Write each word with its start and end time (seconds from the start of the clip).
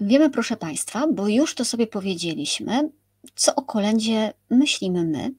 wiemy, 0.00 0.30
proszę 0.30 0.56
Państwa, 0.56 1.06
bo 1.12 1.28
już 1.28 1.54
to 1.54 1.64
sobie 1.64 1.86
powiedzieliśmy, 1.86 2.90
co 3.34 3.54
o 3.54 3.62
kolędzie 3.62 4.32
myślimy 4.50 5.04
my 5.04 5.34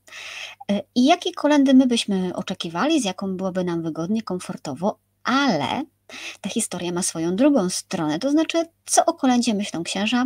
e, 0.72 0.84
i 0.96 1.06
jakie 1.06 1.32
kolendy 1.32 1.74
my 1.74 1.88
byśmy 1.88 2.36
oczekiwali, 2.36 3.02
z 3.02 3.06
jaką 3.06 3.38
byłoby 3.38 3.64
nam 3.64 3.84
wygodnie, 3.84 4.22
komfortowo, 4.22 5.00
ale 5.24 5.84
ta 6.42 6.50
historia 6.50 6.92
ma 6.92 7.04
swoją 7.04 7.36
drugą 7.36 7.70
stronę, 7.70 8.20
to 8.20 8.32
znaczy, 8.32 8.66
co 8.88 9.06
o 9.06 9.14
kolędzie 9.14 9.54
myślą 9.54 9.84
księża, 9.84 10.26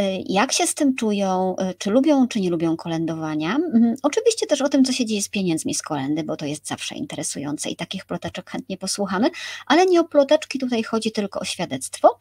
y, 0.00 0.02
jak 0.26 0.52
się 0.52 0.66
z 0.66 0.74
tym 0.74 0.94
czują, 0.94 1.56
y, 1.70 1.74
czy 1.78 1.90
lubią, 1.90 2.28
czy 2.28 2.40
nie 2.40 2.50
lubią 2.50 2.76
kolędowania. 2.76 3.54
Mhm, 3.54 3.94
oczywiście 4.02 4.46
też 4.46 4.60
o 4.62 4.68
tym, 4.68 4.84
co 4.84 4.92
się 4.92 5.06
dzieje 5.06 5.22
z 5.22 5.28
pieniędzmi 5.28 5.74
z 5.74 5.82
kolendy, 5.82 6.24
bo 6.24 6.36
to 6.36 6.46
jest 6.46 6.66
zawsze 6.66 6.94
interesujące 6.94 7.70
i 7.70 7.76
takich 7.76 8.04
ploteczek 8.04 8.50
chętnie 8.50 8.78
posłuchamy, 8.78 9.30
ale 9.66 9.86
nie 9.86 10.00
o 10.00 10.04
ploteczki 10.04 10.58
tutaj 10.58 10.82
chodzi, 10.82 11.12
tylko 11.12 11.40
o 11.40 11.44
świadectwo. 11.44 12.18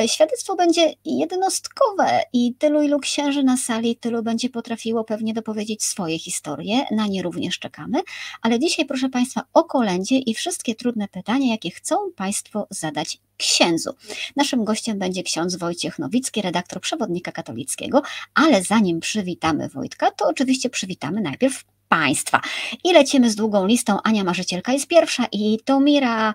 Y, 0.00 0.08
świadectwo 0.08 0.56
będzie 0.56 0.94
jednostkowe 1.04 2.20
i 2.32 2.54
tylu, 2.54 2.82
ilu 2.82 2.98
księży 2.98 3.42
na 3.42 3.56
sali, 3.56 3.96
tylu 3.96 4.22
będzie 4.22 4.48
potrafiło 4.50 5.04
pewnie 5.04 5.34
dopowiedzieć 5.34 5.84
swoje 5.84 6.18
historie, 6.18 6.86
na 6.90 7.06
nie 7.06 7.22
również 7.22 7.58
czekamy, 7.58 8.02
ale 8.42 8.58
dzisiaj, 8.58 8.86
proszę 8.86 9.08
Państwa, 9.08 9.42
o 9.52 9.64
kolędzie 9.64 10.18
i 10.18 10.34
wszystkie 10.34 10.74
trudne 10.74 11.08
pytania, 11.08 11.50
jakie 11.50 11.70
chcą 11.70 11.96
Państwo 12.16 12.66
zadać 12.70 13.18
księdzu. 13.40 13.90
Naszym 14.36 14.64
gościem 14.64 14.98
będzie 14.98 15.22
ksiądz 15.22 15.56
Wojciech 15.56 15.98
Nowicki, 15.98 16.42
redaktor 16.42 16.80
przewodnika 16.80 17.32
katolickiego, 17.32 18.02
ale 18.34 18.62
zanim 18.62 19.00
przywitamy 19.00 19.68
Wojtka, 19.68 20.10
to 20.10 20.28
oczywiście 20.28 20.70
przywitamy 20.70 21.20
najpierw 21.20 21.64
państwa. 21.90 22.40
I 22.84 22.92
lecimy 22.92 23.30
z 23.30 23.34
długą 23.36 23.66
listą. 23.66 23.98
Ania 24.04 24.24
Marzycielka 24.24 24.72
jest 24.72 24.86
pierwsza, 24.86 25.26
i 25.32 25.58
Tomira, 25.64 26.34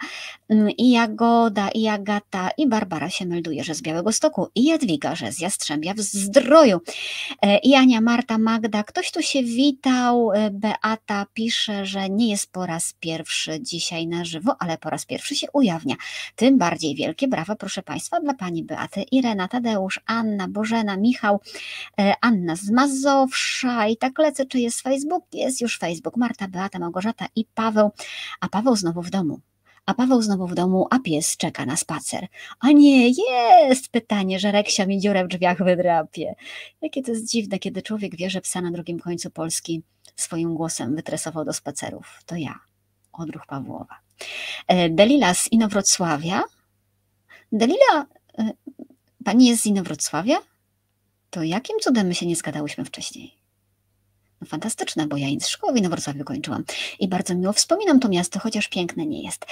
mm, 0.49 0.69
i 0.69 0.91
Jagoda, 0.91 1.69
i 1.69 1.87
Agata, 1.87 2.49
i 2.57 2.67
Barbara 2.67 3.09
się 3.09 3.25
melduje, 3.25 3.63
że 3.63 3.75
z 3.75 3.81
Białego 3.81 4.11
Stoku, 4.11 4.47
i 4.55 4.63
Jadwiga, 4.63 5.15
że 5.15 5.31
z 5.31 5.39
Jastrzębia 5.39 5.93
w 5.93 5.99
Zdroju, 5.99 6.81
e, 7.41 7.57
i 7.57 7.75
Ania, 7.75 8.01
Marta, 8.01 8.37
Magda. 8.37 8.83
Ktoś 8.83 9.11
tu 9.11 9.21
się 9.21 9.43
witał, 9.43 10.31
e, 10.31 10.51
Beata 10.51 11.25
pisze, 11.33 11.85
że 11.85 12.09
nie 12.09 12.29
jest 12.29 12.51
po 12.51 12.65
raz 12.65 12.93
pierwszy 12.99 13.59
dzisiaj 13.61 14.07
na 14.07 14.25
żywo, 14.25 14.55
ale 14.59 14.77
po 14.77 14.89
raz 14.89 15.05
pierwszy 15.05 15.35
się 15.35 15.47
ujawnia. 15.53 15.95
Tym 16.35 16.57
bardziej 16.57 16.95
wielkie 16.95 17.27
brawa, 17.27 17.55
proszę 17.55 17.81
Państwa, 17.83 18.19
dla 18.19 18.33
Pani 18.33 18.63
Beaty, 18.63 19.01
Irena, 19.11 19.47
Tadeusz, 19.47 19.99
Anna, 20.05 20.47
Bożena, 20.47 20.97
Michał, 20.97 21.39
e, 21.99 22.13
Anna 22.21 22.55
z 22.55 22.69
Mazowsza 22.69 23.87
i 23.87 23.97
tak 23.97 24.19
lecę, 24.19 24.45
czy 24.45 24.59
jest 24.59 24.81
Facebook, 24.81 25.23
jest 25.45 25.61
już 25.61 25.79
Facebook, 25.79 26.17
Marta, 26.17 26.47
Beata, 26.47 26.79
Małgorzata 26.79 27.25
i 27.35 27.45
Paweł, 27.45 27.91
a 28.39 28.49
Paweł 28.49 28.75
znowu 28.75 29.01
w 29.01 29.09
domu. 29.09 29.39
A 29.85 29.93
Paweł 29.93 30.21
znowu 30.21 30.47
w 30.47 30.55
domu, 30.55 30.87
a 30.91 30.99
pies 30.99 31.37
czeka 31.37 31.65
na 31.65 31.77
spacer. 31.77 32.27
A 32.59 32.71
nie, 32.71 33.09
jest 33.69 33.89
pytanie, 33.89 34.39
że 34.39 34.51
Reksia 34.51 34.85
mi 34.85 34.99
dziurę 34.99 35.25
w 35.25 35.27
drzwiach 35.27 35.63
wydrapie. 35.63 36.35
Jakie 36.81 37.03
to 37.03 37.11
jest 37.11 37.31
dziwne, 37.31 37.59
kiedy 37.59 37.81
człowiek 37.81 38.15
wie, 38.15 38.29
że 38.29 38.41
psa 38.41 38.61
na 38.61 38.71
drugim 38.71 38.99
końcu 38.99 39.31
Polski 39.31 39.81
swoim 40.15 40.55
głosem 40.55 40.95
wytresował 40.95 41.45
do 41.45 41.53
spacerów. 41.53 42.21
To 42.25 42.35
ja, 42.35 42.59
odruch 43.13 43.45
Pawłowa. 43.45 43.99
E, 44.67 44.89
Delila 44.89 45.33
z 45.33 45.51
Inowrocławia. 45.51 46.43
Delila, 47.51 48.05
e, 48.37 48.51
pani 49.25 49.47
jest 49.47 49.63
z 49.63 49.65
Inowrocławia? 49.65 50.37
To 51.29 51.43
jakim 51.43 51.79
cudem 51.79 52.07
my 52.07 52.15
się 52.15 52.25
nie 52.25 52.35
zgadałyśmy 52.35 52.85
wcześniej? 52.85 53.44
No 54.41 54.47
fantastyczne, 54.47 55.07
bo 55.07 55.17
ja 55.17 55.27
szkoły 55.47 55.81
w 55.81 55.89
Wrocławiu 55.89 56.23
kończyłam 56.23 56.63
i 56.99 57.07
bardzo 57.07 57.35
miło 57.35 57.53
wspominam 57.53 57.99
to 57.99 58.09
miasto, 58.09 58.39
chociaż 58.39 58.67
piękne 58.67 59.05
nie 59.05 59.23
jest. 59.23 59.45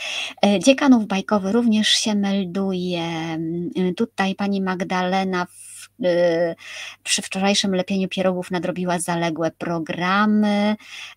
E, 0.46 0.60
dziekanów 0.60 1.06
bajkowy 1.06 1.52
również 1.52 1.88
się 1.88 2.16
melduje. 2.16 3.02
Mm, 3.04 3.96
tutaj 3.98 4.36
pani 4.36 4.62
Magdalena 4.62 5.46
w, 5.46 5.90
e, 6.04 6.56
przy 7.04 7.22
wczorajszym 7.22 7.76
lepieniu 7.76 8.08
pierogów 8.08 8.52
nadrobiła 8.52 9.00
zaległe 9.00 9.52
programy. 9.52 10.76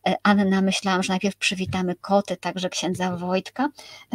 E, 0.09 0.15
Anna, 0.23 0.63
myślałam, 0.63 1.03
że 1.03 1.13
najpierw 1.13 1.37
przywitamy 1.37 1.95
koty, 1.95 2.37
także 2.37 2.69
księdza 2.69 3.17
Wojtka. 3.17 3.69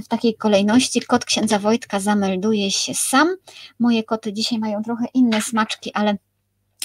W 0.03 0.07
takiej 0.07 0.35
kolejności 0.35 1.01
kot 1.01 1.25
księdza 1.25 1.59
Wojtka 1.59 1.99
zamelduje 1.99 2.71
się 2.71 2.93
sam. 2.93 3.35
Moje 3.79 4.03
koty 4.03 4.33
dzisiaj 4.33 4.59
mają 4.59 4.83
trochę 4.83 5.05
inne 5.13 5.41
smaczki, 5.41 5.91
ale 5.93 6.17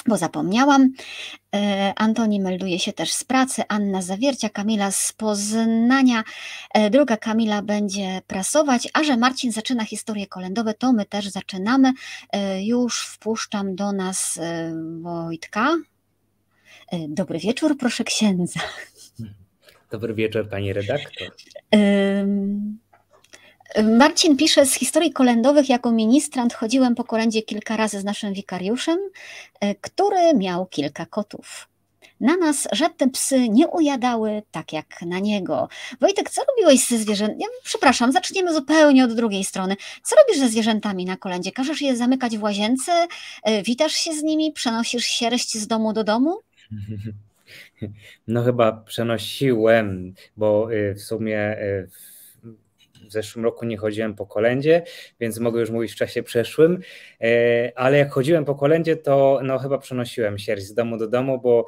bo 0.07 0.17
zapomniałam. 0.17 0.91
E, 1.55 1.93
Antoni 1.95 2.39
melduje 2.39 2.79
się 2.79 2.93
też 2.93 3.11
z 3.11 3.23
pracy, 3.23 3.63
Anna 3.67 4.01
Zawiercia, 4.01 4.49
Kamila 4.49 4.91
z 4.91 5.13
Poznania, 5.13 6.23
e, 6.73 6.89
druga 6.89 7.17
Kamila 7.17 7.61
będzie 7.61 8.21
prasować, 8.27 8.89
a 8.93 9.03
że 9.03 9.17
Marcin 9.17 9.51
zaczyna 9.51 9.85
historie 9.85 10.27
kolędowe, 10.27 10.73
to 10.73 10.93
my 10.93 11.05
też 11.05 11.27
zaczynamy. 11.27 11.93
E, 12.31 12.63
już 12.63 13.05
wpuszczam 13.05 13.75
do 13.75 13.91
nas 13.91 14.39
Wojtka. 15.01 15.75
Dobry 17.07 17.39
wieczór, 17.39 17.77
proszę 17.77 18.03
księdza. 18.03 18.59
Dobry 19.91 20.13
wieczór, 20.13 20.49
pani 20.49 20.73
redaktor. 20.73 21.31
Marcin 23.83 24.37
pisze, 24.37 24.65
z 24.65 24.73
historii 24.73 25.13
kolędowych 25.13 25.69
jako 25.69 25.91
ministrant 25.91 26.53
chodziłem 26.53 26.95
po 26.95 27.03
kolędzie 27.03 27.41
kilka 27.41 27.77
razy 27.77 27.99
z 27.99 28.03
naszym 28.03 28.33
wikariuszem, 28.33 28.99
e, 29.59 29.75
który 29.75 30.33
miał 30.33 30.65
kilka 30.65 31.05
kotów. 31.05 31.67
Na 32.19 32.37
nas 32.37 32.67
żadne 32.71 33.09
psy 33.09 33.49
nie 33.49 33.67
ujadały 33.67 34.41
tak 34.51 34.73
jak 34.73 35.01
na 35.01 35.19
niego. 35.19 35.69
Wojtek, 36.01 36.29
co 36.29 36.41
robiłeś 36.49 36.87
ze 36.87 36.97
zwierzętami? 36.97 37.41
Ja, 37.41 37.47
przepraszam, 37.63 38.11
zaczniemy 38.11 38.53
zupełnie 38.53 39.03
od 39.03 39.13
drugiej 39.13 39.43
strony. 39.43 39.75
Co 40.03 40.15
robisz 40.15 40.39
ze 40.39 40.49
zwierzętami 40.49 41.05
na 41.05 41.17
kolędzie? 41.17 41.51
Każesz 41.51 41.81
je 41.81 41.95
zamykać 41.95 42.37
w 42.37 42.43
łazience? 42.43 43.07
E, 43.43 43.63
witasz 43.63 43.93
się 43.93 44.13
z 44.13 44.23
nimi? 44.23 44.51
Przenosisz 44.51 45.05
sierść 45.05 45.57
z 45.57 45.67
domu 45.67 45.93
do 45.93 46.03
domu? 46.03 46.39
No 48.27 48.43
chyba 48.43 48.71
przenosiłem, 48.71 50.13
bo 50.37 50.73
e, 50.73 50.93
w 50.93 51.01
sumie 51.01 51.57
w 51.91 52.16
zeszłym 53.09 53.45
roku 53.45 53.65
nie 53.65 53.77
chodziłem 53.77 54.15
po 54.15 54.25
kolędzie, 54.25 54.83
więc 55.19 55.39
mogę 55.39 55.59
już 55.59 55.69
mówić 55.69 55.91
w 55.91 55.95
czasie 55.95 56.23
przeszłym, 56.23 56.79
e, 57.21 57.71
ale 57.75 57.97
jak 57.97 58.11
chodziłem 58.11 58.45
po 58.45 58.55
kolędzie, 58.55 58.95
to 58.95 59.39
no, 59.43 59.59
chyba 59.59 59.77
przenosiłem 59.77 60.37
sierść 60.37 60.65
z 60.65 60.73
domu 60.73 60.97
do 60.97 61.07
domu, 61.07 61.41
bo 61.41 61.65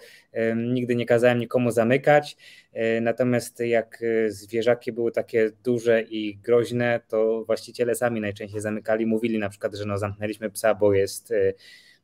nigdy 0.56 0.95
nie 0.95 1.06
kazałem 1.06 1.39
nikomu 1.39 1.72
zamykać. 1.72 2.38
E, 2.73 3.01
natomiast 3.01 3.59
jak 3.59 4.03
e, 4.03 4.31
zwierzaki 4.31 4.91
były 4.91 5.12
takie 5.12 5.51
duże 5.63 6.01
i 6.01 6.38
groźne, 6.38 7.00
to 7.07 7.44
właściciele 7.45 7.95
sami 7.95 8.22
najczęściej 8.22 8.62
zamykali. 8.62 9.06
Mówili 9.06 9.39
na 9.39 9.50
przykład, 9.50 9.75
że 9.75 9.85
no, 9.85 9.97
zamknęliśmy 9.97 10.50
psa, 10.50 10.75
bo 10.75 10.94
jest 10.94 11.34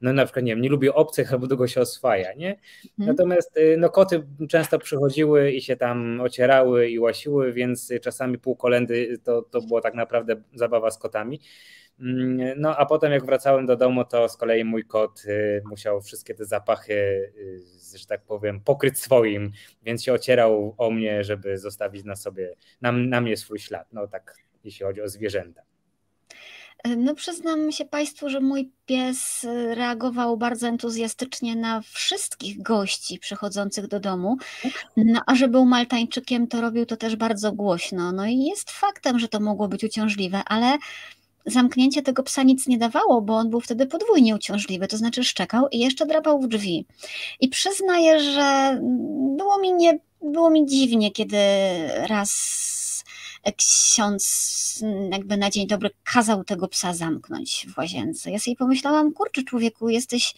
no 0.02 0.14
na 0.14 0.26
przykład, 0.26 0.46
nie 0.46 0.52
wiem, 0.52 0.62
nie 0.62 0.70
lubi 0.70 0.90
obcych 0.90 1.34
albo 1.34 1.48
długo 1.48 1.68
się 1.68 1.82
oswaja, 1.82 2.34
nie? 2.34 2.50
Mhm. 2.50 3.18
Natomiast 3.18 3.58
y, 3.58 3.76
no 3.80 3.90
koty 3.90 4.24
często 4.50 4.80
przychodziły 4.80 5.52
i 5.52 5.62
się 5.62 5.76
tam 5.76 6.22
ocierały 6.22 6.90
i 6.90 7.00
łasiły, 7.00 7.54
więc 7.54 7.94
czasami 8.02 8.38
pół 8.38 8.56
kolendy 8.56 9.18
to, 9.24 9.42
to 9.42 9.62
było 9.62 9.82
tak 9.82 9.94
naprawdę 9.94 10.36
zabawa 10.54 10.92
z 10.92 10.98
kotami. 10.98 11.40
Mm, 12.00 12.62
no 12.62 12.78
a 12.78 12.86
potem 12.86 13.12
jak 13.12 13.26
wracałem 13.26 13.66
do 13.66 13.76
domu, 13.76 14.06
to 14.06 14.30
z 14.30 14.38
kolei 14.38 14.64
mój 14.64 14.84
kot 14.84 15.24
y, 15.26 15.62
musiał 15.66 16.02
wszystkie 16.02 16.36
te 16.36 16.46
zapachy, 16.46 16.94
y, 16.94 17.98
że 17.98 18.06
tak 18.06 18.22
powiem, 18.22 18.62
pokryć 18.62 19.00
swoim, 19.00 19.52
więc 19.84 20.04
się 20.04 20.14
ocierał 20.14 20.76
o 20.78 20.92
mnie, 20.92 21.24
żeby 21.24 21.58
zostawić 21.58 22.04
na 22.04 22.16
sobie, 22.16 22.56
na, 22.82 22.92
na 22.92 23.22
mnie 23.22 23.38
swój 23.38 23.60
ślad. 23.60 23.88
No 23.94 24.08
tak, 24.08 24.36
jeśli 24.64 24.86
chodzi 24.86 25.02
o 25.02 25.10
zwierzęta. 25.10 25.62
No 26.98 27.16
przyznam 27.16 27.72
się 27.72 27.86
Państwu, 27.86 28.30
że 28.30 28.40
mój 28.40 28.72
pies 28.86 29.46
reagował 29.70 30.38
bardzo 30.38 30.68
entuzjastycznie 30.68 31.56
na 31.56 31.82
wszystkich 31.82 32.62
gości 32.62 33.20
przychodzących 33.20 33.88
do 33.88 34.00
domu, 34.00 34.38
no, 34.98 35.22
a 35.26 35.36
że 35.36 35.48
był 35.48 35.66
Maltańczykiem, 35.66 36.48
to 36.48 36.62
robił 36.62 36.86
to 36.86 36.98
też 36.98 37.16
bardzo 37.16 37.52
głośno. 37.52 38.12
No 38.12 38.26
i 38.26 38.44
jest 38.44 38.72
faktem, 38.72 39.20
że 39.20 39.28
to 39.28 39.40
mogło 39.40 39.68
być 39.68 39.84
uciążliwe, 39.84 40.42
ale 40.46 40.78
zamknięcie 41.46 42.02
tego 42.02 42.24
psa 42.24 42.44
nic 42.44 42.68
nie 42.68 42.78
dawało, 42.78 43.22
bo 43.22 43.36
on 43.36 43.50
był 43.50 43.62
wtedy 43.62 43.86
podwójnie 43.86 44.36
uciążliwy, 44.36 44.88
to 44.88 44.98
znaczy 44.98 45.24
szczekał 45.24 45.68
i 45.72 45.80
jeszcze 45.80 46.06
drapał 46.06 46.42
w 46.42 46.48
drzwi. 46.48 46.86
I 47.40 47.50
przyznaję, 47.50 48.20
że 48.20 48.80
było 49.38 49.60
mi, 49.60 49.74
nie, 49.74 50.00
było 50.22 50.50
mi 50.50 50.66
dziwnie, 50.66 51.12
kiedy 51.12 51.38
raz 52.08 52.32
ksiądz 53.52 54.84
jakby 55.12 55.38
na 55.38 55.50
dzień 55.50 55.68
dobry 55.68 55.90
kazał 56.04 56.44
tego 56.44 56.68
psa 56.68 56.94
zamknąć 56.94 57.68
w 57.76 57.78
łazience. 57.78 58.32
Ja 58.32 58.40
sobie 58.40 58.56
pomyślałam, 58.56 59.14
kurczę 59.14 59.44
człowieku, 59.44 59.90
jesteś, 59.90 60.34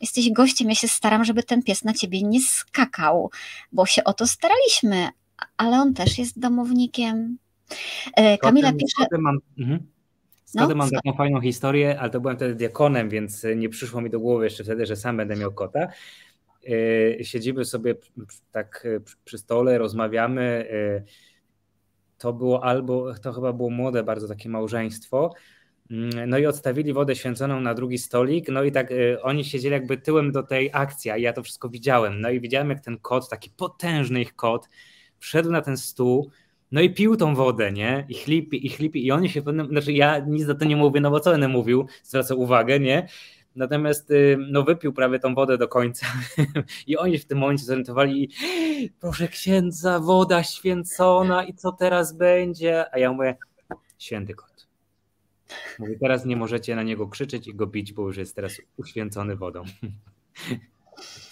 jesteś 0.00 0.30
gościem, 0.32 0.68
ja 0.68 0.74
się 0.74 0.88
staram, 0.88 1.24
żeby 1.24 1.42
ten 1.42 1.62
pies 1.62 1.84
na 1.84 1.92
ciebie 1.92 2.22
nie 2.22 2.40
skakał, 2.40 3.30
bo 3.72 3.86
się 3.86 4.04
o 4.04 4.12
to 4.12 4.26
staraliśmy, 4.26 5.08
ale 5.56 5.80
on 5.80 5.94
też 5.94 6.18
jest 6.18 6.38
domownikiem. 6.38 7.38
E, 8.16 8.38
Kamila 8.38 8.72
pisze... 8.72 9.18
Mam, 9.18 9.38
mhm. 9.58 9.86
no, 10.54 10.74
mam 10.74 10.90
taką 10.90 11.16
fajną 11.16 11.40
historię, 11.40 12.00
ale 12.00 12.10
to 12.10 12.20
byłem 12.20 12.36
wtedy 12.36 12.54
diakonem, 12.54 13.08
więc 13.08 13.46
nie 13.56 13.68
przyszło 13.68 14.00
mi 14.00 14.10
do 14.10 14.20
głowy 14.20 14.44
jeszcze 14.44 14.64
wtedy, 14.64 14.86
że 14.86 14.96
sam 14.96 15.16
będę 15.16 15.36
miał 15.36 15.52
kota. 15.52 15.88
E, 17.20 17.24
siedzimy 17.24 17.64
sobie 17.64 17.94
tak 18.52 18.86
przy 19.24 19.38
stole, 19.38 19.78
rozmawiamy 19.78 20.68
e, 20.70 21.29
to 22.20 22.32
było 22.32 22.64
albo, 22.64 23.14
to 23.14 23.32
chyba 23.32 23.52
było 23.52 23.70
młode 23.70 24.02
bardzo 24.02 24.28
takie 24.28 24.48
małżeństwo 24.48 25.30
Mm, 25.90 26.30
no 26.30 26.38
i 26.38 26.46
odstawili 26.46 26.92
wodę 26.92 27.16
święconą 27.16 27.60
na 27.60 27.74
drugi 27.74 27.98
stolik, 27.98 28.48
no 28.48 28.62
i 28.62 28.72
tak 28.72 28.90
y, 28.90 29.22
oni 29.22 29.44
siedzieli 29.44 29.72
jakby 29.72 29.96
tyłem 29.96 30.32
do 30.32 30.42
tej 30.42 30.70
akcji, 30.72 31.10
a 31.10 31.16
ja 31.16 31.32
to 31.32 31.42
wszystko 31.42 31.68
widziałem. 31.68 32.20
No 32.20 32.30
i 32.30 32.40
widziałem, 32.40 32.70
jak 32.70 32.80
ten 32.80 32.98
kot, 32.98 33.28
taki 33.28 33.50
potężny 33.50 34.20
ich 34.20 34.36
kot, 34.36 34.68
wszedł 35.18 35.50
na 35.50 35.62
ten 35.62 35.76
stół, 35.76 36.30
no 36.72 36.80
i 36.80 36.94
pił 36.94 37.16
tą 37.16 37.34
wodę, 37.34 37.72
nie? 37.72 38.06
I 38.08 38.14
chlipi, 38.14 38.66
i 38.66 38.68
chlipi, 38.68 39.06
i 39.06 39.12
oni 39.12 39.28
się 39.28 39.42
znaczy 39.68 39.92
ja 39.92 40.18
nic 40.18 40.46
za 40.46 40.54
to 40.54 40.64
nie 40.64 40.76
mówię, 40.76 41.00
no 41.00 41.10
bo 41.10 41.20
co 41.20 41.30
będę 41.30 41.48
mówił, 41.48 41.86
zwracam 42.02 42.38
uwagę, 42.38 42.80
nie? 42.80 43.08
Natomiast 43.56 44.10
y, 44.10 44.36
no, 44.50 44.62
wypił 44.62 44.92
prawie 44.92 45.18
tą 45.18 45.34
wodę 45.34 45.58
do 45.58 45.68
końca 45.68 46.06
i 46.86 46.96
oni 46.96 47.18
w 47.18 47.26
tym 47.26 47.38
momencie 47.38 47.64
zorientowali, 47.64 48.30
proszę 49.00 49.28
księdza, 49.28 50.00
woda 50.00 50.42
święcona 50.42 51.44
i 51.44 51.54
co 51.54 51.72
teraz 51.72 52.12
będzie? 52.16 52.94
A 52.94 52.98
ja 52.98 53.12
mówię, 53.12 53.36
święty 53.98 54.34
kot. 54.34 54.68
Mówię, 55.78 55.98
teraz 55.98 56.24
nie 56.24 56.36
możecie 56.36 56.76
na 56.76 56.82
niego 56.82 57.08
krzyczeć 57.08 57.48
i 57.48 57.54
go 57.54 57.66
bić, 57.66 57.92
bo 57.92 58.06
już 58.06 58.16
jest 58.16 58.36
teraz 58.36 58.52
uświęcony 58.76 59.36
wodą. 59.36 59.64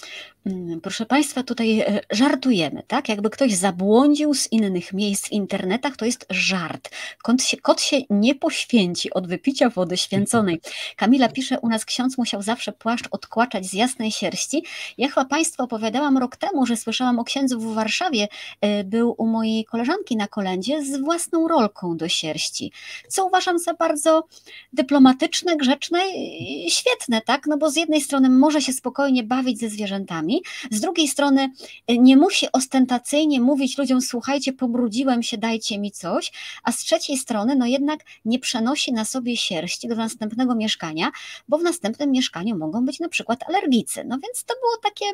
Mm, 0.48 0.80
proszę 0.80 1.06
Państwa, 1.06 1.42
tutaj 1.42 1.80
e, 1.80 2.00
żartujemy, 2.10 2.82
tak? 2.86 3.08
Jakby 3.08 3.30
ktoś 3.30 3.54
zabłądził 3.54 4.34
z 4.34 4.52
innych 4.52 4.92
miejsc 4.92 5.28
w 5.28 5.32
internetach, 5.32 5.96
to 5.96 6.04
jest 6.04 6.26
żart. 6.30 6.90
Kot 7.22 7.42
się, 7.42 7.56
kot 7.56 7.80
się 7.80 7.96
nie 8.10 8.34
poświęci 8.34 9.10
od 9.10 9.26
wypicia 9.26 9.70
wody 9.70 9.96
święconej. 9.96 10.60
Kamila 10.96 11.28
pisze, 11.28 11.60
u 11.60 11.68
nas 11.68 11.84
ksiądz 11.84 12.18
musiał 12.18 12.42
zawsze 12.42 12.72
płaszcz 12.72 13.08
odkłaczać 13.10 13.66
z 13.66 13.72
jasnej 13.72 14.10
sierści. 14.10 14.64
Ja 14.98 15.08
chyba 15.08 15.24
Państwu 15.24 15.62
opowiadałam 15.62 16.18
rok 16.18 16.36
temu, 16.36 16.66
że 16.66 16.76
słyszałam 16.76 17.18
o 17.18 17.24
księdzu 17.24 17.60
w 17.60 17.74
Warszawie, 17.74 18.28
e, 18.60 18.84
był 18.84 19.14
u 19.18 19.26
mojej 19.26 19.64
koleżanki 19.64 20.16
na 20.16 20.28
kolędzie 20.28 20.84
z 20.84 21.00
własną 21.00 21.48
rolką 21.48 21.96
do 21.96 22.08
sierści, 22.08 22.72
co 23.08 23.26
uważam 23.26 23.58
za 23.58 23.74
bardzo 23.74 24.24
dyplomatyczne, 24.72 25.56
grzeczne 25.56 26.00
i 26.38 26.70
świetne, 26.70 27.20
tak? 27.20 27.46
No 27.46 27.58
bo 27.58 27.70
z 27.70 27.76
jednej 27.76 28.00
strony 28.00 28.30
może 28.30 28.62
się 28.62 28.72
spokojnie 28.72 29.22
bawić 29.22 29.58
ze 29.58 29.68
zwierzętami, 29.68 30.37
z 30.70 30.80
drugiej 30.80 31.08
strony 31.08 31.50
y, 31.90 31.98
nie 31.98 32.16
musi 32.16 32.46
ostentacyjnie 32.52 33.40
mówić 33.40 33.78
ludziom, 33.78 34.00
słuchajcie, 34.00 34.52
pobrudziłem 34.52 35.22
się, 35.22 35.38
dajcie 35.38 35.78
mi 35.78 35.92
coś, 35.92 36.32
a 36.62 36.72
z 36.72 36.78
trzeciej 36.78 37.16
strony, 37.16 37.56
no 37.56 37.66
jednak 37.66 38.00
nie 38.24 38.38
przenosi 38.38 38.92
na 38.92 39.04
sobie 39.04 39.36
sierści 39.36 39.88
do 39.88 39.94
następnego 39.94 40.54
mieszkania, 40.54 41.10
bo 41.48 41.58
w 41.58 41.62
następnym 41.62 42.10
mieszkaniu 42.10 42.56
mogą 42.58 42.84
być 42.84 43.00
na 43.00 43.08
przykład 43.08 43.42
alergicy. 43.48 44.04
No 44.04 44.18
więc 44.18 44.44
to 44.44 44.54
było 44.54 44.76
takie 44.82 45.04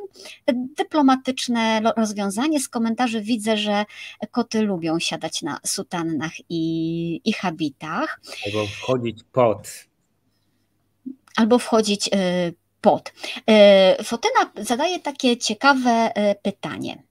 dyplomatyczne 0.77 1.81
rozwiązanie. 1.97 2.61
Z 2.61 2.69
komentarzy 2.69 3.21
widzę, 3.21 3.57
że 3.57 3.85
koty 4.31 4.63
lubią 4.63 4.99
siadać 4.99 5.43
na 5.43 5.59
sutannach 5.67 6.33
i, 6.49 7.21
i 7.25 7.33
habitach. 7.33 8.21
Albo 8.47 8.67
wchodzić 8.67 9.19
pod. 9.33 9.69
Albo 11.37 11.59
wchodzić 11.59 12.11
pod. 12.85 13.13
E, 13.47 14.05
Fotyna 14.05 14.53
zadaje 14.57 15.01
takie 15.01 15.37
ciekawe 15.37 15.91
e, 15.91 16.35
pytanie. 16.35 17.03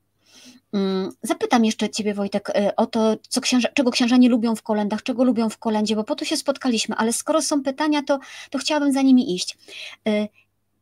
Mm, 0.74 1.12
zapytam 1.24 1.66
jeszcze 1.66 1.90
Ciebie, 1.90 2.14
Wojtek, 2.14 2.50
e, 2.50 2.76
o 2.76 2.86
to, 2.86 3.16
co 3.30 3.42
księża, 3.42 3.70
czego 3.74 3.92
księżanie 3.92 4.30
lubią 4.30 4.56
w 4.56 4.62
kolendach, 4.62 5.04
czego 5.04 5.24
lubią 5.24 5.50
w 5.50 5.58
kolędzie, 5.58 5.96
bo 5.96 6.04
po 6.04 6.16
to 6.16 6.26
się 6.26 6.38
spotkaliśmy, 6.38 6.96
ale 6.96 7.14
skoro 7.14 7.42
są 7.42 7.64
pytania, 7.64 8.04
to, 8.04 8.20
to 8.50 8.58
chciałabym 8.58 8.94
za 8.94 9.02
nimi 9.02 9.36
iść. 9.36 9.58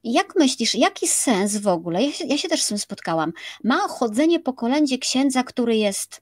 Jak 0.04 0.36
myślisz, 0.36 0.76
jaki 0.76 1.08
sens 1.08 1.58
w 1.58 1.68
ogóle, 1.68 2.04
ja 2.04 2.12
się, 2.12 2.26
ja 2.26 2.38
się 2.38 2.50
też 2.50 2.64
z 2.64 2.68
tym 2.68 2.78
spotkałam, 2.78 3.34
ma 3.64 3.78
chodzenie 3.78 4.40
po 4.40 4.54
kolędzie 4.54 4.98
księdza, 4.98 5.44
który 5.44 5.76
jest 5.76 6.22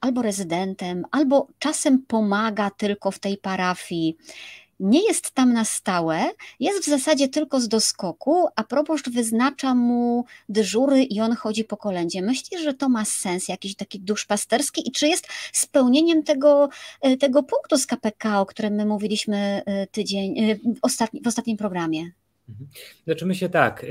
albo 0.00 0.22
rezydentem, 0.22 1.04
albo 1.10 1.46
czasem 1.58 2.02
pomaga 2.06 2.70
tylko 2.70 3.10
w 3.10 3.18
tej 3.18 3.36
parafii? 3.36 4.16
Nie 4.80 5.06
jest 5.06 5.30
tam 5.30 5.52
na 5.52 5.64
stałe, 5.64 6.30
jest 6.60 6.84
w 6.84 6.88
zasadzie 6.88 7.28
tylko 7.28 7.60
z 7.60 7.68
doskoku, 7.68 8.46
a 8.56 8.64
proboszcz 8.64 9.10
wyznacza 9.10 9.74
mu 9.74 10.24
dyżury 10.48 11.02
i 11.02 11.20
on 11.20 11.36
chodzi 11.36 11.64
po 11.64 11.76
kolędzie. 11.76 12.22
Myślisz, 12.22 12.62
że 12.62 12.74
to 12.74 12.88
ma 12.88 13.04
sens, 13.04 13.48
jakiś 13.48 13.76
taki 13.76 14.00
duszpasterski 14.00 14.88
i 14.88 14.92
czy 14.92 15.08
jest 15.08 15.28
spełnieniem 15.52 16.22
tego, 16.22 16.68
e, 17.00 17.16
tego 17.16 17.42
punktu 17.42 17.78
z 17.78 17.86
KPK, 17.86 18.40
o 18.40 18.46
którym 18.46 18.74
my 18.74 18.86
mówiliśmy 18.86 19.62
e, 19.66 19.86
tydzień, 19.86 20.38
e, 20.38 20.56
w 20.56 21.26
ostatnim 21.26 21.56
programie? 21.56 22.10
Mhm. 22.48 22.68
Znaczy 23.04 23.26
myślę 23.26 23.48
tak, 23.48 23.86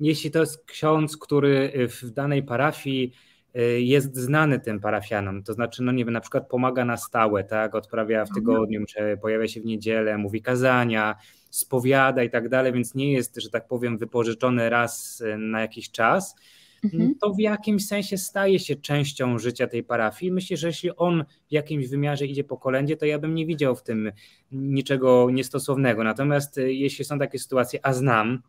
jeśli 0.00 0.30
to 0.30 0.40
jest 0.40 0.64
ksiądz, 0.64 1.16
który 1.16 1.88
w 1.88 2.10
danej 2.10 2.42
parafii 2.42 3.12
Y, 3.12 3.33
jest 3.78 4.16
znany 4.16 4.60
tym 4.60 4.80
parafianom, 4.80 5.42
to 5.42 5.52
znaczy, 5.52 5.82
no 5.82 5.92
nie 5.92 6.04
wiem, 6.04 6.14
na 6.14 6.20
przykład 6.20 6.48
pomaga 6.48 6.84
na 6.84 6.96
stałe, 6.96 7.44
tak, 7.44 7.74
odprawia 7.74 8.24
w 8.24 8.28
mhm. 8.28 8.34
tygodniu, 8.34 8.84
czy 8.86 9.18
pojawia 9.22 9.48
się 9.48 9.60
w 9.60 9.64
niedzielę, 9.64 10.18
mówi 10.18 10.42
kazania, 10.42 11.16
spowiada 11.50 12.22
i 12.22 12.30
tak 12.30 12.48
dalej, 12.48 12.72
więc 12.72 12.94
nie 12.94 13.12
jest, 13.12 13.36
że 13.36 13.50
tak 13.50 13.68
powiem, 13.68 13.98
wypożyczony 13.98 14.70
raz 14.70 15.20
y, 15.20 15.38
na 15.38 15.60
jakiś 15.60 15.90
czas, 15.90 16.34
mhm. 16.84 17.14
to 17.20 17.34
w 17.34 17.40
jakimś 17.40 17.86
sensie 17.86 18.18
staje 18.18 18.58
się 18.58 18.76
częścią 18.76 19.38
życia 19.38 19.66
tej 19.66 19.82
parafii. 19.82 20.32
Myślę, 20.32 20.56
że 20.56 20.66
jeśli 20.66 20.96
on 20.96 21.24
w 21.48 21.52
jakimś 21.52 21.88
wymiarze 21.88 22.26
idzie 22.26 22.44
po 22.44 22.56
kolędzie, 22.56 22.96
to 22.96 23.06
ja 23.06 23.18
bym 23.18 23.34
nie 23.34 23.46
widział 23.46 23.76
w 23.76 23.82
tym 23.82 24.12
niczego 24.52 25.30
niestosownego. 25.30 26.04
Natomiast 26.04 26.58
y, 26.58 26.72
jeśli 26.72 27.04
są 27.04 27.18
takie 27.18 27.38
sytuacje, 27.38 27.80
a 27.82 27.92
znam, 27.92 28.42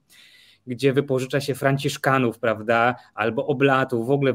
gdzie 0.67 0.94
wypożycza 0.94 1.41
się 1.41 1.56
franciszkanów, 1.56 2.39
prawda, 2.39 2.95
albo 3.13 3.47
oblatów, 3.47 4.07
w 4.07 4.12
ogóle 4.12 4.33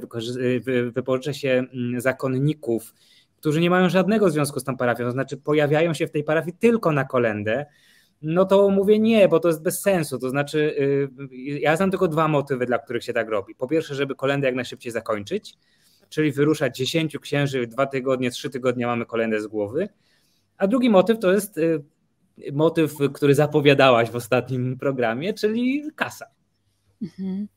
wypożycza 0.92 1.32
się 1.32 1.64
mm, 1.72 2.00
zakonników, 2.00 2.94
którzy 3.36 3.60
nie 3.60 3.70
mają 3.70 3.88
żadnego 3.88 4.30
związku 4.30 4.60
z 4.60 4.64
tą 4.64 4.76
parafią, 4.76 5.04
to 5.04 5.10
znaczy 5.10 5.36
pojawiają 5.36 5.94
się 5.94 6.06
w 6.06 6.10
tej 6.10 6.24
parafii 6.24 6.56
tylko 6.60 6.92
na 6.92 7.04
kolendę, 7.04 7.66
no 8.22 8.44
to 8.44 8.68
mówię 8.68 8.98
nie, 8.98 9.28
bo 9.28 9.40
to 9.40 9.48
jest 9.48 9.62
bez 9.62 9.80
sensu. 9.80 10.18
To 10.18 10.30
znaczy, 10.30 10.58
y, 10.58 11.36
ja 11.38 11.76
znam 11.76 11.90
tylko 11.90 12.08
dwa 12.08 12.28
motywy, 12.28 12.66
dla 12.66 12.78
których 12.78 13.04
się 13.04 13.12
tak 13.12 13.28
robi. 13.28 13.54
Po 13.54 13.68
pierwsze, 13.68 13.94
żeby 13.94 14.14
kolendę 14.14 14.46
jak 14.46 14.54
najszybciej 14.54 14.92
zakończyć, 14.92 15.54
czyli 16.08 16.32
wyruszać 16.32 16.76
dziesięciu 16.76 17.20
księży, 17.20 17.66
dwa 17.66 17.86
tygodnie, 17.86 18.30
trzy 18.30 18.50
tygodnie 18.50 18.86
mamy 18.86 19.06
kolendę 19.06 19.40
z 19.40 19.46
głowy. 19.46 19.88
A 20.58 20.66
drugi 20.66 20.90
motyw 20.90 21.18
to 21.18 21.32
jest 21.32 21.58
y, 21.58 21.84
motyw, 22.52 22.94
który 23.14 23.34
zapowiadałaś 23.34 24.10
w 24.10 24.16
ostatnim 24.16 24.78
programie, 24.78 25.34
czyli 25.34 25.82
kasa. 25.96 26.26
Mhm. 27.02 27.48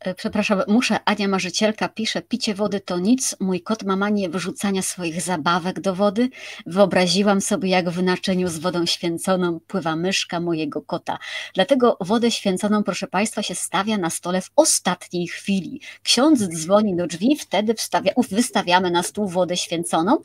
E, 0.00 0.14
przepraszam, 0.14 0.62
muszę, 0.68 0.98
Ania 1.04 1.28
Marzycielka 1.28 1.88
pisze, 1.88 2.22
picie 2.22 2.54
wody 2.54 2.80
to 2.80 2.98
nic, 2.98 3.36
mój 3.40 3.60
kot 3.62 3.82
ma 3.82 3.96
manię 3.96 4.28
wyrzucania 4.28 4.82
swoich 4.82 5.22
zabawek 5.22 5.80
do 5.80 5.94
wody. 5.94 6.28
Wyobraziłam 6.66 7.40
sobie, 7.40 7.68
jak 7.68 7.90
w 7.90 8.02
naczyniu 8.02 8.48
z 8.48 8.58
wodą 8.58 8.86
święconą 8.86 9.60
pływa 9.60 9.96
myszka 9.96 10.40
mojego 10.40 10.82
kota. 10.82 11.18
Dlatego 11.54 11.96
wodę 12.00 12.30
święconą, 12.30 12.82
proszę 12.82 13.06
Państwa, 13.06 13.42
się 13.42 13.54
stawia 13.54 13.98
na 13.98 14.10
stole 14.10 14.40
w 14.40 14.50
ostatniej 14.56 15.28
chwili. 15.28 15.80
Ksiądz 16.02 16.48
dzwoni 16.48 16.96
do 16.96 17.06
drzwi, 17.06 17.36
wtedy 17.36 17.74
wstawia, 17.74 18.12
wystawiamy 18.30 18.90
na 18.90 19.02
stół 19.02 19.28
wodę 19.28 19.56
święconą. 19.56 20.16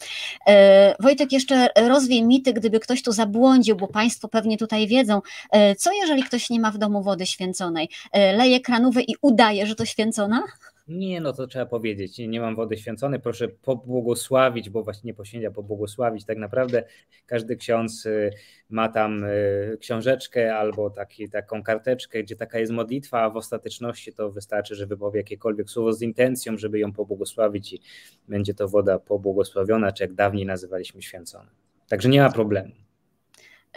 E, 0.48 0.96
Wojtek, 1.00 1.32
jeszcze 1.32 1.70
rozwiej 1.76 2.24
mity, 2.24 2.54
gdyby 2.54 2.80
ktoś 2.80 3.04
tu 3.04 3.12
zabłądził, 3.12 3.76
bo 3.76 3.88
Państwo 3.88 4.28
pewnie 4.28 4.58
tutaj 4.58 4.88
wiedzą, 4.88 5.22
e, 5.52 5.76
co 5.76 5.92
jeżeli 5.92 6.24
ktoś 6.24 6.50
nie 6.50 6.60
ma 6.60 6.72
w 6.72 6.78
domu 6.78 7.04
wody 7.04 7.26
święconej? 7.26 7.90
E, 8.12 8.34
leje 8.34 8.60
kranówę 8.60 9.02
i 9.02 9.16
udaje, 9.22 9.65
że 9.66 9.76
to 9.76 9.86
święcona? 9.86 10.44
Nie, 10.88 11.22
no 11.22 11.34
to 11.34 11.48
trzeba 11.48 11.66
powiedzieć. 11.66 12.18
Nie, 12.18 12.28
nie 12.28 12.40
mam 12.40 12.56
wody 12.56 12.78
święconej, 12.78 13.20
proszę 13.20 13.48
pobłogosławić, 13.48 14.70
bo 14.70 14.84
właśnie 14.84 15.08
nie 15.08 15.14
poświęcia, 15.14 15.52
pobłogosławić. 15.52 16.26
Tak 16.26 16.38
naprawdę 16.38 16.84
każdy 17.26 17.56
ksiądz 17.56 18.06
y, 18.06 18.32
ma 18.70 18.90
tam 18.90 19.24
y, 19.24 19.78
książeczkę 19.80 20.56
albo 20.56 20.90
taki, 20.90 21.30
taką 21.30 21.64
karteczkę, 21.64 22.24
gdzie 22.24 22.36
taka 22.36 22.60
jest 22.60 22.72
modlitwa, 22.72 23.22
a 23.22 23.30
w 23.30 23.38
ostateczności 23.38 24.14
to 24.14 24.32
wystarczy, 24.32 24.76
że 24.76 24.88
wypowie 24.88 25.20
jakiekolwiek 25.20 25.70
słowo 25.70 25.94
z 25.94 26.02
intencją, 26.02 26.58
żeby 26.58 26.80
ją 26.80 26.94
pobłogosławić 26.94 27.74
i 27.74 27.82
będzie 28.28 28.54
to 28.54 28.68
woda 28.68 29.00
pobłogosławiona, 29.00 29.92
czy 29.92 30.04
jak 30.04 30.14
dawniej 30.14 30.46
nazywaliśmy 30.46 31.02
święcona. 31.02 31.50
Także 31.88 32.10
nie 32.10 32.22
ma 32.22 32.32
problemu. 32.32 32.85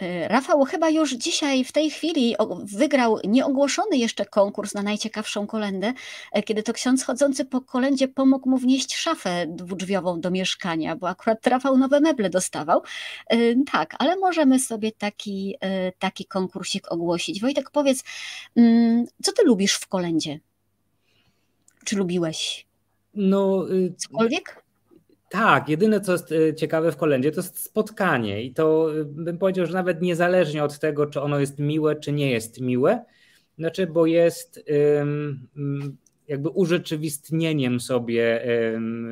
E, 0.01 0.27
Rafał 0.27 0.65
chyba 0.65 0.89
już 0.89 1.11
dzisiaj, 1.11 1.63
w 1.63 1.71
tej 1.71 1.89
chwili 1.89 2.35
wygrał 2.63 3.19
nieogłoszony 3.23 3.97
jeszcze 3.97 4.25
konkurs 4.25 4.73
na 4.73 4.81
najciekawszą 4.81 5.47
kolendę, 5.47 5.93
e, 6.31 6.43
kiedy 6.43 6.63
to 6.63 6.73
ksiądz 6.73 7.03
chodzący 7.03 7.45
po 7.45 7.61
kolędzie 7.61 8.07
pomógł 8.07 8.49
mu 8.49 8.57
wnieść 8.57 8.95
szafę 8.95 9.45
dwudrzwiową 9.47 10.21
do 10.21 10.31
mieszkania, 10.31 10.95
bo 10.95 11.09
akurat 11.09 11.47
Rafał 11.47 11.77
nowe 11.77 11.99
meble 11.99 12.29
dostawał. 12.29 12.81
E, 13.27 13.37
tak, 13.71 13.95
ale 13.99 14.15
możemy 14.15 14.59
sobie 14.59 14.91
taki, 14.91 15.55
taki 15.99 16.25
konkursik 16.25 16.91
ogłosić. 16.91 17.41
Wojtek, 17.41 17.71
powiedz, 17.71 18.03
mm, 18.55 19.05
co 19.23 19.31
ty 19.31 19.43
lubisz 19.45 19.75
w 19.75 19.87
kolędzie? 19.87 20.39
Czy 21.85 21.95
lubiłeś? 21.95 22.67
No, 23.13 23.71
y, 23.71 23.93
cokolwiek? 23.97 24.63
Tak, 25.29 25.69
jedyne 25.69 26.01
co 26.01 26.11
jest 26.11 26.31
e, 26.31 26.55
ciekawe 26.55 26.91
w 26.91 26.97
kolędzie 26.97 27.31
to 27.31 27.41
jest 27.41 27.63
spotkanie 27.63 28.43
i 28.43 28.53
to 28.53 28.99
e, 29.01 29.05
bym 29.05 29.37
powiedział, 29.37 29.65
że 29.65 29.73
nawet 29.73 30.01
niezależnie 30.01 30.63
od 30.63 30.79
tego, 30.79 31.05
czy 31.05 31.21
ono 31.21 31.39
jest 31.39 31.59
miłe, 31.59 31.95
czy 31.95 32.11
nie 32.11 32.31
jest 32.31 32.61
miłe, 32.61 33.05
znaczy, 33.57 33.87
bo 33.87 34.05
jest 34.05 34.65
jakby 36.29 36.49
urzeczywistnieniem 36.49 37.79
sobie 37.79 38.45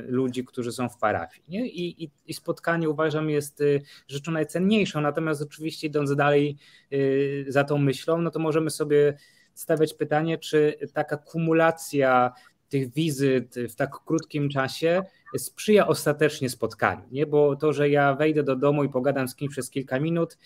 ludzi, 0.07 0.45
którzy 0.45 0.71
są 0.71 0.89
w 0.89 0.97
parafii. 0.97 1.43
Nie? 1.49 1.67
I, 1.67 2.03
i, 2.03 2.11
I, 2.27 2.33
spotkanie 2.33 2.89
uważam 2.89 3.29
jest 3.29 3.61
y, 3.61 3.81
rzeczą 4.07 4.31
najcenniejszą, 4.31 5.01
natomiast 5.01 5.41
oczywiście 5.41 5.87
idąc 5.87 6.15
dalej 6.15 6.57
y, 6.93 7.45
za 7.47 7.63
tą 7.63 7.77
myślą, 7.77 8.21
no 8.21 8.31
to 8.31 8.39
możemy 8.39 8.69
sobie 8.69 9.17
stawiać 9.53 9.93
pytanie, 9.93 10.37
czy 10.37 10.77
taka 10.93 11.17
kumulacja 11.17 12.33
tych 12.69 12.93
wizyt 12.93 13.55
w 13.69 13.75
tak 13.75 13.91
krótkim 14.05 14.49
czasie 14.49 15.03
sprzyja 15.37 15.87
ostatecznie 15.87 16.49
spotkaniu, 16.49 17.03
nie? 17.11 17.25
bo 17.25 17.55
to, 17.55 17.73
że 17.73 17.89
ja 17.89 18.15
wejdę 18.15 18.43
do 18.43 18.55
domu 18.55 18.83
i 18.83 18.89
pogadam 18.89 19.27
z 19.27 19.35
kimś 19.35 19.51
przez 19.51 19.69
kilka 19.69 19.99
minut, 19.99 20.37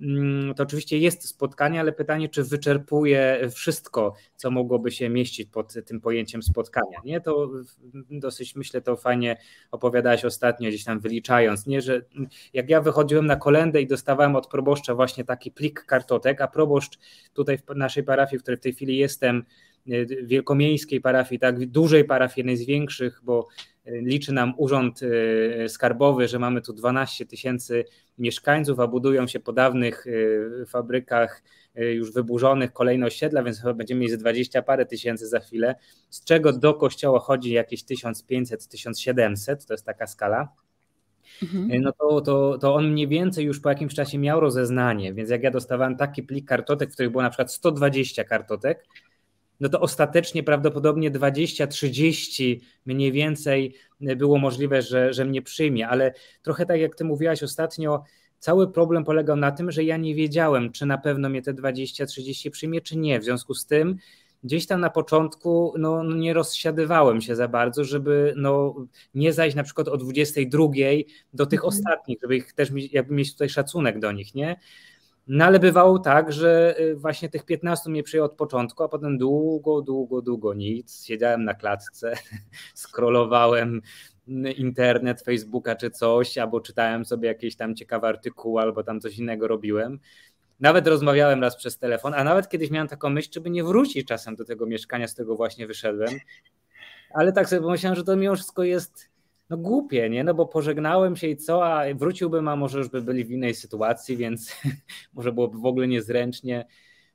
mm, 0.00 0.54
to 0.54 0.62
oczywiście 0.62 0.98
jest 0.98 1.28
spotkanie, 1.28 1.80
ale 1.80 1.92
pytanie, 1.92 2.28
czy 2.28 2.44
wyczerpuje 2.44 3.48
wszystko, 3.54 4.14
co 4.36 4.50
mogłoby 4.50 4.90
się 4.90 5.08
mieścić 5.08 5.48
pod 5.50 5.74
tym 5.86 6.00
pojęciem 6.00 6.42
spotkania. 6.42 7.00
Nie? 7.04 7.20
To 7.20 7.50
dosyć 8.10 8.56
myślę, 8.56 8.80
to 8.80 8.96
fajnie 8.96 9.36
opowiadałeś 9.70 10.24
ostatnio, 10.24 10.68
gdzieś 10.68 10.84
tam 10.84 11.00
wyliczając, 11.00 11.66
nie? 11.66 11.80
że 11.80 12.02
jak 12.52 12.70
ja 12.70 12.80
wychodziłem 12.80 13.26
na 13.26 13.36
kolendę 13.36 13.82
i 13.82 13.86
dostawałem 13.86 14.36
od 14.36 14.46
proboszcza 14.46 14.94
właśnie 14.94 15.24
taki 15.24 15.50
plik 15.50 15.84
kartotek, 15.84 16.40
a 16.40 16.48
proboszcz 16.48 16.98
tutaj 17.32 17.58
w 17.58 17.74
naszej 17.76 18.04
parafii, 18.04 18.38
w 18.38 18.42
której 18.42 18.58
w 18.58 18.62
tej 18.62 18.72
chwili 18.72 18.96
jestem, 18.96 19.44
wielkomiejskiej 20.22 21.00
parafii, 21.00 21.38
tak, 21.38 21.66
dużej 21.66 22.04
parafii, 22.04 22.40
jednej 22.40 22.56
z 22.56 22.66
większych, 22.66 23.20
bo 23.22 23.48
y, 23.86 24.00
liczy 24.04 24.32
nam 24.32 24.54
urząd 24.56 25.02
y, 25.02 25.66
skarbowy, 25.68 26.28
że 26.28 26.38
mamy 26.38 26.60
tu 26.60 26.72
12 26.72 27.26
tysięcy 27.26 27.84
mieszkańców, 28.18 28.80
a 28.80 28.86
budują 28.86 29.26
się 29.26 29.40
po 29.40 29.52
dawnych 29.52 30.06
fabrykach 30.66 31.42
już 31.74 32.12
wyburzonych 32.12 32.72
kolejne 32.72 33.06
osiedla, 33.06 33.42
więc 33.42 33.60
chyba 33.60 33.74
będziemy 33.74 34.00
mieć 34.00 34.10
ze 34.10 34.16
20 34.16 34.62
parę 34.62 34.86
tysięcy 34.86 35.28
za 35.28 35.40
chwilę, 35.40 35.74
z 36.10 36.24
czego 36.24 36.52
do 36.52 36.74
kościoła 36.74 37.18
chodzi 37.18 37.50
jakieś 37.50 37.84
1500-1700, 37.84 39.66
to 39.66 39.74
jest 39.74 39.86
taka 39.86 40.06
skala. 40.06 40.48
Mhm. 41.42 41.82
No 41.82 41.92
to, 41.92 42.20
to, 42.20 42.58
to 42.58 42.74
on 42.74 42.90
mniej 42.90 43.08
więcej 43.08 43.44
już 43.44 43.60
po 43.60 43.68
jakimś 43.68 43.94
czasie 43.94 44.18
miał 44.18 44.40
rozeznanie, 44.40 45.14
więc 45.14 45.30
jak 45.30 45.42
ja 45.42 45.50
dostawałem 45.50 45.96
taki 45.96 46.22
plik 46.22 46.48
kartotek, 46.48 46.90
w 46.90 46.92
których 46.92 47.10
było 47.10 47.22
na 47.22 47.30
przykład 47.30 47.52
120 47.52 48.24
kartotek, 48.24 48.86
no 49.62 49.68
to 49.68 49.80
ostatecznie 49.80 50.42
prawdopodobnie 50.42 51.10
20-30 51.10 52.60
mniej 52.86 53.12
więcej 53.12 53.74
było 54.00 54.38
możliwe, 54.38 54.82
że, 54.82 55.12
że 55.12 55.24
mnie 55.24 55.42
przyjmie, 55.42 55.88
ale 55.88 56.14
trochę 56.42 56.66
tak 56.66 56.80
jak 56.80 56.94
ty 56.94 57.04
mówiłaś 57.04 57.42
ostatnio, 57.42 58.02
cały 58.38 58.72
problem 58.72 59.04
polegał 59.04 59.36
na 59.36 59.52
tym, 59.52 59.70
że 59.70 59.84
ja 59.84 59.96
nie 59.96 60.14
wiedziałem, 60.14 60.72
czy 60.72 60.86
na 60.86 60.98
pewno 60.98 61.28
mnie 61.28 61.42
te 61.42 61.54
20-30 61.54 62.50
przyjmie, 62.50 62.80
czy 62.80 62.96
nie. 62.96 63.20
W 63.20 63.24
związku 63.24 63.54
z 63.54 63.66
tym 63.66 63.96
gdzieś 64.44 64.66
tam 64.66 64.80
na 64.80 64.90
początku 64.90 65.74
no, 65.78 66.04
nie 66.04 66.34
rozsiadywałem 66.34 67.20
się 67.20 67.36
za 67.36 67.48
bardzo, 67.48 67.84
żeby 67.84 68.34
no, 68.36 68.74
nie 69.14 69.32
zajść 69.32 69.56
na 69.56 69.62
przykład 69.62 69.88
o 69.88 69.96
22 69.96 70.64
do 71.32 71.46
tych 71.46 71.64
mhm. 71.64 71.68
ostatnich, 71.68 72.18
żeby 72.22 72.36
ich 72.36 72.52
też 72.52 72.70
jakby 72.92 73.14
mieć 73.14 73.32
tutaj 73.32 73.48
szacunek 73.48 73.98
do 73.98 74.12
nich, 74.12 74.34
nie? 74.34 74.56
No 75.26 75.44
ale 75.44 75.58
bywało 75.58 75.98
tak, 75.98 76.32
że 76.32 76.74
y, 76.80 76.96
właśnie 76.96 77.28
tych 77.28 77.44
15 77.44 77.90
mnie 77.90 78.02
przyjął 78.02 78.26
od 78.26 78.32
początku, 78.36 78.82
a 78.82 78.88
potem 78.88 79.18
długo, 79.18 79.82
długo, 79.82 80.22
długo 80.22 80.54
nic. 80.54 81.04
Siedziałem 81.04 81.44
na 81.44 81.54
klatce, 81.54 82.14
scrollowałem 82.74 83.82
internet, 84.56 85.22
Facebooka 85.22 85.76
czy 85.76 85.90
coś, 85.90 86.38
albo 86.38 86.60
czytałem 86.60 87.04
sobie 87.04 87.28
jakieś 87.28 87.56
tam 87.56 87.74
ciekawe 87.74 88.08
artykuły, 88.08 88.62
albo 88.62 88.82
tam 88.84 89.00
coś 89.00 89.18
innego 89.18 89.48
robiłem. 89.48 89.98
Nawet 90.60 90.86
rozmawiałem 90.86 91.40
raz 91.40 91.56
przez 91.56 91.78
telefon, 91.78 92.14
a 92.14 92.24
nawet 92.24 92.48
kiedyś 92.48 92.70
miałem 92.70 92.88
taką 92.88 93.10
myśl, 93.10 93.30
żeby 93.34 93.50
nie 93.50 93.64
wrócić 93.64 94.08
czasem 94.08 94.36
do 94.36 94.44
tego 94.44 94.66
mieszkania, 94.66 95.08
z 95.08 95.14
tego 95.14 95.36
właśnie 95.36 95.66
wyszedłem. 95.66 96.10
Ale 97.14 97.32
tak 97.32 97.48
sobie 97.48 97.62
pomyślałem, 97.62 97.96
że 97.96 98.04
to 98.04 98.16
mimo 98.16 98.34
wszystko 98.34 98.62
jest 98.62 99.11
no 99.52 99.58
głupie, 99.58 100.10
nie? 100.10 100.24
No 100.24 100.34
bo 100.34 100.46
pożegnałem 100.46 101.16
się 101.16 101.28
i 101.28 101.36
co, 101.36 101.66
a 101.66 101.94
wróciłbym, 101.94 102.48
a 102.48 102.56
może 102.56 102.78
już 102.78 102.88
by 102.88 103.02
byli 103.02 103.24
w 103.24 103.30
innej 103.30 103.54
sytuacji, 103.54 104.16
więc 104.16 104.56
może 105.14 105.32
byłoby 105.32 105.58
w 105.58 105.66
ogóle 105.66 105.88
niezręcznie. 105.88 106.66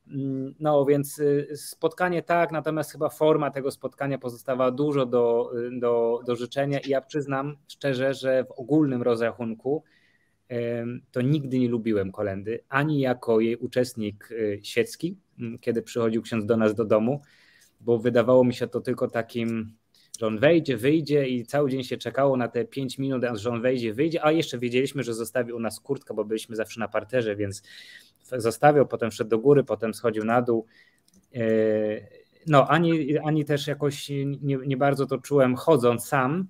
Mm, 0.08 0.56
no 0.60 0.86
więc 0.86 1.20
y, 1.20 1.48
spotkanie 1.56 2.24
tak, 2.24 2.51
natomiast 2.51 2.91
chyba 2.91 3.10
forma 3.10 3.51
tego 3.51 3.72
spotkania 3.72 4.17
pozostawała 4.17 4.72
dużo 4.72 5.06
do, 5.06 5.51
y, 5.75 5.79
do, 5.79 6.22
do 6.25 6.36
życzenia 6.36 6.79
i 6.79 6.89
ja 6.89 7.01
przyznam 7.01 7.58
szczerze, 7.67 8.13
że 8.13 8.44
w 8.44 8.51
ogólnym 8.51 9.01
rozrachunku 9.01 9.84
to 11.12 11.22
nigdy 11.22 11.60
nie 11.60 11.70
lubiłem 11.70 12.12
kolendy, 12.12 12.60
ani 12.70 13.00
jako 13.00 13.39
jej 13.39 13.56
uczestnik 13.56 14.32
y, 14.32 14.60
świecki, 14.63 15.17
mm, 15.39 15.60
kiedy 15.60 15.82
przychodził 15.82 16.22
ksiądz 16.22 16.46
do 16.46 16.58
nas 16.58 16.75
do 16.75 16.86
domu, 16.86 17.22
bo 17.82 18.00
wydawało 18.00 18.44
mi 18.44 18.53
się 18.53 18.67
to 18.67 18.82
tylko 18.82 19.08
takim 19.08 19.77
że 20.18 20.28
on 20.28 20.40
wejdzie, 20.40 20.78
wyjdzie 20.78 21.28
i 21.28 21.46
cały 21.46 21.70
dzień 21.70 21.84
się 21.84 21.98
czekało 21.98 22.38
na 22.38 22.48
te 22.48 22.66
5 22.66 22.98
minut, 22.98 23.24
że 23.34 23.50
on 23.50 23.62
wejdzie, 23.62 23.94
wyjdzie, 23.94 24.26
a 24.26 24.32
jeszcze 24.32 24.58
wiedzieliśmy, 24.58 25.04
że 25.04 25.14
zostawił 25.14 25.56
u 25.56 25.60
nas 25.60 25.80
kurtkę, 25.80 26.14
bo 26.14 26.26
byliśmy 26.26 26.56
zawsze 26.56 26.80
na 26.80 26.88
parterze, 26.88 27.36
więc 27.36 27.64
zostawiał, 28.32 28.88
potem 28.88 29.12
szedł 29.12 29.30
do 29.30 29.40
góry, 29.40 29.64
potem 29.64 29.94
schodził 29.94 30.24
na 30.24 30.42
dół. 30.42 30.66
E, 31.36 31.42
no, 32.48 32.68
ani, 32.68 33.18
ani 33.18 33.46
też 33.46 33.68
jakoś 33.68 34.10
nie, 34.42 34.58
nie 34.68 34.78
bardzo 34.78 35.06
to 35.06 35.18
czułem 35.18 35.56
chodząc 35.56 36.08
sam, 36.08 36.48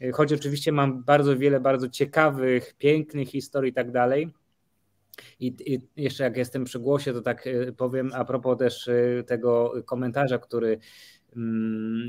e, 0.00 0.12
choć 0.12 0.32
oczywiście 0.32 0.72
mam 0.72 1.04
bardzo 1.04 1.36
wiele 1.36 1.60
bardzo 1.60 1.88
ciekawych, 1.88 2.74
pięknych 2.78 3.28
historii 3.28 3.70
i 3.70 3.74
tak 3.74 3.90
dalej. 3.90 4.32
I, 5.40 5.56
I, 5.66 5.80
jeszcze 5.96 6.24
jak 6.24 6.36
jestem 6.36 6.64
przy 6.64 6.78
głosie, 6.78 7.12
to 7.12 7.20
tak 7.20 7.46
e, 7.46 7.72
powiem 7.72 8.10
a 8.14 8.24
propos 8.24 8.58
też 8.58 8.90
tego 9.26 9.72
komentarza, 9.86 10.38
który 10.38 10.78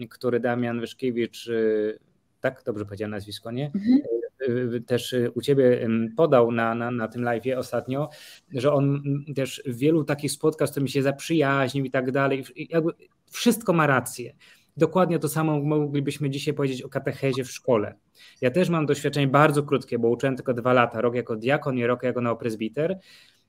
który 0.10 0.40
Damian 0.40 0.80
Wyszkiewicz, 0.80 1.48
y, 1.48 2.00
tak 2.42 2.64
dobrze 2.66 2.86
powiedziałem 2.86 3.12
nazwisko, 3.12 3.52
nie? 3.52 3.66
Mhm. 3.66 4.00
Y, 4.42 4.76
y, 4.76 4.82
też 4.82 5.16
u 5.36 5.42
ciebie 5.42 5.88
podał 6.18 6.52
na, 6.52 6.76
na, 6.76 6.92
na 6.92 7.08
tym 7.08 7.24
live 7.24 7.58
ostatnio, 7.58 8.10
że 8.54 8.74
on 8.74 9.04
też 9.36 9.64
wielu 9.66 10.04
takich 10.04 10.32
spotkał, 10.32 10.68
z 10.68 10.72
którymi 10.72 10.90
się 10.90 11.02
zaprzyjaźnił 11.02 11.86
i 11.86 11.92
tak 11.92 12.12
dalej. 12.12 12.44
Jakby 12.70 12.92
wszystko 13.32 13.74
ma 13.74 13.88
rację. 13.88 14.34
Dokładnie 14.78 15.20
to 15.20 15.30
samo 15.30 15.60
moglibyśmy 15.60 16.30
dzisiaj 16.30 16.54
powiedzieć 16.54 16.82
o 16.82 16.90
katechezie 16.90 17.44
w 17.44 17.52
szkole. 17.52 17.96
Ja 18.42 18.52
też 18.52 18.70
mam 18.70 18.86
doświadczenie 18.86 19.28
bardzo 19.28 19.64
krótkie, 19.64 20.00
bo 20.00 20.10
uczyłem 20.10 20.36
tylko 20.36 20.54
dwa 20.54 20.74
lata, 20.74 21.02
rok 21.02 21.16
jako 21.16 21.36
diakon 21.36 21.78
i 21.78 21.86
rok 21.86 22.04
jako 22.04 22.22
neoprezbiter 22.22 23.00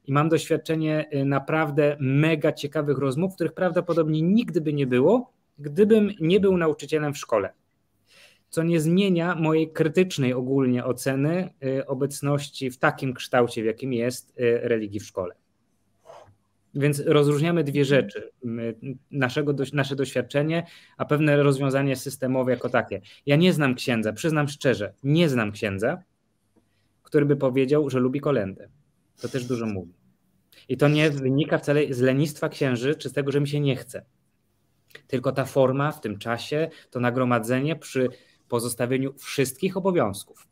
i 0.05 0.13
mam 0.13 0.29
doświadczenie 0.29 1.09
naprawdę 1.25 1.97
mega 2.01 2.53
ciekawych 2.53 2.99
rozmów, 2.99 3.35
których 3.35 3.53
prawdopodobnie 3.53 4.23
nigdy 4.23 4.61
by 4.61 4.73
nie 4.73 4.87
było, 4.87 5.33
gdybym 5.61 6.11
nie 6.21 6.41
był 6.41 6.57
nauczycielem 6.57 7.15
w 7.15 7.19
szkole. 7.19 7.53
Co 8.49 8.63
nie 8.63 8.81
zmienia 8.81 9.35
mojej 9.35 9.73
krytycznej 9.73 10.35
ogólnie 10.35 10.85
oceny 10.85 11.51
y, 11.65 11.87
obecności 11.87 12.71
w 12.71 12.79
takim 12.79 13.15
kształcie, 13.15 13.63
w 13.63 13.67
jakim 13.67 13.93
jest 13.93 14.31
y, 14.31 14.61
religii 14.63 15.01
w 15.01 15.05
szkole. 15.05 15.35
Więc 16.75 17.03
rozróżniamy 17.07 17.65
dwie 17.65 17.85
rzeczy: 17.85 18.31
naszego, 19.11 19.55
nasze 19.73 19.97
doświadczenie, 19.97 20.67
a 20.97 21.05
pewne 21.05 21.43
rozwiązanie 21.43 21.97
systemowe 21.97 22.53
jako 22.53 22.69
takie. 22.69 23.01
Ja 23.27 23.37
nie 23.37 23.53
znam 23.53 23.75
księdza, 23.75 24.13
przyznam 24.13 24.49
szczerze, 24.49 24.95
nie 25.03 25.29
znam 25.29 25.53
księdza, 25.53 26.03
który 27.03 27.27
by 27.27 27.37
powiedział, 27.37 27.91
że 27.91 27.99
lubi 27.99 28.21
kolendę. 28.21 28.69
To 29.21 29.29
też 29.29 29.45
dużo 29.45 29.67
mówi. 29.67 29.93
I 30.69 30.77
to 30.77 30.89
nie 30.89 31.11
wynika 31.11 31.59
wcale 31.59 31.95
z 31.95 32.01
lenistwa 32.01 32.49
księży, 32.49 32.95
czy 32.95 33.09
z 33.09 33.13
tego, 33.13 33.33
że 33.33 33.41
mi 33.41 33.49
się 33.49 33.61
nie 33.61 33.77
chce. 33.77 34.05
Tylko 35.07 35.33
ta 35.33 35.45
forma 35.45 35.93
w 35.93 36.01
tym 36.01 36.19
czasie, 36.19 36.71
to 36.91 37.01
nagromadzenie 37.01 37.77
przy 37.77 38.09
pozostawieniu 38.49 39.13
wszystkich 39.13 39.77
obowiązków. 39.77 40.47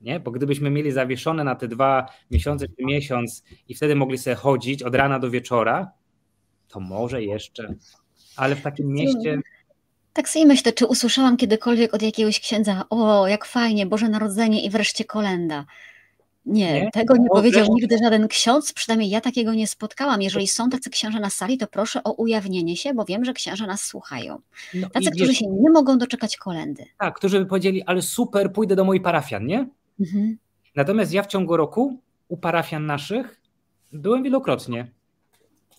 Nie? 0.00 0.20
Bo 0.20 0.30
gdybyśmy 0.30 0.70
mieli 0.70 0.92
zawieszone 0.92 1.44
na 1.44 1.54
te 1.54 1.68
dwa 1.68 2.06
miesiące 2.30 2.66
czy 2.68 2.84
miesiąc 2.84 3.44
i 3.68 3.74
wtedy 3.74 3.96
mogli 3.96 4.18
sobie 4.18 4.36
chodzić 4.36 4.82
od 4.82 4.94
rana 4.94 5.18
do 5.18 5.30
wieczora, 5.30 5.92
to 6.68 6.80
może 6.80 7.22
jeszcze, 7.22 7.74
ale 8.36 8.56
w 8.56 8.62
takim 8.62 8.88
mieście. 8.88 9.40
Tak 10.12 10.28
sobie 10.28 10.46
myślę, 10.46 10.72
czy 10.72 10.86
usłyszałam 10.86 11.36
kiedykolwiek 11.36 11.94
od 11.94 12.02
jakiegoś 12.02 12.40
księdza, 12.40 12.84
o, 12.90 13.26
jak 13.28 13.44
fajnie, 13.44 13.86
Boże 13.86 14.08
Narodzenie 14.08 14.64
i 14.64 14.70
wreszcie 14.70 15.04
kolenda. 15.04 15.64
Nie, 16.46 16.72
nie? 16.72 16.90
tego 16.90 17.16
nie 17.16 17.28
powiedział 17.28 17.66
nigdy 17.70 17.98
żaden 17.98 18.28
ksiądz, 18.28 18.72
przynajmniej 18.72 19.10
ja 19.10 19.20
takiego 19.20 19.54
nie 19.54 19.66
spotkałam. 19.66 20.22
Jeżeli 20.22 20.48
są 20.48 20.70
tacy 20.70 20.90
księże 20.90 21.20
na 21.20 21.30
sali, 21.30 21.58
to 21.58 21.66
proszę 21.66 22.04
o 22.04 22.12
ujawnienie 22.12 22.76
się, 22.76 22.94
bo 22.94 23.04
wiem, 23.04 23.24
że 23.24 23.32
księże 23.32 23.66
nas 23.66 23.82
słuchają. 23.82 24.40
No 24.74 24.90
tacy, 24.90 25.10
którzy 25.10 25.34
się 25.34 25.46
nie 25.46 25.70
mogą 25.70 25.98
doczekać 25.98 26.36
kolendy. 26.36 26.84
Tak, 26.98 27.16
którzy 27.16 27.38
by 27.38 27.46
powiedzieli, 27.46 27.82
ale 27.82 28.02
super, 28.02 28.52
pójdę 28.52 28.76
do 28.76 28.84
moich 28.84 29.02
parafian, 29.02 29.46
nie? 29.46 29.68
Mhm. 30.00 30.38
Natomiast 30.76 31.12
ja 31.12 31.22
w 31.22 31.26
ciągu 31.26 31.56
roku 31.56 31.98
u 32.28 32.36
parafian 32.36 32.86
naszych 32.86 33.40
byłem 33.92 34.22
wielokrotnie. 34.22 34.90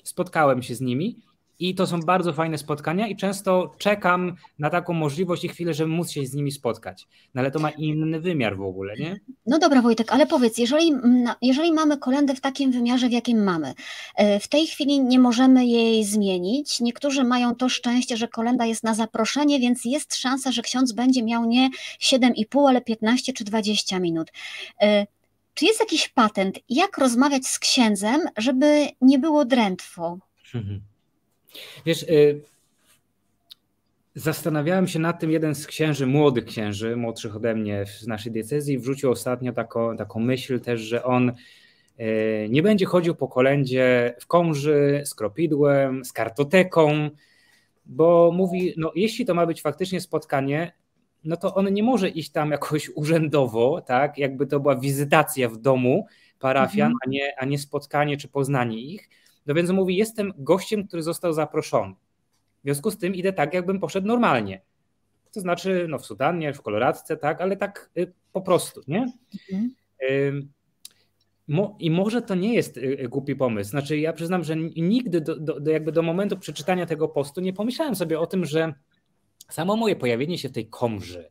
Spotkałem 0.04 0.64
się 0.64 0.76
z 0.76 0.82
nimi 0.82 1.16
i 1.62 1.76
to 1.76 1.88
są 1.88 2.00
bardzo 2.00 2.34
fajne 2.34 2.58
spotkania 2.58 3.08
i 3.08 3.16
często 3.16 3.72
czekam 3.78 4.36
na 4.60 4.70
taką 4.70 4.94
możliwość 4.94 5.44
i 5.44 5.50
chwilę, 5.50 5.74
żeby 5.74 5.92
móc 5.92 6.12
się 6.12 6.26
z 6.26 6.34
nimi 6.34 6.52
spotkać. 6.52 7.08
No 7.34 7.42
ale 7.42 7.52
to 7.52 7.60
ma 7.60 7.70
inny 7.70 8.20
wymiar 8.20 8.58
w 8.58 8.62
ogóle, 8.62 8.96
nie? 8.96 9.20
No 9.46 9.60
dobra 9.60 9.82
Wojtek, 9.82 10.12
ale 10.14 10.28
powiedz, 10.28 10.58
jeżeli, 10.58 10.92
jeżeli 11.42 11.72
mamy 11.72 11.98
kolendę 11.98 12.36
w 12.36 12.42
takim 12.42 12.72
wymiarze, 12.72 13.10
w 13.10 13.12
jakim 13.12 13.44
mamy, 13.44 13.74
e, 14.16 14.40
w 14.40 14.48
tej 14.48 14.68
chwili 14.68 15.00
nie 15.00 15.20
możemy 15.20 15.66
jej 15.66 16.04
zmienić. 16.04 16.80
Niektórzy 16.80 17.24
mają 17.24 17.56
to 17.56 17.70
szczęście, 17.70 18.18
że 18.18 18.28
kolenda 18.28 18.66
jest 18.66 18.84
na 18.84 18.94
zaproszenie, 18.94 19.60
więc 19.60 19.86
jest 19.86 20.16
szansa, 20.16 20.52
że 20.52 20.62
ksiądz 20.62 20.92
będzie 20.92 21.24
miał 21.24 21.46
nie 21.46 21.70
7,5, 22.00 22.70
ale 22.70 22.82
15 22.82 23.34
czy 23.34 23.44
20 23.44 24.00
minut. 24.00 24.32
E, 24.82 25.08
czy 25.54 25.66
jest 25.66 25.80
jakiś 25.80 26.10
patent, 26.10 26.60
jak 26.70 26.98
rozmawiać 26.98 27.48
z 27.48 27.60
księdzem, 27.60 28.22
żeby 28.38 28.88
nie 29.02 29.20
było 29.20 29.46
drętwo? 29.46 30.18
Mhm. 30.56 30.91
Wiesz, 31.86 32.04
y, 32.04 32.42
zastanawiałem 34.16 34.88
się 34.88 35.00
nad 35.00 35.20
tym, 35.20 35.32
jeden 35.32 35.56
z 35.56 35.68
księży, 35.68 36.08
młodych 36.08 36.46
księży, 36.46 36.96
młodszych 36.96 37.36
ode 37.36 37.56
mnie 37.56 37.86
z 37.86 38.08
naszej 38.08 38.32
diecezji, 38.32 38.80
wrzucił 38.80 39.12
ostatnio 39.12 39.54
taką, 39.54 39.98
taką 39.98 40.20
myśl 40.20 40.60
też, 40.60 40.82
że 40.82 41.04
on 41.04 41.32
y, 42.00 42.48
nie 42.50 42.64
będzie 42.64 42.86
chodził 42.86 43.16
po 43.16 43.28
kolędzie 43.28 44.16
w 44.20 44.28
komży, 44.28 45.02
z 45.06 45.16
kropidłem, 45.16 46.06
z 46.06 46.14
kartoteką, 46.14 47.10
bo 47.86 48.32
mówi, 48.34 48.74
no 48.78 48.92
jeśli 48.96 49.26
to 49.26 49.34
ma 49.34 49.46
być 49.46 49.62
faktycznie 49.62 50.02
spotkanie, 50.02 50.74
no 51.24 51.38
to 51.38 51.56
on 51.56 51.74
nie 51.74 51.84
może 51.84 52.10
iść 52.10 52.32
tam 52.32 52.52
jakoś 52.52 52.90
urzędowo, 52.96 53.82
tak, 53.82 54.18
jakby 54.18 54.48
to 54.48 54.60
była 54.60 54.76
wizytacja 54.76 55.50
w 55.50 55.58
domu 55.58 56.06
parafian, 56.40 56.92
mhm. 56.92 56.98
a, 57.06 57.10
nie, 57.10 57.40
a 57.40 57.46
nie 57.46 57.60
spotkanie 57.60 58.18
czy 58.18 58.28
poznanie 58.28 58.80
ich, 58.80 59.10
no 59.46 59.54
więc 59.54 59.70
mówi, 59.70 59.96
jestem 59.96 60.34
gościem, 60.38 60.88
który 60.88 61.04
został 61.04 61.34
zaproszony. 61.34 61.94
W 62.60 62.64
związku 62.64 62.92
z 62.92 62.98
tym 62.98 63.16
idę 63.16 63.34
tak, 63.34 63.54
jakbym 63.54 63.80
poszedł 63.80 64.08
normalnie. 64.08 64.62
To 65.32 65.42
znaczy, 65.42 65.86
no 65.90 66.00
w 66.00 66.06
sutannie, 66.06 66.54
w 66.54 66.62
koloradce, 66.62 67.18
tak, 67.18 67.42
ale 67.42 67.58
tak 67.58 67.90
y, 67.98 68.14
po 68.34 68.42
prostu, 68.42 68.82
nie? 68.88 69.14
Mhm. 69.52 69.76
I 71.80 71.92
może 71.92 72.22
to 72.22 72.36
nie 72.36 72.54
jest 72.54 72.78
y, 72.78 72.82
y, 72.82 73.10
głupi 73.10 73.36
pomysł. 73.36 73.70
Znaczy, 73.70 73.98
ja 73.98 74.14
przyznam, 74.14 74.44
że 74.44 74.56
nigdy 74.76 75.22
do, 75.22 75.40
do, 75.40 75.60
do, 75.60 75.72
jakby 75.72 75.92
do 75.92 76.02
momentu 76.02 76.38
przeczytania 76.38 76.86
tego 76.86 77.08
postu 77.08 77.42
nie 77.42 77.54
pomyślałem 77.54 77.96
sobie 77.96 78.20
o 78.20 78.28
tym, 78.28 78.46
że 78.46 78.74
samo 79.50 79.76
moje 79.76 79.96
pojawienie 79.96 80.38
się 80.38 80.50
w 80.50 80.52
tej 80.52 80.68
komży, 80.68 81.30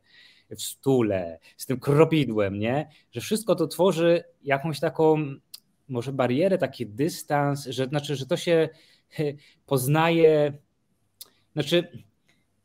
w 0.49 0.61
stule, 0.61 1.39
z 1.57 1.65
tym 1.65 1.79
kropidłem, 1.79 2.59
nie? 2.59 2.89
Że 3.11 3.21
wszystko 3.21 3.55
to 3.55 3.67
tworzy 3.67 4.23
jakąś 4.43 4.79
taką 4.79 5.35
może 5.91 6.13
barierę, 6.13 6.57
taki 6.57 6.85
dystans, 6.85 7.65
że 7.65 7.85
znaczy, 7.85 8.15
że 8.15 8.25
to 8.25 8.37
się 8.37 8.69
poznaje, 9.65 10.53
znaczy, 11.53 11.87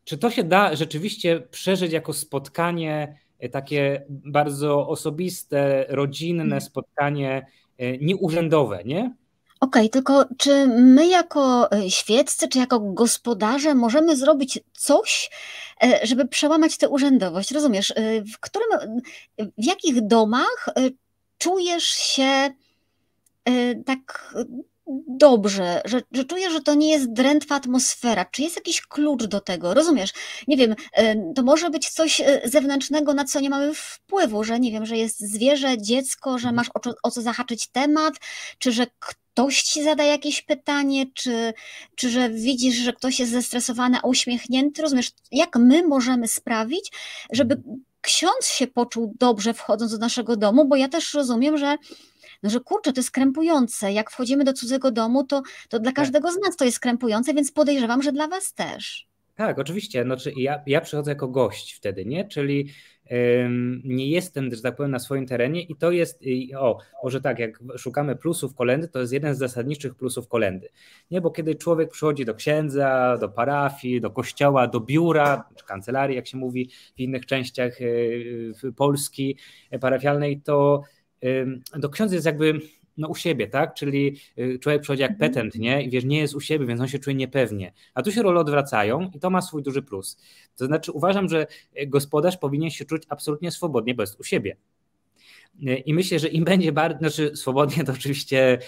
czy 0.05 0.19
to 0.19 0.31
się 0.31 0.45
da 0.45 0.77
rzeczywiście 0.77 1.41
przeżyć 1.41 1.93
jako 1.93 2.13
spotkanie 2.13 3.19
e, 3.39 3.49
takie 3.49 4.05
bardzo 4.09 4.89
osobiste, 4.89 5.87
rodzinne 5.89 6.43
hmm. 6.43 6.61
spotkanie, 6.61 7.47
e, 7.79 7.99
nieurzędowe, 7.99 8.85
nie? 8.85 9.15
Okej, 9.61 9.83
okay, 9.83 9.89
tylko 9.89 10.25
czy 10.39 10.67
my 10.67 11.07
jako 11.07 11.73
e, 11.73 11.91
świeccy, 11.91 12.49
czy 12.49 12.59
jako 12.59 12.81
gospodarze 12.81 13.75
możemy 13.75 14.17
zrobić 14.17 14.61
coś, 14.73 15.31
żeby 16.03 16.29
przełamać 16.29 16.77
tę 16.79 16.89
urzędowość? 16.89 17.51
Rozumiesz, 17.51 17.95
w 18.35 18.41
którym, 18.41 19.01
w 19.39 19.65
jakich 19.65 20.07
domach 20.07 20.69
czujesz 21.39 21.85
się 21.85 22.51
tak 23.87 24.35
dobrze, 25.09 25.83
że, 25.85 26.03
że 26.13 26.25
czuję, 26.25 26.51
że 26.51 26.61
to 26.61 26.75
nie 26.75 26.91
jest 26.91 27.13
drętwa 27.13 27.55
atmosfera. 27.55 28.25
Czy 28.25 28.43
jest 28.43 28.57
jakiś 28.57 28.81
klucz 28.81 29.25
do 29.25 29.41
tego? 29.41 29.75
Rozumiesz? 29.75 30.13
Nie 30.49 30.57
wiem, 30.57 30.73
y, 30.73 30.77
to 31.35 31.43
może 31.43 31.71
być 31.71 31.91
coś 31.91 32.21
y, 32.21 32.41
zewnętrznego, 32.45 33.15
na 33.15 33.25
co 33.25 33.41
nie 33.41 33.51
mamy 33.51 33.75
wpływu, 33.75 34.45
że 34.45 34.61
nie 34.61 34.73
wiem, 34.73 34.87
że 34.87 34.97
jest 34.97 35.21
zwierzę, 35.21 35.79
dziecko, 35.79 36.39
że 36.39 36.49
mhm. 36.49 36.55
masz 36.55 36.69
o, 36.69 36.95
o 37.03 37.11
co 37.11 37.23
zahaczyć 37.23 37.69
temat, 37.69 38.15
czy 38.59 38.73
że 38.73 38.87
ktoś 38.99 39.63
ci 39.63 39.85
zada 39.85 40.05
jakieś 40.05 40.43
pytanie, 40.43 41.07
czy, 41.15 41.55
czy 41.97 42.11
że 42.11 42.31
widzisz, 42.31 42.75
że 42.75 42.93
ktoś 42.93 43.21
jest 43.21 43.33
zestresowany, 43.33 43.99
a 44.03 44.07
uśmiechnięty. 44.07 44.83
Rozumiesz, 44.83 45.11
jak 45.33 45.57
my 45.57 45.89
możemy 45.89 46.29
sprawić, 46.29 46.93
żeby 47.33 47.55
mhm. 47.55 47.85
ksiądz 48.01 48.47
się 48.47 48.67
poczuł 48.67 49.15
dobrze 49.19 49.55
wchodząc 49.55 49.93
do 49.93 49.99
naszego 49.99 50.37
domu, 50.37 50.69
bo 50.69 50.77
ja 50.77 50.89
też 50.89 51.15
rozumiem, 51.15 51.59
że 51.59 51.77
no 52.43 52.51
że 52.51 52.61
kurczę, 52.61 52.93
to 52.93 53.01
jest 53.01 53.11
krępujące. 53.11 53.93
Jak 53.93 54.11
wchodzimy 54.11 54.45
do 54.45 54.53
cudzego 54.53 54.91
domu, 54.91 55.25
to, 55.25 55.43
to 55.69 55.79
dla 55.79 55.91
tak. 55.91 55.97
każdego 55.97 56.33
z 56.33 56.37
nas 56.37 56.57
to 56.57 56.65
jest 56.65 56.81
krępujące, 56.81 57.35
więc 57.35 57.53
podejrzewam, 57.53 58.03
że 58.03 58.13
dla 58.13 58.29
was 58.29 58.55
też. 58.55 59.07
Tak, 59.35 59.59
oczywiście. 59.59 60.03
Znaczy, 60.03 60.33
ja, 60.37 60.63
ja 60.67 60.81
przychodzę 60.81 61.11
jako 61.11 61.29
gość 61.29 61.75
wtedy, 61.75 62.05
nie? 62.05 62.29
Czyli 62.29 62.69
nie 63.85 64.11
jestem, 64.11 64.55
że 64.55 64.63
tak 64.63 64.77
powiem, 64.77 64.91
na 64.91 64.99
swoim 64.99 65.27
terenie 65.27 65.63
i 65.63 65.77
to 65.77 65.91
jest, 65.91 66.21
o, 66.59 66.79
może 67.05 67.21
tak, 67.21 67.39
jak 67.39 67.59
szukamy 67.77 68.17
plusów 68.17 68.55
kolendy, 68.55 68.89
to 68.89 69.01
jest 69.01 69.13
jeden 69.13 69.35
z 69.35 69.39
zasadniczych 69.39 69.95
plusów 69.95 70.29
kolendy. 70.29 70.69
Nie, 71.11 71.21
bo 71.21 71.31
kiedy 71.31 71.55
człowiek 71.55 71.91
przychodzi 71.91 72.25
do 72.25 72.35
księdza, 72.35 73.17
do 73.21 73.29
parafii, 73.29 74.01
do 74.01 74.11
kościoła, 74.11 74.67
do 74.67 74.81
biura, 74.81 75.49
czy 75.57 75.65
kancelarii, 75.65 76.17
jak 76.17 76.27
się 76.27 76.39
mówi 76.39 76.71
w 76.97 77.01
innych 77.01 77.27
częściach 77.27 77.81
y, 77.81 78.53
Polski 78.77 79.37
parafialnej, 79.81 80.41
to 80.41 80.83
to 81.83 81.89
ksiądz 81.89 82.13
jest 82.13 82.27
jakby 82.27 82.61
no, 82.97 83.09
u 83.09 83.15
siebie, 83.15 83.47
tak? 83.47 83.75
Czyli 83.75 84.17
y, 84.39 84.59
człowiek 84.59 84.83
przychodzi 84.83 85.03
jak 85.03 85.11
mhm. 85.11 85.31
petent, 85.31 85.55
nie? 85.55 85.83
I 85.83 85.91
wiesz, 85.91 86.05
nie 86.05 86.19
jest 86.19 86.35
u 86.35 86.41
siebie, 86.41 86.67
więc 86.67 86.81
on 86.81 86.89
się 86.89 86.99
czuje 86.99 87.17
niepewnie. 87.17 87.73
A 87.95 88.03
tu 88.03 88.13
się 88.13 88.23
role 88.23 88.41
odwracają 88.41 89.11
i 89.15 89.21
to 89.21 89.31
ma 89.31 89.43
swój 89.43 89.63
duży 89.63 89.83
plus. 89.83 90.19
To 90.57 90.67
znaczy 90.67 90.93
uważam, 90.93 91.29
że 91.29 91.47
y, 91.81 91.87
gospodarz 91.87 92.37
powinien 92.37 92.71
się 92.71 92.85
czuć 92.85 93.03
absolutnie 93.09 93.51
swobodnie, 93.51 93.95
bo 93.95 94.03
jest 94.03 94.21
u 94.21 94.25
siebie. 94.25 94.57
Y, 95.63 95.77
I 95.77 95.95
myślę, 95.95 96.19
że 96.19 96.29
im 96.29 96.45
będzie 96.45 96.73
bardziej, 96.73 96.99
znaczy 96.99 97.37
swobodnie 97.37 97.85
to 97.85 97.93
oczywiście 97.93 98.59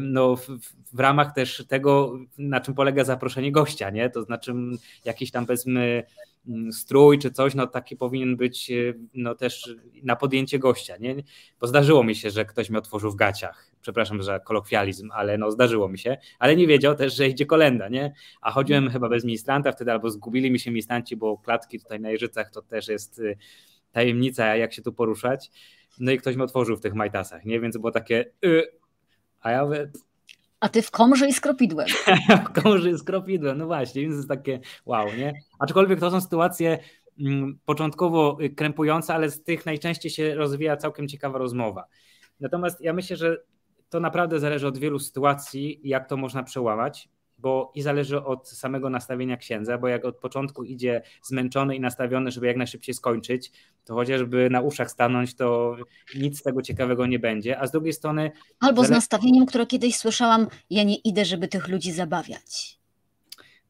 no, 0.00 0.36
w, 0.36 0.48
w, 0.92 1.00
ramach 1.00 1.34
też 1.34 1.64
tego, 1.68 2.18
na 2.38 2.60
czym 2.60 2.74
polega 2.74 3.04
zaproszenie 3.04 3.52
gościa, 3.52 3.90
nie? 3.90 4.10
To 4.10 4.22
znaczy 4.22 4.54
jakiś 5.04 5.30
tam 5.30 5.46
powiedzmy 5.46 6.04
Mm, 6.48 6.72
strój 6.72 7.18
czy 7.18 7.30
coś, 7.30 7.54
no 7.54 7.66
taki 7.66 7.96
powinien 7.96 8.36
być 8.36 8.70
e, 8.70 8.74
no 9.14 9.34
też 9.34 9.76
na 10.02 10.16
podjęcie 10.16 10.58
gościa, 10.58 10.96
nie? 10.96 11.16
Bo 11.60 11.66
zdarzyło 11.66 12.04
mi 12.04 12.14
się, 12.14 12.30
że 12.30 12.44
ktoś 12.44 12.70
mi 12.70 12.76
otworzył 12.76 13.10
w 13.10 13.16
gaciach, 13.16 13.70
przepraszam 13.80 14.22
za 14.22 14.40
kolokwializm, 14.40 15.10
ale 15.12 15.38
no 15.38 15.50
zdarzyło 15.50 15.88
mi 15.88 15.98
się, 15.98 16.16
ale 16.38 16.56
nie 16.56 16.66
wiedział 16.66 16.94
też, 16.94 17.16
że 17.16 17.28
idzie 17.28 17.46
kolenda, 17.46 17.88
nie? 17.88 18.12
A 18.40 18.50
chodziłem 18.50 18.90
chyba 18.90 19.08
bez 19.08 19.24
ministranta 19.24 19.72
wtedy, 19.72 19.92
albo 19.92 20.10
zgubili 20.10 20.50
mi 20.50 20.58
się 20.58 20.70
ministranci, 20.70 21.16
bo 21.16 21.38
klatki 21.38 21.80
tutaj 21.80 22.00
na 22.00 22.10
Jeżycach 22.10 22.50
to 22.50 22.62
też 22.62 22.88
jest 22.88 23.18
y, 23.18 23.36
tajemnica, 23.92 24.56
jak 24.56 24.72
się 24.72 24.82
tu 24.82 24.92
poruszać. 24.92 25.50
No 26.00 26.12
i 26.12 26.18
ktoś 26.18 26.36
mi 26.36 26.42
otworzył 26.42 26.76
w 26.76 26.80
tych 26.80 26.94
majtasach, 26.94 27.44
nie? 27.44 27.60
Więc 27.60 27.76
było 27.76 27.90
takie, 27.90 28.24
y, 28.44 28.62
a 29.40 29.50
ja 29.50 29.64
mówię, 29.64 29.90
a 30.60 30.68
ty 30.68 30.82
w 30.82 30.90
komrze 30.90 31.28
i 31.28 31.32
z 31.32 31.40
kropidłem. 31.40 31.88
w 32.46 32.62
komrze 32.62 32.90
i 32.90 32.98
z 32.98 33.02
kropidłem, 33.02 33.58
no 33.58 33.66
właśnie, 33.66 34.02
więc 34.02 34.16
jest 34.16 34.28
takie 34.28 34.60
wow, 34.84 35.06
nie? 35.18 35.32
Aczkolwiek 35.58 36.00
to 36.00 36.10
są 36.10 36.20
sytuacje 36.20 36.78
mm, 37.20 37.58
początkowo 37.64 38.38
y, 38.40 38.50
krępujące, 38.50 39.14
ale 39.14 39.30
z 39.30 39.42
tych 39.42 39.66
najczęściej 39.66 40.10
się 40.10 40.34
rozwija 40.34 40.76
całkiem 40.76 41.08
ciekawa 41.08 41.38
rozmowa. 41.38 41.84
Natomiast 42.40 42.80
ja 42.80 42.92
myślę, 42.92 43.16
że 43.16 43.42
to 43.88 44.00
naprawdę 44.00 44.40
zależy 44.40 44.66
od 44.66 44.78
wielu 44.78 44.98
sytuacji, 44.98 45.80
jak 45.84 46.08
to 46.08 46.16
można 46.16 46.42
przełamać 46.42 47.08
bo 47.42 47.72
i 47.74 47.82
zależy 47.82 48.24
od 48.24 48.48
samego 48.48 48.90
nastawienia 48.90 49.36
księdza, 49.36 49.78
bo 49.78 49.88
jak 49.88 50.04
od 50.04 50.16
początku 50.16 50.64
idzie 50.64 51.02
zmęczony 51.22 51.76
i 51.76 51.80
nastawiony, 51.80 52.30
żeby 52.30 52.46
jak 52.46 52.56
najszybciej 52.56 52.94
skończyć, 52.94 53.52
to 53.84 53.94
chociażby 53.94 54.50
na 54.50 54.60
uszach 54.60 54.90
stanąć, 54.90 55.34
to 55.34 55.76
nic 56.16 56.38
z 56.38 56.42
tego 56.42 56.62
ciekawego 56.62 57.06
nie 57.06 57.18
będzie. 57.18 57.58
A 57.58 57.66
z 57.66 57.70
drugiej 57.70 57.92
strony. 57.92 58.30
Albo 58.60 58.84
z 58.84 58.90
nastawieniem, 58.90 59.46
które 59.46 59.66
kiedyś 59.66 59.96
słyszałam, 59.96 60.46
ja 60.70 60.82
nie 60.82 60.96
idę, 60.96 61.24
żeby 61.24 61.48
tych 61.48 61.68
ludzi 61.68 61.92
zabawiać. 61.92 62.80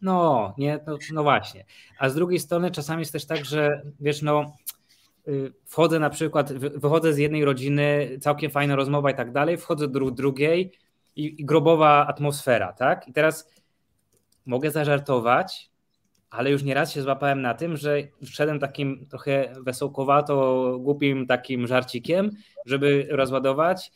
No, 0.02 0.54
nie, 0.58 0.80
no, 0.86 0.98
no 1.12 1.22
właśnie. 1.22 1.64
A 1.98 2.08
z 2.08 2.14
drugiej 2.14 2.38
strony 2.38 2.70
czasami 2.70 3.00
jest 3.00 3.12
też 3.12 3.26
tak, 3.26 3.44
że 3.44 3.82
wiesz, 4.00 4.22
no 4.22 4.56
y, 5.28 5.52
wchodzę 5.66 5.98
na 5.98 6.10
przykład, 6.10 6.52
wychodzę 6.52 7.12
z 7.12 7.18
jednej 7.18 7.44
rodziny, 7.44 8.18
całkiem 8.20 8.50
fajna 8.50 8.76
rozmowa 8.76 9.10
i 9.10 9.14
tak 9.14 9.32
dalej, 9.32 9.56
wchodzę 9.56 9.88
do 9.88 10.10
drugiej 10.10 10.72
i, 11.16 11.40
i 11.40 11.44
grobowa 11.44 12.06
atmosfera, 12.06 12.72
tak? 12.72 13.08
I 13.08 13.12
teraz 13.12 13.50
mogę 14.46 14.70
zażartować, 14.70 15.70
ale 16.30 16.50
już 16.50 16.62
nieraz 16.62 16.92
się 16.92 17.02
złapałem 17.02 17.42
na 17.42 17.54
tym, 17.54 17.76
że 17.76 17.96
wszedłem 18.24 18.58
takim 18.58 19.06
trochę 19.06 19.54
wesołkowato, 19.60 20.78
głupim 20.80 21.26
takim 21.26 21.66
żarcikiem, 21.66 22.30
żeby 22.66 23.06
rozładować. 23.10 23.92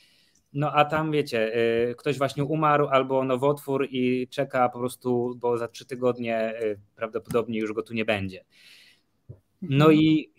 No 0.52 0.72
a 0.72 0.84
tam 0.84 1.12
wiecie, 1.12 1.56
y, 1.90 1.94
ktoś 1.94 2.18
właśnie 2.18 2.44
umarł 2.44 2.86
albo 2.86 3.24
nowotwór 3.24 3.88
i 3.90 4.28
czeka 4.28 4.68
po 4.68 4.78
prostu, 4.78 5.34
bo 5.36 5.58
za 5.58 5.68
trzy 5.68 5.86
tygodnie 5.86 6.60
y, 6.62 6.80
prawdopodobnie 6.96 7.58
już 7.58 7.72
go 7.72 7.82
tu 7.82 7.94
nie 7.94 8.04
będzie. 8.04 8.44
No 9.62 9.90
i 9.90 10.32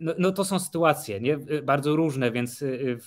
no, 0.00 0.14
no 0.18 0.32
to 0.32 0.44
są 0.44 0.58
sytuacje 0.58 1.20
nie? 1.20 1.38
bardzo 1.62 1.96
różne, 1.96 2.30
więc 2.30 2.62
y, 2.62 2.98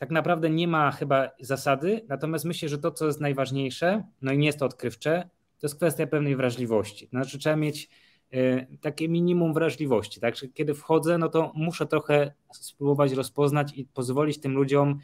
tak 0.00 0.10
naprawdę 0.10 0.50
nie 0.50 0.68
ma 0.68 0.90
chyba 0.90 1.30
zasady, 1.40 2.04
natomiast 2.08 2.44
myślę, 2.44 2.68
że 2.68 2.78
to, 2.78 2.90
co 2.90 3.06
jest 3.06 3.20
najważniejsze, 3.20 4.04
no 4.22 4.32
i 4.32 4.38
nie 4.38 4.46
jest 4.46 4.58
to 4.58 4.66
odkrywcze, 4.66 5.28
to 5.58 5.66
jest 5.66 5.76
kwestia 5.76 6.06
pewnej 6.06 6.36
wrażliwości. 6.36 7.06
Znaczy 7.06 7.38
trzeba 7.38 7.56
mieć 7.56 7.88
y, 8.34 8.66
takie 8.80 9.08
minimum 9.08 9.54
wrażliwości, 9.54 10.20
tak? 10.20 10.34
Kiedy 10.54 10.74
wchodzę, 10.74 11.18
no 11.18 11.28
to 11.28 11.52
muszę 11.54 11.86
trochę 11.86 12.32
spróbować 12.52 13.12
rozpoznać 13.12 13.72
i 13.76 13.84
pozwolić 13.84 14.40
tym 14.40 14.52
ludziom, 14.52 14.98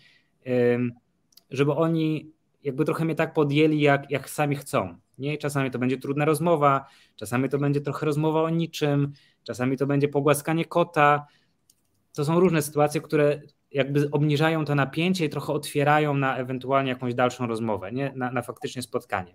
żeby 1.51 1.73
oni 1.73 2.33
jakby 2.63 2.85
trochę 2.85 3.05
mnie 3.05 3.15
tak 3.15 3.35
podjęli, 3.35 3.81
jak, 3.81 4.11
jak 4.11 4.31
sami 4.31 4.57
chcą. 4.57 4.97
Nie? 5.19 5.39
Czasami 5.39 5.71
to 5.71 5.79
będzie 5.79 5.99
trudna 5.99 6.25
rozmowa, 6.25 6.87
czasami 7.17 7.49
to 7.49 7.59
będzie 7.59 7.81
trochę 7.81 8.07
rozmowa 8.07 8.43
o 8.43 8.51
niczym, 8.51 9.13
czasami 9.45 9.77
to 9.77 9.87
będzie 9.87 10.09
pogłaskanie 10.09 10.65
kota. 10.65 11.27
To 12.15 12.25
są 12.25 12.41
różne 12.41 12.63
sytuacje, 12.63 13.01
które 13.01 13.41
jakby 13.77 14.11
obniżają 14.11 14.65
to 14.65 14.75
napięcie 14.75 15.25
i 15.25 15.29
trochę 15.29 15.53
otwierają 15.53 16.15
na 16.15 16.37
ewentualnie 16.37 16.91
jakąś 16.91 17.15
dalszą 17.15 17.47
rozmowę, 17.47 17.93
nie? 17.93 18.13
Na, 18.17 18.31
na 18.31 18.43
faktycznie 18.43 18.83
spotkanie. 18.83 19.33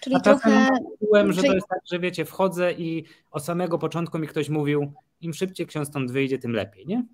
Czyli 0.00 0.16
A 0.16 0.20
trochę. 0.20 0.68
Czułem, 1.00 1.32
że 1.32 1.36
czyli... 1.36 1.48
to 1.48 1.54
jest 1.54 1.68
tak, 1.68 1.78
że 1.92 1.98
wiecie, 1.98 2.24
wchodzę 2.24 2.72
i 2.72 3.04
od 3.30 3.44
samego 3.44 3.78
początku 3.78 4.18
mi 4.18 4.26
ktoś 4.26 4.48
mówił, 4.48 4.92
im 5.20 5.34
szybciej 5.34 5.66
ksiądz 5.66 5.88
stąd 5.88 6.12
wyjdzie, 6.12 6.38
tym 6.38 6.52
lepiej, 6.52 6.86
nie? 6.86 7.06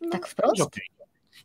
No, 0.00 0.10
tak 0.10 0.26
wprost? 0.26 0.60
Okay. 0.60 0.84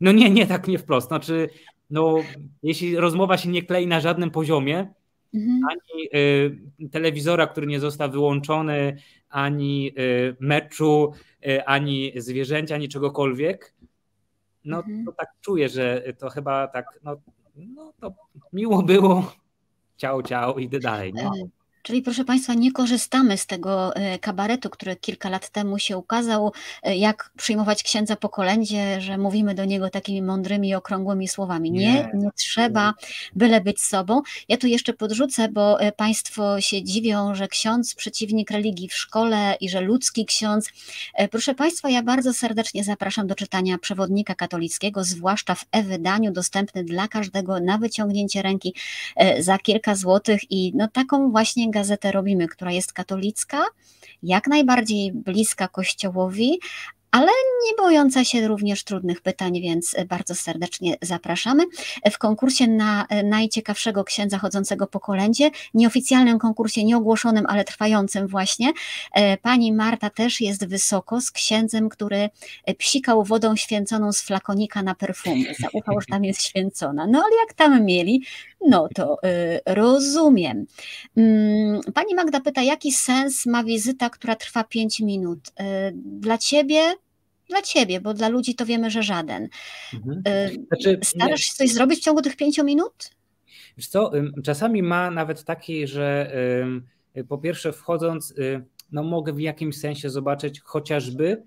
No 0.01 0.12
nie, 0.12 0.29
nie 0.29 0.47
tak 0.47 0.67
nie 0.67 0.77
wprost. 0.77 1.08
Znaczy, 1.08 1.49
no, 1.89 2.15
jeśli 2.63 2.97
rozmowa 2.97 3.38
się 3.38 3.49
nie 3.49 3.63
klei 3.63 3.88
na 3.88 3.99
żadnym 3.99 4.32
poziomie, 4.32 4.93
mhm. 5.34 5.60
ani 5.69 6.10
y, 6.15 6.89
telewizora, 6.91 7.47
który 7.47 7.67
nie 7.67 7.79
został 7.79 8.12
wyłączony, 8.12 8.97
ani 9.29 9.91
y, 9.99 10.36
meczu, 10.39 11.12
y, 11.47 11.65
ani 11.65 12.12
zwierzęcia, 12.15 12.75
ani 12.75 12.89
czegokolwiek, 12.89 13.73
no 14.69 14.77
mhm. 14.79 15.05
to 15.05 15.12
tak 15.12 15.29
czuję, 15.41 15.69
że 15.69 16.03
to 16.17 16.29
chyba 16.29 16.67
tak, 16.67 16.86
no, 17.03 17.15
no 17.55 17.93
to 17.99 18.13
miło 18.53 18.84
było, 18.84 19.34
ciao, 19.97 20.23
ciao, 20.23 20.58
idę 20.58 20.79
dalej. 20.79 21.13
No. 21.13 21.32
Czyli 21.83 22.01
proszę 22.01 22.25
Państwa, 22.25 22.53
nie 22.53 22.71
korzystamy 22.71 23.37
z 23.37 23.45
tego 23.45 23.95
e, 23.95 24.19
kabaretu, 24.19 24.69
który 24.69 24.95
kilka 24.95 25.29
lat 25.29 25.49
temu 25.49 25.79
się 25.79 25.97
ukazał, 25.97 26.51
e, 26.83 26.97
jak 26.97 27.31
przyjmować 27.37 27.83
księdza 27.83 28.15
po 28.15 28.29
kolędzie, 28.29 29.01
że 29.01 29.17
mówimy 29.17 29.55
do 29.55 29.65
niego 29.65 29.89
takimi 29.89 30.21
mądrymi, 30.21 30.75
okrągłymi 30.75 31.27
słowami. 31.27 31.71
Nie, 31.71 31.79
nie, 31.79 32.09
nie 32.13 32.29
trzeba, 32.35 32.93
byle 33.35 33.61
być 33.61 33.81
sobą. 33.81 34.21
Ja 34.49 34.57
tu 34.57 34.67
jeszcze 34.67 34.93
podrzucę, 34.93 35.49
bo 35.49 35.81
e, 35.81 35.91
Państwo 35.91 36.61
się 36.61 36.83
dziwią, 36.83 37.35
że 37.35 37.47
ksiądz 37.47 37.95
przeciwnik 37.95 38.51
religii 38.51 38.87
w 38.87 38.93
szkole 38.93 39.57
i 39.59 39.69
że 39.69 39.81
ludzki 39.81 40.25
ksiądz. 40.25 40.69
Proszę 41.31 41.55
Państwa, 41.55 41.89
ja 41.89 42.03
bardzo 42.03 42.33
serdecznie 42.33 42.83
zapraszam 42.83 43.27
do 43.27 43.35
czytania 43.35 43.77
przewodnika 43.77 44.35
katolickiego, 44.35 45.03
zwłaszcza 45.03 45.55
w 45.55 45.65
e-wydaniu, 45.71 46.31
dostępny 46.31 46.83
dla 46.83 47.07
każdego 47.07 47.59
na 47.59 47.77
wyciągnięcie 47.77 48.41
ręki 48.41 48.73
za 49.39 49.57
kilka 49.57 49.95
złotych 49.95 50.51
i 50.51 50.71
no 50.75 50.87
taką 50.87 51.31
właśnie 51.31 51.69
gazetę 51.79 52.11
robimy, 52.11 52.47
która 52.47 52.71
jest 52.71 52.93
katolicka, 52.93 53.65
jak 54.23 54.47
najbardziej 54.47 55.11
bliska 55.11 55.67
Kościołowi, 55.67 56.59
ale 57.11 57.27
nie 57.65 57.75
bojąca 57.77 58.23
się 58.23 58.47
również 58.47 58.83
trudnych 58.83 59.21
pytań, 59.21 59.61
więc 59.61 59.95
bardzo 60.07 60.35
serdecznie 60.35 60.95
zapraszamy. 61.01 61.63
W 62.11 62.17
konkursie 62.17 62.67
na 62.67 63.07
najciekawszego 63.23 64.03
księdza 64.03 64.37
chodzącego 64.37 64.87
po 64.87 64.99
kolędzie, 64.99 65.51
nieoficjalnym 65.73 66.39
konkursie, 66.39 66.83
nieogłoszonym, 66.83 67.45
ale 67.47 67.63
trwającym 67.63 68.27
właśnie, 68.27 68.71
e, 69.13 69.37
pani 69.37 69.73
Marta 69.73 70.09
też 70.09 70.41
jest 70.41 70.67
wysoko 70.67 71.21
z 71.21 71.31
księdzem, 71.31 71.89
który 71.89 72.29
psikał 72.77 73.23
wodą 73.23 73.55
święconą 73.55 74.11
z 74.11 74.21
flakonika 74.21 74.83
na 74.83 74.95
perfumy. 74.95 75.45
Zaufał, 75.59 76.01
że 76.01 76.07
tam 76.09 76.23
jest 76.25 76.43
święcona. 76.43 77.07
No 77.07 77.19
ale 77.19 77.35
jak 77.47 77.53
tam 77.53 77.85
mieli, 77.85 78.23
no 78.67 78.87
to 78.95 79.17
y, 79.25 79.59
rozumiem. 79.65 80.65
Mm, 81.17 81.81
pani 81.93 82.15
Magda 82.15 82.39
pyta, 82.39 82.61
jaki 82.61 82.91
sens 82.91 83.45
ma 83.45 83.63
wizyta, 83.63 84.09
która 84.09 84.35
trwa 84.35 84.63
5 84.63 84.99
minut? 84.99 85.39
Y, 85.49 85.53
dla 85.95 86.37
ciebie? 86.37 86.81
Dla 87.49 87.61
ciebie, 87.61 88.01
bo 88.01 88.13
dla 88.13 88.27
ludzi 88.29 88.55
to 88.55 88.65
wiemy, 88.65 88.89
że 88.89 89.03
żaden. 89.03 89.49
Mhm. 89.93 90.21
Y, 90.27 90.65
znaczy, 90.67 90.99
Starasz 91.03 91.41
się 91.41 91.53
coś 91.53 91.69
zrobić 91.69 91.99
w 91.99 92.03
ciągu 92.03 92.21
tych 92.21 92.35
5 92.35 92.57
minut? 92.57 93.11
Wiesz 93.77 93.87
co, 93.87 94.11
czasami 94.43 94.83
ma 94.83 95.11
nawet 95.11 95.43
taki, 95.43 95.87
że 95.87 96.31
po 97.27 97.37
pierwsze 97.37 97.73
wchodząc, 97.73 98.33
no 98.91 99.03
mogę 99.03 99.33
w 99.33 99.39
jakimś 99.39 99.77
sensie 99.77 100.09
zobaczyć 100.09 100.61
chociażby, 100.61 101.43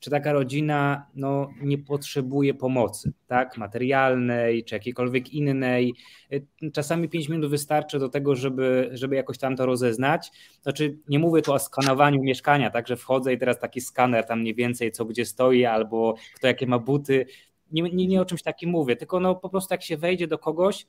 czy 0.00 0.10
taka 0.10 0.32
rodzina 0.32 1.06
no, 1.14 1.50
nie 1.62 1.78
potrzebuje 1.78 2.54
pomocy, 2.54 3.12
tak, 3.26 3.56
materialnej 3.56 4.64
czy 4.64 4.74
jakiejkolwiek 4.74 5.32
innej. 5.32 5.94
E, 6.32 6.70
czasami 6.70 7.08
5 7.08 7.28
minut 7.28 7.50
wystarczy 7.50 7.98
do 7.98 8.08
tego, 8.08 8.34
żeby, 8.34 8.90
żeby 8.92 9.16
jakoś 9.16 9.38
tam 9.38 9.56
to 9.56 9.66
rozeznać. 9.66 10.30
Znaczy, 10.62 10.98
nie 11.08 11.18
mówię 11.18 11.42
tu 11.42 11.52
o 11.52 11.58
skanowaniu 11.58 12.22
mieszkania, 12.22 12.70
tak, 12.70 12.88
że 12.88 12.96
wchodzę 12.96 13.32
i 13.32 13.38
teraz 13.38 13.58
taki 13.58 13.80
skaner 13.80 14.26
tam 14.26 14.40
mniej 14.40 14.54
więcej 14.54 14.92
co 14.92 15.04
gdzie 15.04 15.24
stoi 15.24 15.64
albo 15.64 16.14
kto 16.34 16.46
jakie 16.46 16.66
ma 16.66 16.78
buty. 16.78 17.26
Nie, 17.72 17.82
nie, 17.82 18.06
nie 18.06 18.20
o 18.20 18.24
czymś 18.24 18.42
takim 18.42 18.70
mówię, 18.70 18.96
tylko 18.96 19.20
no 19.20 19.34
po 19.34 19.48
prostu 19.48 19.74
jak 19.74 19.82
się 19.82 19.96
wejdzie 19.96 20.26
do 20.26 20.38
kogoś, 20.38 20.86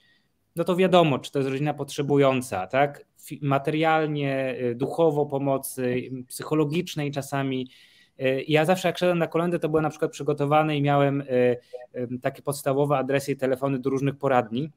no 0.55 0.63
to 0.63 0.75
wiadomo, 0.75 1.19
czy 1.19 1.31
to 1.31 1.39
jest 1.39 1.51
rodzina 1.51 1.73
potrzebująca, 1.73 2.67
tak? 2.67 3.05
Materialnie, 3.41 4.55
y, 4.61 4.75
duchowo 4.75 5.25
pomocy, 5.25 6.09
psychologicznej 6.27 7.11
czasami 7.11 7.69
ja 8.47 8.65
zawsze 8.65 8.87
jak 8.87 8.97
szedłem 8.97 9.19
na 9.19 9.27
kolendę, 9.27 9.59
to 9.59 9.69
byłem 9.69 9.83
na 9.83 9.89
przykład 9.89 10.11
przygotowany 10.11 10.77
i 10.77 10.81
miałem 10.81 11.23
e, 11.93 12.07
takie 12.21 12.41
podstawowe 12.41 12.97
adresy 12.97 13.31
i 13.31 13.37
telefony 13.37 13.79
do 13.79 13.89
różnych 13.89 14.17
poradni. 14.17 14.71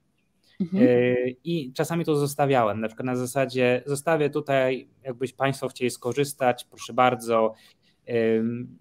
Mhm. 0.61 0.85
E, 0.85 1.15
I 1.45 1.73
czasami 1.73 2.05
to 2.05 2.17
zostawiałem, 2.17 2.81
na 2.81 2.89
przykład 2.89 3.07
na 3.07 3.17
zasadzie 3.17 3.83
zostawię 3.87 4.31
tutaj, 4.31 4.89
jakbyś 5.03 5.33
Państwo 5.33 5.69
chcieli 5.69 5.91
skorzystać, 5.91 6.65
proszę 6.65 6.93
bardzo. 6.93 7.55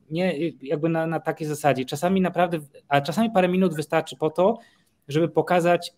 Nie, 0.10 0.34
jakby 0.62 0.89
na, 0.89 1.08
na 1.08 1.20
takiej 1.20 1.48
zasadzie. 1.48 1.86
Czasami 1.86 2.22
naprawdę, 2.22 2.60
a 2.88 3.02
czasami 3.02 3.32
parę 3.32 3.48
minut 3.48 3.76
wystarczy 3.76 4.15
po 4.15 4.30
to, 4.30 4.60
żeby 5.08 5.30
pokazać, 5.30 5.93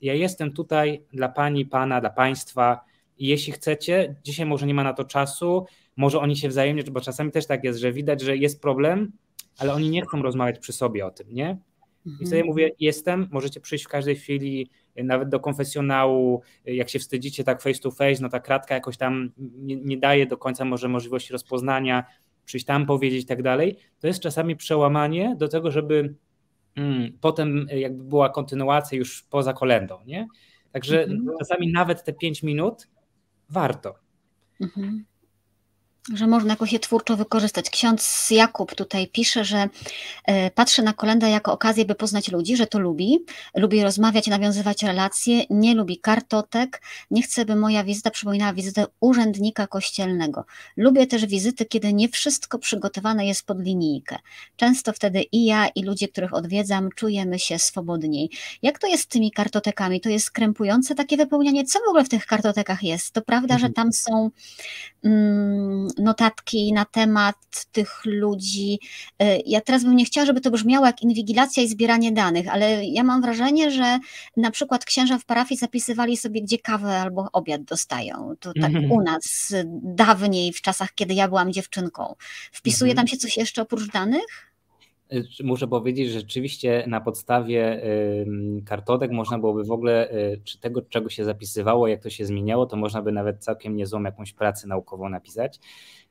ja 0.00 0.14
jestem 0.14 0.52
tutaj 0.52 1.04
dla 1.12 1.28
Pani, 1.28 1.66
Pana, 1.66 2.00
dla 2.00 2.10
Państwa 2.10 2.80
jeśli 3.28 3.52
chcecie, 3.52 4.16
dzisiaj 4.24 4.46
może 4.46 4.66
nie 4.66 4.74
ma 4.74 4.84
na 4.84 4.92
to 4.92 5.04
czasu, 5.04 5.66
może 5.96 6.20
oni 6.20 6.36
się 6.36 6.48
wzajemnie, 6.48 6.82
bo 6.90 7.00
czasami 7.00 7.30
też 7.30 7.46
tak 7.46 7.64
jest, 7.64 7.78
że 7.78 7.92
widać, 7.92 8.20
że 8.20 8.36
jest 8.36 8.62
problem, 8.62 9.12
ale 9.58 9.72
oni 9.72 9.90
nie 9.90 10.02
chcą 10.02 10.22
rozmawiać 10.22 10.58
przy 10.58 10.72
sobie 10.72 11.06
o 11.06 11.10
tym, 11.10 11.26
nie? 11.30 11.58
I 12.06 12.26
wtedy 12.26 12.36
mhm. 12.36 12.46
mówię, 12.46 12.70
jestem, 12.78 13.28
możecie 13.30 13.60
przyjść 13.60 13.84
w 13.84 13.88
każdej 13.88 14.16
chwili, 14.16 14.70
nawet 14.96 15.28
do 15.28 15.40
konfesjonału, 15.40 16.42
jak 16.64 16.88
się 16.88 16.98
wstydzicie 16.98 17.44
tak 17.44 17.62
face 17.62 17.80
to 17.80 17.90
face, 17.90 18.22
no 18.22 18.28
ta 18.28 18.40
kratka 18.40 18.74
jakoś 18.74 18.96
tam 18.96 19.30
nie, 19.38 19.76
nie 19.76 19.96
daje 19.96 20.26
do 20.26 20.36
końca 20.36 20.64
może 20.64 20.88
możliwości 20.88 21.32
rozpoznania, 21.32 22.04
przyjść 22.44 22.66
tam 22.66 22.86
powiedzieć 22.86 23.22
i 23.22 23.26
tak 23.26 23.42
dalej. 23.42 23.76
To 24.00 24.06
jest 24.06 24.20
czasami 24.20 24.56
przełamanie 24.56 25.36
do 25.38 25.48
tego, 25.48 25.70
żeby 25.70 26.14
mm, 26.76 27.18
potem 27.20 27.66
jakby 27.70 28.04
była 28.04 28.28
kontynuacja 28.28 28.98
już 28.98 29.22
poza 29.22 29.52
kolendą, 29.52 29.98
nie? 30.06 30.26
Także 30.72 31.02
mhm. 31.02 31.38
czasami 31.38 31.72
nawet 31.72 32.04
te 32.04 32.12
pięć 32.12 32.42
minut 32.42 32.88
warto. 33.50 34.00
Mhm 34.60 35.06
że 36.14 36.26
można 36.26 36.52
jakoś 36.52 36.72
je 36.72 36.78
twórczo 36.78 37.16
wykorzystać. 37.16 37.70
Ksiądz 37.70 38.30
Jakub 38.30 38.74
tutaj 38.74 39.08
pisze, 39.08 39.44
że 39.44 39.68
e, 40.24 40.50
patrzy 40.50 40.82
na 40.82 40.92
kolendę 40.92 41.30
jako 41.30 41.52
okazję, 41.52 41.84
by 41.84 41.94
poznać 41.94 42.32
ludzi, 42.32 42.56
że 42.56 42.66
to 42.66 42.78
lubi, 42.78 43.18
lubi 43.54 43.82
rozmawiać, 43.82 44.26
nawiązywać 44.26 44.82
relacje, 44.82 45.44
nie 45.50 45.74
lubi 45.74 45.98
kartotek, 45.98 46.82
nie 47.10 47.22
chce, 47.22 47.44
by 47.44 47.56
moja 47.56 47.84
wizyta 47.84 48.10
przypominała 48.10 48.52
wizytę 48.52 48.86
urzędnika 49.00 49.66
kościelnego. 49.66 50.44
Lubię 50.76 51.06
też 51.06 51.26
wizyty, 51.26 51.64
kiedy 51.64 51.92
nie 51.92 52.08
wszystko 52.08 52.58
przygotowane 52.58 53.26
jest 53.26 53.46
pod 53.46 53.60
linijkę. 53.60 54.18
Często 54.56 54.92
wtedy 54.92 55.22
i 55.32 55.44
ja, 55.44 55.68
i 55.68 55.82
ludzie, 55.82 56.08
których 56.08 56.34
odwiedzam, 56.34 56.88
czujemy 56.94 57.38
się 57.38 57.58
swobodniej. 57.58 58.30
Jak 58.62 58.78
to 58.78 58.86
jest 58.86 59.02
z 59.02 59.06
tymi 59.06 59.30
kartotekami? 59.30 60.00
To 60.00 60.08
jest 60.08 60.30
krępujące 60.30 60.94
takie 60.94 61.16
wypełnianie. 61.16 61.64
Co 61.64 61.78
w 61.78 61.88
ogóle 61.88 62.04
w 62.04 62.08
tych 62.08 62.26
kartotekach 62.26 62.82
jest? 62.82 63.12
To 63.12 63.22
prawda, 63.22 63.58
że 63.58 63.66
mhm. 63.66 63.72
tam 63.72 63.92
są 63.92 64.30
mm, 65.04 65.89
notatki 65.98 66.72
na 66.72 66.84
temat 66.84 67.36
tych 67.72 68.04
ludzi. 68.04 68.78
E, 69.18 69.38
ja 69.46 69.60
teraz 69.60 69.84
bym 69.84 69.96
nie 69.96 70.04
chciała, 70.04 70.26
żeby 70.26 70.40
to 70.40 70.50
brzmiało 70.50 70.86
jak 70.86 71.02
inwigilacja 71.02 71.62
i 71.62 71.68
zbieranie 71.68 72.12
danych, 72.12 72.48
ale 72.48 72.84
ja 72.84 73.04
mam 73.04 73.22
wrażenie, 73.22 73.70
że 73.70 73.98
na 74.36 74.50
przykład 74.50 74.84
księża 74.84 75.18
w 75.18 75.24
parafii 75.24 75.58
zapisywali 75.58 76.16
sobie, 76.16 76.42
gdzie 76.42 76.58
kawę 76.58 77.00
albo 77.00 77.28
obiad 77.32 77.62
dostają. 77.62 78.34
To 78.40 78.52
tak 78.52 78.70
mm 78.70 78.82
-hmm. 78.82 78.92
u 78.92 79.02
nas 79.02 79.54
dawniej, 79.82 80.52
w 80.52 80.60
czasach, 80.60 80.94
kiedy 80.94 81.14
ja 81.14 81.28
byłam 81.28 81.52
dziewczynką. 81.52 82.14
Wpisuje 82.52 82.92
mm 82.92 82.94
-hmm. 82.94 83.00
tam 83.00 83.06
się 83.06 83.16
coś 83.16 83.36
jeszcze 83.36 83.62
oprócz 83.62 83.90
danych? 83.90 84.49
Muszę 85.44 85.68
powiedzieć, 85.68 86.08
że 86.10 86.20
rzeczywiście 86.20 86.84
na 86.86 87.00
podstawie 87.00 87.82
kartotek 88.66 89.10
można 89.10 89.38
byłoby 89.38 89.64
w 89.64 89.70
ogóle, 89.70 90.12
y, 90.12 90.40
czy 90.44 90.60
tego, 90.60 90.82
czego 90.82 91.08
się 91.08 91.24
zapisywało, 91.24 91.88
jak 91.88 92.02
to 92.02 92.10
się 92.10 92.26
zmieniało, 92.26 92.66
to 92.66 92.76
można 92.76 93.02
by 93.02 93.12
nawet 93.12 93.44
całkiem 93.44 93.76
niezłą 93.76 94.02
jakąś 94.02 94.32
pracę 94.32 94.68
naukową 94.68 95.08
napisać. 95.08 95.58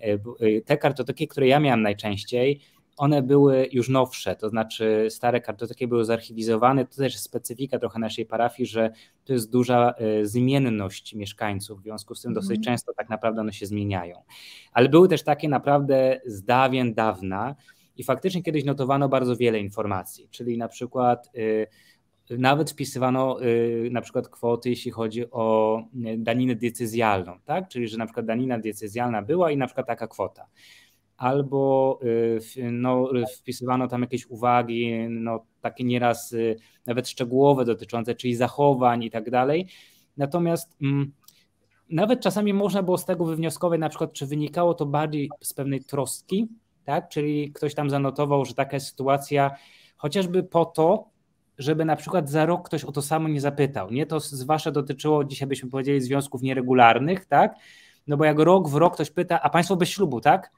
Y, 0.01 0.19
y, 0.41 0.61
te 0.65 0.77
kartoteki, 0.77 1.27
które 1.27 1.47
ja 1.47 1.59
miałem 1.59 1.81
najczęściej, 1.81 2.59
one 2.97 3.21
były 3.21 3.69
już 3.71 3.89
nowsze, 3.89 4.35
to 4.35 4.49
znaczy 4.49 5.07
stare 5.09 5.41
kartoteki 5.41 5.87
były 5.87 6.05
zarchiwizowane. 6.05 6.85
To 6.85 6.95
też 6.95 7.17
specyfika 7.17 7.79
trochę 7.79 7.99
naszej 7.99 8.25
parafii, 8.25 8.67
że 8.67 8.91
to 9.25 9.33
jest 9.33 9.51
duża 9.51 9.93
zmienność 10.23 11.15
mieszkańców, 11.15 11.79
w 11.79 11.83
związku 11.83 12.15
z 12.15 12.21
tym 12.21 12.33
dosyć 12.33 12.51
mm. 12.51 12.63
często 12.63 12.93
tak 12.93 13.09
naprawdę 13.09 13.41
one 13.41 13.53
się 13.53 13.65
zmieniają. 13.65 14.23
Ale 14.71 14.89
były 14.89 15.07
też 15.07 15.23
takie 15.23 15.49
naprawdę 15.49 16.21
z 16.25 16.43
dawien 16.43 16.93
dawna 16.93 17.55
i 17.99 18.03
faktycznie 18.03 18.43
kiedyś 18.43 18.63
notowano 18.63 19.09
bardzo 19.09 19.35
wiele 19.35 19.59
informacji, 19.59 20.27
czyli 20.31 20.57
na 20.57 20.67
przykład 20.67 21.29
y, 21.35 21.67
nawet 22.37 22.71
wpisywano 22.71 23.43
y, 23.43 23.89
na 23.91 24.01
przykład 24.01 24.29
kwoty, 24.29 24.69
jeśli 24.69 24.91
chodzi 24.91 25.31
o 25.31 25.77
y, 25.79 26.17
daninę 26.17 26.55
decyzjalną, 26.55 27.39
tak? 27.45 27.67
Czyli, 27.67 27.87
że 27.87 27.97
na 27.97 28.05
przykład 28.05 28.25
danina 28.25 28.59
decyzjalna 28.59 29.21
była 29.21 29.51
i 29.51 29.57
na 29.57 29.65
przykład 29.65 29.87
taka 29.87 30.07
kwota. 30.07 30.47
Albo 31.17 31.99
no, 32.71 33.09
wpisywano 33.37 33.87
tam 33.87 34.01
jakieś 34.01 34.25
uwagi, 34.27 35.07
no, 35.09 35.45
takie 35.61 35.83
nieraz 35.83 36.35
nawet 36.85 37.09
szczegółowe 37.09 37.65
dotyczące, 37.65 38.15
czyli 38.15 38.35
zachowań 38.35 39.03
i 39.03 39.11
tak 39.11 39.29
dalej. 39.29 39.67
Natomiast 40.17 40.77
mm, 40.81 41.11
nawet 41.89 42.21
czasami 42.21 42.53
można 42.53 42.83
było 42.83 42.97
z 42.97 43.05
tego 43.05 43.25
wywnioskować, 43.25 43.79
na 43.79 43.89
przykład, 43.89 44.13
czy 44.13 44.25
wynikało 44.25 44.73
to 44.73 44.85
bardziej 44.85 45.29
z 45.41 45.53
pewnej 45.53 45.83
troski, 45.83 46.47
tak? 46.89 47.09
Czyli 47.09 47.51
ktoś 47.51 47.75
tam 47.75 47.89
zanotował, 47.89 48.45
że 48.45 48.53
taka 48.53 48.75
jest 48.75 48.87
sytuacja, 48.87 49.51
chociażby 49.97 50.43
po 50.43 50.65
to, 50.65 51.09
żeby 51.57 51.85
na 51.85 51.95
przykład 51.95 52.29
za 52.29 52.45
rok 52.45 52.65
ktoś 52.65 52.83
o 52.83 52.91
to 52.91 53.01
samo 53.01 53.27
nie 53.27 53.41
zapytał. 53.41 53.91
Nie 53.91 54.05
to 54.05 54.19
zwłaszcza 54.19 54.71
dotyczyło, 54.71 55.23
dzisiaj 55.23 55.47
byśmy 55.47 55.69
powiedzieli, 55.69 56.01
związków 56.01 56.41
nieregularnych, 56.41 57.25
tak? 57.25 57.55
No 58.07 58.17
bo 58.17 58.25
jak 58.25 58.39
rok 58.39 58.69
w 58.69 58.75
rok 58.75 58.93
ktoś 58.93 59.11
pyta, 59.11 59.41
a 59.41 59.49
państwo 59.49 59.75
bez 59.75 59.89
ślubu, 59.89 60.21
tak? 60.21 60.51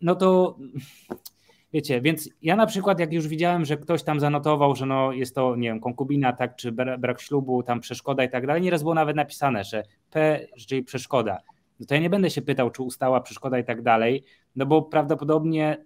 No 0.00 0.14
to 0.14 0.58
wiecie, 1.72 2.00
więc 2.00 2.28
ja 2.42 2.56
na 2.56 2.66
przykład, 2.66 3.00
jak 3.00 3.12
już 3.12 3.28
widziałem, 3.28 3.64
że 3.64 3.76
ktoś 3.76 4.02
tam 4.02 4.20
zanotował, 4.20 4.76
że 4.76 4.86
no 4.86 5.12
jest 5.12 5.34
to, 5.34 5.56
nie 5.56 5.68
wiem, 5.68 5.80
konkubina, 5.80 6.32
tak, 6.32 6.56
czy 6.56 6.72
brak 6.72 7.20
ślubu, 7.20 7.62
tam 7.62 7.80
przeszkoda 7.80 8.24
i 8.24 8.30
tak 8.30 8.46
dalej, 8.46 8.62
nieraz 8.62 8.82
było 8.82 8.94
nawet 8.94 9.16
napisane, 9.16 9.64
że 9.64 9.82
P, 10.10 10.40
czyli 10.68 10.82
przeszkoda. 10.82 11.38
No 11.80 11.86
to 11.86 11.94
ja 11.94 12.00
nie 12.00 12.10
będę 12.10 12.30
się 12.30 12.42
pytał, 12.42 12.70
czy 12.70 12.82
ustała 12.82 13.20
przeszkoda 13.20 13.58
i 13.58 13.64
tak 13.64 13.82
dalej, 13.82 14.24
no 14.56 14.66
bo 14.66 14.82
prawdopodobnie 14.82 15.84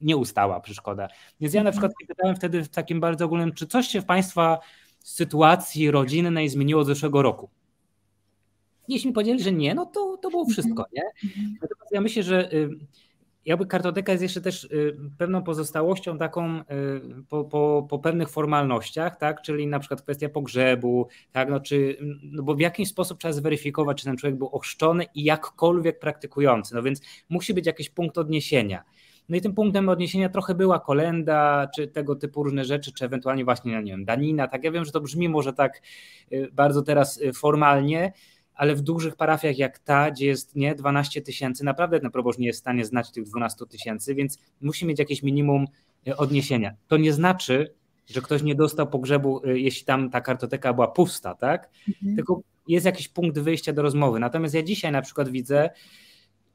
nie 0.00 0.16
ustała 0.16 0.60
przeszkoda. 0.60 1.08
Więc 1.40 1.54
ja 1.54 1.62
na 1.62 1.70
przykład 1.70 1.92
pytałem 2.08 2.36
wtedy 2.36 2.64
w 2.64 2.68
takim 2.68 3.00
bardzo 3.00 3.24
ogólnym, 3.24 3.52
czy 3.52 3.66
coś 3.66 3.86
się 3.86 4.00
w 4.00 4.04
Państwa 4.04 4.58
sytuacji 4.98 5.90
rodzinnej 5.90 6.48
zmieniło 6.48 6.80
od 6.80 6.86
zeszłego 6.86 7.22
roku? 7.22 7.50
Jeśli 8.88 9.08
mi 9.08 9.14
powiedzieli, 9.14 9.42
że 9.42 9.52
nie, 9.52 9.74
no 9.74 9.86
to, 9.86 10.16
to 10.16 10.30
było 10.30 10.44
wszystko, 10.46 10.86
nie? 10.92 11.02
Natomiast 11.62 11.92
ja 11.92 12.00
myślę, 12.00 12.22
że 12.22 12.50
jakby 13.48 13.66
kartoteka 13.66 14.12
jest 14.12 14.22
jeszcze 14.22 14.40
też 14.40 14.64
y, 14.64 14.96
pewną 15.18 15.42
pozostałością 15.42 16.18
taką 16.18 16.60
y, 16.60 16.62
po, 17.28 17.44
po, 17.44 17.86
po, 17.90 17.98
pewnych 17.98 18.28
formalnościach, 18.28 19.16
tak? 19.16 19.42
czyli 19.42 19.66
na 19.66 19.78
przykład 19.78 20.02
kwestia 20.02 20.28
pogrzebu, 20.28 21.08
tak? 21.32 21.50
no, 21.50 21.60
czy, 21.60 21.98
no 22.22 22.42
bo 22.42 22.54
w 22.54 22.60
jakiś 22.60 22.88
sposób 22.88 23.18
trzeba 23.18 23.32
zweryfikować, 23.32 23.98
czy 23.98 24.04
ten 24.04 24.16
człowiek 24.16 24.38
był 24.38 24.48
ochrzczony 24.48 25.04
i 25.14 25.24
jakkolwiek 25.24 25.98
praktykujący, 25.98 26.74
no 26.74 26.82
więc 26.82 27.00
musi 27.28 27.54
być 27.54 27.66
jakiś 27.66 27.90
punkt 27.90 28.18
odniesienia. 28.18 28.84
No 29.28 29.36
i 29.36 29.40
tym 29.40 29.54
punktem 29.54 29.88
odniesienia 29.88 30.28
trochę 30.28 30.54
była 30.54 30.80
kolenda, 30.80 31.68
czy 31.76 31.88
tego 31.88 32.16
typu 32.16 32.42
różne 32.42 32.64
rzeczy, 32.64 32.92
czy 32.92 33.04
ewentualnie 33.04 33.44
właśnie, 33.44 33.72
no 33.72 33.80
nie 33.80 33.92
wiem, 33.92 34.04
danina. 34.04 34.48
Tak, 34.48 34.64
ja 34.64 34.70
wiem, 34.70 34.84
że 34.84 34.92
to 34.92 35.00
brzmi 35.00 35.28
może 35.28 35.52
tak 35.52 35.82
y, 36.32 36.48
bardzo 36.52 36.82
teraz 36.82 37.20
formalnie, 37.34 38.12
ale 38.58 38.74
w 38.74 38.80
dużych 38.80 39.16
parafiach 39.16 39.58
jak 39.58 39.78
ta, 39.78 40.10
gdzie 40.10 40.26
jest 40.26 40.56
nie 40.56 40.74
12 40.74 41.22
tysięcy, 41.22 41.64
naprawdę 41.64 42.00
ten 42.00 42.10
proboszcz 42.10 42.38
nie 42.38 42.46
jest 42.46 42.58
w 42.58 42.60
stanie 42.60 42.84
znać 42.84 43.10
tych 43.10 43.24
12 43.24 43.66
tysięcy, 43.66 44.14
więc 44.14 44.38
musi 44.60 44.86
mieć 44.86 44.98
jakieś 44.98 45.22
minimum 45.22 45.66
y, 46.08 46.16
odniesienia. 46.16 46.74
To 46.88 46.96
nie 46.96 47.12
znaczy, 47.12 47.74
że 48.06 48.20
ktoś 48.20 48.42
nie 48.42 48.54
dostał 48.54 48.86
pogrzebu, 48.86 49.42
jeśli 49.44 49.84
tam 49.84 50.10
ta 50.10 50.20
kartoteka 50.20 50.72
była 50.72 50.88
pusta, 50.88 51.34
tak? 51.34 51.70
Mhm. 51.88 52.16
Tylko 52.16 52.40
jest 52.68 52.86
jakiś 52.86 53.08
punkt 53.08 53.38
wyjścia 53.38 53.72
do 53.72 53.82
rozmowy. 53.82 54.20
Natomiast 54.20 54.54
ja 54.54 54.62
dzisiaj 54.62 54.92
na 54.92 55.02
przykład 55.02 55.28
widzę, 55.28 55.70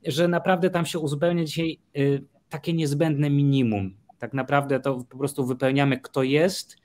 że 0.06 0.28
naprawdę 0.28 0.70
tam 0.70 0.86
się 0.86 1.00
uzupełnia 1.00 1.44
dzisiaj 1.44 1.80
takie 2.50 2.74
niezbędne 2.74 3.30
minimum. 3.30 3.96
Tak 4.20 4.34
naprawdę 4.34 4.80
to 4.80 5.04
po 5.10 5.18
prostu 5.18 5.46
wypełniamy, 5.46 6.00
kto 6.00 6.24
jest 6.24 6.78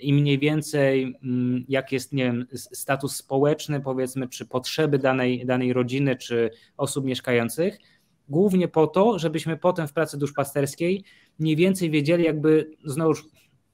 i 0.00 0.12
mniej 0.12 0.38
więcej 0.38 1.14
mm, 1.22 1.64
jak 1.68 1.92
jest, 1.92 2.12
nie 2.12 2.24
wiem, 2.24 2.46
status 2.54 3.16
społeczny, 3.16 3.80
powiedzmy, 3.80 4.28
czy 4.28 4.46
potrzeby 4.46 4.98
danej, 4.98 5.46
danej 5.46 5.72
rodziny, 5.72 6.16
czy 6.16 6.50
osób 6.76 7.04
mieszkających, 7.04 7.78
głównie 8.28 8.68
po 8.68 8.86
to, 8.86 9.18
żebyśmy 9.18 9.56
potem 9.56 9.88
w 9.88 9.92
pracy 9.92 10.18
duszpasterskiej 10.18 11.04
mniej 11.38 11.56
więcej 11.56 11.90
wiedzieli, 11.90 12.24
jakby 12.24 12.70
znowu 12.84 13.12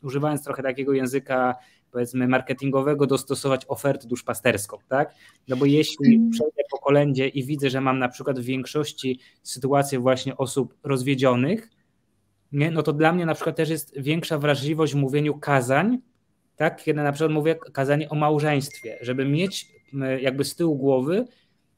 używając 0.03 0.45
trochę 0.45 0.63
takiego 0.63 0.93
języka 0.93 1.55
powiedzmy 1.91 2.29
marketingowego, 2.29 3.07
dostosować 3.07 3.65
ofertę 3.69 4.09
duszpasterską, 4.09 4.79
tak? 4.89 5.15
No 5.49 5.57
bo 5.57 5.67
jeśli 5.67 6.17
mm. 6.17 6.31
przejdę 6.31 6.63
po 6.71 6.79
kolędzie 6.79 7.29
i 7.29 7.45
widzę, 7.45 7.71
że 7.71 7.81
mam 7.81 7.99
na 7.99 8.09
przykład 8.09 8.41
w 8.41 8.45
większości 8.45 9.21
sytuację 9.43 9.99
właśnie 9.99 10.37
osób 10.37 10.75
rozwiedzionych, 10.83 11.71
nie? 12.53 12.71
no 12.71 12.83
to 12.83 12.93
dla 12.93 13.13
mnie 13.13 13.27
na 13.27 13.35
przykład 13.35 13.57
też 13.57 13.69
jest 13.69 14.01
większa 14.01 14.39
wrażliwość 14.39 14.93
w 14.93 14.97
mówieniu 14.97 15.39
kazań, 15.39 15.99
tak? 16.57 16.83
Kiedy 16.83 17.03
na 17.03 17.13
przykład 17.13 17.33
mówię 17.33 17.55
kazanie 17.73 18.09
o 18.09 18.15
małżeństwie, 18.15 18.99
żeby 19.01 19.25
mieć 19.25 19.69
jakby 20.21 20.45
z 20.45 20.57
tyłu 20.57 20.77
głowy, 20.77 21.27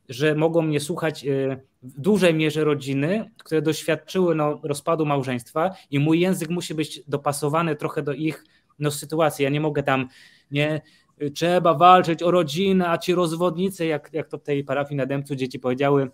że 0.09 0.35
mogą 0.35 0.63
mnie 0.63 0.81
słuchać 0.81 1.27
e, 1.27 1.61
w 1.83 2.01
dużej 2.01 2.35
mierze 2.35 2.65
rodziny, 2.65 3.31
które 3.39 3.63
doświadczyły 3.63 4.35
no, 4.35 4.61
rozpadu 4.63 5.07
małżeństwa 5.07 5.75
i 5.91 5.99
mój 5.99 6.21
język 6.21 6.51
musi 6.51 6.75
być 6.75 7.03
dopasowany 7.09 7.77
trochę 7.77 8.03
do 8.03 8.13
ich 8.13 8.45
no, 8.79 8.91
sytuacji. 8.91 9.43
Ja 9.43 9.51
nie 9.51 9.61
mogę 9.61 9.83
tam, 9.83 10.09
nie, 10.51 10.81
trzeba 11.35 11.75
walczyć 11.75 12.23
o 12.23 12.31
rodzinę, 12.31 12.91
a 12.91 12.99
ci 12.99 13.15
rozwodnicy, 13.15 13.87
jak, 13.87 14.11
jak 14.13 14.29
to 14.29 14.39
w 14.39 14.43
tej 14.43 14.65
parafii 14.65 14.97
na 14.97 15.07
Dębcu 15.07 15.37
dzieci 15.37 15.59
powiedziały, 15.59 16.11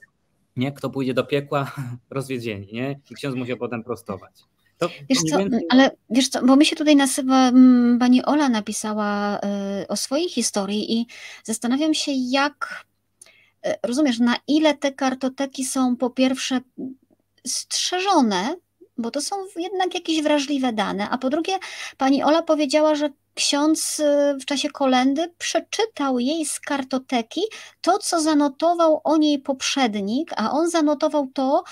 nie, 0.56 0.72
kto 0.72 0.90
pójdzie 0.90 1.14
do 1.14 1.24
piekła, 1.24 1.72
rozwiedzieni, 2.10 2.68
nie? 2.72 3.00
I 3.10 3.14
ksiądz 3.14 3.36
musiał 3.36 3.56
potem 3.56 3.84
prostować. 3.84 4.53
To 4.78 4.88
wiesz 5.10 5.18
co, 5.30 5.38
więcej... 5.38 5.66
ale 5.70 5.90
wiesz 6.10 6.28
co, 6.28 6.46
bo 6.46 6.56
mi 6.56 6.66
się 6.66 6.76
tutaj 6.76 6.96
nasywa, 6.96 7.52
pani 7.98 8.24
Ola 8.24 8.48
napisała 8.48 9.38
y, 9.82 9.88
o 9.88 9.96
swojej 9.96 10.28
historii 10.28 10.92
i 10.92 11.06
zastanawiam 11.44 11.94
się, 11.94 12.12
jak, 12.14 12.84
y, 13.66 13.74
rozumiesz, 13.82 14.18
na 14.18 14.36
ile 14.48 14.74
te 14.74 14.92
kartoteki 14.92 15.64
są 15.64 15.96
po 15.96 16.10
pierwsze 16.10 16.60
strzeżone 17.46 18.56
bo 18.98 19.10
to 19.10 19.20
są 19.20 19.36
jednak 19.56 19.94
jakieś 19.94 20.22
wrażliwe 20.22 20.72
dane. 20.72 21.10
A 21.10 21.18
po 21.18 21.30
drugie, 21.30 21.58
pani 21.96 22.22
Ola 22.22 22.42
powiedziała, 22.42 22.94
że 22.94 23.10
ksiądz 23.34 24.00
y, 24.00 24.36
w 24.40 24.44
czasie 24.44 24.70
kolendy 24.70 25.32
przeczytał 25.38 26.18
jej 26.18 26.46
z 26.46 26.60
kartoteki 26.60 27.40
to, 27.80 27.98
co 27.98 28.20
zanotował 28.20 29.00
o 29.04 29.16
niej 29.16 29.38
poprzednik, 29.38 30.30
a 30.36 30.50
on 30.50 30.70
zanotował 30.70 31.26
to, 31.34 31.64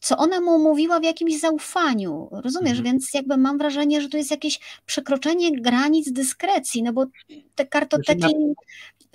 co 0.00 0.16
ona 0.16 0.40
mu 0.40 0.58
mówiła 0.58 1.00
w 1.00 1.04
jakimś 1.04 1.40
zaufaniu. 1.40 2.28
Rozumiesz? 2.32 2.78
Mhm. 2.78 2.84
Więc 2.84 3.14
jakby 3.14 3.36
mam 3.36 3.58
wrażenie, 3.58 4.00
że 4.00 4.08
tu 4.08 4.16
jest 4.16 4.30
jakieś 4.30 4.60
przekroczenie 4.86 5.60
granic 5.60 6.12
dyskrecji, 6.12 6.82
no 6.82 6.92
bo 6.92 7.06
te 7.54 7.66
kartoteki 7.66 8.20
znaczy 8.20 8.54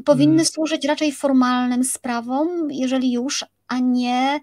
powinny 0.06 0.34
mm. 0.34 0.46
służyć 0.46 0.86
raczej 0.86 1.12
formalnym 1.12 1.84
sprawom, 1.84 2.72
jeżeli 2.72 3.12
już, 3.12 3.46
a 3.68 3.80
nie 3.80 4.40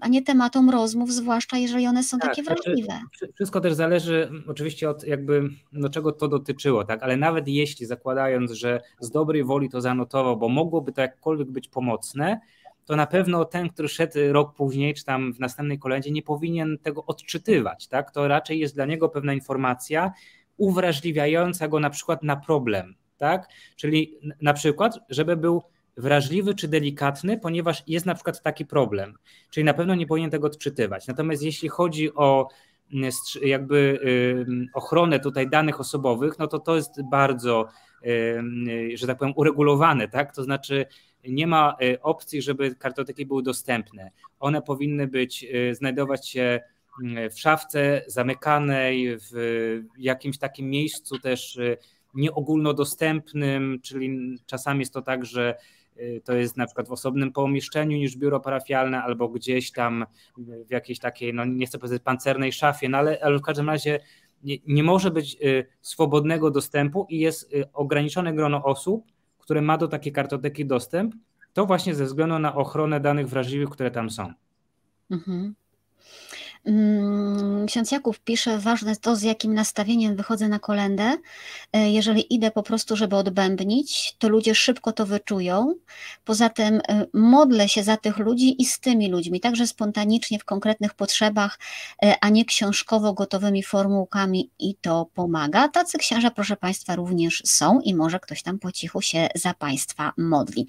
a 0.00 0.08
nie 0.08 0.22
tematom 0.22 0.70
rozmów, 0.70 1.12
zwłaszcza 1.12 1.58
jeżeli 1.58 1.86
one 1.86 2.02
są 2.02 2.18
tak, 2.18 2.30
takie 2.30 2.42
znaczy, 2.42 2.62
wrażliwe. 2.64 3.00
Wszystko 3.34 3.60
też 3.60 3.74
zależy 3.74 4.30
oczywiście 4.48 4.90
od 4.90 5.04
jakby, 5.04 5.42
no 5.72 5.88
czego 5.88 6.12
to 6.12 6.28
dotyczyło, 6.28 6.84
tak, 6.84 7.02
ale 7.02 7.16
nawet 7.16 7.48
jeśli 7.48 7.86
zakładając, 7.86 8.52
że 8.52 8.80
z 9.00 9.10
dobrej 9.10 9.44
woli 9.44 9.68
to 9.68 9.80
zanotował, 9.80 10.36
bo 10.36 10.48
mogłoby 10.48 10.92
to 10.92 11.00
jakkolwiek 11.00 11.50
być 11.50 11.68
pomocne, 11.68 12.40
to 12.84 12.96
na 12.96 13.06
pewno 13.06 13.44
ten, 13.44 13.68
który 13.68 13.88
szedł 13.88 14.18
rok 14.30 14.54
później, 14.54 14.94
czy 14.94 15.04
tam 15.04 15.32
w 15.32 15.40
następnej 15.40 15.78
kolejce, 15.78 16.10
nie 16.10 16.22
powinien 16.22 16.78
tego 16.78 17.04
odczytywać, 17.06 17.88
tak, 17.88 18.10
to 18.10 18.28
raczej 18.28 18.58
jest 18.58 18.74
dla 18.74 18.86
niego 18.86 19.08
pewna 19.08 19.34
informacja 19.34 20.12
uwrażliwiająca 20.56 21.68
go 21.68 21.80
na 21.80 21.90
przykład 21.90 22.22
na 22.22 22.36
problem, 22.36 22.94
tak, 23.18 23.48
czyli 23.76 24.18
na 24.42 24.52
przykład, 24.52 24.98
żeby 25.08 25.36
był 25.36 25.62
wrażliwy 25.96 26.54
czy 26.54 26.68
delikatny, 26.68 27.38
ponieważ 27.38 27.82
jest 27.86 28.06
na 28.06 28.14
przykład 28.14 28.42
taki 28.42 28.66
problem, 28.66 29.14
czyli 29.50 29.64
na 29.64 29.74
pewno 29.74 29.94
nie 29.94 30.06
powinien 30.06 30.30
tego 30.30 30.46
odczytywać. 30.46 31.06
Natomiast 31.06 31.42
jeśli 31.42 31.68
chodzi 31.68 32.14
o 32.14 32.48
mm, 32.92 33.10
jakby 33.42 34.00
ochronę 34.74 35.20
tutaj 35.20 35.50
danych 35.50 35.80
osobowych, 35.80 36.38
no 36.38 36.46
to 36.46 36.58
to 36.58 36.76
jest 36.76 37.02
bardzo, 37.10 37.68
że 38.94 39.06
tak 39.06 39.18
powiem, 39.18 39.34
uregulowane, 39.36 40.08
tak? 40.08 40.34
To 40.34 40.44
znaczy 40.44 40.86
nie 41.28 41.46
ma 41.46 41.76
y, 41.82 42.02
opcji, 42.02 42.42
żeby 42.42 42.74
kartoteki 42.74 43.26
były 43.26 43.42
dostępne. 43.42 44.10
One 44.40 44.62
powinny 44.62 45.06
być, 45.06 45.44
y, 45.44 45.74
znajdować 45.74 46.28
się 46.28 46.60
mm, 47.02 47.30
w 47.30 47.40
szafce 47.40 48.02
zamykanej, 48.06 49.16
w 49.18 49.34
jakimś 49.98 50.38
takim 50.38 50.70
miejscu 50.70 51.18
też 51.18 51.56
y, 51.56 51.76
nieogólnodostępnym, 52.14 53.80
czyli 53.82 54.38
czasami 54.46 54.80
jest 54.80 54.94
to 54.94 55.02
tak, 55.02 55.24
że 55.24 55.54
to 56.24 56.34
jest 56.34 56.56
na 56.56 56.66
przykład 56.66 56.88
w 56.88 56.92
osobnym 56.92 57.32
pomieszczeniu 57.32 57.96
niż 57.96 58.16
biuro 58.16 58.40
parafialne, 58.40 59.02
albo 59.02 59.28
gdzieś 59.28 59.72
tam 59.72 60.06
w 60.38 60.70
jakiejś 60.70 60.98
takiej, 60.98 61.34
no 61.34 61.44
nie 61.44 61.66
chcę 61.66 61.78
powiedzieć 61.78 62.02
pancernej 62.02 62.52
szafie, 62.52 62.88
no 62.88 62.98
ale, 62.98 63.18
ale 63.22 63.38
w 63.38 63.42
każdym 63.42 63.68
razie 63.68 64.00
nie, 64.44 64.56
nie 64.66 64.82
może 64.82 65.10
być 65.10 65.38
swobodnego 65.80 66.50
dostępu 66.50 67.06
i 67.08 67.18
jest 67.18 67.52
ograniczone 67.72 68.32
grono 68.32 68.64
osób, 68.64 69.04
które 69.50 69.62
ma 69.62 69.78
do 69.78 69.88
takiej 69.88 70.12
kartoteki 70.12 70.66
dostęp, 70.66 71.14
to 71.52 71.66
właśnie 71.66 71.94
ze 71.94 72.04
względu 72.04 72.38
na 72.38 72.54
ochronę 72.54 73.00
danych 73.00 73.28
wrażliwych, 73.28 73.70
które 73.70 73.90
tam 73.90 74.10
są. 74.10 74.32
Mhm. 75.10 75.54
Mm, 76.64 77.66
ksiądz 77.66 77.92
Jakub 77.92 78.18
pisze, 78.18 78.58
ważne 78.58 78.96
to, 78.96 79.16
z 79.16 79.22
jakim 79.22 79.54
nastawieniem 79.54 80.16
wychodzę 80.16 80.48
na 80.48 80.58
kolendę. 80.58 81.16
E, 81.72 81.90
jeżeli 81.90 82.34
idę 82.34 82.50
po 82.50 82.62
prostu, 82.62 82.96
żeby 82.96 83.16
odbębnić, 83.16 84.16
to 84.18 84.28
ludzie 84.28 84.54
szybko 84.54 84.92
to 84.92 85.06
wyczują. 85.06 85.74
Poza 86.24 86.48
tym 86.48 86.80
e, 86.88 87.06
modlę 87.14 87.68
się 87.68 87.82
za 87.82 87.96
tych 87.96 88.18
ludzi 88.18 88.62
i 88.62 88.66
z 88.66 88.80
tymi 88.80 89.08
ludźmi, 89.08 89.40
także 89.40 89.66
spontanicznie 89.66 90.38
w 90.38 90.44
konkretnych 90.44 90.94
potrzebach, 90.94 91.58
e, 92.04 92.14
a 92.20 92.28
nie 92.28 92.44
książkowo 92.44 93.12
gotowymi 93.12 93.62
formułkami 93.62 94.50
i 94.58 94.74
to 94.74 95.06
pomaga. 95.14 95.68
Tacy 95.68 95.98
księża, 95.98 96.30
proszę 96.30 96.56
Państwa, 96.56 96.96
również 96.96 97.42
są 97.46 97.80
i 97.80 97.94
może 97.94 98.20
ktoś 98.20 98.42
tam 98.42 98.58
po 98.58 98.72
cichu 98.72 99.02
się 99.02 99.28
za 99.34 99.54
Państwa 99.54 100.12
modli. 100.16 100.66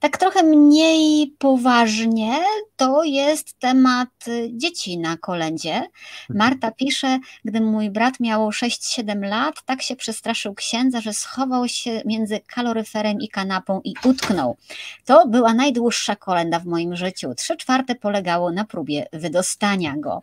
Tak 0.00 0.18
trochę 0.18 0.42
mniej 0.42 1.34
poważnie 1.38 2.32
to 2.76 3.04
jest 3.04 3.58
temat 3.58 4.08
dzieci 4.50 4.98
na 4.98 5.16
kolędzie. 5.16 5.74
Mhm. 5.74 5.90
Marta 6.30 6.70
pisze, 6.70 7.18
gdy 7.44 7.60
mój 7.60 7.90
brat 7.90 8.20
miał 8.20 8.50
6-7 8.50 9.28
lat, 9.28 9.54
tak 9.64 9.82
się 9.82 9.96
przestraszył 9.96 10.54
księdza, 10.54 11.00
że 11.00 11.12
schował 11.12 11.68
się 11.68 12.02
między 12.04 12.40
kaloryferem 12.46 13.20
i 13.20 13.28
kanapą 13.28 13.80
i 13.84 13.94
utknął. 14.04 14.56
To 15.04 15.26
była 15.28 15.54
najdłuższa 15.54 16.16
kolenda 16.16 16.58
w 16.58 16.66
moim 16.66 16.96
życiu. 16.96 17.34
Trzy 17.34 17.56
czwarte 17.56 17.94
polegało 17.94 18.52
na 18.52 18.64
próbie 18.64 19.06
wydostania 19.12 19.94
go. 19.96 20.22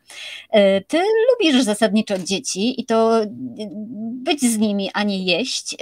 Y, 0.55 0.83
ty 0.87 1.01
lubisz 1.29 1.63
zasadniczo 1.63 2.17
dzieci 2.17 2.81
i 2.81 2.85
to 2.85 3.23
y, 3.23 3.27
być 4.23 4.41
z 4.41 4.57
nimi, 4.57 4.89
a 4.93 5.03
nie 5.03 5.23
jeść. 5.23 5.75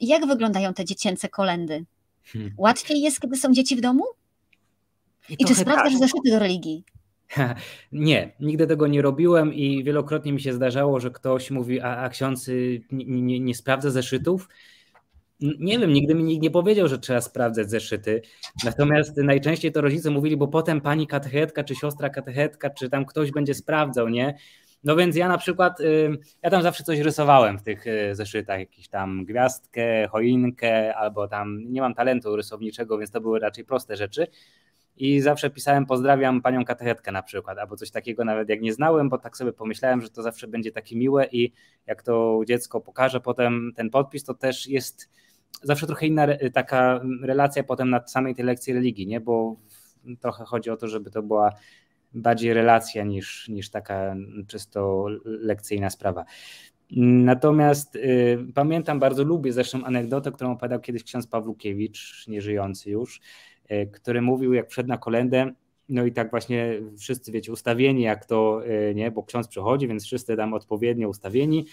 Jak 0.00 0.26
wyglądają 0.26 0.74
te 0.74 0.84
dziecięce 0.84 1.28
kolendy? 1.28 1.84
Hmm. 2.24 2.50
Łatwiej 2.56 3.00
jest, 3.00 3.20
kiedy 3.20 3.36
są 3.36 3.52
dzieci 3.52 3.76
w 3.76 3.80
domu? 3.80 4.04
I, 5.28 5.36
I 5.38 5.44
czy 5.44 5.54
sprawdzasz 5.54 5.92
tak. 5.92 5.98
zeszyty 5.98 6.30
do 6.30 6.38
religii? 6.38 6.84
Nie, 7.92 8.32
nigdy 8.40 8.66
tego 8.66 8.86
nie 8.86 9.02
robiłem 9.02 9.54
i 9.54 9.84
wielokrotnie 9.84 10.32
mi 10.32 10.40
się 10.40 10.52
zdarzało, 10.52 11.00
że 11.00 11.10
ktoś 11.10 11.50
mówi, 11.50 11.80
a, 11.80 11.96
a 11.96 12.08
ksiądz 12.08 12.50
nie, 12.92 13.04
nie, 13.22 13.40
nie 13.40 13.54
sprawdza 13.54 13.90
zeszytów. 13.90 14.48
Nie 15.40 15.78
wiem, 15.78 15.92
nigdy 15.92 16.14
mi 16.14 16.24
nikt 16.24 16.42
nie 16.42 16.50
powiedział, 16.50 16.88
że 16.88 16.98
trzeba 16.98 17.20
sprawdzać 17.20 17.70
zeszyty. 17.70 18.22
Natomiast 18.64 19.16
najczęściej 19.16 19.72
to 19.72 19.80
rodzice 19.80 20.10
mówili, 20.10 20.36
bo 20.36 20.48
potem 20.48 20.80
pani 20.80 21.06
katechetka, 21.06 21.64
czy 21.64 21.74
siostra 21.74 22.10
katechetka, 22.10 22.70
czy 22.70 22.90
tam 22.90 23.04
ktoś 23.04 23.30
będzie 23.30 23.54
sprawdzał, 23.54 24.08
nie? 24.08 24.38
No 24.84 24.96
więc 24.96 25.16
ja 25.16 25.28
na 25.28 25.38
przykład, 25.38 25.78
ja 26.42 26.50
tam 26.50 26.62
zawsze 26.62 26.84
coś 26.84 26.98
rysowałem 26.98 27.58
w 27.58 27.62
tych 27.62 27.86
y, 27.86 28.14
zeszytach, 28.14 28.58
jakiś 28.58 28.88
tam 28.88 29.24
gwiazdkę, 29.24 30.08
choinkę, 30.08 30.94
albo 30.94 31.28
tam 31.28 31.72
nie 31.72 31.80
mam 31.80 31.94
talentu 31.94 32.36
rysowniczego, 32.36 32.98
więc 32.98 33.10
to 33.10 33.20
były 33.20 33.38
raczej 33.38 33.64
proste 33.64 33.96
rzeczy. 33.96 34.26
I 34.96 35.20
zawsze 35.20 35.50
pisałem 35.50 35.86
pozdrawiam 35.86 36.42
panią 36.42 36.64
katechetkę 36.64 37.12
na 37.12 37.22
przykład, 37.22 37.58
albo 37.58 37.76
coś 37.76 37.90
takiego 37.90 38.24
nawet 38.24 38.48
jak 38.48 38.60
nie 38.60 38.72
znałem, 38.72 39.08
bo 39.08 39.18
tak 39.18 39.36
sobie 39.36 39.52
pomyślałem, 39.52 40.02
że 40.02 40.10
to 40.10 40.22
zawsze 40.22 40.48
będzie 40.48 40.72
takie 40.72 40.96
miłe 40.96 41.26
i 41.32 41.52
jak 41.86 42.02
to 42.02 42.40
dziecko 42.46 42.80
pokaże 42.80 43.20
potem 43.20 43.72
ten 43.76 43.90
podpis, 43.90 44.24
to 44.24 44.34
też 44.34 44.68
jest 44.68 45.10
zawsze 45.62 45.86
trochę 45.86 46.06
inna 46.06 46.26
taka 46.54 47.00
relacja 47.22 47.64
potem 47.64 47.90
na 47.90 48.06
samej 48.06 48.34
tej 48.34 48.44
lekcji 48.44 48.72
religii, 48.72 49.06
nie? 49.06 49.20
bo 49.20 49.56
trochę 50.20 50.44
chodzi 50.44 50.70
o 50.70 50.76
to, 50.76 50.88
żeby 50.88 51.10
to 51.10 51.22
była 51.22 51.52
bardziej 52.14 52.54
relacja 52.54 53.04
niż, 53.04 53.48
niż 53.48 53.70
taka 53.70 54.16
czysto 54.46 55.06
lekcyjna 55.24 55.90
sprawa. 55.90 56.24
Natomiast 56.96 57.96
y, 57.96 58.38
pamiętam, 58.54 58.98
bardzo 58.98 59.24
lubię 59.24 59.52
zresztą 59.52 59.84
anegdotę, 59.84 60.32
którą 60.32 60.52
opowiadał 60.52 60.80
kiedyś 60.80 61.04
ksiądz 61.04 61.26
Pawlukiewicz, 61.26 62.24
nieżyjący 62.28 62.90
już, 62.90 63.20
y, 63.70 63.90
który 63.92 64.22
mówił, 64.22 64.52
jak 64.52 64.70
wszedł 64.70 64.88
na 64.88 64.98
kolendę, 64.98 65.52
no 65.88 66.04
i 66.04 66.12
tak 66.12 66.30
właśnie 66.30 66.80
wszyscy, 66.98 67.32
wiecie, 67.32 67.52
ustawieni 67.52 68.02
jak 68.02 68.26
to, 68.26 68.66
y, 68.66 68.94
nie, 68.94 69.10
bo 69.10 69.22
ksiądz 69.22 69.48
przychodzi, 69.48 69.88
więc 69.88 70.04
wszyscy 70.04 70.36
tam 70.36 70.54
odpowiednio 70.54 71.08
ustawieni, 71.08 71.66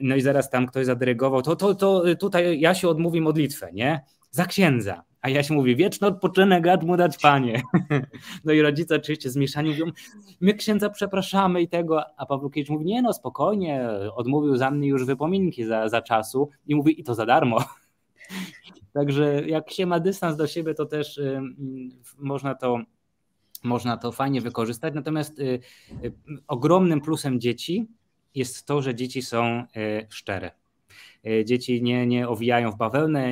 no 0.00 0.16
i 0.16 0.20
zaraz 0.20 0.50
tam 0.50 0.66
ktoś 0.66 0.86
zadyrygował, 0.86 1.42
to, 1.42 1.56
to, 1.56 1.74
to 1.74 2.02
tutaj 2.20 2.60
ja 2.60 2.74
się 2.74 2.88
odmówi 2.88 3.20
modlitwę, 3.20 3.72
nie? 3.72 4.04
Za 4.30 4.44
księdza. 4.44 5.02
A 5.24 5.28
ja 5.28 5.42
się 5.42 5.54
mówię, 5.54 5.76
wieczny 5.76 6.06
odpoczynek 6.06 6.66
rad 6.66 6.82
mu 6.82 6.96
dać 6.96 7.18
panie. 7.18 7.62
No 8.44 8.52
i 8.52 8.60
rodzice 8.60 8.96
oczywiście 8.96 9.30
zmieszani 9.30 9.70
mówią, 9.70 9.84
my 10.40 10.54
księdza 10.54 10.90
przepraszamy 10.90 11.62
i 11.62 11.68
tego, 11.68 12.02
a 12.16 12.26
Pawlukiewicz 12.26 12.70
mówi, 12.70 12.84
nie 12.84 13.02
no 13.02 13.12
spokojnie, 13.12 13.88
odmówił 14.14 14.56
za 14.56 14.70
mnie 14.70 14.88
już 14.88 15.04
wypominki 15.04 15.64
za, 15.64 15.88
za 15.88 16.02
czasu 16.02 16.50
i 16.66 16.74
mówi, 16.74 17.00
i 17.00 17.04
to 17.04 17.14
za 17.14 17.26
darmo. 17.26 17.64
Także 18.94 19.42
jak 19.46 19.70
się 19.70 19.86
ma 19.86 20.00
dystans 20.00 20.36
do 20.36 20.46
siebie, 20.46 20.74
to 20.74 20.86
też 20.86 21.18
y, 21.18 21.40
można 22.18 22.54
to 22.54 22.78
można 23.62 23.96
to 23.96 24.12
fajnie 24.12 24.40
wykorzystać. 24.40 24.94
Natomiast 24.94 25.38
y, 25.38 25.60
y, 26.04 26.12
ogromnym 26.48 27.00
plusem 27.00 27.40
dzieci 27.40 27.86
jest 28.34 28.66
to, 28.66 28.82
że 28.82 28.94
dzieci 28.94 29.22
są 29.22 29.64
y, 29.76 30.06
szczere. 30.10 30.63
E, 31.26 31.44
dzieci 31.44 31.82
nie, 31.82 32.06
nie 32.06 32.28
owijają 32.28 32.70
w 32.70 32.76
bawełnę. 32.76 33.28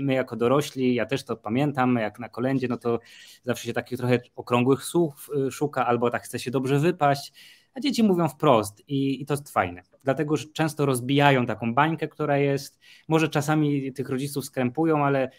My 0.00 0.14
jako 0.14 0.36
dorośli, 0.36 0.94
ja 0.94 1.06
też 1.06 1.24
to 1.24 1.36
pamiętam, 1.36 1.96
jak 1.96 2.18
na 2.18 2.28
kolędzie, 2.28 2.68
no 2.68 2.76
to 2.76 3.00
zawsze 3.44 3.66
się 3.66 3.72
takich 3.72 3.98
trochę 3.98 4.20
okrągłych 4.36 4.84
słów 4.84 5.30
e, 5.46 5.50
szuka, 5.50 5.86
albo 5.86 6.10
tak 6.10 6.22
chce 6.22 6.38
się 6.38 6.50
dobrze 6.50 6.78
wypaść, 6.78 7.32
a 7.74 7.80
dzieci 7.80 8.02
mówią 8.02 8.28
wprost 8.28 8.88
i, 8.88 9.22
i 9.22 9.26
to 9.26 9.34
jest 9.34 9.50
fajne. 9.50 9.82
Dlatego, 10.04 10.36
że 10.36 10.46
często 10.46 10.86
rozbijają 10.86 11.46
taką 11.46 11.74
bańkę, 11.74 12.08
która 12.08 12.38
jest, 12.38 12.80
może 13.08 13.28
czasami 13.28 13.92
tych 13.92 14.08
rodziców 14.08 14.44
skrępują, 14.44 15.04
ale 15.04 15.30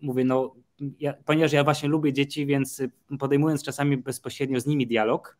mówię, 0.00 0.24
no 0.24 0.54
ja, 1.00 1.14
ponieważ 1.24 1.52
ja 1.52 1.64
właśnie 1.64 1.88
lubię 1.88 2.12
dzieci, 2.12 2.46
więc 2.46 2.82
podejmując 3.18 3.62
czasami 3.62 3.96
bezpośrednio 3.96 4.60
z 4.60 4.66
nimi 4.66 4.86
dialog, 4.86 5.36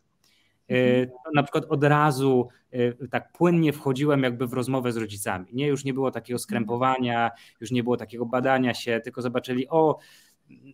na 1.33 1.43
przykład 1.43 1.65
od 1.69 1.83
razu 1.83 2.47
e, 2.71 3.07
tak 3.07 3.31
płynnie 3.31 3.73
wchodziłem 3.73 4.23
jakby 4.23 4.47
w 4.47 4.53
rozmowę 4.53 4.91
z 4.91 4.97
rodzicami. 4.97 5.45
Nie, 5.53 5.67
już 5.67 5.83
nie 5.83 5.93
było 5.93 6.11
takiego 6.11 6.39
skrępowania, 6.39 7.31
już 7.61 7.71
nie 7.71 7.83
było 7.83 7.97
takiego 7.97 8.25
badania 8.25 8.73
się, 8.73 8.99
tylko 9.03 9.21
zobaczyli, 9.21 9.67
o, 9.69 9.99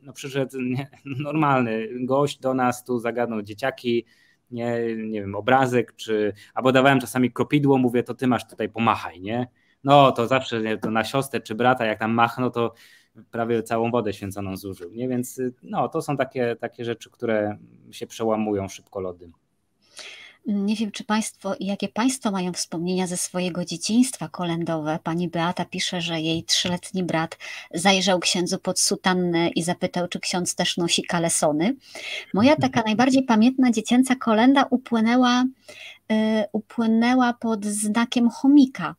no 0.02 0.13
przyszedł 0.13 0.62
nie, 0.76 0.89
normalny 1.06 1.89
gość 2.00 2.39
do 2.39 2.54
nas, 2.54 2.84
tu 2.84 3.00
zagadnął 3.00 3.41
dzieciaki, 3.41 4.06
nie, 4.52 4.95
nie 4.95 5.21
wiem, 5.21 5.36
obrazek, 5.36 5.95
czy, 5.95 6.34
albo 6.54 6.71
dawałem 6.71 7.00
czasami 7.00 7.32
kopidło, 7.32 7.78
mówię, 7.78 8.04
to 8.04 8.13
ty 8.13 8.28
masz 8.28 8.47
tutaj 8.47 8.69
pomachaj, 8.69 9.21
nie? 9.21 9.47
No 9.84 10.12
to 10.12 10.28
zawsze 10.28 10.62
nie, 10.62 10.78
to 10.78 10.91
na 10.91 11.04
siostrę 11.04 11.41
czy 11.41 11.56
brata, 11.56 11.86
jak 11.86 12.00
tam 12.00 12.12
machnął, 12.12 12.52
to 12.52 12.73
prawie 13.32 13.63
całą 13.63 13.91
wodę 13.91 14.13
święconą 14.13 14.58
zużył, 14.58 14.91
nie? 14.93 15.08
Więc 15.08 15.41
no, 15.63 15.89
to 15.89 16.02
są 16.02 16.17
takie, 16.17 16.56
takie 16.56 16.86
rzeczy, 16.86 17.10
które 17.10 17.58
się 17.91 18.08
przełamują 18.08 18.67
szybko 18.67 19.00
lody. 19.00 19.32
Nie 20.47 20.75
wiem, 20.75 20.91
czy 20.91 21.03
Państwo, 21.03 21.55
jakie 21.60 21.88
Państwo 21.88 22.31
mają 22.31 22.53
wspomnienia 22.53 23.07
ze 23.07 23.17
swojego 23.17 23.65
dzieciństwa 23.65 24.27
kolędowe. 24.29 24.99
Pani 25.03 25.27
Beata 25.27 25.65
pisze, 25.65 26.01
że 26.01 26.21
jej 26.21 26.43
trzyletni 26.43 27.03
brat 27.03 27.38
zajrzał 27.73 28.19
księdzu 28.19 28.57
pod 28.60 28.79
sutannę 28.79 29.49
i 29.49 29.63
zapytał, 29.63 30.07
czy 30.07 30.19
ksiądz 30.19 30.55
też 30.55 30.77
nosi 30.77 31.03
kalesony. 31.03 31.75
Moja 32.33 32.55
taka 32.55 32.81
najbardziej 32.88 33.23
pamiętna 33.23 33.71
dziecięca 33.71 34.15
kolenda 34.15 34.65
upłynęła, 34.69 35.43
y, 35.43 35.45
upłynęła 36.51 37.33
pod 37.33 37.65
znakiem 37.65 38.29
chomika 38.29 38.95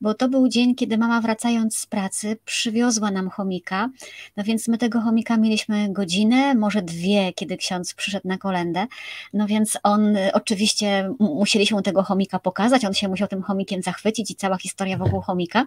bo 0.00 0.14
to 0.14 0.28
był 0.28 0.48
dzień, 0.48 0.74
kiedy 0.74 0.98
mama 0.98 1.20
wracając 1.20 1.76
z 1.76 1.86
pracy 1.86 2.36
przywiozła 2.44 3.10
nam 3.10 3.30
chomika, 3.30 3.90
no 4.36 4.44
więc 4.44 4.68
my 4.68 4.78
tego 4.78 5.00
chomika 5.00 5.36
mieliśmy 5.36 5.92
godzinę, 5.92 6.54
może 6.54 6.82
dwie, 6.82 7.32
kiedy 7.32 7.56
ksiądz 7.56 7.94
przyszedł 7.94 8.28
na 8.28 8.38
kolendę, 8.38 8.86
no 9.32 9.46
więc 9.46 9.78
on 9.82 10.16
oczywiście 10.32 11.14
musieliśmy 11.18 11.76
mu 11.76 11.82
tego 11.82 12.02
chomika 12.02 12.38
pokazać, 12.38 12.84
on 12.84 12.94
się 12.94 13.08
musiał 13.08 13.28
tym 13.28 13.42
chomikiem 13.42 13.82
zachwycić 13.82 14.30
i 14.30 14.34
cała 14.34 14.58
historia 14.58 14.98
wokół 14.98 15.20
chomika. 15.20 15.66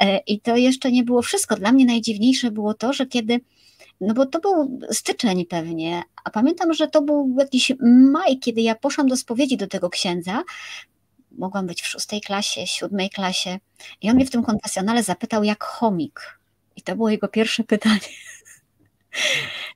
E, 0.00 0.18
i 0.18 0.40
to 0.40 0.56
jeszcze 0.56 0.92
nie 0.92 1.04
było 1.04 1.22
wszystko. 1.22 1.56
Dla 1.56 1.72
mnie 1.72 1.86
najdziwniejsze 1.86 2.50
było 2.50 2.74
to, 2.74 2.92
że 2.92 3.06
kiedy 3.06 3.40
no 4.00 4.14
bo 4.14 4.26
to 4.26 4.40
był 4.40 4.78
styczeń 4.90 5.46
pewnie, 5.46 6.02
a 6.24 6.30
pamiętam, 6.30 6.74
że 6.74 6.88
to 6.88 7.02
był 7.02 7.36
jakiś 7.38 7.72
maj, 8.12 8.38
kiedy 8.38 8.60
ja 8.60 8.74
poszłam 8.74 9.08
do 9.08 9.16
spowiedzi 9.16 9.56
do 9.56 9.66
tego 9.66 9.90
księdza, 9.90 10.42
mogłam 11.40 11.66
być 11.66 11.82
w 11.82 11.86
szóstej 11.86 12.20
klasie, 12.20 12.66
siódmej 12.66 13.10
klasie. 13.10 13.58
I 14.02 14.10
on 14.10 14.16
mnie 14.16 14.26
w 14.26 14.30
tym 14.30 14.42
konfesjonale 14.42 15.02
zapytał, 15.02 15.44
jak 15.44 15.64
chomik. 15.64 16.38
I 16.76 16.82
to 16.82 16.96
było 16.96 17.10
jego 17.10 17.28
pierwsze 17.28 17.64
pytanie. 17.64 18.00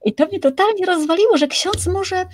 I 0.05 0.15
to 0.15 0.27
mnie 0.27 0.41
totalnie 0.41 0.87
rozwaliło, 0.87 1.39
że 1.39 1.49
ksiądz 1.49 1.87
może 1.87 2.27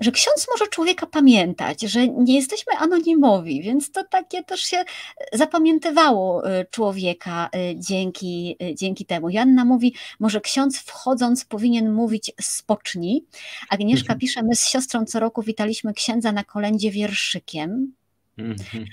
że 0.00 0.12
ksiądz 0.12 0.46
może 0.50 0.70
człowieka 0.70 1.06
pamiętać, 1.06 1.80
że 1.80 2.08
nie 2.08 2.36
jesteśmy 2.36 2.72
anonimowi, 2.72 3.62
więc 3.62 3.90
to 3.90 4.04
takie 4.04 4.44
też 4.44 4.60
się 4.60 4.84
zapamiętywało 5.32 6.50
y, 6.50 6.66
człowieka 6.70 7.50
y, 7.56 7.74
dzięki, 7.76 8.56
y, 8.62 8.74
dzięki 8.74 9.06
temu. 9.06 9.30
Joanna 9.30 9.64
mówi, 9.64 9.94
może 10.20 10.40
ksiądz 10.40 10.78
wchodząc 10.78 11.44
powinien 11.44 11.92
mówić 11.92 12.32
spocznij. 12.40 13.24
Agnieszka 13.68 14.12
mhm. 14.12 14.18
pisze, 14.18 14.42
my 14.42 14.56
z 14.56 14.68
siostrą 14.68 15.04
co 15.04 15.20
roku 15.20 15.42
witaliśmy 15.42 15.94
księdza 15.94 16.32
na 16.32 16.44
kolędzie 16.44 16.90
wierszykiem. 16.90 17.97
Mhm. 18.38 18.86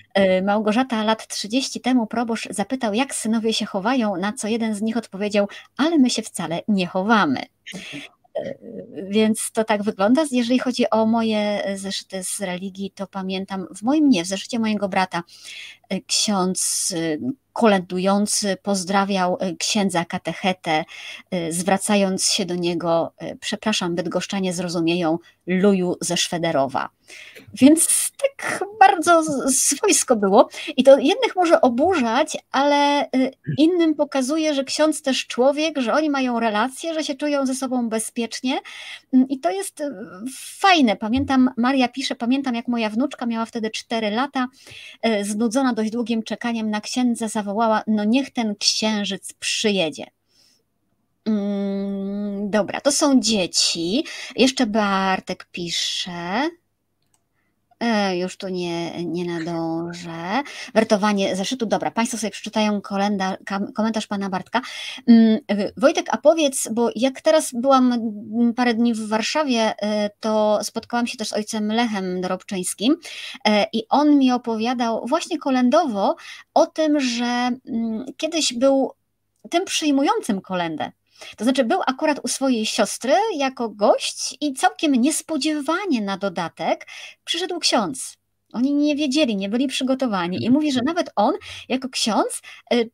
Małgorzata 0.46 1.04
lat 1.04 1.28
30 1.28 1.82
temu 1.82 2.08
proboszcz 2.08 2.48
zapytał, 2.50 2.94
jak 2.94 3.16
synowie 3.16 3.54
się 3.54 3.66
chowają, 3.66 4.18
na 4.18 4.34
co 4.34 4.48
jeden 4.48 4.76
z 4.76 4.82
nich 4.82 4.98
odpowiedział, 4.98 5.48
ale 5.78 5.98
my 5.98 6.10
się 6.10 6.22
wcale 6.22 6.62
nie 6.68 6.88
chowamy. 6.88 7.42
Więc 9.10 9.52
to 9.52 9.64
tak 9.64 9.84
wygląda. 9.84 10.26
Jeżeli 10.32 10.60
chodzi 10.60 10.90
o 10.90 11.06
moje 11.06 11.64
zeszyty 11.76 12.24
z 12.24 12.42
religii, 12.42 12.92
to 12.92 13.08
pamiętam 13.08 13.68
w 13.76 13.82
moim 13.82 14.10
nie, 14.10 14.24
w 14.24 14.28
zeszycie 14.28 14.60
mojego 14.60 14.90
brata 14.90 15.24
ksiądz 16.08 16.94
kolendujący 17.56 18.58
pozdrawiał 18.64 19.38
y, 19.42 19.56
księdza 19.58 20.06
katechetę, 20.06 20.86
zwracając 21.50 22.26
się 22.26 22.46
do 22.46 22.56
niego, 22.56 23.14
przepraszam, 23.40 23.96
bydgoszczanie 23.96 24.54
zrozumieją, 24.54 25.18
luju 25.48 25.96
ze 26.02 26.18
Szwederowa. 26.18 26.90
Więc 27.54 28.12
tak 28.18 28.66
bardzo 28.80 29.24
swojsko 29.52 30.16
było. 30.16 30.50
I 30.78 30.84
to 30.84 30.98
jednych 30.98 31.36
może 31.36 31.62
oburzać, 31.62 32.38
ale 32.52 33.10
innym 33.58 33.96
pokazuje, 33.96 34.54
że 34.54 34.64
ksiądz 34.64 35.02
też 35.02 35.28
człowiek, 35.28 35.80
że 35.80 35.94
oni 35.94 36.10
mają 36.10 36.40
relacje, 36.40 36.94
że 36.94 37.04
się 37.04 37.16
czują 37.16 37.46
ze 37.46 37.56
sobą 37.56 37.90
bezpiecznie. 37.90 38.60
Mm, 39.14 39.28
I 39.30 39.40
to 39.40 39.50
jest 39.52 39.84
fajne. 40.60 40.96
Pamiętam, 40.96 41.50
Maria 41.58 41.88
pisze, 41.88 42.16
pamiętam 42.16 42.56
jak 42.56 42.68
moja 42.68 42.90
wnuczka 42.90 43.26
miała 43.26 43.46
wtedy 43.46 43.70
4 43.70 44.12
lata, 44.12 44.48
znudzona 45.22 45.74
dość 45.74 45.92
długim 45.92 46.24
czekaniem 46.24 46.70
na 46.70 46.82
księdza, 46.82 47.30
zawołała: 47.46 47.84
No 47.88 48.04
niech 48.04 48.32
ten 48.32 48.56
księżyc 48.56 49.34
przyjedzie. 49.34 50.06
Mm, 51.26 52.50
dobra, 52.50 52.82
to 52.82 52.92
są 52.92 53.20
dzieci. 53.20 54.06
Jeszcze 54.36 54.66
Bartek 54.66 55.48
pisze. 55.52 56.50
E, 57.80 58.18
już 58.18 58.38
tu 58.38 58.48
nie, 58.48 59.06
nie 59.06 59.26
nadążę. 59.26 60.44
Wertowanie 60.74 61.36
zeszytu. 61.36 61.66
Dobra, 61.66 61.92
Państwo 61.92 62.18
sobie 62.18 62.32
przeczytają 62.32 62.82
kolenda, 62.82 63.38
komentarz 63.76 64.08
Pana 64.08 64.30
Bartka. 64.30 64.62
Mm, 65.08 65.40
Wojtek, 65.78 66.06
a 66.10 66.18
powiedz, 66.18 66.70
bo 66.72 66.90
jak 66.96 67.22
teraz 67.22 67.52
byłam 67.54 67.94
parę 68.56 68.74
dni 68.74 68.94
w 68.94 69.08
Warszawie, 69.08 69.74
e, 69.82 70.10
to 70.20 70.60
spotkałam 70.64 71.08
się 71.08 71.18
też 71.18 71.28
z 71.28 71.34
ojcem 71.34 71.72
Lechem 71.72 72.22
Dorobczyńskim 72.22 72.96
e, 73.48 73.66
i 73.74 73.84
on 73.90 74.18
mi 74.18 74.32
opowiadał 74.32 75.06
właśnie 75.08 75.38
kolendowo 75.38 76.16
o 76.54 76.66
tym, 76.66 77.00
że 77.00 77.26
mm, 77.26 78.06
kiedyś 78.18 78.54
był 78.54 78.92
tym 79.50 79.66
przyjmującym 79.66 80.42
kolendę. 80.42 80.92
To 81.38 81.44
znaczy, 81.44 81.64
był 81.64 81.80
akurat 81.88 82.20
u 82.24 82.28
swojej 82.28 82.66
siostry 82.66 83.14
jako 83.38 83.70
gość 83.70 84.38
i 84.42 84.54
całkiem 84.54 84.92
niespodziewanie 84.92 86.02
na 86.02 86.18
dodatek 86.18 86.88
przyszedł 87.24 87.60
ksiądz. 87.60 88.18
Oni 88.54 88.74
nie 88.74 88.96
wiedzieli, 88.96 89.36
nie 89.36 89.50
byli 89.50 89.68
przygotowani. 89.68 90.44
I 90.44 90.50
mówi, 90.50 90.72
że 90.72 90.82
nawet 90.86 91.10
on, 91.16 91.34
jako 91.70 91.90
ksiądz, 91.90 92.42
y, 92.74 92.90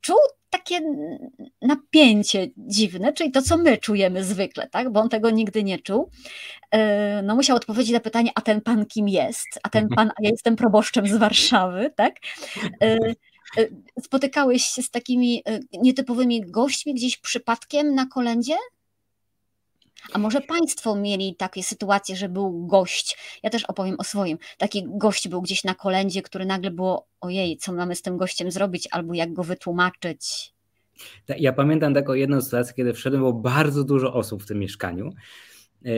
czuł 0.00 0.16
takie 0.50 0.80
napięcie 1.62 2.48
dziwne, 2.56 3.12
czyli 3.12 3.30
to, 3.30 3.42
co 3.42 3.56
my 3.56 3.78
czujemy 3.78 4.24
zwykle, 4.24 4.68
tak? 4.68 4.92
bo 4.92 5.00
on 5.00 5.08
tego 5.08 5.30
nigdy 5.30 5.64
nie 5.64 5.78
czuł. 5.78 6.10
Y, 6.74 6.78
no, 7.22 7.34
musiał 7.34 7.56
odpowiedzieć 7.56 7.92
na 7.92 8.00
pytanie, 8.00 8.30
a 8.34 8.40
ten 8.40 8.60
pan 8.60 8.86
kim 8.86 9.08
jest? 9.08 9.46
A 9.62 9.68
ten 9.68 9.88
pan, 9.88 10.08
a 10.08 10.22
ja 10.22 10.30
jestem 10.30 10.56
proboszczem 10.56 11.06
z 11.06 11.16
Warszawy, 11.16 11.92
tak? 11.96 12.14
E, 13.58 13.68
spotykałeś 14.02 14.62
się 14.62 14.82
z 14.82 14.90
takimi 14.90 15.42
e, 15.46 15.60
nietypowymi 15.72 16.40
gośćmi 16.40 16.94
gdzieś 16.94 17.16
przypadkiem 17.16 17.94
na 17.94 18.06
kolędzie? 18.06 18.54
A 20.12 20.18
może 20.18 20.40
Państwo 20.40 20.96
mieli 20.96 21.34
takie 21.36 21.62
sytuacje, 21.62 22.16
że 22.16 22.28
był 22.28 22.66
gość, 22.66 23.18
ja 23.42 23.50
też 23.50 23.64
opowiem 23.64 23.96
o 23.98 24.04
swoim, 24.04 24.38
taki 24.58 24.84
gość 24.88 25.28
był 25.28 25.42
gdzieś 25.42 25.64
na 25.64 25.74
kolędzie, 25.74 26.22
który 26.22 26.46
nagle 26.46 26.70
było, 26.70 27.06
ojej, 27.20 27.56
co 27.56 27.72
mamy 27.72 27.94
z 27.94 28.02
tym 28.02 28.16
gościem 28.16 28.50
zrobić, 28.50 28.88
albo 28.90 29.14
jak 29.14 29.32
go 29.32 29.44
wytłumaczyć? 29.44 30.52
Ja 31.28 31.52
pamiętam 31.52 31.94
taką 31.94 32.12
jedną 32.12 32.42
sytuację, 32.42 32.74
kiedy 32.74 32.92
wszedłem, 32.92 33.20
było 33.20 33.32
bardzo 33.32 33.84
dużo 33.84 34.14
osób 34.14 34.42
w 34.42 34.46
tym 34.46 34.58
mieszkaniu. 34.58 35.10
E, 35.84 35.90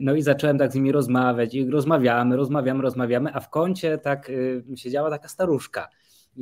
no 0.00 0.14
i 0.14 0.22
zacząłem 0.22 0.58
tak 0.58 0.72
z 0.72 0.74
nimi 0.74 0.92
rozmawiać 0.92 1.54
i 1.54 1.70
rozmawiamy, 1.70 2.36
rozmawiamy, 2.36 2.82
rozmawiamy, 2.82 3.34
a 3.34 3.40
w 3.40 3.50
kącie 3.50 3.98
tak 3.98 4.30
siedziała 4.76 5.10
taka 5.10 5.28
staruszka 5.28 5.88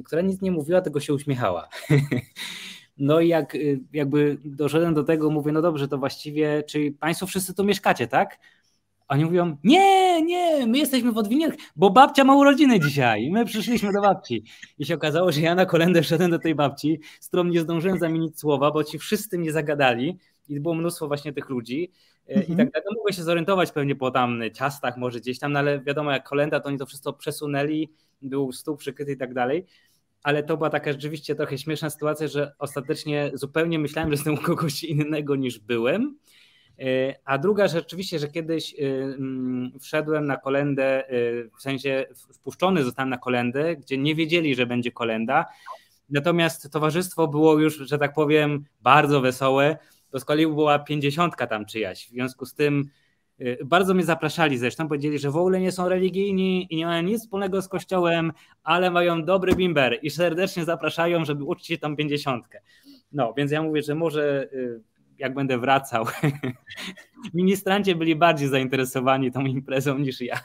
która 0.05 0.23
nic 0.23 0.43
nie 0.43 0.51
mówiła, 0.51 0.81
tylko 0.81 1.01
się 1.01 1.15
uśmiechała. 1.15 1.69
No 2.99 3.21
i 3.21 3.29
jak 3.29 3.55
y, 3.55 3.81
jakby 3.93 4.39
doszedłem 4.45 4.95
do 4.95 5.05
tego, 5.05 5.31
mówię, 5.31 5.53
no 5.53 5.63
dobrze, 5.63 5.89
to 5.89 5.99
właściwie, 5.99 6.63
czy 6.63 6.95
Państwo 7.01 7.27
wszyscy 7.27 7.55
tu 7.55 7.65
mieszkacie, 7.65 8.07
tak? 8.07 8.39
Oni 9.09 9.25
mówią, 9.25 9.57
nie, 9.65 10.23
nie, 10.23 10.67
my 10.67 10.79
jesteśmy 10.79 11.13
w 11.13 11.19
Odwiniach, 11.19 11.55
bo 11.77 11.91
babcia 11.91 12.25
ma 12.25 12.37
urodziny 12.37 12.81
dzisiaj. 12.81 13.31
My 13.31 13.45
przyszliśmy 13.45 13.93
do 13.93 14.01
babci. 14.01 14.45
I 14.79 14.85
się 14.87 14.95
okazało, 14.95 15.33
że 15.33 15.41
ja 15.41 15.55
na 15.55 15.67
kolendę 15.67 16.03
wszedłem 16.03 16.31
do 16.31 16.39
tej 16.39 16.55
babci, 16.55 17.01
z 17.21 17.29
którą 17.29 17.45
nie 17.45 17.61
zdążyłem 17.61 17.99
zamienić 17.99 18.41
słowa, 18.41 18.71
bo 18.71 18.85
ci 18.85 18.99
wszyscy 18.99 19.39
mnie 19.39 19.53
zagadali 19.53 20.19
i 20.49 20.61
było 20.61 20.75
mnóstwo 20.75 21.09
właśnie 21.09 21.33
tych 21.33 21.49
ludzi. 21.49 21.91
E, 22.29 22.35
I 22.35 22.51
mhm. 22.51 22.57
tak 22.59 22.71
dalej. 22.73 22.87
No, 22.91 22.97
mogłem 22.97 23.13
się 23.13 23.23
zorientować 23.23 23.73
pewnie 23.73 23.97
po 23.97 24.11
tam 24.11 24.41
ciastach, 24.55 24.97
może 24.97 25.21
gdzieś 25.21 25.39
tam, 25.39 25.53
no 25.53 25.59
ale 25.59 25.81
wiadomo, 25.81 26.13
jak 26.13 26.29
kolenda, 26.29 26.61
to 26.61 26.69
oni 26.69 26.79
to 26.79 26.87
wszystko 26.87 27.13
przesunęli, 27.13 27.93
był 28.23 28.53
stół 28.53 28.77
przykryty 28.77 29.13
i 29.13 29.17
tak 29.17 29.35
dalej. 29.35 29.67
Ale 30.23 30.43
to 30.43 30.57
była 30.57 30.71
taka 30.71 30.93
rzeczywiście 30.93 31.35
trochę 31.35 31.59
śmieszna 31.59 31.91
sytuacja, 31.91 32.29
że 32.29 32.53
ostatecznie 32.59 33.31
zupełnie 33.35 33.79
myślałem, 33.79 34.11
że 34.11 34.15
jestem 34.15 34.35
u 34.35 34.43
kogoś 34.43 34.85
innego 34.85 35.37
niż 35.37 35.59
byłem. 35.59 36.19
E, 36.79 37.15
a 37.25 37.39
druga 37.39 37.69
rzeczywiście, 37.69 38.19
że 38.19 38.29
kiedyś 38.29 38.75
e, 38.75 38.85
mm, 38.85 39.73
wszedłem 39.81 40.27
na 40.27 40.37
kolendę, 40.37 41.05
w 41.59 41.63
sensie 41.63 42.07
wpuszczony 42.35 42.85
zostałem 42.85 43.09
na 43.11 43.19
kolendę, 43.19 43.77
gdzie 43.77 43.99
nie 43.99 44.15
wiedzieli, 44.15 44.55
że 44.55 44.67
będzie 44.67 44.93
kolenda. 44.93 45.47
Natomiast 46.11 46.71
towarzystwo 46.71 47.29
było 47.29 47.59
już, 47.59 47.77
że 47.77 47.99
tak 47.99 48.13
powiem, 48.13 48.65
bardzo 48.81 49.21
wesołe 49.21 49.79
to 50.13 50.21
z 50.21 50.25
kolei 50.25 50.47
była 50.47 50.79
pięćdziesiątka 50.79 51.47
tam 51.47 51.67
czyjaś. 51.67 52.07
W 52.07 52.11
związku 52.11 52.47
z 52.47 52.55
tym 52.55 52.91
y, 53.41 53.59
bardzo 53.65 53.95
mnie 53.95 54.05
zapraszali 54.05 54.59
zresztą, 54.59 54.89
powiedzieli, 54.89 55.19
że 55.19 55.31
w 55.31 55.37
ogóle 55.37 55.61
nie 55.61 55.73
są 55.73 55.89
religijni 55.89 56.67
i 56.71 56.77
nie 56.77 56.87
mają 56.87 57.03
nic 57.03 57.23
wspólnego 57.23 57.63
z 57.63 57.69
kościołem, 57.69 58.33
ale 58.63 58.91
mają 58.91 59.25
dobry 59.25 59.55
bimber 59.55 59.99
i 60.03 60.11
serdecznie 60.11 60.65
zapraszają, 60.65 61.25
żeby 61.25 61.45
uczcić 61.45 61.81
tam 61.81 61.97
pięćdziesiątkę. 61.97 62.61
No, 63.13 63.35
więc 63.37 63.53
ja 63.53 63.63
mówię, 63.63 63.83
że 63.83 63.95
może 63.95 64.49
y, 64.53 64.81
jak 65.19 65.35
będę 65.35 65.59
wracał, 65.59 66.05
ministranci 67.35 67.95
byli 67.95 68.17
bardziej 68.17 68.49
zainteresowani 68.49 69.33
tą 69.33 69.41
imprezą 69.41 69.99
niż 69.99 70.21
ja. 70.21 70.41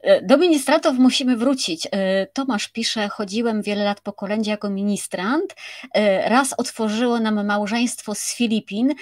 E, 0.00 0.22
do 0.22 0.36
ministratów 0.36 0.98
musimy 0.98 1.36
wrócić. 1.36 1.88
E, 1.92 2.26
Tomasz 2.26 2.68
pisze, 2.68 3.08
chodziłem 3.08 3.62
wiele 3.62 3.84
lat 3.84 4.00
po 4.00 4.12
kolędzie 4.12 4.50
jako 4.50 4.70
ministrant. 4.70 5.54
E, 5.94 6.28
raz 6.28 6.54
otworzyło 6.58 7.20
nam 7.20 7.46
małżeństwo 7.46 8.14
z 8.14 8.34
Filipin 8.34 8.94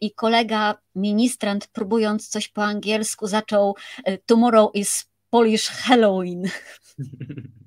i 0.00 0.12
kolega 0.12 0.74
ministrant 0.94 1.66
próbując 1.66 2.28
coś 2.28 2.48
po 2.48 2.64
angielsku 2.64 3.26
zaczął 3.26 3.76
tomorrow 4.26 4.70
is 4.74 5.06
Polish 5.30 5.68
Halloween. 5.68 6.42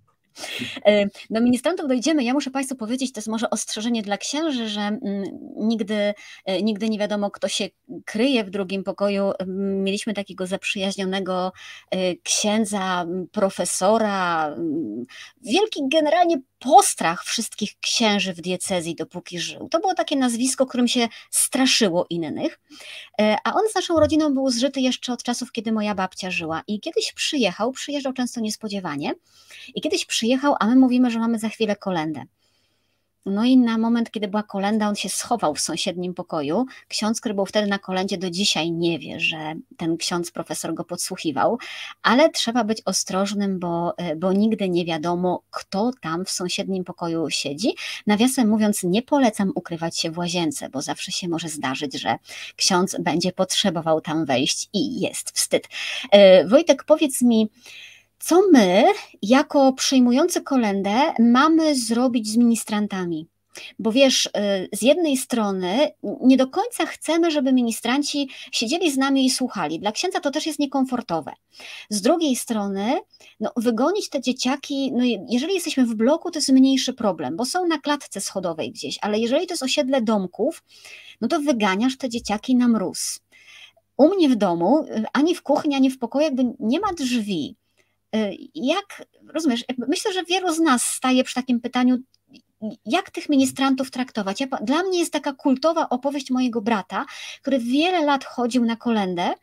E, 0.85 1.05
do 1.29 1.41
ministrantów 1.41 1.87
dojdziemy. 1.87 2.23
Ja 2.23 2.33
muszę 2.33 2.51
Państwu 2.51 2.75
powiedzieć, 2.75 3.11
to 3.11 3.19
jest 3.19 3.27
może 3.27 3.49
ostrzeżenie 3.49 4.01
dla 4.01 4.17
księży, 4.17 4.69
że 4.69 4.81
mm, 4.81 5.23
nigdy, 5.57 6.13
e, 6.45 6.61
nigdy 6.61 6.89
nie 6.89 6.99
wiadomo, 6.99 7.31
kto 7.31 7.47
się 7.47 7.69
kryje 8.05 8.43
w 8.43 8.49
drugim 8.49 8.83
pokoju. 8.83 9.31
Mieliśmy 9.83 10.13
takiego 10.13 10.47
zaprzyjaźnionego 10.47 11.51
e, 11.91 12.15
księdza, 12.15 13.05
profesora, 13.31 14.55
wielki 15.41 15.81
generalnie 15.91 16.41
postrach 16.61 17.23
wszystkich 17.23 17.79
księży 17.79 18.33
w 18.33 18.41
diecezji, 18.41 18.95
dopóki 18.95 19.39
żył. 19.39 19.69
To 19.69 19.79
było 19.79 19.93
takie 19.93 20.15
nazwisko, 20.15 20.65
którym 20.65 20.87
się 20.87 21.07
straszyło 21.29 22.05
innych. 22.09 22.59
A 23.43 23.53
on 23.53 23.61
z 23.71 23.75
naszą 23.75 23.99
rodziną 23.99 24.33
był 24.33 24.49
zżyty 24.49 24.81
jeszcze 24.81 25.13
od 25.13 25.23
czasów, 25.23 25.51
kiedy 25.51 25.71
moja 25.71 25.95
babcia 25.95 26.31
żyła. 26.31 26.63
I 26.67 26.79
kiedyś 26.79 27.13
przyjechał, 27.13 27.71
przyjeżdżał 27.71 28.13
często 28.13 28.41
niespodziewanie. 28.41 29.13
I 29.75 29.81
kiedyś 29.81 30.05
przyjechał, 30.05 30.55
a 30.59 30.67
my 30.67 30.75
mówimy, 30.75 31.11
że 31.11 31.19
mamy 31.19 31.39
za 31.39 31.49
chwilę 31.49 31.75
kolendę. 31.75 32.23
No 33.25 33.45
i 33.45 33.57
na 33.57 33.77
moment, 33.77 34.11
kiedy 34.11 34.27
była 34.27 34.43
kolenda, 34.43 34.89
on 34.89 34.95
się 34.95 35.09
schował 35.09 35.55
w 35.55 35.59
sąsiednim 35.59 36.13
pokoju. 36.13 36.65
Ksiądz, 36.87 37.19
który 37.19 37.35
był 37.35 37.45
wtedy 37.45 37.67
na 37.67 37.79
kolendzie, 37.79 38.17
do 38.17 38.29
dzisiaj 38.29 38.71
nie 38.71 38.99
wie, 38.99 39.19
że 39.19 39.53
ten 39.77 39.97
ksiądz 39.97 40.31
profesor 40.31 40.73
go 40.73 40.83
podsłuchiwał, 40.83 41.57
ale 42.03 42.29
trzeba 42.29 42.63
być 42.63 42.81
ostrożnym, 42.85 43.59
bo, 43.59 43.93
e, 43.97 44.15
bo 44.15 44.33
nigdy 44.33 44.69
nie 44.69 44.85
wiadomo, 44.85 45.43
kto 45.51 45.91
tam 46.01 46.25
w 46.25 46.29
sąsiednim 46.29 46.83
pokoju 46.83 47.29
siedzi. 47.29 47.75
Nawiasem 48.07 48.49
mówiąc, 48.49 48.83
nie 48.83 49.01
polecam 49.01 49.51
ukrywać 49.55 49.99
się 49.99 50.11
w 50.11 50.17
łazience, 50.17 50.69
bo 50.69 50.81
zawsze 50.81 51.11
się 51.11 51.27
może 51.27 51.49
zdarzyć, 51.49 51.99
że 51.99 52.15
ksiądz 52.55 52.97
będzie 52.99 53.31
potrzebował 53.31 54.01
tam 54.01 54.25
wejść 54.25 54.69
i 54.73 54.99
jest 55.01 55.31
wstyd. 55.31 55.67
E, 56.11 56.47
Wojtek, 56.47 56.83
powiedz 56.83 57.21
mi, 57.21 57.49
co 58.23 58.41
my, 58.51 58.83
jako 59.21 59.73
przyjmujący 59.73 60.41
kolendę, 60.41 61.13
mamy 61.19 61.75
zrobić 61.75 62.31
z 62.31 62.37
ministrantami? 62.37 63.27
Bo 63.79 63.91
wiesz, 63.91 64.25
y, 64.25 64.29
z 64.73 64.81
jednej 64.81 65.17
strony 65.17 65.91
nie 66.21 66.37
do 66.37 66.47
końca 66.47 66.85
chcemy, 66.85 67.31
żeby 67.31 67.53
ministranci 67.53 68.29
siedzieli 68.51 68.91
z 68.91 68.97
nami 68.97 69.25
i 69.25 69.29
słuchali. 69.29 69.79
Dla 69.79 69.91
księdza 69.91 70.19
to 70.19 70.31
też 70.31 70.45
jest 70.45 70.59
niekomfortowe. 70.59 71.31
Z 71.89 72.01
drugiej 72.01 72.35
strony, 72.35 72.99
no, 73.39 73.51
wygonić 73.57 74.09
te 74.09 74.21
dzieciaki, 74.21 74.91
no, 74.93 75.03
jeżeli 75.29 75.53
jesteśmy 75.53 75.85
w 75.85 75.95
bloku, 75.95 76.31
to 76.31 76.39
jest 76.39 76.49
mniejszy 76.49 76.93
problem, 76.93 77.35
bo 77.35 77.45
są 77.45 77.67
na 77.67 77.79
klatce 77.79 78.21
schodowej 78.21 78.71
gdzieś, 78.71 78.97
ale 79.01 79.19
jeżeli 79.19 79.47
to 79.47 79.53
jest 79.53 79.63
osiedle 79.63 80.01
domków, 80.01 80.63
no 81.21 81.27
to 81.27 81.39
wyganiasz 81.39 81.97
te 81.97 82.09
dzieciaki 82.09 82.55
na 82.55 82.67
mróz. 82.67 83.19
U 83.97 84.15
mnie 84.15 84.29
w 84.29 84.35
domu, 84.35 84.83
y, 84.83 85.05
ani 85.13 85.35
w 85.35 85.43
kuchni, 85.43 85.75
ani 85.75 85.89
w 85.89 85.99
pokoju, 85.99 86.25
jakby 86.25 86.43
nie 86.59 86.79
ma 86.79 86.93
drzwi. 86.93 87.55
Y, 88.15 88.37
jak, 88.55 89.05
rozumiesz, 89.33 89.65
myślę, 89.87 90.13
że 90.13 90.23
wielu 90.23 90.53
z 90.53 90.59
nas 90.59 90.85
staje 90.85 91.23
przy 91.23 91.35
takim 91.35 91.61
pytaniu, 91.61 91.97
jak 92.85 93.09
tych 93.09 93.29
ministrantów 93.29 93.91
traktować. 93.91 94.41
Ja, 94.41 94.47
dla 94.47 94.83
mnie 94.83 94.99
jest 94.99 95.13
taka 95.13 95.33
kultowa 95.33 95.89
opowieść 95.89 96.31
mojego 96.31 96.61
brata, 96.61 97.05
który 97.41 97.59
wiele 97.59 98.05
lat 98.05 98.25
chodził 98.25 98.65
na 98.65 98.75
kolendę 98.75 99.33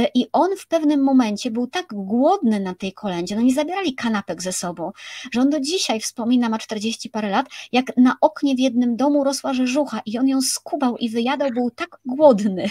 y, 0.00 0.06
i 0.14 0.26
on 0.32 0.56
w 0.56 0.66
pewnym 0.66 1.02
momencie 1.02 1.50
był 1.50 1.66
tak 1.66 1.86
głodny 1.92 2.60
na 2.60 2.74
tej 2.74 2.92
kolendzie, 2.92 3.36
no 3.36 3.42
nie 3.42 3.54
zabierali 3.54 3.94
kanapek 3.94 4.42
ze 4.42 4.52
sobą, 4.52 4.92
że 5.32 5.40
on 5.40 5.50
do 5.50 5.60
dzisiaj 5.60 6.00
wspomina, 6.00 6.48
ma 6.48 6.58
40 6.58 7.10
parę 7.10 7.30
lat, 7.30 7.46
jak 7.72 7.96
na 7.96 8.16
oknie 8.20 8.54
w 8.54 8.58
jednym 8.58 8.96
domu 8.96 9.24
rosła 9.24 9.54
rzeżucha 9.54 10.00
i 10.06 10.18
on 10.18 10.28
ją 10.28 10.42
skubał 10.42 10.96
i 10.96 11.10
wyjadał, 11.10 11.50
był 11.50 11.70
tak 11.70 11.98
głodny. 12.06 12.70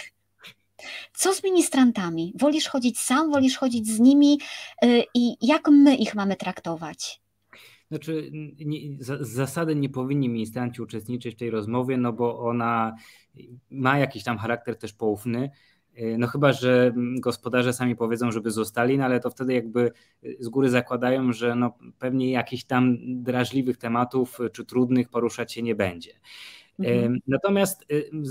Co 1.14 1.34
z 1.34 1.44
ministrantami? 1.44 2.34
Wolisz 2.40 2.68
chodzić 2.68 3.00
sam, 3.00 3.32
wolisz 3.32 3.58
chodzić 3.58 3.88
z 3.88 4.00
nimi 4.00 4.40
y, 4.86 5.04
i 5.16 5.48
jak 5.48 5.68
my 5.68 5.96
ich 5.96 6.16
mamy 6.16 6.36
traktować? 6.36 7.22
Znaczy, 7.92 8.32
nie, 8.60 8.80
z 9.00 9.28
zasady 9.28 9.76
nie 9.76 9.90
powinni 9.90 10.30
ministranci 10.30 10.82
uczestniczyć 10.82 11.36
w 11.36 11.40
tej 11.40 11.50
rozmowie, 11.50 11.98
no 11.98 12.14
bo 12.14 12.40
ona 12.40 12.96
ma 13.72 13.98
jakiś 13.98 14.24
tam 14.24 14.38
charakter 14.38 14.78
też 14.78 14.94
poufny. 14.94 15.50
Y, 15.98 16.16
no 16.20 16.28
chyba, 16.28 16.54
że 16.54 16.94
gospodarze 17.20 17.74
sami 17.74 17.96
powiedzą, 17.96 18.32
żeby 18.32 18.52
zostali, 18.52 18.98
no 18.98 19.06
ale 19.06 19.20
to 19.20 19.30
wtedy 19.30 19.54
jakby 19.54 19.92
z 20.40 20.50
góry 20.50 20.70
zakładają, 20.70 21.34
że 21.34 21.56
no 21.56 21.78
pewnie 22.00 22.32
jakichś 22.32 22.64
tam 22.64 22.98
drażliwych 23.24 23.78
tematów 23.78 24.40
czy 24.54 24.66
trudnych 24.66 25.10
poruszać 25.10 25.54
się 25.54 25.62
nie 25.62 25.76
będzie. 25.76 26.12
Mhm. 26.80 27.20
Natomiast 27.28 27.86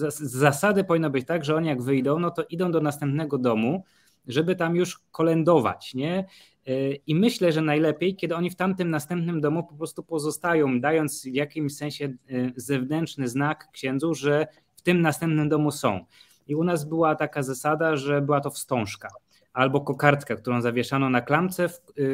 z 0.08 0.20
zasady 0.22 0.84
powinno 0.84 1.10
być 1.10 1.26
tak, 1.26 1.44
że 1.44 1.56
oni 1.56 1.68
jak 1.68 1.82
wyjdą, 1.82 2.18
no 2.18 2.30
to 2.30 2.44
idą 2.50 2.72
do 2.72 2.80
następnego 2.80 3.38
domu, 3.38 3.84
żeby 4.26 4.56
tam 4.56 4.76
już 4.76 4.98
kolędować, 5.10 5.94
nie? 5.94 6.26
Y, 6.68 6.98
I 7.06 7.14
myślę, 7.14 7.52
że 7.52 7.62
najlepiej, 7.62 8.16
kiedy 8.16 8.34
oni 8.34 8.50
w 8.50 8.56
tamtym 8.56 8.90
następnym 8.90 9.40
domu 9.40 9.64
po 9.64 9.74
prostu 9.74 10.02
pozostają, 10.02 10.80
dając 10.80 11.22
w 11.24 11.34
jakimś 11.34 11.76
sensie 11.76 12.04
y, 12.04 12.52
zewnętrzny 12.56 13.28
znak 13.28 13.68
księdzu, 13.72 14.14
że 14.14 14.46
w 14.76 14.82
tym 14.82 15.00
następnym 15.00 15.48
domu 15.48 15.70
są. 15.70 16.04
I 16.46 16.54
u 16.54 16.64
nas 16.64 16.84
była 16.84 17.14
taka 17.14 17.42
zasada, 17.42 17.96
że 17.96 18.22
była 18.22 18.40
to 18.40 18.50
wstążka 18.50 19.08
albo 19.52 19.80
kokardka, 19.80 20.36
którą 20.36 20.60
zawieszano 20.60 21.10
na 21.10 21.20
klamce, 21.20 21.68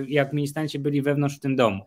jak 0.06 0.32
ministranci 0.32 0.78
byli 0.78 1.02
wewnątrz 1.02 1.36
w 1.36 1.40
tym 1.40 1.56
domu. 1.56 1.84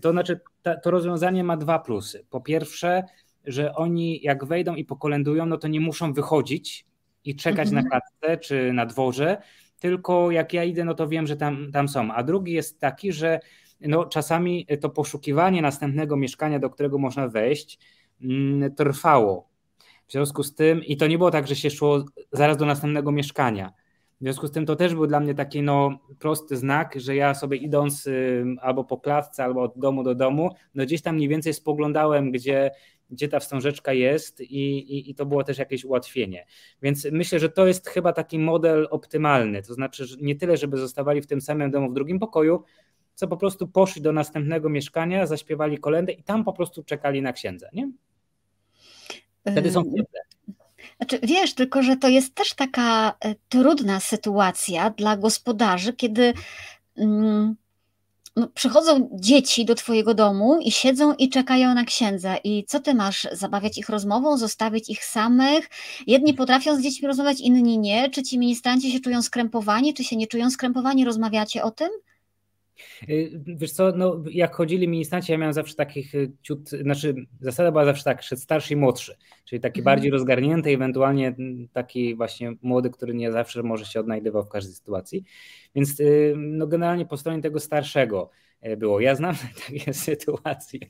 To 0.00 0.10
znaczy, 0.10 0.40
to 0.82 0.90
rozwiązanie 0.90 1.44
ma 1.44 1.56
dwa 1.56 1.78
plusy. 1.78 2.24
Po 2.30 2.40
pierwsze, 2.40 3.04
że 3.48 3.74
oni 3.74 4.20
jak 4.22 4.44
wejdą 4.44 4.74
i 4.74 4.84
pokolendują, 4.84 5.46
no 5.46 5.58
to 5.58 5.68
nie 5.68 5.80
muszą 5.80 6.12
wychodzić 6.12 6.86
i 7.24 7.36
czekać 7.36 7.68
mhm. 7.68 7.84
na 7.84 7.90
klatce 7.90 8.38
czy 8.38 8.72
na 8.72 8.86
dworze, 8.86 9.42
tylko 9.78 10.30
jak 10.30 10.52
ja 10.52 10.64
idę, 10.64 10.84
no 10.84 10.94
to 10.94 11.08
wiem, 11.08 11.26
że 11.26 11.36
tam, 11.36 11.72
tam 11.72 11.88
są. 11.88 12.12
A 12.12 12.22
drugi 12.22 12.52
jest 12.52 12.80
taki, 12.80 13.12
że 13.12 13.40
no, 13.80 14.04
czasami 14.04 14.66
to 14.80 14.90
poszukiwanie 14.90 15.62
następnego 15.62 16.16
mieszkania, 16.16 16.58
do 16.58 16.70
którego 16.70 16.98
można 16.98 17.28
wejść, 17.28 17.78
mm, 18.22 18.74
trwało. 18.74 19.48
W 20.06 20.12
związku 20.12 20.42
z 20.42 20.54
tym, 20.54 20.84
i 20.84 20.96
to 20.96 21.06
nie 21.06 21.18
było 21.18 21.30
tak, 21.30 21.46
że 21.46 21.56
się 21.56 21.70
szło 21.70 22.04
zaraz 22.32 22.56
do 22.56 22.66
następnego 22.66 23.12
mieszkania. 23.12 23.72
W 24.20 24.24
związku 24.24 24.46
z 24.46 24.52
tym 24.52 24.66
to 24.66 24.76
też 24.76 24.94
był 24.94 25.06
dla 25.06 25.20
mnie 25.20 25.34
taki 25.34 25.62
no, 25.62 25.98
prosty 26.18 26.56
znak, 26.56 26.94
że 26.96 27.16
ja 27.16 27.34
sobie 27.34 27.56
idąc 27.56 28.06
y, 28.06 28.44
albo 28.60 28.84
po 28.84 28.98
klatce, 28.98 29.44
albo 29.44 29.62
od 29.62 29.78
domu 29.78 30.02
do 30.02 30.14
domu, 30.14 30.50
no 30.74 30.84
gdzieś 30.84 31.02
tam 31.02 31.14
mniej 31.14 31.28
więcej 31.28 31.54
spoglądałem, 31.54 32.32
gdzie 32.32 32.70
gdzie 33.10 33.28
ta 33.28 33.40
wstążeczka 33.40 33.92
jest 33.92 34.40
i, 34.40 34.78
i, 34.78 35.10
i, 35.10 35.14
to 35.14 35.26
było 35.26 35.44
też 35.44 35.58
jakieś 35.58 35.84
ułatwienie. 35.84 36.46
Więc 36.82 37.06
myślę, 37.12 37.38
że 37.38 37.48
to 37.48 37.66
jest 37.66 37.88
chyba 37.88 38.12
taki 38.12 38.38
model 38.38 38.88
optymalny, 38.90 39.62
to 39.62 39.74
znaczy 39.74 40.06
że 40.06 40.16
nie 40.20 40.36
tyle, 40.36 40.56
żeby 40.56 40.76
zostawali 40.76 41.22
w 41.22 41.26
tym 41.26 41.40
samym 41.40 41.70
domu 41.70 41.90
w 41.90 41.94
drugim 41.94 42.18
pokoju, 42.18 42.64
co 43.14 43.28
po 43.28 43.36
prostu 43.36 43.68
poszli 43.68 44.02
do 44.02 44.12
następnego 44.12 44.68
mieszkania, 44.68 45.26
zaśpiewali 45.26 45.78
kolendę 45.78 46.12
i 46.12 46.22
tam 46.22 46.44
po 46.44 46.52
prostu 46.52 46.84
czekali 46.84 47.22
na 47.22 47.32
księdza, 47.32 47.68
nie? 47.72 47.90
Wtedy 49.52 49.70
są 49.70 49.84
cieple. 49.84 50.20
Znaczy, 50.96 51.18
wiesz, 51.22 51.54
tylko 51.54 51.82
że 51.82 51.96
to 51.96 52.08
jest 52.08 52.34
też 52.34 52.54
taka 52.54 53.14
e, 53.20 53.34
trudna 53.48 54.00
sytuacja 54.00 54.90
dla 54.90 55.16
gospodarzy, 55.16 55.92
kiedy 55.92 56.32
mm, 56.96 57.56
no, 58.38 58.48
przychodzą 58.54 59.08
dzieci 59.12 59.64
do 59.64 59.74
twojego 59.74 60.14
domu 60.14 60.58
i 60.60 60.70
siedzą 60.70 61.14
i 61.14 61.28
czekają 61.28 61.74
na 61.74 61.84
księdza. 61.84 62.36
I 62.36 62.64
co 62.64 62.80
ty 62.80 62.94
masz? 62.94 63.28
Zabawiać 63.32 63.78
ich 63.78 63.88
rozmową, 63.88 64.36
zostawić 64.38 64.90
ich 64.90 65.04
samych? 65.04 65.68
Jedni 66.06 66.34
potrafią 66.34 66.76
z 66.76 66.80
dziećmi 66.80 67.08
rozmawiać, 67.08 67.40
inni 67.40 67.78
nie. 67.78 68.10
Czy 68.10 68.22
ci 68.22 68.38
ministranci 68.38 68.92
się 68.92 69.00
czują 69.00 69.22
skrępowani, 69.22 69.94
czy 69.94 70.04
się 70.04 70.16
nie 70.16 70.26
czują 70.26 70.50
skrępowani? 70.50 71.04
Rozmawiacie 71.04 71.62
o 71.62 71.70
tym? 71.70 71.88
Y, 73.08 73.40
wiesz 73.46 73.72
co, 73.72 73.92
no, 73.96 74.22
jak 74.30 74.54
chodzili 74.54 74.88
ministranci, 74.88 75.32
ja 75.32 75.38
miałem 75.38 75.52
zawsze 75.52 75.74
takich 75.74 76.14
y, 76.14 76.32
ciut, 76.42 76.68
znaczy 76.68 77.14
zasada 77.40 77.70
była 77.70 77.84
zawsze 77.84 78.04
tak, 78.04 78.24
starszy 78.24 78.74
i 78.74 78.76
młodszy, 78.76 79.16
czyli 79.44 79.60
taki 79.60 79.80
mhm. 79.80 79.84
bardziej 79.84 80.10
rozgarnięty, 80.10 80.70
ewentualnie 80.70 81.36
taki 81.72 82.14
właśnie 82.14 82.52
młody, 82.62 82.90
który 82.90 83.14
nie 83.14 83.32
zawsze 83.32 83.62
może 83.62 83.84
się 83.84 84.00
odnajdywał 84.00 84.44
w 84.44 84.48
każdej 84.48 84.74
sytuacji. 84.74 85.24
Więc 85.74 86.00
y, 86.00 86.34
no, 86.36 86.66
generalnie 86.66 87.06
po 87.06 87.16
stronie 87.16 87.42
tego 87.42 87.60
starszego 87.60 88.30
było. 88.76 89.00
Ja 89.00 89.14
znam 89.14 89.34
takie 89.66 89.94
sytuacje, 89.94 90.80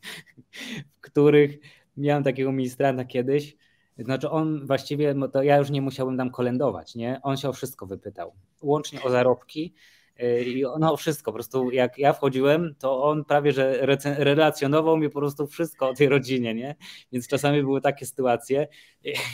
w 0.92 1.00
których 1.00 1.58
miałem 1.96 2.22
takiego 2.22 2.52
ministranta 2.52 3.04
kiedyś, 3.04 3.56
znaczy 3.98 4.30
on 4.30 4.66
właściwie, 4.66 5.14
no 5.14 5.28
to 5.28 5.42
ja 5.42 5.56
już 5.56 5.70
nie 5.70 5.82
musiałbym 5.82 6.16
tam 6.16 6.30
kolędować, 6.30 6.94
nie? 6.94 7.20
On 7.22 7.36
się 7.36 7.48
o 7.48 7.52
wszystko 7.52 7.86
wypytał, 7.86 8.32
łącznie 8.62 9.02
o 9.02 9.10
zarobki, 9.10 9.74
i 10.46 10.64
ono 10.64 10.96
wszystko, 10.96 11.32
po 11.32 11.34
prostu 11.34 11.70
jak 11.70 11.98
ja 11.98 12.12
wchodziłem, 12.12 12.74
to 12.78 13.02
on 13.04 13.24
prawie, 13.24 13.52
że 13.52 13.86
relacjonował 14.02 14.96
mi 14.96 15.10
po 15.10 15.18
prostu 15.18 15.46
wszystko 15.46 15.88
o 15.88 15.94
tej 15.94 16.08
rodzinie, 16.08 16.54
nie? 16.54 16.76
Więc 17.12 17.28
czasami 17.28 17.62
były 17.62 17.80
takie 17.80 18.06
sytuacje 18.06 18.68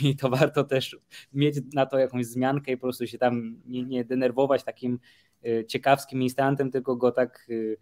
i 0.03 0.16
to 0.16 0.28
warto 0.28 0.64
też 0.64 0.97
mieć 1.32 1.57
na 1.74 1.87
to 1.87 1.99
jakąś 1.99 2.26
zmiankę 2.26 2.72
i 2.72 2.76
po 2.76 2.80
prostu 2.80 3.07
się 3.07 3.18
tam 3.18 3.62
nie, 3.66 3.82
nie 3.82 4.05
denerwować 4.05 4.64
takim 4.64 4.99
y, 5.47 5.64
ciekawskim 5.68 6.22
instantem, 6.22 6.70
tylko 6.70 6.97
go 6.97 7.12
tak 7.12 7.47
y, 7.51 7.78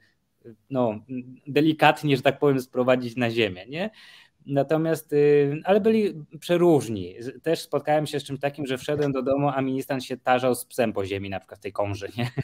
no, 0.70 1.04
delikatnie, 1.46 2.16
że 2.16 2.22
tak 2.22 2.38
powiem, 2.38 2.60
sprowadzić 2.60 3.16
na 3.16 3.30
ziemię, 3.30 3.66
nie? 3.68 3.90
Natomiast, 4.46 5.12
y, 5.12 5.60
ale 5.64 5.80
byli 5.80 6.24
przeróżni. 6.40 7.14
Też 7.42 7.60
spotkałem 7.60 8.06
się 8.06 8.20
z 8.20 8.24
czymś 8.24 8.40
takim, 8.40 8.66
że 8.66 8.78
wszedłem 8.78 9.12
do 9.12 9.22
domu, 9.22 9.48
a 9.48 9.62
ministrant 9.62 10.04
się 10.04 10.16
tarzał 10.16 10.54
z 10.54 10.64
psem 10.64 10.92
po 10.92 11.06
ziemi, 11.06 11.30
na 11.30 11.40
przykład 11.40 11.60
w 11.60 11.62
tej 11.62 11.72
komrze, 11.72 12.08
nie? 12.18 12.30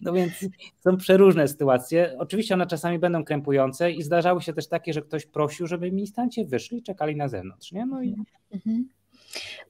No 0.00 0.12
więc 0.12 0.32
są 0.80 0.96
przeróżne 0.96 1.48
sytuacje. 1.48 2.16
Oczywiście 2.18 2.54
one 2.54 2.66
czasami 2.66 2.98
będą 2.98 3.24
krępujące 3.24 3.92
i 3.92 4.02
zdarzały 4.02 4.42
się 4.42 4.52
też 4.52 4.68
takie, 4.68 4.92
że 4.92 5.02
ktoś 5.02 5.26
prosił, 5.26 5.66
żeby 5.66 5.92
ministranci 5.92 6.44
wyszli 6.44 6.82
czekali 6.82 7.16
na 7.16 7.28
zewnątrz, 7.28 7.72
nie? 7.72 7.86
No 7.86 8.02
i... 8.02 8.16
Mhm. 8.50 8.88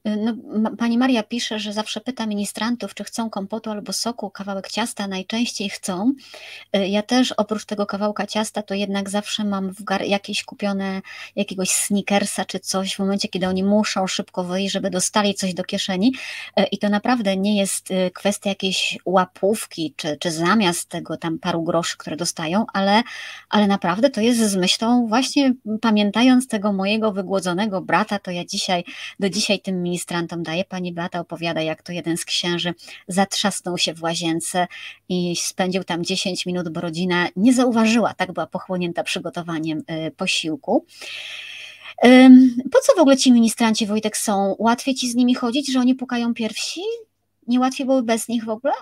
Y, 0.07 0.17
no, 0.17 0.71
pani 0.77 0.97
Maria 0.97 1.23
pisze, 1.23 1.59
że 1.59 1.73
zawsze 1.73 2.01
pyta 2.01 2.25
ministrantów, 2.25 2.93
czy 2.93 3.03
chcą 3.03 3.29
kompotu 3.29 3.71
albo 3.71 3.93
soku, 3.93 4.29
kawałek 4.29 4.67
ciasta, 4.67 5.07
najczęściej 5.07 5.69
chcą. 5.69 6.13
Y, 6.75 6.87
ja 6.87 7.01
też 7.01 7.31
oprócz 7.31 7.65
tego 7.65 7.85
kawałka 7.85 8.27
ciasta, 8.27 8.61
to 8.61 8.73
jednak 8.73 9.09
zawsze 9.09 9.43
mam 9.43 9.73
w 9.73 9.83
gar- 9.83 10.05
jakieś 10.05 10.43
kupione 10.43 11.01
jakiegoś 11.35 11.69
sneakersa 11.69 12.45
czy 12.45 12.59
coś 12.59 12.95
w 12.95 12.99
momencie, 12.99 13.27
kiedy 13.27 13.47
oni 13.47 13.63
muszą 13.63 14.07
szybko 14.07 14.43
wyjść, 14.43 14.73
żeby 14.73 14.89
dostali 14.89 15.33
coś 15.33 15.53
do 15.53 15.63
kieszeni. 15.63 16.13
Y, 16.59 16.63
I 16.63 16.77
to 16.77 16.89
naprawdę 16.89 17.37
nie 17.37 17.57
jest 17.57 17.89
kwestia 18.13 18.49
jakiejś 18.49 18.97
łapówki, 19.05 19.93
czy, 19.97 20.17
czy 20.17 20.31
zamiast 20.31 20.89
tego 20.89 21.17
tam 21.17 21.39
paru 21.39 21.63
groszy, 21.63 21.97
które 21.97 22.15
dostają, 22.15 22.65
ale, 22.73 23.03
ale 23.49 23.67
naprawdę 23.67 24.09
to 24.09 24.21
jest 24.21 24.39
z 24.39 24.55
myślą, 24.55 25.07
właśnie 25.07 25.53
pamiętając 25.81 26.47
tego 26.47 26.73
mojego 26.73 27.11
wygłodzonego 27.11 27.81
brata, 27.81 28.19
to 28.19 28.31
ja 28.31 28.45
dzisiaj, 28.45 28.83
do 29.19 29.29
dzisiaj 29.29 29.50
tym 29.59 29.83
ministrantom 29.83 30.43
daje. 30.43 30.65
Pani 30.65 30.93
Beata 30.93 31.19
opowiada, 31.19 31.61
jak 31.61 31.81
to 31.83 31.91
jeden 31.91 32.17
z 32.17 32.25
księży 32.25 32.73
zatrzasnął 33.07 33.77
się 33.77 33.93
w 33.93 34.03
łazience 34.03 34.67
i 35.09 35.35
spędził 35.35 35.83
tam 35.83 36.03
10 36.03 36.45
minut, 36.45 36.69
bo 36.69 36.81
rodzina 36.81 37.27
nie 37.35 37.53
zauważyła, 37.53 38.13
tak 38.13 38.31
była 38.31 38.47
pochłonięta 38.47 39.03
przygotowaniem 39.03 39.83
y, 40.07 40.11
posiłku. 40.11 40.85
Po 42.71 42.79
co 42.83 42.93
w 42.97 42.99
ogóle 42.99 43.17
ci 43.17 43.31
ministranci, 43.31 43.87
Wojtek, 43.87 44.17
są? 44.17 44.55
Łatwiej 44.59 44.95
ci 44.95 45.11
z 45.11 45.15
nimi 45.15 45.35
chodzić, 45.35 45.71
że 45.71 45.79
oni 45.79 45.95
pukają 45.95 46.33
pierwsi? 46.33 46.81
Nie 47.47 47.59
łatwiej 47.59 47.85
byłoby 47.85 48.05
bez 48.05 48.27
nich 48.27 48.45
w 48.45 48.49
ogóle? 48.49 48.73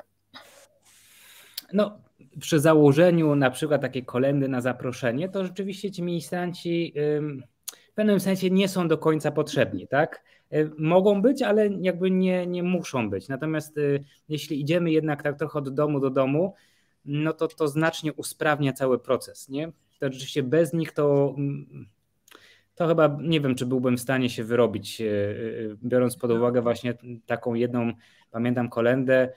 No, 1.74 2.00
przy 2.40 2.60
założeniu 2.60 3.36
na 3.36 3.52
przykład 3.52 3.82
takiej 3.82 4.06
kolendy 4.06 4.48
na 4.48 4.62
zaproszenie, 4.62 5.30
to 5.30 5.46
rzeczywiście 5.46 5.92
ci 5.92 6.04
ministranci 6.04 6.94
w 7.92 7.94
pewnym 7.94 8.20
sensie 8.20 8.50
nie 8.50 8.68
są 8.68 8.88
do 8.88 8.98
końca 8.98 9.32
potrzebni, 9.32 9.88
tak? 9.88 10.24
E, 10.52 10.70
mogą 10.78 11.22
być, 11.22 11.42
ale 11.42 11.70
jakby 11.82 12.12
nie, 12.12 12.48
nie 12.48 12.64
muszą 12.64 13.10
być. 13.10 13.28
Natomiast 13.28 13.78
e, 13.78 13.82
jeśli 14.30 14.62
idziemy 14.62 14.92
jednak 14.92 15.24
tak 15.24 15.38
trochę 15.38 15.60
od 15.60 15.74
domu 15.74 16.00
do 16.00 16.10
domu, 16.10 16.54
no 17.06 17.34
to 17.34 17.48
to 17.48 17.68
znacznie 17.68 18.14
usprawnia 18.14 18.74
cały 18.74 19.00
proces, 19.00 19.50
nie? 19.50 19.72
To 20.00 20.12
rzeczywiście 20.12 20.44
bez 20.44 20.74
nich 20.74 20.92
to 20.92 21.36
mm, 21.38 21.88
to 22.76 22.88
chyba 22.88 23.18
nie 23.22 23.42
wiem, 23.42 23.56
czy 23.56 23.66
byłbym 23.66 23.98
w 23.98 24.02
stanie 24.02 24.30
się 24.30 24.44
wyrobić, 24.44 25.02
e, 25.02 25.06
biorąc 25.84 26.18
pod 26.18 26.32
uwagę 26.32 26.62
właśnie 26.62 26.94
taką 27.26 27.54
jedną, 27.54 27.94
pamiętam 28.32 28.70
kolendę, 28.70 29.34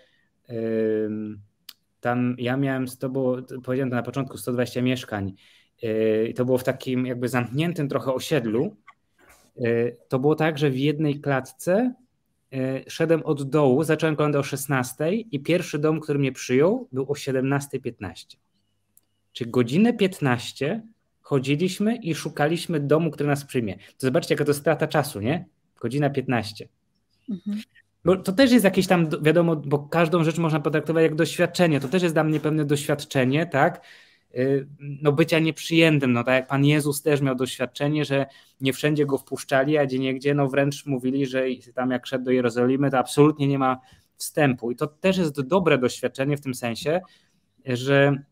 tam 2.01 2.35
ja 2.39 2.57
miałem, 2.57 2.87
to 2.87 3.09
było, 3.09 3.37
powiedziałem 3.65 3.91
to 3.91 3.97
na 3.97 4.03
początku, 4.03 4.39
120 4.39 4.83
mieszkań 4.83 5.33
i 6.29 6.35
to 6.35 6.45
było 6.45 6.59
w 6.59 6.65
takim 6.65 7.07
jakby 7.07 7.29
zamkniętym 7.29 7.89
trochę 7.89 8.13
osiedlu, 8.13 8.77
to 10.09 10.19
było 10.19 10.35
tak, 10.35 10.59
że 10.59 10.71
w 10.71 10.79
jednej 10.79 11.21
klatce 11.21 11.95
e, 12.53 12.91
szedłem 12.91 13.23
od 13.23 13.51
dołu, 13.51 13.85
zacząłem 13.85 14.17
kolendę 14.17 14.39
o 14.39 14.43
16 14.43 15.13
i 15.13 15.41
pierwszy 15.41 15.79
dom, 15.79 16.01
który 16.01 16.19
mnie 16.19 16.33
przyjął, 16.33 16.89
był 16.93 17.03
o 17.03 17.15
17.15. 17.15 18.37
Czyli 19.33 19.51
godzinę 19.51 19.93
15 19.93 20.83
chodziliśmy 21.21 21.97
i 21.97 22.15
szukaliśmy 22.15 22.81
domu, 22.81 23.11
który 23.11 23.29
nas 23.29 23.45
przyjmie. 23.45 23.77
To 23.77 24.07
zobaczcie, 24.07 24.35
jaka 24.35 24.45
to 24.45 24.55
strata 24.55 24.87
czasu, 24.87 25.21
nie? 25.21 25.45
Godzina 25.81 26.11
15. 26.11 26.69
Mhm. 27.31 27.63
Bo 28.05 28.17
to 28.17 28.33
też 28.33 28.53
jest 28.53 28.65
jakieś 28.65 28.87
tam, 28.87 29.09
wiadomo, 29.23 29.57
bo 29.57 29.79
każdą 29.79 30.25
rzecz 30.25 30.39
można 30.39 30.61
potraktować 30.61 31.03
jak 31.03 31.15
doświadczenie. 31.15 31.81
To 31.81 31.89
też 31.89 32.03
jest 32.03 32.15
dla 32.15 32.25
mnie 32.25 32.41
pewne 32.41 32.65
doświadczenie, 32.65 33.47
tak? 33.47 33.83
Y, 34.35 34.69
no, 34.81 35.13
bycia 35.13 35.39
nieprzyjętym. 35.39 36.13
No, 36.13 36.25
tak 36.25 36.35
jak 36.35 36.47
Pan 36.47 36.65
Jezus 36.65 37.03
też 37.03 37.21
miał 37.21 37.35
doświadczenie, 37.35 38.05
że 38.05 38.27
nie 38.61 38.73
wszędzie 38.73 39.07
go 39.07 39.19
wpuszczali, 39.19 39.79
a 39.79 39.87
gdzie 39.87 39.99
niegdzie 39.99 40.35
no, 40.35 40.49
wręcz 40.49 40.87
mówili, 40.87 41.27
że 41.27 41.45
tam 41.75 41.91
jak 41.91 42.07
szedł 42.07 42.25
do 42.25 42.31
Jerozolimy, 42.31 42.91
to 42.91 42.99
absolutnie 42.99 43.49
nie 43.49 43.59
ma 43.59 43.81
wstępu. 44.17 44.71
I 44.71 44.77
to 44.77 44.87
też 44.87 45.17
jest 45.19 45.41
dobre 45.41 45.79
doświadczenie 45.79 46.37
w 46.37 46.41
tym 46.41 46.55
sensie, 46.55 47.01
że 47.67 48.23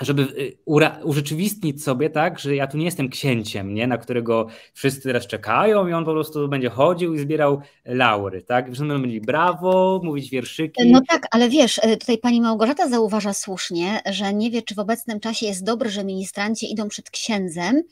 żeby 0.00 0.22
y, 0.22 0.56
urzeczywistnić 1.04 1.84
sobie, 1.84 2.10
tak, 2.10 2.38
że 2.38 2.54
ja 2.54 2.66
tu 2.66 2.78
nie 2.78 2.84
jestem 2.84 3.08
księciem, 3.08 3.74
nie, 3.74 3.86
na 3.86 3.98
którego 3.98 4.46
wszyscy 4.72 5.02
teraz 5.02 5.26
czekają 5.26 5.88
i 5.88 5.92
on 5.92 6.04
po 6.04 6.12
prostu 6.12 6.48
będzie 6.48 6.70
chodził 6.70 7.14
i 7.14 7.18
zbierał 7.18 7.60
laury, 7.84 8.42
tak? 8.42 8.66
Wszyscy 8.66 8.86
będą 8.86 8.98
mieli 8.98 9.20
brawo, 9.20 10.00
mówić 10.04 10.30
wierszyki. 10.30 10.90
No 10.90 11.00
tak, 11.08 11.26
ale 11.30 11.48
wiesz, 11.48 11.78
y, 11.78 11.96
tutaj 11.96 12.18
pani 12.18 12.40
Małgorzata 12.40 12.88
zauważa 12.88 13.32
słusznie, 13.32 14.00
że 14.10 14.34
nie 14.34 14.50
wie, 14.50 14.62
czy 14.62 14.74
w 14.74 14.78
obecnym 14.78 15.20
czasie 15.20 15.46
jest 15.46 15.64
dobrze, 15.64 15.90
że 15.90 16.04
ministranci 16.04 16.72
idą 16.72 16.88
przed 16.88 17.10
księdzem, 17.10 17.82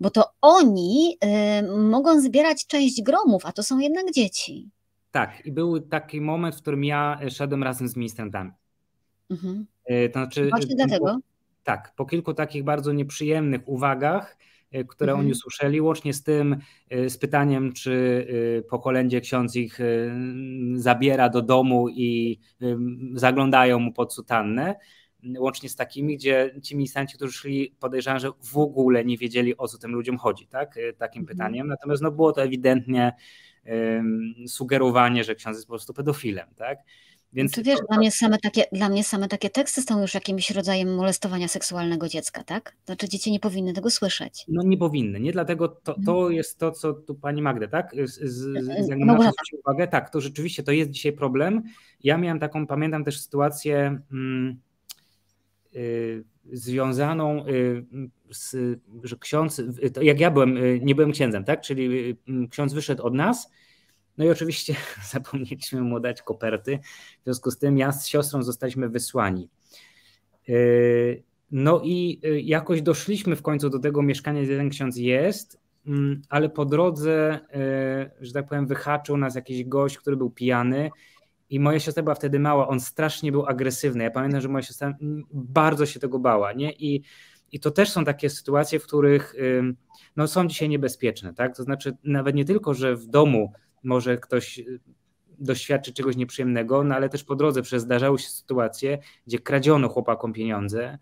bo 0.00 0.10
to 0.10 0.24
oni 0.40 1.18
y, 1.58 1.78
mogą 1.78 2.20
zbierać 2.20 2.66
część 2.66 3.02
gromów, 3.02 3.46
a 3.46 3.52
to 3.52 3.62
są 3.62 3.78
jednak 3.78 4.12
dzieci. 4.12 4.68
Tak, 5.10 5.46
i 5.46 5.52
był 5.52 5.80
taki 5.80 6.20
moment, 6.20 6.56
w 6.56 6.60
którym 6.62 6.84
ja 6.84 7.20
szedłem 7.30 7.62
razem 7.62 7.88
z 7.88 7.96
ministrantami. 7.96 8.50
Mhm. 9.30 9.66
To 9.86 10.20
znaczy, 10.20 10.48
Właśnie 10.50 10.76
dlatego. 10.76 11.18
Tak, 11.66 11.92
po 11.96 12.06
kilku 12.06 12.34
takich 12.34 12.64
bardzo 12.64 12.92
nieprzyjemnych 12.92 13.68
uwagach, 13.68 14.36
e, 14.72 14.84
które 14.84 15.12
mhm. 15.12 15.20
oni 15.26 15.32
usłyszeli, 15.32 15.80
łącznie 15.80 16.12
z 16.14 16.22
tym, 16.22 16.56
e, 16.90 17.10
z 17.10 17.18
pytaniem, 17.18 17.72
czy 17.72 18.26
e, 18.58 18.62
po 18.62 18.78
kolędzie 18.78 19.20
ksiądz 19.20 19.56
ich 19.56 19.78
zabiera 20.74 21.28
do 21.28 21.42
domu 21.42 21.88
i 21.88 22.40
zaglądają 23.14 23.78
mu 23.78 23.92
pod 23.92 24.14
sutannę, 24.14 24.76
łącznie 25.38 25.68
z 25.68 25.76
takimi, 25.76 26.16
gdzie 26.16 26.54
ci 26.62 26.76
ministranci, 26.76 27.16
którzy 27.16 27.32
szli, 27.32 27.74
podejrzewam, 27.80 28.18
że 28.18 28.30
w 28.52 28.58
ogóle 28.58 29.04
nie 29.04 29.16
wiedzieli, 29.16 29.56
o 29.56 29.68
co 29.68 29.78
tym 29.78 29.92
ludziom 29.92 30.18
chodzi, 30.18 30.46
tak? 30.46 30.74
takim 30.98 31.22
mhm. 31.22 31.36
pytaniem. 31.36 31.66
Natomiast 31.66 32.02
no, 32.02 32.10
było 32.10 32.32
to 32.32 32.42
ewidentnie 32.42 33.12
sugerowanie, 34.46 35.24
że 35.24 35.34
ksiądz 35.34 35.56
jest 35.56 35.66
po 35.66 35.72
prostu 35.72 35.94
pedofilem. 35.94 36.48
Tak? 36.56 36.78
Więc 37.32 37.52
to 37.52 37.62
wiesz, 37.62 37.78
dla 37.88 37.98
mnie, 37.98 38.10
same 38.10 38.38
takie, 38.38 38.64
dla 38.72 38.88
mnie 38.88 39.04
same 39.04 39.28
takie 39.28 39.50
teksty 39.50 39.82
są 39.82 40.00
już 40.00 40.14
jakimś 40.14 40.50
rodzajem 40.50 40.94
molestowania 40.94 41.48
seksualnego 41.48 42.08
dziecka, 42.08 42.44
tak? 42.44 42.76
Znaczy 42.86 43.08
dzieci 43.08 43.32
nie 43.32 43.40
powinny 43.40 43.72
tego 43.72 43.90
słyszeć. 43.90 44.44
No 44.48 44.62
nie 44.62 44.78
powinny, 44.78 45.20
nie? 45.20 45.32
Dlatego 45.32 45.68
to, 45.68 45.94
to 45.94 46.12
mhm. 46.12 46.32
jest 46.32 46.58
to, 46.58 46.70
co 46.70 46.92
tu 46.92 47.14
pani 47.14 47.42
Magda, 47.42 47.68
tak? 47.68 47.92
Z, 48.04 48.14
z, 48.14 48.64
z, 48.64 48.86
z 48.86 49.58
uwagę, 49.64 49.88
tak, 49.88 50.10
to 50.10 50.20
rzeczywiście 50.20 50.62
to 50.62 50.72
jest 50.72 50.90
dzisiaj 50.90 51.12
problem. 51.12 51.62
Ja 52.04 52.18
miałem 52.18 52.40
taką, 52.40 52.66
pamiętam 52.66 53.04
też 53.04 53.20
sytuację 53.20 54.00
mm, 54.12 54.60
y, 55.76 56.24
związaną 56.52 57.46
y, 57.46 57.86
z, 58.30 58.78
że 59.02 59.16
ksiądz, 59.16 59.62
jak 60.02 60.20
ja 60.20 60.30
byłem, 60.30 60.56
y, 60.56 60.80
nie 60.82 60.94
byłem 60.94 61.12
księdzem, 61.12 61.44
tak? 61.44 61.60
Czyli 61.60 62.10
y, 62.10 62.48
ksiądz 62.50 62.72
wyszedł 62.74 63.02
od 63.02 63.14
nas, 63.14 63.50
no 64.18 64.24
i 64.24 64.30
oczywiście 64.30 64.74
zapomnieliśmy 65.12 65.80
mu 65.80 66.00
dać 66.00 66.22
koperty, 66.22 66.78
w 67.20 67.24
związku 67.24 67.50
z 67.50 67.58
tym 67.58 67.78
ja 67.78 67.92
z 67.92 68.06
siostrą 68.06 68.42
zostaliśmy 68.42 68.88
wysłani. 68.88 69.48
Yy, 70.48 71.22
no 71.50 71.80
i 71.84 72.20
yy, 72.22 72.40
jakoś 72.40 72.82
doszliśmy 72.82 73.36
w 73.36 73.42
końcu 73.42 73.70
do 73.70 73.78
tego 73.78 74.02
mieszkania, 74.02 74.42
gdzie 74.42 74.56
ten 74.56 74.70
ksiądz 74.70 74.96
jest, 74.96 75.60
mm, 75.86 76.22
ale 76.28 76.48
po 76.48 76.64
drodze, 76.64 77.40
yy, 78.20 78.26
że 78.26 78.32
tak 78.32 78.48
powiem, 78.48 78.66
wyhaczył 78.66 79.16
nas 79.16 79.34
jakiś 79.34 79.64
gość, 79.64 79.98
który 79.98 80.16
był 80.16 80.30
pijany 80.30 80.90
i 81.50 81.60
moja 81.60 81.80
siostra 81.80 82.02
była 82.02 82.14
wtedy 82.14 82.40
mała, 82.40 82.68
on 82.68 82.80
strasznie 82.80 83.32
był 83.32 83.46
agresywny. 83.46 84.04
Ja 84.04 84.10
pamiętam, 84.10 84.40
że 84.40 84.48
moja 84.48 84.62
siostra 84.62 84.94
bardzo 85.32 85.86
się 85.86 86.00
tego 86.00 86.18
bała, 86.18 86.52
nie? 86.52 86.72
I, 86.72 87.02
i 87.52 87.60
to 87.60 87.70
też 87.70 87.90
są 87.90 88.04
takie 88.04 88.30
sytuacje, 88.30 88.78
w 88.78 88.82
których 88.82 89.34
no, 90.16 90.28
są 90.28 90.48
dzisiaj 90.48 90.68
niebezpieczne, 90.68 91.34
tak? 91.34 91.56
To 91.56 91.62
znaczy 91.62 91.96
nawet 92.04 92.36
nie 92.36 92.44
tylko, 92.44 92.74
że 92.74 92.96
w 92.96 93.06
domu 93.06 93.52
może 93.86 94.18
ktoś 94.18 94.58
y, 94.58 94.80
doświadczy 95.38 95.92
czegoś 95.92 96.16
nieprzyjemnego, 96.16 96.84
no 96.84 96.94
ale 96.94 97.08
też 97.08 97.24
po 97.24 97.36
drodze 97.36 97.62
przez 97.62 97.82
zdarzały 97.82 98.18
się 98.18 98.28
sytuacje, 98.28 98.98
gdzie 99.26 99.38
kradziono 99.38 99.88
chłopakom 99.88 100.32
pieniądze, 100.32 100.98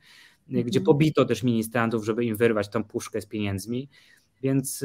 mm. 0.49 0.63
gdzie 0.65 0.81
pobito 0.81 1.25
też 1.25 1.43
ministrantów, 1.43 2.05
żeby 2.05 2.25
im 2.25 2.37
wyrwać 2.37 2.69
tą 2.69 2.85
puszkę 2.85 3.21
z 3.21 3.27
pieniędzmi. 3.27 3.89
Więc 4.43 4.85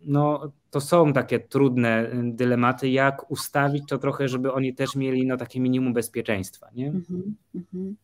no, 0.00 0.52
to 0.70 0.80
są 0.80 1.12
takie 1.12 1.40
trudne 1.40 2.10
dylematy, 2.22 2.88
jak 2.88 3.30
ustawić 3.30 3.84
to 3.88 3.98
trochę, 3.98 4.28
żeby 4.28 4.52
oni 4.52 4.74
też 4.74 4.96
mieli 4.96 5.26
no, 5.26 5.36
takie 5.36 5.60
minimum 5.60 5.92
bezpieczeństwa. 5.92 6.68
Nie? 6.74 6.88
Mm 6.88 7.04
-hmm. 7.74 7.94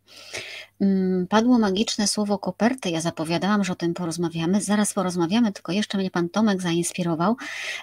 Padło 1.28 1.58
magiczne 1.58 2.06
słowo 2.06 2.38
koperty. 2.38 2.90
Ja 2.90 3.00
zapowiadałam, 3.00 3.64
że 3.64 3.72
o 3.72 3.76
tym 3.76 3.94
porozmawiamy. 3.94 4.60
Zaraz 4.60 4.94
porozmawiamy, 4.94 5.52
tylko 5.52 5.72
jeszcze 5.72 5.98
mnie 5.98 6.10
pan 6.10 6.28
Tomek 6.28 6.62
zainspirował, 6.62 7.36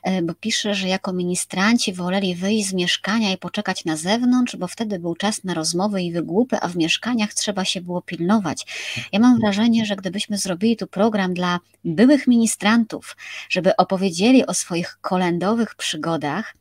e, 0.04 0.22
bo 0.22 0.34
pisze, 0.34 0.76
że 0.76 0.88
jako 0.88 1.14
ministranci 1.14 1.94
woleli 1.94 2.36
wyjść 2.36 2.68
z 2.68 2.74
mieszkania 2.74 3.32
i 3.32 3.38
poczekać 3.38 3.86
na 3.86 3.98
zewnątrz, 3.98 4.56
bo 4.56 4.68
wtedy 4.68 5.00
był 5.00 5.16
czas 5.16 5.44
na 5.44 5.54
rozmowy 5.54 6.02
i 6.02 6.12
wygłupy, 6.12 6.58
a 6.62 6.68
w 6.68 6.76
mieszkaniach 6.76 7.34
trzeba 7.34 7.66
się 7.66 7.82
było 7.82 8.02
pilnować. 8.02 8.66
Ja 9.12 9.20
mam 9.20 9.40
wrażenie, 9.40 9.86
że 9.86 9.96
gdybyśmy 9.96 10.38
zrobili 10.38 10.78
tu 10.78 10.88
program 10.88 11.34
dla 11.34 11.60
byłych 11.86 12.28
ministrantów, 12.28 13.18
żeby 13.50 13.76
opowiedzieli 13.76 14.46
o 14.46 14.54
swoich 14.54 14.71
kolendowych 15.02 15.76
przygodach, 15.76 16.54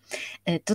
e, 0.44 0.58
to 0.58 0.74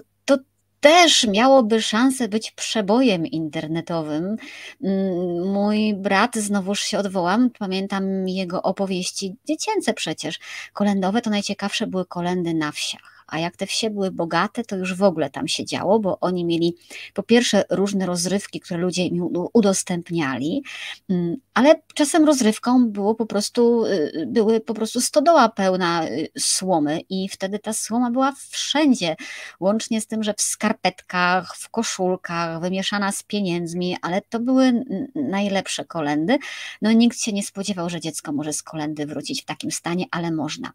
też 0.85 1.27
miałoby 1.27 1.81
szansę 1.81 2.27
być 2.27 2.51
przebojem 2.51 3.25
internetowym. 3.27 4.35
Mm, 4.83 5.51
mój 5.53 5.93
brat, 5.93 6.35
znowuż 6.35 6.79
się 6.79 6.97
odwołam, 6.97 7.49
pamiętam 7.59 8.27
jego 8.27 8.61
opowieści 8.61 9.35
dziecięce 9.47 9.93
przecież. 9.93 10.39
Kolendowe 10.73 11.21
to 11.21 11.29
najciekawsze 11.29 11.87
były 11.87 12.05
kolendy 12.05 12.53
na 12.53 12.71
wsiach. 12.71 13.14
A 13.27 13.39
jak 13.39 13.57
te 13.57 13.65
wsie 13.65 13.89
były 13.89 14.11
bogate, 14.11 14.63
to 14.63 14.75
już 14.75 14.93
w 14.93 15.03
ogóle 15.03 15.29
tam 15.29 15.47
się 15.47 15.65
działo, 15.65 15.99
bo 15.99 16.19
oni 16.19 16.45
mieli 16.45 16.75
po 17.13 17.23
pierwsze 17.23 17.63
różne 17.69 18.05
rozrywki, 18.05 18.59
które 18.59 18.79
ludzie 18.79 19.05
im 19.05 19.29
udostępniali, 19.53 20.63
mm, 21.09 21.35
ale 21.53 21.81
czasem 21.93 22.25
rozrywką 22.25 22.89
było 22.89 23.15
po 23.15 23.25
prostu, 23.25 23.85
y, 23.85 24.25
były 24.27 24.59
po 24.59 24.73
prostu 24.73 25.01
stodoła 25.01 25.49
pełna 25.49 26.07
y, 26.07 26.29
słomy 26.37 27.01
i 27.09 27.29
wtedy 27.29 27.59
ta 27.59 27.73
słoma 27.73 28.11
była 28.11 28.33
wszędzie, 28.49 29.15
łącznie 29.59 30.01
z 30.01 30.07
tym, 30.07 30.23
że 30.23 30.33
w 30.33 30.41
skarpetkach, 30.41 31.55
w 31.57 31.69
koszulkach, 31.69 32.61
wymieszana 32.61 33.11
z 33.11 33.23
pieniędzmi, 33.23 33.97
ale 34.01 34.21
to 34.21 34.39
były 34.39 34.85
najlepsze 35.15 35.85
kolendy. 35.85 36.37
No 36.81 36.91
nikt 36.91 37.19
się 37.19 37.33
nie 37.33 37.43
spodziewał, 37.43 37.89
że 37.89 38.01
dziecko 38.01 38.31
może 38.31 38.53
z 38.53 38.63
kolendy 38.63 39.05
wrócić 39.05 39.41
w 39.41 39.45
takim 39.45 39.71
stanie, 39.71 40.05
ale 40.11 40.31
można. 40.31 40.71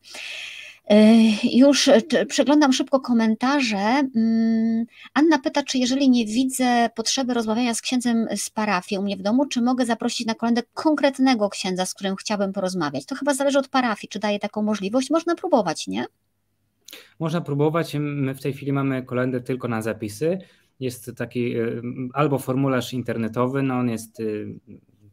Już 1.53 1.91
przeglądam 2.29 2.73
szybko 2.73 3.01
komentarze. 3.01 4.03
Mm, 4.17 4.85
Anna 5.15 5.39
pyta, 5.39 5.63
czy 5.63 5.79
jeżeli 5.79 6.11
nie 6.11 6.27
widzę 6.27 6.91
potrzeby 6.97 7.35
rozmawiania 7.35 7.75
z 7.75 7.81
księdzem 7.81 8.27
z 8.37 8.51
parafii 8.51 8.99
u 8.99 9.03
mnie 9.03 9.17
w 9.17 9.23
domu, 9.23 9.47
czy 9.47 9.63
mogę 9.63 9.87
zaprosić 9.87 10.27
na 10.27 10.35
kolendę 10.35 10.63
konkretnego 10.75 11.49
księdza, 11.49 11.87
z 11.87 11.95
którym 11.95 12.17
chciałbym 12.17 12.53
porozmawiać? 12.53 13.07
To 13.07 13.15
chyba 13.15 13.35
zależy 13.35 13.59
od 13.59 13.69
parafii, 13.69 14.09
czy 14.09 14.19
daje 14.19 14.39
taką 14.39 14.63
możliwość. 14.63 15.11
Można 15.11 15.35
próbować, 15.35 15.87
nie? 15.87 16.07
Można 17.21 17.41
próbować. 17.41 17.97
My 18.01 18.35
w 18.35 18.41
tej 18.41 18.53
chwili 18.53 18.73
mamy 18.73 19.03
kolendę 19.03 19.41
tylko 19.41 19.69
na 19.69 19.83
zapisy. 19.83 20.39
Jest 20.81 21.11
taki 21.17 21.57
y, 21.57 21.83
albo 22.13 22.39
formularz 22.39 22.93
internetowy, 22.93 23.63
no 23.63 23.75
on 23.75 23.89
jest 23.89 24.21
y, 24.21 24.55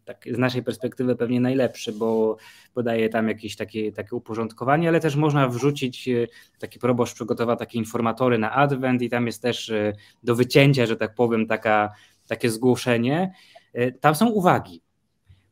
tak 0.08 0.26
z 0.32 0.38
naszej 0.38 0.64
perspektywy 0.64 1.16
pewnie 1.16 1.42
najlepszy, 1.42 1.94
bo 1.94 2.38
podaje 2.74 3.10
tam 3.10 3.28
jakieś 3.28 3.56
takie, 3.56 3.92
takie 3.92 4.16
uporządkowanie, 4.16 4.88
ale 4.88 5.00
też 5.00 5.16
można 5.16 5.50
wrzucić, 5.50 6.08
e, 6.08 6.28
taki 6.60 6.80
proboszcz 6.80 7.14
przygotował 7.14 7.56
takie 7.56 7.78
informatory 7.78 8.38
na 8.38 8.52
Advent 8.52 9.02
i 9.02 9.10
tam 9.10 9.26
jest 9.26 9.42
też 9.42 9.70
e, 9.70 9.94
do 10.24 10.36
wycięcia, 10.36 10.86
że 10.86 10.96
tak 10.96 11.16
powiem, 11.16 11.48
taka, 11.48 11.92
takie 12.28 12.50
zgłoszenie. 12.50 13.34
E, 13.74 13.92
tam 13.92 14.16
są 14.16 14.30
uwagi. 14.30 14.82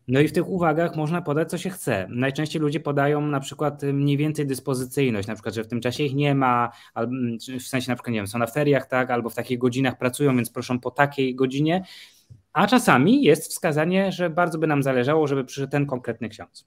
No 0.07 0.19
i 0.19 0.27
w 0.27 0.31
tych 0.31 0.49
uwagach 0.49 0.95
można 0.95 1.21
podać, 1.21 1.49
co 1.49 1.57
się 1.57 1.69
chce. 1.69 2.07
Najczęściej 2.09 2.61
ludzie 2.61 2.79
podają 2.79 3.21
na 3.21 3.39
przykład 3.39 3.83
mniej 3.83 4.17
więcej 4.17 4.47
dyspozycyjność, 4.47 5.27
na 5.27 5.33
przykład, 5.33 5.55
że 5.55 5.63
w 5.63 5.67
tym 5.67 5.81
czasie 5.81 6.03
ich 6.03 6.15
nie 6.15 6.35
ma, 6.35 6.71
w 7.59 7.67
sensie 7.67 7.91
na 7.91 7.95
przykład, 7.95 8.13
nie 8.13 8.19
wiem, 8.19 8.27
są 8.27 8.39
na 8.39 8.47
feriach, 8.47 8.87
tak, 8.87 9.11
albo 9.11 9.29
w 9.29 9.35
takich 9.35 9.57
godzinach 9.57 9.97
pracują, 9.97 10.35
więc 10.35 10.49
proszą 10.49 10.79
po 10.79 10.91
takiej 10.91 11.35
godzinie. 11.35 11.83
A 12.55 12.67
czasami 12.67 13.23
jest 13.23 13.51
wskazanie, 13.51 14.11
że 14.11 14.29
bardzo 14.29 14.57
by 14.57 14.67
nam 14.67 14.83
zależało, 14.83 15.27
żeby 15.27 15.45
przyszedł 15.45 15.71
ten 15.71 15.85
konkretny 15.85 16.29
ksiądz. 16.29 16.65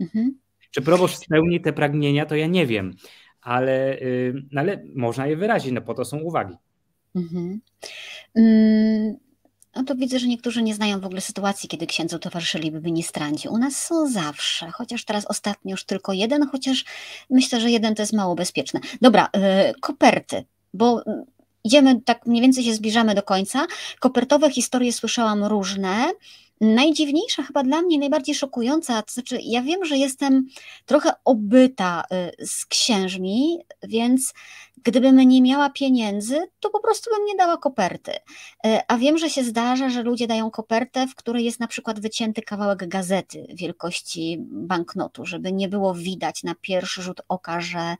Mhm. 0.00 0.38
Czy 0.70 0.82
proboszcz 0.82 1.16
spełni 1.16 1.60
te 1.60 1.72
pragnienia, 1.72 2.26
to 2.26 2.36
ja 2.36 2.46
nie 2.46 2.66
wiem, 2.66 2.94
ale, 3.40 3.98
yy, 3.98 4.42
ale 4.56 4.84
można 4.94 5.26
je 5.26 5.36
wyrazić, 5.36 5.72
no 5.72 5.80
po 5.80 5.94
to 5.94 6.04
są 6.04 6.18
uwagi. 6.18 6.54
Mhm. 7.14 7.60
Mm, 8.34 9.16
no 9.76 9.84
to 9.84 9.94
widzę, 9.94 10.18
że 10.18 10.26
niektórzy 10.26 10.62
nie 10.62 10.74
znają 10.74 11.00
w 11.00 11.06
ogóle 11.06 11.20
sytuacji, 11.20 11.68
kiedy 11.68 11.86
księdzu 11.86 12.18
towarzyszyliby 12.18 12.80
ministranci. 12.80 13.48
U 13.48 13.58
nas 13.58 13.76
są 13.76 14.08
zawsze, 14.10 14.70
chociaż 14.70 15.04
teraz 15.04 15.26
ostatnio 15.26 15.70
już 15.70 15.84
tylko 15.84 16.12
jeden, 16.12 16.48
chociaż 16.48 16.84
myślę, 17.30 17.60
że 17.60 17.70
jeden 17.70 17.94
to 17.94 18.02
jest 18.02 18.12
mało 18.12 18.34
bezpieczne. 18.34 18.80
Dobra, 19.00 19.28
yy, 19.34 19.74
koperty, 19.80 20.44
bo 20.74 21.02
idziemy, 21.66 22.00
tak 22.04 22.26
mniej 22.26 22.42
więcej 22.42 22.64
się 22.64 22.74
zbliżamy 22.74 23.14
do 23.14 23.22
końca. 23.22 23.66
Kopertowe 24.00 24.50
historie 24.50 24.92
słyszałam 24.92 25.44
różne. 25.44 26.12
Najdziwniejsza, 26.60 27.42
chyba 27.42 27.62
dla 27.62 27.82
mnie 27.82 27.98
najbardziej 27.98 28.34
szokująca, 28.34 29.02
to 29.02 29.12
znaczy 29.12 29.38
ja 29.42 29.62
wiem, 29.62 29.84
że 29.84 29.96
jestem 29.96 30.46
trochę 30.86 31.10
obyta 31.24 32.04
y, 32.40 32.46
z 32.46 32.66
księżmi, 32.66 33.58
więc 33.82 34.32
gdybym 34.82 35.16
nie 35.16 35.42
miała 35.42 35.70
pieniędzy, 35.70 36.38
to 36.60 36.70
po 36.70 36.80
prostu 36.80 37.10
bym 37.10 37.24
nie 37.26 37.36
dała 37.36 37.56
koperty. 37.56 38.12
Y, 38.12 38.18
a 38.88 38.96
wiem, 38.96 39.18
że 39.18 39.30
się 39.30 39.44
zdarza, 39.44 39.88
że 39.88 40.02
ludzie 40.02 40.26
dają 40.26 40.50
kopertę, 40.50 41.06
w 41.06 41.14
której 41.14 41.44
jest 41.44 41.60
na 41.60 41.66
przykład 41.66 42.00
wycięty 42.00 42.42
kawałek 42.42 42.88
gazety 42.88 43.46
wielkości 43.54 44.36
banknotu, 44.40 45.26
żeby 45.26 45.52
nie 45.52 45.68
było 45.68 45.94
widać 45.94 46.42
na 46.42 46.54
pierwszy 46.60 47.02
rzut 47.02 47.20
oka, 47.28 47.60
że, 47.60 47.96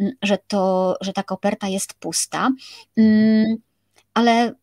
mm, 0.00 0.12
że, 0.22 0.38
to, 0.48 0.96
że 1.00 1.12
ta 1.12 1.22
koperta 1.22 1.68
jest 1.68 1.94
pusta. 1.94 2.50
Mm, 2.96 3.56
ale 4.14 4.54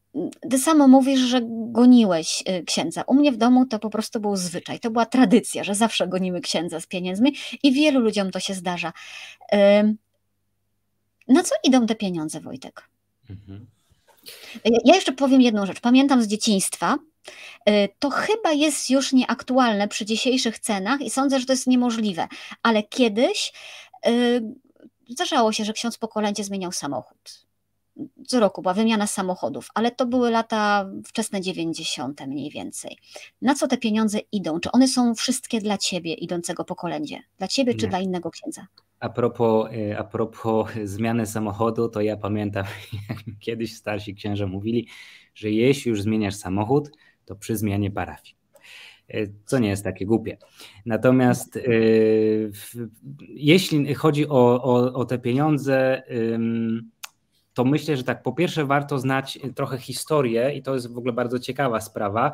ty 0.49 0.59
samo 0.59 0.87
mówisz, 0.87 1.19
że 1.19 1.41
goniłeś 1.71 2.43
y, 2.49 2.63
księdza. 2.63 3.03
U 3.07 3.13
mnie 3.13 3.31
w 3.31 3.37
domu 3.37 3.65
to 3.65 3.79
po 3.79 3.89
prostu 3.89 4.19
był 4.19 4.35
zwyczaj, 4.35 4.79
to 4.79 4.91
była 4.91 5.05
tradycja, 5.05 5.63
że 5.63 5.75
zawsze 5.75 6.07
gonimy 6.07 6.41
księdza 6.41 6.79
z 6.79 6.87
pieniędzmi 6.87 7.35
i 7.63 7.73
wielu 7.73 7.99
ludziom 7.99 8.31
to 8.31 8.39
się 8.39 8.53
zdarza. 8.53 8.93
Na 11.27 11.43
co 11.43 11.55
idą 11.63 11.85
te 11.85 11.95
pieniądze, 11.95 12.39
Wojtek? 12.39 12.89
Mhm. 13.29 13.67
Ja 14.85 14.95
jeszcze 14.95 15.11
powiem 15.11 15.41
jedną 15.41 15.65
rzecz. 15.65 15.79
Pamiętam 15.79 16.23
z 16.23 16.27
dzieciństwa, 16.27 16.97
y, 17.69 17.89
to 17.99 18.09
chyba 18.09 18.51
jest 18.51 18.89
już 18.89 19.13
nieaktualne 19.13 19.87
przy 19.87 20.05
dzisiejszych 20.05 20.59
cenach 20.59 21.01
i 21.01 21.09
sądzę, 21.09 21.39
że 21.39 21.45
to 21.45 21.53
jest 21.53 21.67
niemożliwe, 21.67 22.27
ale 22.63 22.83
kiedyś 22.83 23.53
y, 24.07 24.41
zdarzało 25.09 25.51
się, 25.51 25.65
że 25.65 25.73
ksiądz 25.73 25.97
po 25.97 26.07
kolędzie 26.07 26.43
zmieniał 26.43 26.71
samochód 26.71 27.45
co 28.27 28.39
roku 28.39 28.61
była 28.61 28.73
wymiana 28.73 29.07
samochodów, 29.07 29.67
ale 29.73 29.91
to 29.91 30.05
były 30.05 30.31
lata 30.31 30.89
wczesne 31.05 31.41
90. 31.41 32.27
mniej 32.27 32.49
więcej. 32.51 32.97
Na 33.41 33.55
co 33.55 33.67
te 33.67 33.77
pieniądze 33.77 34.19
idą? 34.31 34.59
Czy 34.59 34.71
one 34.71 34.87
są 34.87 35.15
wszystkie 35.15 35.61
dla 35.61 35.77
ciebie, 35.77 36.13
idącego 36.13 36.65
po 36.65 36.75
kolędzie? 36.75 37.19
Dla 37.37 37.47
ciebie 37.47 37.75
czy 37.75 37.85
Nie. 37.85 37.89
dla 37.89 37.99
innego 37.99 38.31
księdza? 38.31 38.67
A 38.99 39.09
propos, 39.09 39.71
y, 39.73 39.97
a 39.97 40.03
propos 40.03 40.69
zmiany 40.83 41.25
samochodu, 41.25 41.89
to 41.89 42.01
ja 42.01 42.17
pamiętam, 42.17 42.65
jak 43.09 43.17
kiedyś 43.39 43.75
starsi 43.75 44.15
księża 44.15 44.47
mówili, 44.47 44.87
że 45.35 45.51
jeśli 45.51 45.89
już 45.89 46.01
zmieniasz 46.01 46.35
samochód, 46.35 46.91
to 47.25 47.35
przy 47.35 47.57
zmianie 47.57 47.91
parafii 47.91 48.35
y, 49.13 49.33
co 49.45 49.59
nie 49.59 49.69
jest 49.69 49.83
takie 49.83 50.05
głupie. 50.05 50.37
Natomiast 50.85 51.55
y, 51.55 52.51
jeśli 53.29 53.93
chodzi 53.93 54.27
o, 54.27 54.63
o, 54.63 54.93
o 54.93 55.05
te 55.05 55.19
pieniądze, 55.19 56.03
to 57.53 57.65
myślę, 57.65 57.97
że 57.97 58.03
tak, 58.03 58.23
po 58.23 58.33
pierwsze 58.33 58.65
warto 58.65 58.99
znać 58.99 59.39
y, 59.45 59.53
trochę 59.53 59.77
historię 59.77 60.53
i 60.55 60.61
to 60.61 60.73
jest 60.73 60.93
w 60.93 60.97
ogóle 60.97 61.13
bardzo 61.13 61.39
ciekawa 61.39 61.81
sprawa, 61.81 62.31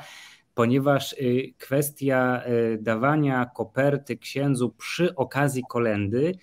ponieważ 0.54 1.14
y, 1.14 1.54
kwestia 1.58 2.42
y, 2.48 2.78
dawania 2.82 3.46
koperty 3.46 4.18
księdzu 4.18 4.70
przy 4.70 5.16
okazji 5.16 5.64
kolendy 5.70 6.34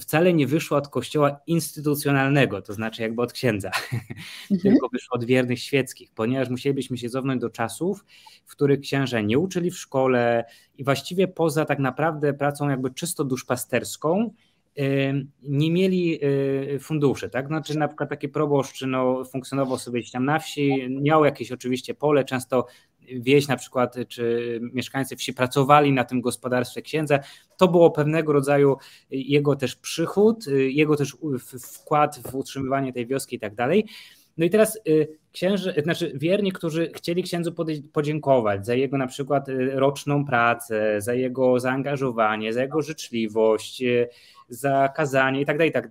wcale 0.00 0.32
nie 0.32 0.46
wyszła 0.46 0.78
od 0.78 0.88
kościoła 0.88 1.40
instytucjonalnego, 1.46 2.62
to 2.62 2.72
znaczy 2.72 3.02
jakby 3.02 3.22
od 3.22 3.32
księdza, 3.32 3.70
mhm. 4.50 4.60
tylko 4.60 4.88
wyszła 4.88 5.14
od 5.14 5.24
wiernych 5.24 5.58
świeckich, 5.58 6.10
ponieważ 6.14 6.48
musielibyśmy 6.48 6.98
się 6.98 7.08
cofnąć 7.08 7.40
do 7.40 7.50
czasów, 7.50 8.04
w 8.46 8.52
których 8.52 8.80
księża 8.80 9.20
nie 9.20 9.38
uczyli 9.38 9.70
w 9.70 9.78
szkole 9.78 10.44
i 10.78 10.84
właściwie 10.84 11.28
poza 11.28 11.64
tak 11.64 11.78
naprawdę 11.78 12.34
pracą 12.34 12.68
jakby 12.68 12.90
czysto 12.90 13.24
duszpasterską, 13.24 14.30
nie 15.42 15.70
mieli 15.70 16.24
y, 16.24 16.78
funduszy, 16.80 17.30
tak? 17.30 17.46
Znaczy 17.46 17.78
na 17.78 17.88
przykład 17.88 18.10
taki 18.10 18.28
proboszcz 18.28 18.82
no, 18.82 19.24
funkcjonował 19.24 19.78
sobie 19.78 20.00
gdzieś 20.00 20.12
tam 20.12 20.24
na 20.24 20.38
wsi, 20.38 20.88
miał 21.02 21.24
jakieś 21.24 21.52
oczywiście 21.52 21.94
pole, 21.94 22.24
często 22.24 22.66
wieś 23.20 23.48
na 23.48 23.56
przykład, 23.56 23.96
czy 24.08 24.60
mieszkańcy 24.72 25.16
wsi 25.16 25.34
pracowali 25.34 25.92
na 25.92 26.04
tym 26.04 26.20
gospodarstwie 26.20 26.82
księdza, 26.82 27.18
to 27.56 27.68
było 27.68 27.90
pewnego 27.90 28.32
rodzaju 28.32 28.76
jego 29.10 29.56
też 29.56 29.76
przychód, 29.76 30.46
y, 30.46 30.70
jego 30.70 30.96
też 30.96 31.16
wkład 31.74 32.20
w 32.30 32.34
utrzymywanie 32.34 32.92
tej 32.92 33.06
wioski 33.06 33.36
i 33.36 33.38
tak 33.38 33.54
dalej. 33.54 33.86
No 34.36 34.44
i 34.44 34.50
teraz 34.50 34.78
y, 34.88 35.08
księży, 35.32 35.74
znaczy 35.82 36.12
wierni, 36.14 36.52
którzy 36.52 36.92
chcieli 36.94 37.22
księdzu 37.22 37.54
podziękować 37.92 38.66
za 38.66 38.74
jego 38.74 38.98
na 38.98 39.06
przykład 39.06 39.46
roczną 39.72 40.24
pracę, 40.24 41.00
za 41.00 41.14
jego 41.14 41.60
zaangażowanie, 41.60 42.52
za 42.52 42.62
jego 42.62 42.82
życzliwość, 42.82 43.82
za 44.48 44.88
kazanie 44.88 45.40
i 45.40 45.46
tak 45.46 45.56
dalej, 45.56 45.70
i 45.70 45.72
tak 45.72 45.88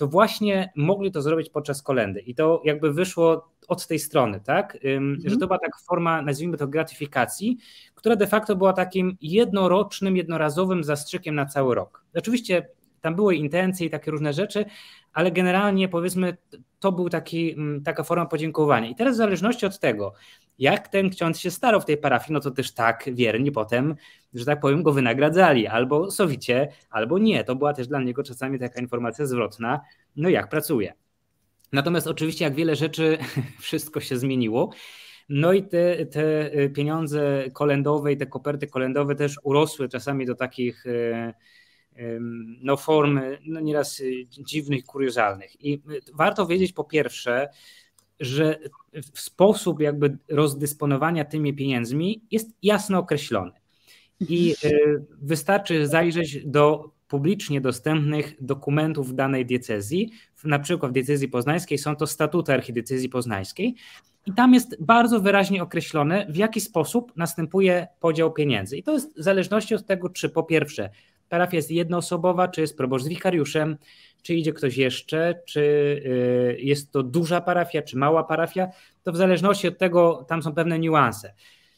to 0.00 0.06
właśnie 0.06 0.72
mogli 0.76 1.12
to 1.12 1.22
zrobić 1.22 1.50
podczas 1.50 1.82
kolendy. 1.82 2.20
I 2.20 2.34
to 2.34 2.62
jakby 2.64 2.92
wyszło 2.92 3.48
od 3.68 3.86
tej 3.86 3.98
strony, 3.98 4.40
tak? 4.40 4.74
Mhm. 4.74 5.18
Że 5.24 5.36
to 5.36 5.46
była 5.46 5.58
taka 5.58 5.78
forma, 5.88 6.22
nazwijmy 6.22 6.56
to, 6.56 6.68
gratyfikacji, 6.68 7.58
która 7.94 8.16
de 8.16 8.26
facto 8.26 8.56
była 8.56 8.72
takim 8.72 9.16
jednorocznym, 9.20 10.16
jednorazowym 10.16 10.84
zastrzykiem 10.84 11.34
na 11.34 11.46
cały 11.46 11.74
rok. 11.74 12.04
Oczywiście 12.14 12.68
tam 13.00 13.14
były 13.14 13.34
intencje 13.34 13.86
i 13.86 13.90
takie 13.90 14.10
różne 14.10 14.32
rzeczy, 14.32 14.64
ale 15.12 15.30
generalnie 15.30 15.88
powiedzmy, 15.88 16.36
to 16.80 16.92
był 16.92 17.08
taki, 17.08 17.56
taka 17.84 18.02
forma 18.02 18.26
podziękowania. 18.26 18.88
I 18.88 18.94
teraz 18.94 19.14
w 19.14 19.16
zależności 19.16 19.66
od 19.66 19.78
tego, 19.78 20.14
jak 20.58 20.88
ten 20.88 21.10
ksiądz 21.10 21.38
się 21.38 21.50
starał 21.50 21.80
w 21.80 21.84
tej 21.84 21.96
parafii, 21.96 22.32
no 22.32 22.40
to 22.40 22.50
też 22.50 22.74
tak 22.74 23.04
wierni 23.12 23.52
potem, 23.52 23.94
że 24.34 24.44
tak 24.44 24.60
powiem, 24.60 24.82
go 24.82 24.92
wynagradzali, 24.92 25.66
albo 25.66 26.10
sowicie, 26.10 26.68
albo 26.90 27.18
nie. 27.18 27.44
To 27.44 27.56
była 27.56 27.72
też 27.72 27.88
dla 27.88 28.02
niego 28.02 28.22
czasami 28.22 28.58
taka 28.58 28.80
informacja 28.80 29.26
zwrotna, 29.26 29.80
no 30.16 30.28
jak 30.28 30.48
pracuje. 30.48 30.94
Natomiast 31.72 32.06
oczywiście, 32.06 32.44
jak 32.44 32.54
wiele 32.54 32.76
rzeczy, 32.76 33.18
wszystko 33.60 34.00
się 34.00 34.16
zmieniło. 34.16 34.70
No 35.28 35.52
i 35.52 35.62
te, 35.62 36.06
te 36.06 36.50
pieniądze 36.68 37.44
kolendowe 37.52 38.12
i 38.12 38.16
te 38.16 38.26
koperty 38.26 38.66
kolendowe 38.66 39.14
też 39.14 39.36
urosły 39.42 39.88
czasami 39.88 40.26
do 40.26 40.34
takich 40.34 40.86
e, 40.86 41.34
no, 42.62 42.76
form 42.76 43.20
no, 43.46 43.60
nieraz 43.60 44.02
dziwnych, 44.28 44.84
kuriozalnych. 44.84 45.64
I 45.64 45.82
warto 46.14 46.46
wiedzieć 46.46 46.72
po 46.72 46.84
pierwsze, 46.84 47.48
że 48.20 48.58
sposób 49.14 49.80
jakby 49.80 50.18
rozdysponowania 50.28 51.24
tymi 51.24 51.54
pieniędzmi 51.54 52.22
jest 52.30 52.50
jasno 52.62 52.98
określony. 52.98 53.52
I 54.20 54.54
wystarczy 55.22 55.86
zajrzeć 55.86 56.46
do 56.46 56.90
publicznie 57.08 57.60
dostępnych 57.60 58.34
dokumentów 58.40 59.14
danej 59.14 59.46
diecezji. 59.46 60.10
Na 60.44 60.58
przykład 60.58 60.92
w 60.92 60.94
diecezji 60.94 61.28
poznańskiej 61.28 61.78
są 61.78 61.96
to 61.96 62.06
statuty 62.06 62.52
archidiecezji 62.52 63.08
poznańskiej 63.08 63.74
i 64.26 64.32
tam 64.32 64.54
jest 64.54 64.82
bardzo 64.82 65.20
wyraźnie 65.20 65.62
określone, 65.62 66.26
w 66.28 66.36
jaki 66.36 66.60
sposób 66.60 67.12
następuje 67.16 67.86
podział 68.00 68.32
pieniędzy. 68.32 68.76
I 68.76 68.82
to 68.82 68.92
jest 68.92 69.18
w 69.18 69.22
zależności 69.22 69.74
od 69.74 69.86
tego, 69.86 70.10
czy 70.10 70.28
po 70.28 70.42
pierwsze 70.42 70.90
parafia 71.30 71.56
jest 71.56 71.70
jednoosobowa, 71.70 72.48
czy 72.48 72.60
jest 72.60 72.76
proboszcz 72.76 73.04
z 73.04 73.08
wikariuszem, 73.08 73.76
czy 74.22 74.34
idzie 74.34 74.52
ktoś 74.52 74.76
jeszcze, 74.76 75.42
czy 75.46 75.60
y, 75.60 76.60
jest 76.60 76.92
to 76.92 77.02
duża 77.02 77.40
parafia, 77.40 77.82
czy 77.82 77.98
mała 77.98 78.24
parafia, 78.24 78.68
to 79.02 79.12
w 79.12 79.16
zależności 79.16 79.68
od 79.68 79.78
tego 79.78 80.24
tam 80.28 80.42
są 80.42 80.54
pewne 80.54 80.78
niuanse. 80.78 81.34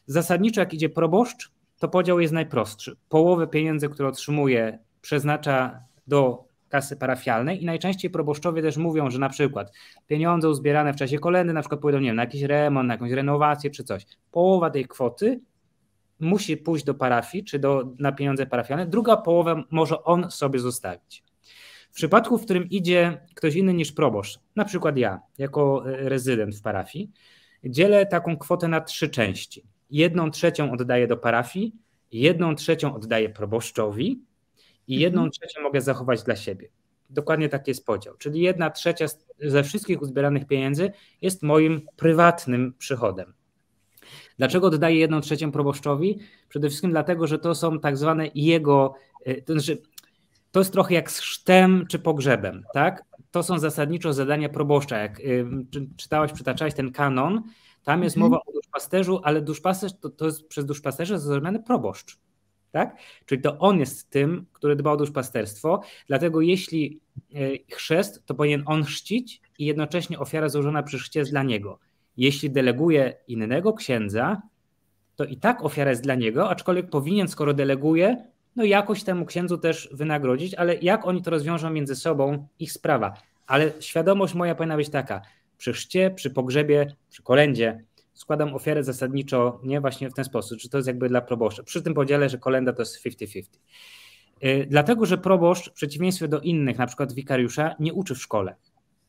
Zasadniczo 0.07 0.61
jak 0.61 0.75
idzie 0.75 0.89
proboszcz, 0.89 1.51
to 1.79 1.89
podział 1.89 2.21
jest 2.21 2.33
najprostszy. 2.33 2.97
Połowę 3.09 3.47
pieniędzy, 3.47 3.89
które 3.89 4.09
otrzymuje 4.09 4.79
przeznacza 5.01 5.81
do 6.07 6.45
kasy 6.69 6.97
parafialnej 6.97 7.63
i 7.63 7.67
najczęściej 7.67 8.11
proboszczowie 8.11 8.63
też 8.63 8.77
mówią, 8.77 9.11
że 9.11 9.19
na 9.19 9.29
przykład 9.29 9.73
pieniądze 10.07 10.49
uzbierane 10.49 10.93
w 10.93 10.97
czasie 10.97 11.19
kolendy 11.19 11.53
na 11.53 11.61
przykład 11.61 11.81
pójdą 11.81 11.99
nie 11.99 12.07
wiem, 12.07 12.17
na 12.17 12.23
jakiś 12.23 12.43
remont, 12.43 12.89
na 12.89 12.95
jakąś 12.95 13.11
renowację 13.11 13.71
czy 13.71 13.85
coś. 13.85 14.07
Połowa 14.31 14.71
tej 14.71 14.85
kwoty 14.85 15.41
musi 16.23 16.57
pójść 16.57 16.85
do 16.85 16.95
parafii 16.95 17.45
czy 17.45 17.59
do, 17.59 17.95
na 17.99 18.13
pieniądze 18.13 18.47
parafialne, 18.47 18.87
druga 18.87 19.17
połowa 19.17 19.65
może 19.71 20.05
on 20.05 20.31
sobie 20.31 20.59
zostawić. 20.59 21.25
W 21.91 21.95
przypadku, 21.95 22.39
w 22.39 22.45
którym 22.45 22.69
idzie 22.71 23.27
ktoś 23.35 23.55
inny 23.55 23.75
niż 23.75 23.93
proboszcz, 23.93 24.39
na 24.57 24.65
przykład 24.65 24.97
ja, 24.97 25.21
jako 25.39 25.91
e, 25.91 26.09
rezydent 26.09 26.57
w 26.57 26.63
parafii, 26.63 27.11
dzielę 27.65 28.07
taką 28.07 28.37
kwotę 28.37 28.69
na 28.69 28.81
trzy 28.81 29.09
części. 29.09 29.65
Jedną 29.91 30.31
trzecią 30.31 30.73
oddaję 30.73 31.07
do 31.07 31.17
parafii, 31.17 31.75
jedną 32.13 32.55
trzecią 32.55 32.95
oddaję 32.95 33.29
proboszczowi, 33.31 34.21
i 34.89 34.99
jedną 34.99 35.21
mhm. 35.21 35.31
trzecią 35.31 35.63
mogę 35.63 35.81
zachować 35.81 36.23
dla 36.23 36.37
siebie. 36.37 36.69
Dokładnie 37.11 37.49
taki 37.49 37.71
jest 37.71 37.87
podział. 37.87 38.17
Czyli 38.17 38.41
jedna 38.41 38.71
trzecia 38.71 39.07
ze 39.41 39.63
wszystkich 39.63 40.03
uzbieranych 40.03 40.47
pieniędzy 40.47 40.93
jest 41.23 41.43
moim 41.43 41.87
prywatnym 41.97 42.75
przychodem. 42.79 43.35
Dlaczego 44.43 44.67
oddaję 44.67 44.97
jedną 44.97 45.21
trzecią 45.21 45.53
proboszczowi? 45.53 46.19
Przede 46.49 46.69
wszystkim 46.69 46.91
dlatego, 46.91 47.27
że 47.27 47.39
to 47.39 47.55
są 47.55 47.81
tak 47.81 47.97
zwane 47.97 48.29
jego, 48.35 48.95
y, 49.27 49.43
to 49.47 49.53
znaczy 49.53 49.83
to 50.51 50.61
jest 50.61 50.73
trochę 50.73 50.95
jak 50.95 51.11
z 51.11 51.19
chrztem 51.19 51.87
czy 51.89 51.99
pogrzebem, 51.99 52.65
tak? 52.75 53.05
To 53.31 53.43
są 53.43 53.59
zasadniczo 53.59 54.13
zadania 54.13 54.49
proboszcza. 54.49 54.99
Jak 54.99 55.21
y, 55.21 55.47
czytałaś, 55.97 56.33
przytaczałeś 56.33 56.75
ten 56.75 56.93
kanon, 56.93 57.43
tam 57.85 58.03
jest 58.03 58.17
mhm. 58.17 58.31
mowa 58.31 58.43
o 58.47 58.53
duszpasterzu, 58.53 59.21
ale 59.25 59.43
duszpasterz 59.43 59.93
to, 60.01 60.11
to 60.11 60.27
jest 60.27 60.49
przez 60.49 60.67
duszpasterza 60.67 61.19
zrozumiany 61.19 61.63
proboszcz 61.63 62.19
tak? 62.73 62.97
Czyli 63.27 63.43
to 63.43 63.59
on 63.59 63.79
jest 63.79 64.11
tym, 64.11 64.47
który 64.53 64.77
dba 64.77 64.93
o 64.93 64.97
duszpasterstwo, 64.97 65.81
dlatego 66.07 66.41
jeśli 66.41 67.01
e, 67.35 67.75
chrzest, 67.75 68.27
to 68.27 68.35
powinien 68.35 68.63
on 68.67 68.85
chrzcić 68.85 69.41
i 69.59 69.67
jednocześnie 69.67 70.19
ofiara 70.19 70.49
złożona 70.49 70.83
przy 70.83 70.99
chrzcie 70.99 71.21
jest 71.21 71.31
dla 71.31 71.43
niego. 71.43 71.79
Jeśli 72.17 72.51
deleguje 72.51 73.15
innego 73.29 73.73
księdza, 73.73 74.43
to 75.17 75.25
i 75.25 75.37
tak 75.37 75.65
ofiara 75.65 75.91
jest 75.91 76.03
dla 76.03 76.15
niego, 76.15 76.51
aczkolwiek 76.51 76.91
powinien, 76.91 77.29
skoro 77.29 77.55
deleguje, 77.55 78.17
no 78.57 78.65
jakoś 78.65 79.05
temu 79.05 79.27
księdzu 79.27 79.59
też 79.59 79.89
wynagrodzić, 79.93 80.55
ale 80.55 80.75
jak 80.75 81.07
oni 81.07 81.23
to 81.23 81.31
rozwiążą 81.31 81.71
między 81.71 81.97
sobą, 81.97 82.47
ich 82.59 82.73
sprawa. 82.73 83.15
Ale 83.47 83.73
świadomość 83.81 84.35
moja 84.35 84.55
powinna 84.55 84.77
być 84.77 84.89
taka, 84.89 85.23
przy 85.59 85.73
chrzcie, 85.73 86.11
przy 86.11 86.31
pogrzebie, 86.31 86.95
przy 87.11 87.23
kolędzie, 87.23 87.85
składam 88.15 88.55
ofiarę 88.55 88.85
zasadniczo 88.85 89.61
nie 89.65 89.81
właśnie 89.81 90.11
w 90.11 90.15
ten 90.15 90.25
sposób, 90.25 90.59
czy 90.59 90.69
to 90.69 90.79
jest 90.79 90.87
jakby 90.87 91.09
dla 91.09 91.21
proboszcza. 91.21 91.63
Przy 91.63 91.83
tym 91.83 91.95
podziale, 91.95 92.29
że 92.29 92.39
kolenda 92.39 92.73
to 92.73 92.83
jest 92.83 93.07
50-50. 93.07 93.43
Y, 94.45 94.67
dlatego, 94.71 95.07
że 95.07 95.19
proboszcz 95.19 95.71
w 95.71 95.73
przeciwieństwie 95.73 96.29
do 96.29 96.41
innych, 96.41 96.79
na 96.79 96.87
przykład 96.87 97.13
wikariusza, 97.13 97.75
nie 97.81 97.93
uczy 97.93 98.15
w 98.15 98.23
szkole. 98.23 98.57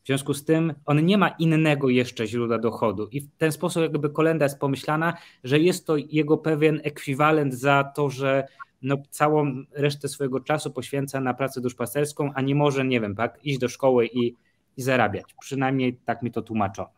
W 0.03 0.07
związku 0.07 0.33
z 0.33 0.45
tym 0.45 0.73
on 0.85 1.05
nie 1.05 1.17
ma 1.17 1.29
innego 1.29 1.89
jeszcze 1.89 2.27
źródła 2.27 2.59
dochodu 2.59 3.07
i 3.11 3.21
w 3.21 3.27
ten 3.37 3.51
sposób 3.51 3.81
jakby 3.81 4.09
kolenda 4.09 4.45
jest 4.45 4.59
pomyślana, 4.59 5.13
że 5.43 5.59
jest 5.59 5.87
to 5.87 5.97
jego 5.97 6.37
pewien 6.37 6.81
ekwiwalent 6.83 7.53
za 7.53 7.91
to, 7.95 8.09
że 8.09 8.47
no, 8.81 8.97
całą 9.09 9.63
resztę 9.71 10.07
swojego 10.07 10.39
czasu 10.39 10.71
poświęca 10.71 11.21
na 11.21 11.33
pracę 11.33 11.61
duszpasterską, 11.61 12.31
a 12.33 12.41
nie 12.41 12.55
może, 12.55 12.85
nie 12.85 13.01
wiem, 13.01 13.15
tak, 13.15 13.39
iść 13.43 13.59
do 13.59 13.69
szkoły 13.69 14.07
i, 14.07 14.35
i 14.77 14.81
zarabiać. 14.81 15.25
Przynajmniej 15.39 15.97
tak 16.05 16.21
mi 16.21 16.31
to 16.31 16.41
tłumaczono. 16.41 16.89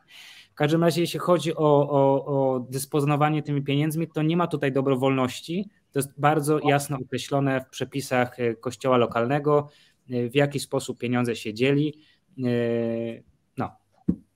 W 0.51 0.57
każdym 0.57 0.83
razie, 0.83 1.01
jeśli 1.01 1.19
chodzi 1.19 1.55
o, 1.55 1.89
o, 1.89 2.25
o 2.25 2.59
dysponowanie 2.59 3.43
tymi 3.43 3.61
pieniędzmi, 3.61 4.07
to 4.07 4.21
nie 4.21 4.37
ma 4.37 4.47
tutaj 4.47 4.71
dobrowolności. 4.71 5.69
To 5.91 5.99
jest 5.99 6.19
bardzo 6.19 6.59
jasno 6.59 6.97
określone 6.97 7.61
w 7.61 7.69
przepisach 7.69 8.39
e, 8.39 8.55
kościoła 8.55 8.97
lokalnego, 8.97 9.69
e, 10.09 10.29
w 10.29 10.35
jaki 10.35 10.59
sposób 10.59 10.97
pieniądze 10.97 11.35
się 11.35 11.53
dzieli. 11.53 11.99
E, 12.39 13.21
no, 13.57 13.71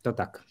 to 0.01 0.13
tak. 0.13 0.43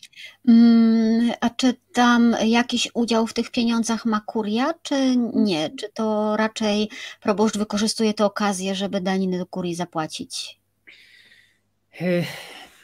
Mm, 0.49 1.31
a 1.41 1.51
czy 1.51 1.75
tam 1.93 2.37
jakiś 2.45 2.89
udział 2.95 3.27
w 3.27 3.35
tych 3.35 3.51
pieniądzach 3.51 4.05
ma 4.05 4.21
kuria, 4.21 4.75
czy 4.83 5.17
nie? 5.35 5.71
Czy 5.71 5.89
to 5.95 6.37
raczej 6.37 6.89
proboszcz 7.21 7.59
wykorzystuje 7.59 8.15
tę 8.15 8.25
okazję, 8.25 8.75
żeby 8.75 9.01
daniny 9.01 9.39
do 9.39 9.47
kurii 9.47 9.75
zapłacić? 9.75 10.61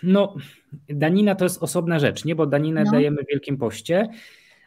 No, 0.03 0.35
danina 0.89 1.35
to 1.35 1.45
jest 1.45 1.63
osobna 1.63 1.99
rzecz, 1.99 2.25
nie? 2.25 2.35
Bo 2.35 2.47
daninę 2.47 2.85
no. 2.85 2.93
dajemy 2.93 3.23
w 3.23 3.27
Wielkim 3.29 3.57
Poście, 3.57 4.09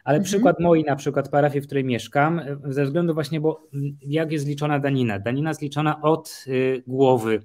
ale 0.04 0.16
mhm. 0.18 0.24
przykład 0.24 0.60
mojej 0.60 0.84
na 0.84 0.96
przykład 0.96 1.28
parafii, 1.28 1.60
w 1.60 1.66
której 1.66 1.84
mieszkam, 1.84 2.40
ze 2.64 2.84
względu 2.84 3.14
właśnie, 3.14 3.40
bo 3.40 3.68
jak 4.00 4.32
jest 4.32 4.46
liczona 4.46 4.78
danina? 4.78 5.18
Danina 5.18 5.50
jest 5.50 5.62
liczona 5.62 6.02
od 6.02 6.44
głowy, 6.86 7.42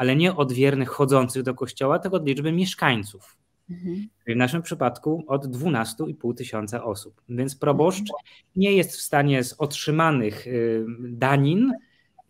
ale 0.00 0.16
nie 0.16 0.36
od 0.36 0.52
wiernych 0.52 0.88
chodzących 0.88 1.42
do 1.42 1.54
kościoła, 1.54 1.98
tylko 1.98 2.16
od 2.16 2.26
liczby 2.26 2.52
mieszkańców. 2.52 3.36
Mhm. 3.70 4.08
W 4.28 4.36
naszym 4.36 4.62
przypadku 4.62 5.24
od 5.26 5.46
12,5 5.46 6.34
tysiąca 6.34 6.84
osób. 6.84 7.22
Więc 7.28 7.56
proboszcz 7.56 8.00
mhm. 8.00 8.18
nie 8.56 8.72
jest 8.72 8.96
w 8.96 9.02
stanie 9.02 9.44
z 9.44 9.54
otrzymanych 9.58 10.46
y, 10.46 10.84
danin 11.00 11.72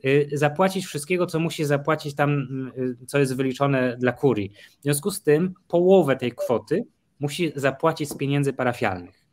Y, 0.04 0.28
zapłacić 0.32 0.86
wszystkiego, 0.86 1.26
co 1.26 1.40
musi 1.40 1.64
zapłacić 1.64 2.14
tam, 2.14 2.46
y, 2.78 3.06
co 3.06 3.18
jest 3.18 3.36
wyliczone 3.36 3.96
dla 3.96 4.12
kurii. 4.12 4.52
W 4.80 4.82
związku 4.82 5.10
z 5.10 5.22
tym 5.22 5.54
połowę 5.68 6.16
tej 6.16 6.32
kwoty 6.32 6.84
musi 7.20 7.52
zapłacić 7.56 8.08
z 8.08 8.16
pieniędzy 8.16 8.52
parafialnych. 8.52 9.26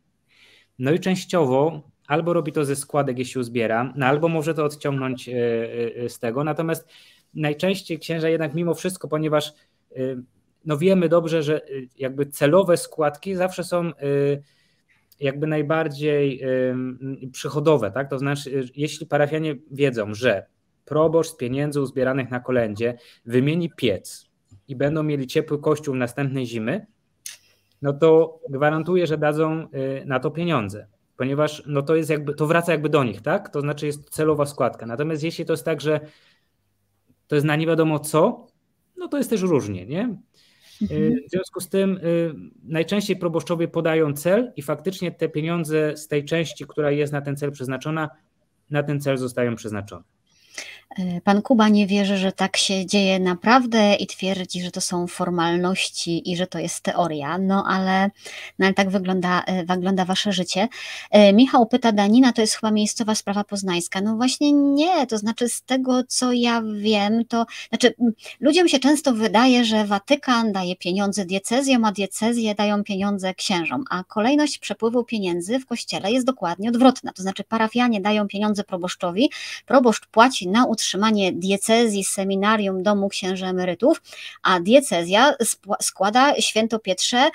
No 0.78 0.92
i 0.92 1.00
częściowo 1.00 1.82
albo 2.06 2.32
robi 2.32 2.52
to 2.52 2.64
ze 2.64 2.76
składek, 2.76 3.18
jeśli 3.18 3.40
uzbiera, 3.40 3.92
no 3.96 4.06
albo 4.06 4.28
może 4.28 4.54
to 4.54 4.64
odciągnąć 4.64 5.30
z 6.08 6.18
tego. 6.18 6.44
Natomiast 6.44 6.88
najczęściej 7.34 7.98
księża 7.98 8.28
jednak 8.28 8.54
mimo 8.54 8.74
wszystko, 8.74 9.08
ponieważ 9.08 9.52
no 10.64 10.78
wiemy 10.78 11.08
dobrze, 11.08 11.42
że 11.42 11.60
jakby 11.98 12.26
celowe 12.26 12.76
składki 12.76 13.34
zawsze 13.34 13.64
są 13.64 13.90
jakby 15.20 15.46
najbardziej 15.46 16.42
przychodowe, 17.32 17.90
tak? 17.90 18.10
To 18.10 18.18
znaczy, 18.18 18.64
jeśli 18.76 19.06
parafianie 19.06 19.56
wiedzą, 19.70 20.14
że 20.14 20.46
proboszcz 20.84 21.30
z 21.30 21.36
pieniędzy 21.36 21.80
uzbieranych 21.80 22.30
na 22.30 22.40
kolędzie 22.40 22.98
wymieni 23.24 23.70
piec 23.76 24.26
i 24.68 24.76
będą 24.76 25.02
mieli 25.02 25.26
ciepły 25.26 25.58
kościół 25.58 25.94
następnej 25.94 26.46
zimy, 26.46 26.86
no 27.82 27.92
to 27.92 28.40
gwarantuję, 28.50 29.06
że 29.06 29.18
dadzą 29.18 29.62
y, 29.62 30.04
na 30.06 30.20
to 30.20 30.30
pieniądze, 30.30 30.86
ponieważ 31.16 31.62
no 31.66 31.82
to 31.82 31.96
jest 31.96 32.10
jakby, 32.10 32.34
to 32.34 32.46
wraca 32.46 32.72
jakby 32.72 32.88
do 32.88 33.04
nich, 33.04 33.22
tak? 33.22 33.48
To 33.48 33.60
znaczy 33.60 33.86
jest 33.86 34.10
celowa 34.10 34.46
składka. 34.46 34.86
Natomiast 34.86 35.22
jeśli 35.22 35.44
to 35.44 35.52
jest 35.52 35.64
tak, 35.64 35.80
że 35.80 36.00
to 37.28 37.34
jest 37.34 37.46
na 37.46 37.56
nie 37.56 37.66
wiadomo 37.66 37.98
co, 37.98 38.46
no 38.96 39.08
to 39.08 39.16
jest 39.16 39.30
też 39.30 39.42
różnie, 39.42 39.86
nie? 39.86 40.18
Y, 40.82 40.94
mhm. 40.94 41.16
W 41.26 41.30
związku 41.30 41.60
z 41.60 41.68
tym 41.68 41.96
y, 41.96 42.34
najczęściej 42.64 43.16
proboszczowie 43.16 43.68
podają 43.68 44.12
cel 44.12 44.52
i 44.56 44.62
faktycznie 44.62 45.12
te 45.12 45.28
pieniądze 45.28 45.96
z 45.96 46.08
tej 46.08 46.24
części, 46.24 46.66
która 46.66 46.90
jest 46.90 47.12
na 47.12 47.20
ten 47.20 47.36
cel 47.36 47.52
przeznaczona, 47.52 48.10
na 48.70 48.82
ten 48.82 49.00
cel 49.00 49.18
zostają 49.18 49.56
przeznaczone. 49.56 50.04
E, 50.96 51.20
pan 51.20 51.42
Kuba 51.42 51.68
nie 51.68 51.86
wierzy, 51.86 52.16
że 52.16 52.32
tak 52.32 52.56
się 52.56 52.86
dzieje 52.86 53.20
naprawdę 53.20 53.94
i 53.94 54.06
twierdzi, 54.06 54.62
że 54.62 54.70
to 54.70 54.80
są 54.80 55.06
formalności 55.06 56.32
i 56.32 56.36
że 56.36 56.46
to 56.46 56.58
jest 56.58 56.80
teoria, 56.80 57.38
no 57.38 57.64
ale, 57.68 58.10
no 58.58 58.66
ale 58.66 58.74
tak 58.74 58.90
wygląda, 58.90 59.42
e, 59.46 59.64
wygląda 59.64 60.04
wasze 60.04 60.32
życie. 60.32 60.68
E, 61.10 61.32
Michał 61.32 61.66
pyta, 61.66 61.92
Danina 61.92 62.32
to 62.32 62.40
jest 62.40 62.54
chyba 62.54 62.70
miejscowa 62.70 63.14
sprawa 63.14 63.44
poznańska. 63.44 64.00
No 64.00 64.16
właśnie 64.16 64.52
nie, 64.52 65.06
to 65.06 65.18
znaczy 65.18 65.48
z 65.48 65.62
tego 65.62 66.04
co 66.08 66.32
ja 66.32 66.62
wiem, 66.74 67.24
to 67.24 67.46
znaczy 67.68 67.94
ludziom 68.40 68.68
się 68.68 68.78
często 68.78 69.12
wydaje, 69.12 69.64
że 69.64 69.84
Watykan 69.84 70.52
daje 70.52 70.76
pieniądze 70.76 71.24
diecezjom, 71.24 71.84
a 71.84 71.92
diecezje 71.92 72.54
dają 72.54 72.84
pieniądze 72.84 73.34
księżom, 73.34 73.84
a 73.90 74.04
kolejność 74.04 74.58
przepływu 74.58 75.04
pieniędzy 75.04 75.58
w 75.58 75.66
kościele 75.66 76.12
jest 76.12 76.26
dokładnie 76.26 76.68
odwrotna, 76.68 77.12
to 77.12 77.22
znaczy 77.22 77.44
parafianie 77.44 78.00
dają 78.00 78.28
pieniądze 78.28 78.64
proboszczowi, 78.64 79.30
proboszcz 79.66 80.06
płaci 80.06 80.48
na 80.48 80.66
utrzymanie 80.78 81.32
diecezji, 81.32 82.04
seminarium, 82.04 82.82
domu 82.82 83.08
księży 83.08 83.46
emerytów, 83.46 84.02
a 84.42 84.60
diecezja 84.60 85.34
składa 85.80 86.34
święto 86.40 86.78
Pietrze 86.78 87.30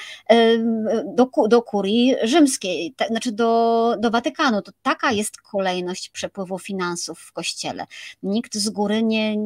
do, 1.06 1.28
do 1.48 1.62
kurii 1.62 2.16
rzymskiej, 2.24 2.96
znaczy 3.10 3.32
do, 3.32 3.96
do 4.00 4.12
Watykanu. 4.12 4.62
To 4.62 4.72
taka 4.82 5.12
jest 5.12 5.42
kolejność 5.42 6.10
przepływu 6.10 6.60
finansów 6.60 7.20
w 7.20 7.32
kościele. 7.32 7.86
Nikt 8.24 8.56
z 8.56 8.70
góry 8.70 9.04
nie, 9.04 9.38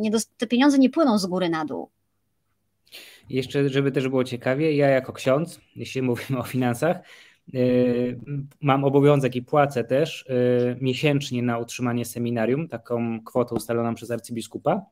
nie 0.00 0.10
te 0.36 0.46
pieniądze 0.46 0.78
nie 0.78 0.90
płyną 0.90 1.18
z 1.18 1.26
góry 1.26 1.48
na 1.48 1.64
dół. 1.64 1.88
Jeszcze, 3.28 3.68
żeby 3.68 3.92
też 3.92 4.08
było 4.08 4.24
ciekawie, 4.24 4.76
ja 4.76 4.88
jako 4.88 5.12
ksiądz, 5.12 5.60
jeśli 5.76 6.02
mówimy 6.02 6.38
o 6.38 6.42
finansach, 6.42 6.96
mam 8.60 8.84
obowiązek 8.84 9.36
i 9.36 9.42
płacę 9.42 9.84
też 9.84 10.22
y, 10.22 10.76
miesięcznie 10.80 11.42
na 11.42 11.58
utrzymanie 11.58 12.04
seminarium, 12.04 12.68
taką 12.68 13.24
kwotę 13.24 13.54
ustaloną 13.54 13.94
przez 13.94 14.10
arcybiskupa, 14.10 14.82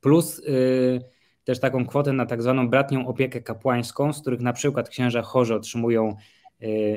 plus 0.00 0.38
y, 0.38 1.00
też 1.44 1.60
taką 1.60 1.86
kwotę 1.86 2.12
na 2.12 2.26
tak 2.26 2.42
zwaną 2.42 2.68
bratnią 2.68 3.06
opiekę 3.06 3.40
kapłańską, 3.40 4.12
z 4.12 4.20
których 4.20 4.40
na 4.40 4.52
przykład 4.52 4.88
księża 4.88 5.22
chorzy 5.22 5.54
otrzymują 5.54 6.16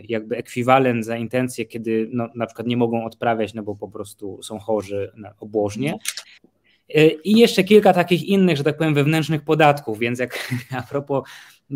jakby 0.04 0.38
ekwiwalent 0.38 1.06
za 1.06 1.18
intencje, 1.18 1.66
kiedy 1.66 2.10
no, 2.14 2.30
na 2.36 2.46
przykład 2.46 2.68
nie 2.68 2.78
mogą 2.78 3.06
odprawiać, 3.06 3.54
no 3.54 3.64
bo 3.64 3.76
po 3.76 3.88
prostu 3.88 4.44
są 4.44 4.60
chorzy 4.60 5.12
obłożnie. 5.40 5.98
I 7.24 7.40
jeszcze 7.40 7.64
kilka 7.64 7.94
takich 7.94 8.24
innych, 8.24 8.58
że 8.58 8.64
tak 8.64 8.78
powiem, 8.78 8.94
wewnętrznych 8.94 9.42
podatków, 9.42 10.00
więc 10.00 10.20
jak 10.20 10.54
a 10.78 10.82
propos 10.82 11.24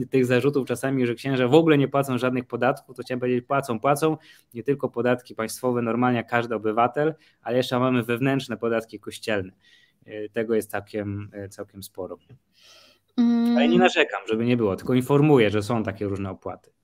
tych 0.09 0.25
zarzutów 0.25 0.67
czasami, 0.67 1.07
że 1.07 1.15
księża 1.15 1.47
w 1.47 1.53
ogóle 1.53 1.77
nie 1.77 1.87
płacą 1.87 2.17
żadnych 2.17 2.45
podatków, 2.45 2.95
to 2.95 3.03
chciałem 3.03 3.19
powiedzieć, 3.19 3.45
płacą, 3.45 3.79
płacą 3.79 4.17
nie 4.53 4.63
tylko 4.63 4.89
podatki 4.89 5.35
państwowe, 5.35 5.81
normalnie 5.81 6.23
każdy 6.23 6.55
obywatel, 6.55 7.15
ale 7.41 7.57
jeszcze 7.57 7.79
mamy 7.79 8.03
wewnętrzne 8.03 8.57
podatki 8.57 8.99
kościelne. 8.99 9.51
E, 10.05 10.29
tego 10.29 10.55
jest 10.55 10.71
całkiem, 10.71 11.29
e, 11.33 11.49
całkiem 11.49 11.83
sporo. 11.83 12.17
Ale 13.55 13.67
nie 13.67 13.79
narzekam, 13.79 14.21
żeby 14.27 14.45
nie 14.45 14.57
było, 14.57 14.75
tylko 14.75 14.93
informuję, 14.93 15.49
że 15.49 15.63
są 15.63 15.83
takie 15.83 16.05
różne 16.05 16.29
opłaty. 16.29 16.74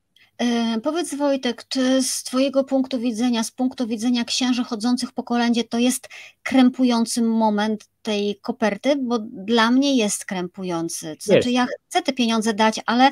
E, 0.41 0.79
powiedz 0.83 1.15
Wojtek, 1.15 1.67
czy 1.67 2.03
z 2.03 2.23
Twojego 2.23 2.63
punktu 2.63 2.99
widzenia, 2.99 3.43
z 3.43 3.51
punktu 3.51 3.87
widzenia 3.87 4.25
księży 4.25 4.63
chodzących 4.63 5.11
po 5.11 5.23
kolędzie, 5.23 5.63
to 5.63 5.77
jest 5.77 6.09
krępujący 6.43 7.21
moment 7.21 7.89
tej 8.01 8.39
koperty? 8.41 8.95
Bo 8.95 9.19
dla 9.19 9.71
mnie 9.71 9.95
jest 9.95 10.25
krępujący. 10.25 11.15
To 11.15 11.23
znaczy, 11.23 11.51
ja 11.51 11.67
chcę 11.89 12.01
te 12.01 12.13
pieniądze 12.13 12.53
dać, 12.53 12.79
ale, 12.85 13.11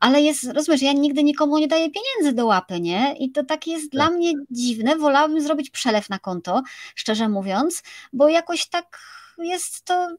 ale 0.00 0.22
jest, 0.22 0.44
rozumiesz, 0.44 0.82
ja 0.82 0.92
nigdy 0.92 1.24
nikomu 1.24 1.58
nie 1.58 1.68
daję 1.68 1.88
pieniędzy 1.90 2.36
do 2.36 2.46
łapy, 2.46 2.80
nie? 2.80 3.14
I 3.18 3.30
to 3.32 3.44
tak 3.44 3.66
jest 3.66 3.84
tak. 3.84 3.90
dla 3.90 4.10
mnie 4.10 4.32
dziwne. 4.50 4.96
Wolałabym 4.96 5.40
zrobić 5.40 5.70
przelew 5.70 6.08
na 6.08 6.18
konto, 6.18 6.62
szczerze 6.94 7.28
mówiąc, 7.28 7.82
bo 8.12 8.28
jakoś 8.28 8.68
tak 8.68 8.98
jest 9.38 9.84
to 9.84 10.16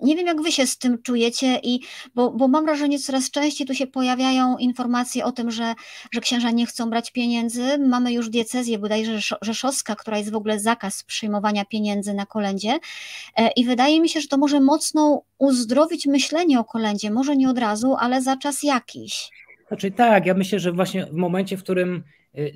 nie 0.00 0.16
wiem, 0.16 0.26
jak 0.26 0.42
wy 0.42 0.52
się 0.52 0.66
z 0.66 0.78
tym 0.78 1.02
czujecie, 1.02 1.60
i, 1.62 1.80
bo, 2.14 2.30
bo 2.30 2.48
mam 2.48 2.64
wrażenie, 2.64 2.98
coraz 2.98 3.30
częściej 3.30 3.66
tu 3.66 3.74
się 3.74 3.86
pojawiają 3.86 4.58
informacje 4.58 5.24
o 5.24 5.32
tym, 5.32 5.50
że, 5.50 5.74
że 6.12 6.20
księża 6.20 6.50
nie 6.50 6.66
chcą 6.66 6.90
brać 6.90 7.10
pieniędzy. 7.10 7.78
Mamy 7.78 8.12
już 8.12 8.28
diecezję 8.28 8.78
bodajże 8.78 9.18
rzeszowska, 9.42 9.96
która 9.96 10.18
jest 10.18 10.30
w 10.30 10.36
ogóle 10.36 10.60
zakaz 10.60 11.02
przyjmowania 11.02 11.64
pieniędzy 11.64 12.14
na 12.14 12.26
kolędzie. 12.26 12.78
E, 13.36 13.50
I 13.56 13.64
wydaje 13.64 14.00
mi 14.00 14.08
się, 14.08 14.20
że 14.20 14.28
to 14.28 14.38
może 14.38 14.60
mocno 14.60 15.22
uzdrowić 15.38 16.06
myślenie 16.06 16.60
o 16.60 16.64
kolędzie. 16.64 17.10
Może 17.10 17.36
nie 17.36 17.50
od 17.50 17.58
razu, 17.58 17.96
ale 17.98 18.22
za 18.22 18.36
czas 18.36 18.62
jakiś. 18.62 19.30
Znaczy 19.68 19.90
tak, 19.90 20.26
ja 20.26 20.34
myślę, 20.34 20.60
że 20.60 20.72
właśnie 20.72 21.06
w 21.06 21.12
momencie, 21.12 21.56
w 21.56 21.62
którym 21.62 22.04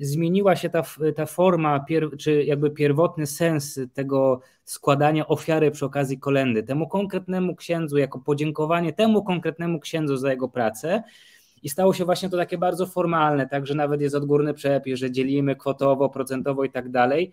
zmieniła 0.01 0.55
się 0.55 0.69
ta, 0.69 0.83
ta 1.15 1.25
forma, 1.25 1.85
czy 2.19 2.43
jakby 2.43 2.71
pierwotny 2.71 3.27
sens 3.27 3.79
tego 3.93 4.41
składania 4.63 5.27
ofiary 5.27 5.71
przy 5.71 5.85
okazji 5.85 6.19
kolendy, 6.19 6.63
temu 6.63 6.87
konkretnemu 6.87 7.55
księdzu, 7.55 7.97
jako 7.97 8.19
podziękowanie 8.19 8.93
temu 8.93 9.23
konkretnemu 9.23 9.79
księdzu 9.79 10.17
za 10.17 10.31
jego 10.31 10.49
pracę. 10.49 11.03
I 11.63 11.69
stało 11.69 11.93
się 11.93 12.05
właśnie 12.05 12.29
to 12.29 12.37
takie 12.37 12.57
bardzo 12.57 12.85
formalne, 12.85 13.47
tak, 13.47 13.67
że 13.67 13.75
nawet 13.75 14.01
jest 14.01 14.15
odgórny 14.15 14.53
przepis, 14.53 14.99
że 14.99 15.11
dzielimy 15.11 15.55
kwotowo, 15.55 16.09
procentowo 16.09 16.63
i 16.63 16.69
tak 16.69 16.89
dalej. 16.89 17.31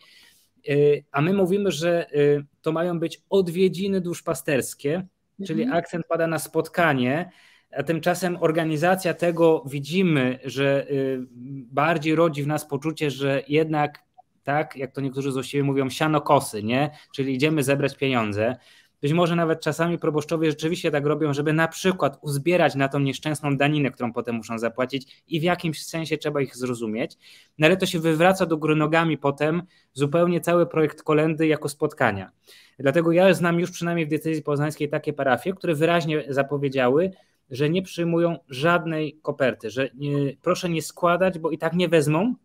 Y, 0.68 1.04
a 1.12 1.20
my 1.20 1.32
mówimy, 1.32 1.70
że 1.70 2.06
y, 2.14 2.44
to 2.62 2.72
mają 2.72 3.00
być 3.00 3.22
odwiedziny 3.30 4.00
duszpasterskie, 4.00 5.06
czyli 5.46 5.62
mhm. 5.62 5.78
akcent 5.78 6.06
pada 6.06 6.26
na 6.26 6.38
spotkanie, 6.38 7.30
a 7.72 7.82
tymczasem 7.82 8.36
organizacja 8.40 9.14
tego 9.14 9.64
widzimy, 9.66 10.38
że 10.44 10.90
y, 10.90 11.26
bardziej 11.72 12.14
rodzi 12.14 12.42
w 12.42 12.46
nas 12.46 12.66
poczucie, 12.66 13.10
że 13.10 13.42
jednak 13.48 14.06
tak, 14.44 14.76
jak 14.76 14.92
to 14.92 15.00
niektórzy 15.00 15.32
złośliwie 15.32 15.64
mówią, 15.64 15.90
siano 15.90 16.20
kosy, 16.20 16.62
nie? 16.62 16.90
Czyli 17.14 17.34
idziemy 17.34 17.62
zebrać 17.62 17.96
pieniądze. 17.96 18.56
Być 19.02 19.12
może 19.12 19.36
nawet 19.36 19.60
czasami 19.60 19.98
proboszczowie 19.98 20.50
rzeczywiście 20.50 20.90
tak 20.90 21.06
robią, 21.06 21.32
żeby 21.32 21.52
na 21.52 21.68
przykład 21.68 22.18
uzbierać 22.22 22.74
na 22.74 22.88
tą 22.88 22.98
nieszczęsną 22.98 23.56
daninę, 23.56 23.90
którą 23.90 24.12
potem 24.12 24.34
muszą 24.34 24.58
zapłacić 24.58 25.22
i 25.28 25.40
w 25.40 25.42
jakimś 25.42 25.84
sensie 25.84 26.18
trzeba 26.18 26.40
ich 26.40 26.56
zrozumieć. 26.56 27.16
No 27.58 27.66
ale 27.66 27.76
to 27.76 27.86
się 27.86 27.98
wywraca 27.98 28.46
do 28.46 28.56
góry 28.56 28.76
nogami 28.76 29.18
potem 29.18 29.62
zupełnie 29.92 30.40
cały 30.40 30.66
projekt 30.66 31.02
kolendy 31.02 31.46
jako 31.46 31.68
spotkania. 31.68 32.30
Dlatego 32.78 33.12
ja 33.12 33.34
znam 33.34 33.60
już 33.60 33.70
przynajmniej 33.70 34.06
w 34.06 34.10
decyzji 34.10 34.42
poznańskiej 34.42 34.88
takie 34.88 35.12
parafie, 35.12 35.52
które 35.52 35.74
wyraźnie 35.74 36.24
zapowiedziały, 36.28 37.10
że 37.50 37.70
nie 37.70 37.82
przyjmują 37.82 38.38
żadnej 38.48 39.18
koperty, 39.22 39.70
że 39.70 39.90
nie, 39.94 40.36
proszę 40.42 40.68
nie 40.68 40.82
składać, 40.82 41.38
bo 41.38 41.50
i 41.50 41.58
tak 41.58 41.72
nie 41.72 41.88
wezmą, 41.88 42.20
mhm. 42.20 42.38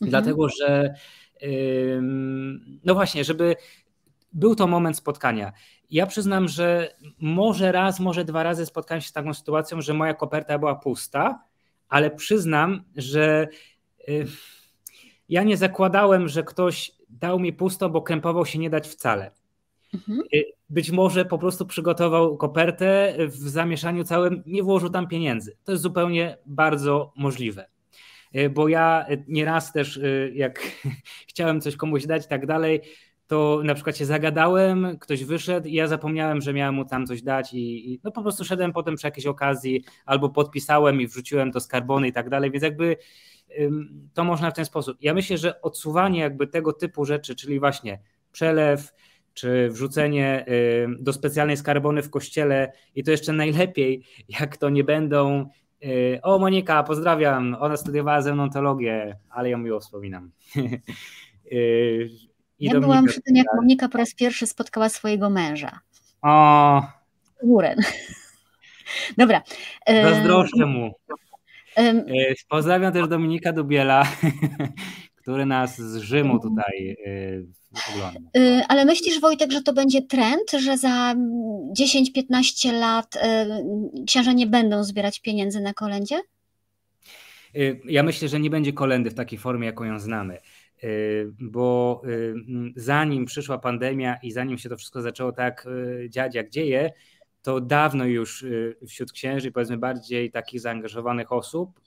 dlatego 0.00 0.48
że 0.48 0.94
no 2.84 2.94
właśnie, 2.94 3.24
żeby 3.24 3.56
był 4.32 4.54
to 4.54 4.66
moment 4.66 4.96
spotkania. 4.96 5.52
Ja 5.90 6.06
przyznam, 6.06 6.48
że 6.48 6.94
może 7.18 7.72
raz, 7.72 8.00
może 8.00 8.24
dwa 8.24 8.42
razy 8.42 8.66
spotkałem 8.66 9.00
się 9.00 9.08
z 9.08 9.12
taką 9.12 9.34
sytuacją, 9.34 9.80
że 9.80 9.94
moja 9.94 10.14
koperta 10.14 10.58
była 10.58 10.74
pusta, 10.74 11.42
ale 11.88 12.10
przyznam, 12.10 12.84
że 12.96 13.48
y, 14.08 14.26
ja 15.28 15.42
nie 15.42 15.56
zakładałem, 15.56 16.28
że 16.28 16.42
ktoś 16.42 16.92
dał 17.08 17.40
mi 17.40 17.52
pusto, 17.52 17.90
bo 17.90 18.02
krępował 18.02 18.46
się 18.46 18.58
nie 18.58 18.70
dać 18.70 18.88
wcale. 18.88 19.30
Mhm. 19.94 20.22
Być 20.70 20.90
może 20.90 21.24
po 21.24 21.38
prostu 21.38 21.66
przygotował 21.66 22.36
kopertę 22.36 23.14
w 23.26 23.36
zamieszaniu 23.36 24.04
całym, 24.04 24.42
nie 24.46 24.62
włożył 24.62 24.90
tam 24.90 25.08
pieniędzy. 25.08 25.56
To 25.64 25.72
jest 25.72 25.82
zupełnie 25.82 26.38
bardzo 26.46 27.12
możliwe. 27.16 27.68
Y, 28.36 28.50
bo 28.50 28.68
ja 28.68 29.06
nieraz 29.28 29.72
też, 29.72 29.96
y, 29.96 30.32
jak 30.34 30.60
chciałem 31.30 31.60
coś 31.60 31.76
komuś 31.76 32.06
dać 32.06 32.24
i 32.24 32.28
tak 32.28 32.46
dalej, 32.46 32.80
to 33.26 33.60
na 33.64 33.74
przykład 33.74 33.96
się 33.96 34.06
zagadałem, 34.06 34.98
ktoś 35.00 35.24
wyszedł 35.24 35.68
i 35.68 35.72
ja 35.72 35.88
zapomniałem, 35.88 36.40
że 36.40 36.52
miałem 36.52 36.74
mu 36.74 36.84
tam 36.84 37.06
coś 37.06 37.22
dać 37.22 37.54
i, 37.54 37.92
i 37.92 38.00
no 38.04 38.12
po 38.12 38.22
prostu 38.22 38.44
szedłem 38.44 38.72
potem 38.72 38.96
przy 38.96 39.06
jakiejś 39.06 39.26
okazji 39.26 39.84
albo 40.06 40.28
podpisałem 40.28 41.00
i 41.00 41.06
wrzuciłem 41.06 41.52
to 41.52 41.60
skarbony 41.60 42.08
i 42.08 42.12
tak 42.12 42.30
dalej, 42.30 42.50
więc 42.50 42.62
jakby 42.62 42.96
to 44.14 44.24
można 44.24 44.50
w 44.50 44.54
ten 44.54 44.64
sposób. 44.64 44.96
Ja 45.00 45.14
myślę, 45.14 45.38
że 45.38 45.62
odsuwanie 45.62 46.20
jakby 46.20 46.46
tego 46.46 46.72
typu 46.72 47.04
rzeczy, 47.04 47.34
czyli 47.34 47.60
właśnie 47.60 48.00
przelew, 48.32 48.92
czy 49.38 49.68
wrzucenie 49.70 50.44
y, 50.48 50.86
do 51.00 51.12
specjalnej 51.12 51.56
skarbony 51.56 52.02
w 52.02 52.10
kościele 52.10 52.72
i 52.94 53.04
to 53.04 53.10
jeszcze 53.10 53.32
najlepiej, 53.32 54.04
jak 54.28 54.56
to 54.56 54.70
nie 54.70 54.84
będą 54.84 55.48
y, 55.84 56.20
o 56.22 56.38
Monika, 56.38 56.82
pozdrawiam, 56.82 57.56
ona 57.60 57.76
studiowała 57.76 58.22
ze 58.22 58.34
mną 58.34 58.50
teologię, 58.50 59.16
ale 59.30 59.50
ją 59.50 59.58
miło 59.58 59.80
wspominam. 59.80 60.30
Y, 61.52 62.10
I 62.58 62.66
ja 62.66 62.80
byłam 62.80 63.06
przy 63.06 63.22
tym, 63.22 63.36
jak 63.36 63.46
Monika 63.56 63.88
po 63.88 63.98
raz 63.98 64.14
pierwszy 64.14 64.46
spotkała 64.46 64.88
swojego 64.88 65.30
męża. 65.30 65.80
O! 66.22 66.82
Górę. 67.42 67.74
Dobra. 69.18 69.42
Zazdroszczę 69.86 70.66
mu. 70.66 70.94
Pozdrawiam 72.48 72.92
też 72.92 73.08
Dominika 73.08 73.52
Dubiela, 73.52 74.02
który 75.28 75.46
nas 75.46 75.76
z 75.76 75.96
Rzymu 75.96 76.40
tutaj 76.40 76.96
ogląda. 77.94 78.30
Y, 78.36 78.62
ale 78.68 78.84
myślisz, 78.84 79.20
Wojtek, 79.20 79.52
że 79.52 79.62
to 79.62 79.72
będzie 79.72 80.02
trend, 80.02 80.50
że 80.58 80.78
za 80.78 81.14
10-15 81.78 82.72
lat 82.72 83.16
y, 83.16 84.04
księża 84.06 84.32
nie 84.32 84.46
będą 84.46 84.84
zbierać 84.84 85.20
pieniędzy 85.20 85.60
na 85.60 85.74
kolędzie? 85.74 86.20
Y, 87.56 87.80
ja 87.84 88.02
myślę, 88.02 88.28
że 88.28 88.40
nie 88.40 88.50
będzie 88.50 88.72
kolendy 88.72 89.10
w 89.10 89.14
takiej 89.14 89.38
formie, 89.38 89.66
jaką 89.66 89.84
ją 89.84 89.98
znamy 89.98 90.38
bo 91.40 92.02
zanim 92.76 93.24
przyszła 93.24 93.58
pandemia 93.58 94.16
i 94.22 94.32
zanim 94.32 94.58
się 94.58 94.68
to 94.68 94.76
wszystko 94.76 95.02
zaczęło 95.02 95.32
tak 95.32 95.68
dziać, 96.08 96.34
jak 96.34 96.50
dzieje, 96.50 96.92
to 97.42 97.60
dawno 97.60 98.04
już 98.04 98.44
wśród 98.88 99.12
księży, 99.12 99.52
powiedzmy 99.52 99.78
bardziej 99.78 100.30
takich 100.30 100.60
zaangażowanych 100.60 101.32
osób, 101.32 101.80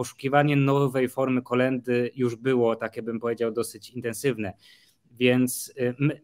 poszukiwanie 0.00 0.56
nowej 0.56 1.08
formy 1.08 1.42
kolendy 1.42 2.10
już 2.14 2.36
było, 2.36 2.76
takie 2.76 3.02
bym 3.02 3.20
powiedział, 3.20 3.52
dosyć 3.52 3.90
intensywne. 3.90 4.52
Więc 5.10 5.72
y, 5.80 5.94
my, 5.98 6.20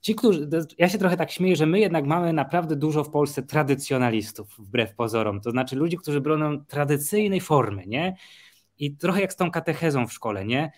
ci, 0.00 0.14
którzy, 0.14 0.48
ja 0.78 0.88
się 0.88 0.98
trochę 0.98 1.16
tak 1.16 1.30
śmieję, 1.30 1.56
że 1.56 1.66
my 1.66 1.80
jednak 1.80 2.06
mamy 2.06 2.32
naprawdę 2.32 2.76
dużo 2.76 3.04
w 3.04 3.10
Polsce 3.10 3.42
tradycjonalistów, 3.42 4.58
wbrew 4.58 4.94
pozorom. 4.94 5.40
To 5.40 5.50
znaczy 5.50 5.76
ludzi, 5.76 5.96
którzy 5.96 6.20
bronią 6.20 6.64
tradycyjnej 6.64 7.40
formy, 7.40 7.86
nie? 7.86 8.16
I 8.78 8.96
trochę 8.96 9.20
jak 9.20 9.32
z 9.32 9.36
tą 9.36 9.50
katechezą 9.50 10.06
w 10.06 10.12
szkole, 10.12 10.44
nie? 10.44 10.72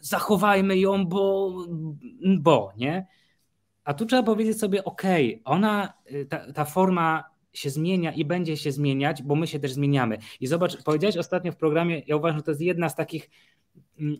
Zachowajmy 0.00 0.78
ją, 0.78 1.06
bo, 1.06 1.52
bo, 2.38 2.72
nie? 2.76 3.06
A 3.84 3.94
tu 3.94 4.06
trzeba 4.06 4.22
powiedzieć 4.22 4.58
sobie, 4.58 4.84
ok, 4.84 5.02
ona, 5.44 5.92
y, 6.12 6.26
ta, 6.26 6.52
ta 6.52 6.64
forma 6.64 7.35
się 7.58 7.70
zmienia 7.70 8.12
i 8.12 8.24
będzie 8.24 8.56
się 8.56 8.72
zmieniać, 8.72 9.22
bo 9.22 9.34
my 9.34 9.46
się 9.46 9.58
też 9.58 9.72
zmieniamy. 9.72 10.18
I 10.40 10.46
zobacz, 10.46 10.82
powiedziałeś 10.82 11.16
ostatnio 11.16 11.52
w 11.52 11.56
programie, 11.56 12.02
ja 12.06 12.16
uważam, 12.16 12.38
że 12.38 12.42
to 12.42 12.50
jest 12.50 12.60
jedna 12.60 12.88
z 12.88 12.94
takich 12.94 13.30
mm, 14.00 14.16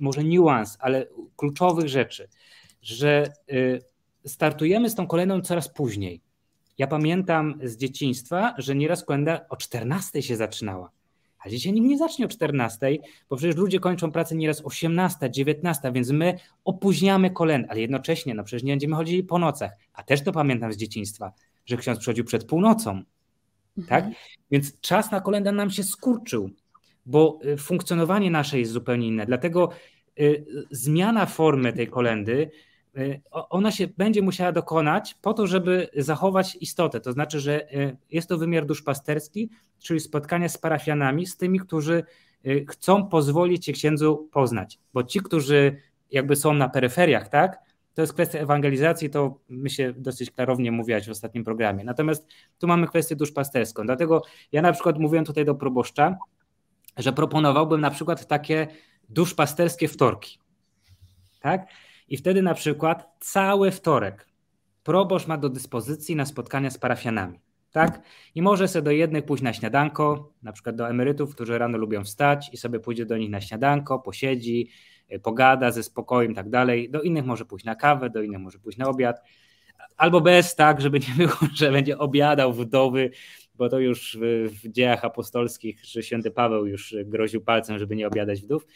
może 0.00 0.24
niuans, 0.24 0.76
ale 0.80 1.06
kluczowych 1.36 1.88
rzeczy, 1.88 2.28
że 2.82 3.32
y, 3.52 3.80
startujemy 4.26 4.90
z 4.90 4.94
tą 4.94 5.06
kolejną 5.06 5.40
coraz 5.40 5.68
później. 5.68 6.20
Ja 6.78 6.86
pamiętam 6.86 7.58
z 7.62 7.76
dzieciństwa, 7.76 8.54
że 8.58 8.74
nieraz 8.74 9.04
kolenda 9.04 9.40
o 9.48 9.56
14 9.56 10.22
się 10.22 10.36
zaczynała. 10.36 10.90
A 11.38 11.48
dzisiaj 11.48 11.72
nikt 11.72 11.86
nie 11.86 11.98
zacznie 11.98 12.24
o 12.24 12.28
14, 12.28 12.96
bo 13.30 13.36
przecież 13.36 13.56
ludzie 13.56 13.80
kończą 13.80 14.12
pracę 14.12 14.36
nieraz 14.36 14.62
18, 14.64 15.30
19, 15.30 15.92
więc 15.92 16.10
my 16.10 16.38
opóźniamy 16.64 17.30
kolendę, 17.30 17.70
ale 17.70 17.80
jednocześnie, 17.80 18.34
no 18.34 18.44
przecież 18.44 18.62
nie 18.62 18.72
będziemy 18.72 18.96
chodzili 18.96 19.24
po 19.24 19.38
nocach. 19.38 19.72
A 19.92 20.02
też 20.02 20.24
to 20.24 20.32
pamiętam 20.32 20.72
z 20.72 20.76
dzieciństwa, 20.76 21.32
że 21.68 21.76
ksiądz 21.76 21.98
przychodził 21.98 22.24
przed 22.24 22.44
północą. 22.44 23.02
Tak? 23.88 24.04
Mhm. 24.04 24.14
Więc 24.50 24.80
czas 24.80 25.10
na 25.10 25.20
kolendę 25.20 25.52
nam 25.52 25.70
się 25.70 25.82
skurczył, 25.82 26.50
bo 27.06 27.38
y, 27.44 27.56
funkcjonowanie 27.56 28.30
nasze 28.30 28.58
jest 28.58 28.72
zupełnie 28.72 29.06
inne. 29.06 29.26
Dlatego 29.26 29.70
y, 30.20 30.44
zmiana 30.70 31.26
formy 31.26 31.72
tej 31.72 31.88
kolendy 31.88 32.50
Y, 32.98 33.20
ona 33.32 33.70
się 33.70 33.86
będzie 33.86 34.22
musiała 34.22 34.52
dokonać 34.52 35.14
po 35.14 35.34
to, 35.34 35.46
żeby 35.46 35.88
zachować 35.96 36.56
istotę. 36.60 37.00
To 37.00 37.12
znaczy, 37.12 37.40
że 37.40 37.68
jest 38.10 38.28
to 38.28 38.38
wymiar 38.38 38.66
duszpasterski, 38.66 39.50
czyli 39.78 40.00
spotkania 40.00 40.48
z 40.48 40.58
parafianami, 40.58 41.26
z 41.26 41.36
tymi, 41.36 41.60
którzy 41.60 42.04
chcą 42.68 43.06
pozwolić 43.06 43.66
się 43.66 43.72
księdzu 43.72 44.28
poznać. 44.32 44.78
Bo 44.94 45.02
ci, 45.02 45.20
którzy 45.20 45.76
jakby 46.10 46.36
są 46.36 46.54
na 46.54 46.68
peryferiach, 46.68 47.28
tak, 47.28 47.58
to 47.98 48.02
jest 48.02 48.12
kwestia 48.12 48.38
ewangelizacji, 48.38 49.10
to 49.10 49.40
my 49.48 49.70
się 49.70 49.92
dosyć 49.92 50.30
klarownie 50.30 50.72
mówiłaś 50.72 51.06
w 51.06 51.10
ostatnim 51.10 51.44
programie. 51.44 51.84
Natomiast 51.84 52.26
tu 52.58 52.66
mamy 52.66 52.86
kwestię 52.86 53.16
duszpasterską. 53.16 53.86
Dlatego 53.86 54.22
ja 54.52 54.62
na 54.62 54.72
przykład 54.72 54.98
mówiłem 54.98 55.24
tutaj 55.24 55.44
do 55.44 55.54
proboszcza, 55.54 56.18
że 56.96 57.12
proponowałbym 57.12 57.80
na 57.80 57.90
przykład 57.90 58.26
takie 58.26 58.66
duszpasterskie 59.08 59.88
wtorki. 59.88 60.38
Tak? 61.40 61.66
I 62.08 62.16
wtedy 62.16 62.42
na 62.42 62.54
przykład 62.54 63.16
cały 63.20 63.70
wtorek 63.70 64.28
proboszcz 64.82 65.26
ma 65.26 65.36
do 65.36 65.48
dyspozycji 65.48 66.16
na 66.16 66.26
spotkania 66.26 66.70
z 66.70 66.78
parafianami. 66.78 67.40
Tak? 67.72 68.02
I 68.34 68.42
może 68.42 68.68
sobie 68.68 68.82
do 68.82 68.90
jednych 68.90 69.24
pójść 69.24 69.42
na 69.42 69.52
śniadanko, 69.52 70.32
na 70.42 70.52
przykład 70.52 70.76
do 70.76 70.88
emerytów, 70.88 71.34
którzy 71.34 71.58
rano 71.58 71.78
lubią 71.78 72.04
wstać 72.04 72.50
i 72.52 72.56
sobie 72.56 72.80
pójdzie 72.80 73.06
do 73.06 73.16
nich 73.16 73.30
na 73.30 73.40
śniadanko, 73.40 73.98
posiedzi, 73.98 74.70
pogada 75.22 75.70
ze 75.70 75.82
spokojem 75.82 76.32
i 76.32 76.34
tak 76.34 76.50
dalej. 76.50 76.90
Do 76.90 77.02
innych 77.02 77.24
może 77.24 77.44
pójść 77.44 77.64
na 77.64 77.74
kawę, 77.74 78.10
do 78.10 78.22
innych 78.22 78.40
może 78.40 78.58
pójść 78.58 78.78
na 78.78 78.88
obiad. 78.88 79.20
Albo 79.96 80.20
bez, 80.20 80.54
tak, 80.54 80.80
żeby 80.80 81.00
nie 81.00 81.14
było, 81.16 81.36
że 81.54 81.72
będzie 81.72 81.98
obiadał 81.98 82.52
wdowy, 82.52 83.10
bo 83.54 83.68
to 83.68 83.78
już 83.78 84.18
w, 84.20 84.50
w 84.62 84.72
dziejach 84.72 85.04
apostolskich, 85.04 85.84
że 85.84 86.02
święty 86.02 86.30
Paweł 86.30 86.66
już 86.66 86.94
groził 87.04 87.40
palcem, 87.40 87.78
żeby 87.78 87.96
nie 87.96 88.06
obiadać 88.06 88.42
wdów. 88.42 88.66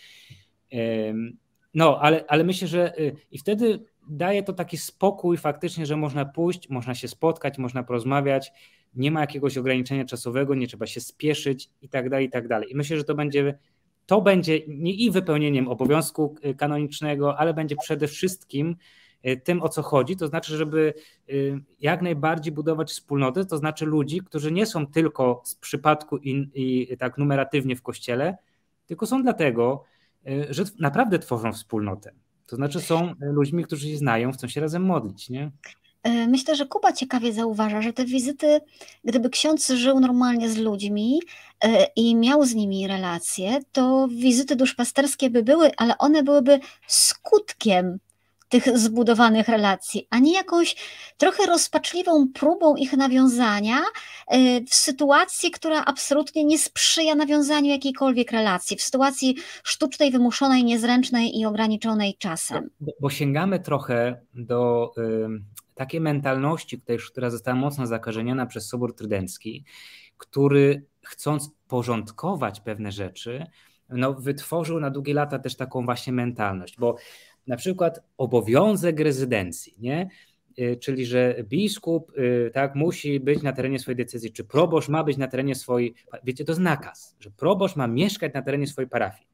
No, 1.75 1.99
ale, 2.01 2.25
ale 2.29 2.45
myślę, 2.45 2.69
że 2.69 2.99
y, 3.01 3.17
i 3.31 3.39
wtedy 3.39 3.85
daje 4.09 4.43
to 4.43 4.53
taki 4.53 4.77
spokój 4.77 5.37
faktycznie, 5.37 5.87
że 5.87 5.97
można 5.97 6.25
pójść, 6.25 6.69
można 6.69 6.95
się 6.95 7.09
spotkać, 7.09 7.59
można 7.59 7.83
porozmawiać, 7.83 8.53
nie 8.95 9.11
ma 9.11 9.21
jakiegoś 9.21 9.59
ograniczenia 9.59 10.05
czasowego, 10.05 10.55
nie 10.55 10.67
trzeba 10.67 10.87
się 10.87 11.01
spieszyć 11.01 11.71
i 11.83 11.89
tak 11.89 12.09
dalej, 12.11 12.27
i 12.27 12.31
tak 12.31 12.49
dalej. 12.49 12.73
I 12.73 12.77
myślę, 12.77 12.97
że 12.97 13.05
to 13.05 13.15
będzie, 13.15 13.59
to 14.13 14.21
będzie 14.21 14.61
nie 14.69 14.95
i 14.95 15.11
wypełnieniem 15.11 15.69
obowiązku 15.69 16.35
y, 16.45 16.55
kanonicznego, 16.55 17.39
ale 17.39 17.55
będzie 17.55 17.77
przede 17.77 18.09
wszystkim 18.09 18.77
y, 19.27 19.37
tym, 19.37 19.63
o 19.63 19.69
co 19.69 19.83
chodzi, 19.83 20.17
to 20.17 20.27
znaczy, 20.27 20.57
żeby 20.57 20.95
jak 21.81 22.03
najbardziej 22.03 22.53
budować 22.53 22.91
wspólnotę, 22.91 23.45
to 23.45 23.57
znaczy 23.57 23.87
ludzi, 23.87 24.21
którzy 24.21 24.53
nie 24.53 24.67
są 24.67 24.87
tylko 24.87 25.43
z 25.45 25.55
przypadku 25.55 26.19
i, 26.19 26.51
i 26.55 26.97
tak 26.97 27.19
numeratywnie 27.19 27.77
w 27.77 27.83
kościele, 27.83 28.37
tylko 28.87 29.07
są 29.07 29.23
dlatego, 29.23 29.85
że 30.51 30.65
naprawdę 30.79 31.19
tworzą 31.19 31.53
wspólnotę. 31.53 32.13
To 32.47 32.57
znaczy 32.57 32.81
są 32.81 33.15
ludźmi, 33.21 33.65
którzy 33.65 33.89
się 33.89 33.97
znają, 33.97 34.33
chcą 34.33 34.49
się 34.49 34.61
razem 34.61 34.85
modlić, 34.85 35.31
nie? 35.31 35.51
E, 36.03 36.27
myślę, 36.27 36.57
że 36.57 36.67
Kuba 36.67 36.93
ciekawie 36.93 37.33
zauważa, 37.33 37.83
że 37.83 37.93
te 37.93 38.05
wizyty, 38.05 38.61
gdyby 39.05 39.31
ksiądz 39.31 39.69
żył 39.69 40.01
normalnie 40.01 40.49
z 40.49 40.57
ludźmi 40.57 41.21
e, 41.65 41.87
i 41.97 42.17
miał 42.17 42.45
z 42.45 42.55
nimi 42.55 42.87
relacje, 42.87 43.61
to 43.73 44.09
wizyty 44.09 44.57
duszpasterskie 44.57 45.31
by 45.31 45.43
były, 45.43 45.71
ale 45.77 45.99
one 45.99 46.23
byłyby 46.23 46.61
skutkiem 46.87 47.99
tych 48.49 48.79
zbudowanych 48.79 49.49
relacji, 49.49 50.07
a 50.11 50.19
nie 50.19 50.35
jakąś 50.35 50.77
trochę 51.17 51.47
rozpaczliwą 51.47 52.29
próbą 52.35 52.77
ich 52.77 52.93
nawiązania 52.93 53.79
e, 54.27 54.61
w 54.61 54.75
sytuacji, 54.75 55.51
która 55.51 55.85
absolutnie 55.85 56.45
nie 56.45 56.59
sprzyja 56.59 57.15
nawiązaniu 57.15 57.71
jakiejkolwiek 57.71 58.33
relacji, 58.33 58.77
w 58.77 58.83
sytuacji 58.83 59.37
sztucznej, 59.65 60.11
wymuszonej, 60.11 60.65
niezręcznej 60.65 61.39
i 61.39 61.47
ograniczonej 61.47 62.17
czasem. 62.19 62.71
Bo, 62.81 62.93
bo 63.01 63.11
sięgamy 63.11 63.61
trochę 63.61 64.21
do 64.35 64.91
takiej 65.75 66.01
mentalności, 66.01 66.83
która 67.11 67.31
została 67.31 67.57
mocno 67.57 67.87
zakażeniona 67.87 68.47
przez 68.47 68.69
Sobór 68.69 68.95
Trydencki, 68.95 69.65
który 70.19 70.87
chcąc 71.03 71.51
porządkować 71.69 72.61
pewne 72.61 72.93
rzeczy, 72.93 73.47
no, 73.89 74.15
wytworzył 74.15 74.81
na 74.81 74.91
długie 74.91 75.15
lata 75.15 75.39
też 75.39 75.57
taką 75.57 75.85
właśnie 75.85 76.13
mentalność, 76.13 76.79
bo 76.79 76.97
na 77.47 77.57
przykład 77.57 78.01
obowiązek 78.19 79.01
rezydencji, 79.01 79.75
nie? 79.79 80.09
Y, 80.59 80.77
czyli 80.77 81.07
że 81.07 81.37
biskup 81.45 82.19
y, 82.19 82.51
tak 82.55 82.75
musi 82.75 83.21
być 83.21 83.43
na 83.43 83.53
terenie 83.53 83.79
swojej 83.79 83.97
decyzji, 83.97 84.33
czy 84.33 84.45
proboszcz 84.45 84.89
ma 84.89 85.05
być 85.05 85.17
na 85.17 85.29
terenie 85.29 85.55
swojej, 85.55 85.95
wiecie, 86.25 86.45
to 86.45 86.53
jest 86.53 86.61
nakaz, 86.61 87.17
że 87.21 87.31
proboszcz 87.31 87.77
ma 87.77 87.87
mieszkać 87.87 88.35
na 88.35 88.43
terenie 88.43 88.67
swojej 88.67 88.89
parafii. 88.89 89.32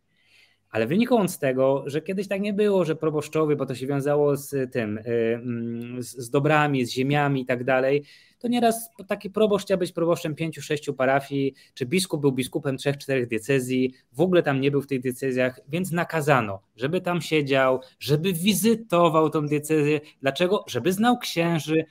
Ale 0.71 0.87
wynika 0.87 1.15
on 1.15 1.29
z 1.29 1.39
tego, 1.39 1.85
że 1.87 2.03
kiedyś 2.03 2.29
tak 2.29 2.41
nie 2.41 2.53
było, 2.53 2.85
że 2.85 2.97
proboszczowie, 2.97 3.57
bo 3.57 3.67
to 3.67 3.75
się 3.75 3.87
wiązało 3.87 4.37
z 4.37 4.73
tym, 4.73 4.99
y, 4.99 5.03
mm, 5.35 6.03
z 6.03 6.31
dobrami, 6.31 6.85
z 6.85 6.91
ziemiami 6.91 7.41
i 7.41 7.47
tak 7.47 7.65
dalej, 7.65 8.05
to 8.39 8.49
nieraz 8.49 8.91
taki 9.09 9.31
proboszcz 9.31 9.65
chciał 9.65 9.79
być 9.79 9.93
proboszczem 9.93 10.35
pięciu, 10.35 10.63
sześciu 10.63 10.95
parafii, 10.95 11.55
czy 11.75 11.87
biskup 11.87 12.21
był 12.21 12.33
biskupem 12.33 12.77
trzech, 12.77 12.99
czterech 12.99 13.29
decyzji, 13.29 13.95
w 14.13 14.21
ogóle 14.21 14.43
tam 14.43 14.61
nie 14.61 14.71
był 14.71 14.83
w 14.83 14.87
tych 14.87 15.01
decyzjach, 15.01 15.61
więc 15.69 15.93
nakazano, 15.93 16.61
żeby 16.77 17.01
tam 17.01 17.21
siedział, 17.21 17.81
żeby 17.99 18.33
wizytował 18.33 19.31
tą 19.31 19.47
decyzję. 19.47 20.01
Dlaczego? 20.21 20.65
Żeby 20.69 20.93
znał 20.93 21.19
księży, 21.19 21.85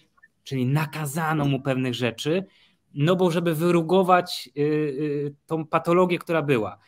czyli 0.43 0.65
nakazano 0.65 1.45
mu 1.45 1.61
pewnych 1.61 1.93
rzeczy, 1.93 2.43
no 2.93 3.15
bo 3.15 3.31
żeby 3.31 3.55
wyrugować 3.55 4.49
y, 4.57 4.61
y, 4.61 5.33
tą 5.45 5.65
patologię, 5.65 6.19
która 6.19 6.41
była. 6.41 6.79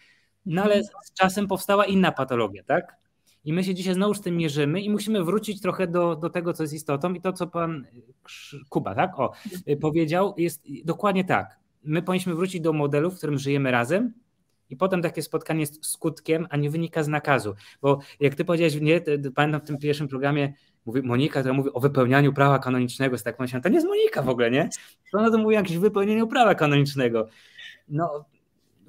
No 0.46 0.64
ale 0.64 0.84
z 0.84 1.14
czasem 1.14 1.48
powstała 1.48 1.86
inna 1.86 2.12
patologia, 2.12 2.64
tak? 2.64 2.96
I 3.46 3.54
my 3.54 3.64
się 3.64 3.76
dzisiaj 3.76 3.94
znowu 3.94 4.14
z 4.14 4.22
tym 4.22 4.38
mierzymy 4.38 4.82
i 4.82 4.90
musimy 4.90 5.24
wrócić 5.24 5.62
trochę 5.62 5.88
do, 5.88 6.16
do 6.16 6.30
tego, 6.30 6.54
co 6.54 6.64
jest 6.64 6.74
istotą 6.74 7.14
i 7.14 7.22
to, 7.22 7.34
co 7.34 7.48
pan 7.48 7.86
Kuba, 8.70 8.96
tak? 8.96 9.20
O, 9.20 9.32
powiedział, 9.82 10.34
jest 10.38 10.64
dokładnie 10.86 11.24
tak. 11.26 11.60
My 11.84 12.02
powinniśmy 12.02 12.36
wrócić 12.36 12.62
do 12.62 12.74
modelu, 12.74 13.12
w 13.12 13.18
którym 13.18 13.38
żyjemy 13.38 13.72
razem, 13.72 14.14
i 14.70 14.78
potem 14.78 15.02
takie 15.02 15.22
spotkanie 15.22 15.60
jest 15.60 15.86
skutkiem, 15.86 16.48
a 16.50 16.58
nie 16.58 16.70
wynika 16.70 17.04
z 17.04 17.08
nakazu. 17.08 17.56
Bo 17.82 18.00
jak 18.20 18.36
ty 18.36 18.46
powiedziałeś, 18.46 18.76
nie, 18.82 19.02
pamiętam 19.36 19.62
w 19.62 19.64
tym 19.64 19.78
pierwszym 19.78 20.08
programie, 20.08 20.54
mówi 20.86 21.02
Monika, 21.02 21.40
która 21.40 21.54
mówi 21.54 21.70
o 21.74 21.80
wypełnianiu 21.80 22.34
prawa 22.34 22.60
kanonicznego, 22.60 23.18
z 23.18 23.24
tak 23.24 23.38
pomyślałem, 23.38 23.64
to 23.64 23.70
nie 23.70 23.76
jest 23.76 23.88
Monika 23.88 24.22
w 24.22 24.30
ogóle, 24.30 24.52
nie? 24.52 24.70
Ona 25.14 25.32
to 25.32 25.38
mówi 25.38 25.56
o 25.56 25.60
jakimś 25.60 25.78
wypełnieniu 25.78 26.28
prawa 26.28 26.56
kanonicznego. 26.56 27.28
No 27.90 28.26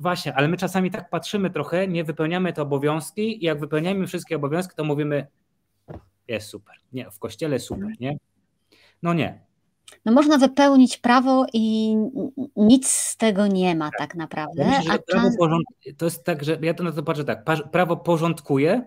Właśnie, 0.01 0.35
ale 0.35 0.49
my 0.49 0.57
czasami 0.57 0.91
tak 0.91 1.11
patrzymy 1.11 1.51
trochę, 1.51 1.89
nie 1.89 2.05
wypełniamy 2.05 2.53
te 2.53 2.63
obowiązki 2.63 3.45
i 3.45 3.47
jak 3.47 3.61
wypełniamy 3.61 4.07
wszystkie 4.07 4.37
obowiązki, 4.37 4.77
to 4.77 4.85
mówimy 4.85 5.27
jest 6.29 6.49
super. 6.49 6.77
Nie, 6.93 7.11
w 7.11 7.19
kościele 7.19 7.59
super, 7.59 7.89
nie? 8.01 8.19
No 9.03 9.15
nie. 9.15 9.45
No 10.05 10.13
można 10.13 10.39
wypełnić 10.39 10.99
prawo 10.99 11.47
i 11.53 11.97
nic 12.57 12.89
z 12.89 13.17
tego 13.17 13.47
nie 13.47 13.75
ma 13.75 13.91
tak, 13.91 13.99
tak 13.99 14.15
naprawdę. 14.15 14.63
Ja 14.63 14.79
myślę. 14.79 14.99
To 15.97 16.05
jest 16.05 16.25
tak, 16.25 16.45
że 16.45 16.59
ja 16.63 16.75
to 16.75 16.85
na 16.85 16.93
to 16.93 17.03
patrzę 17.03 17.25
tak, 17.25 17.45
prawo 17.73 17.97
porządkuje 17.97 18.87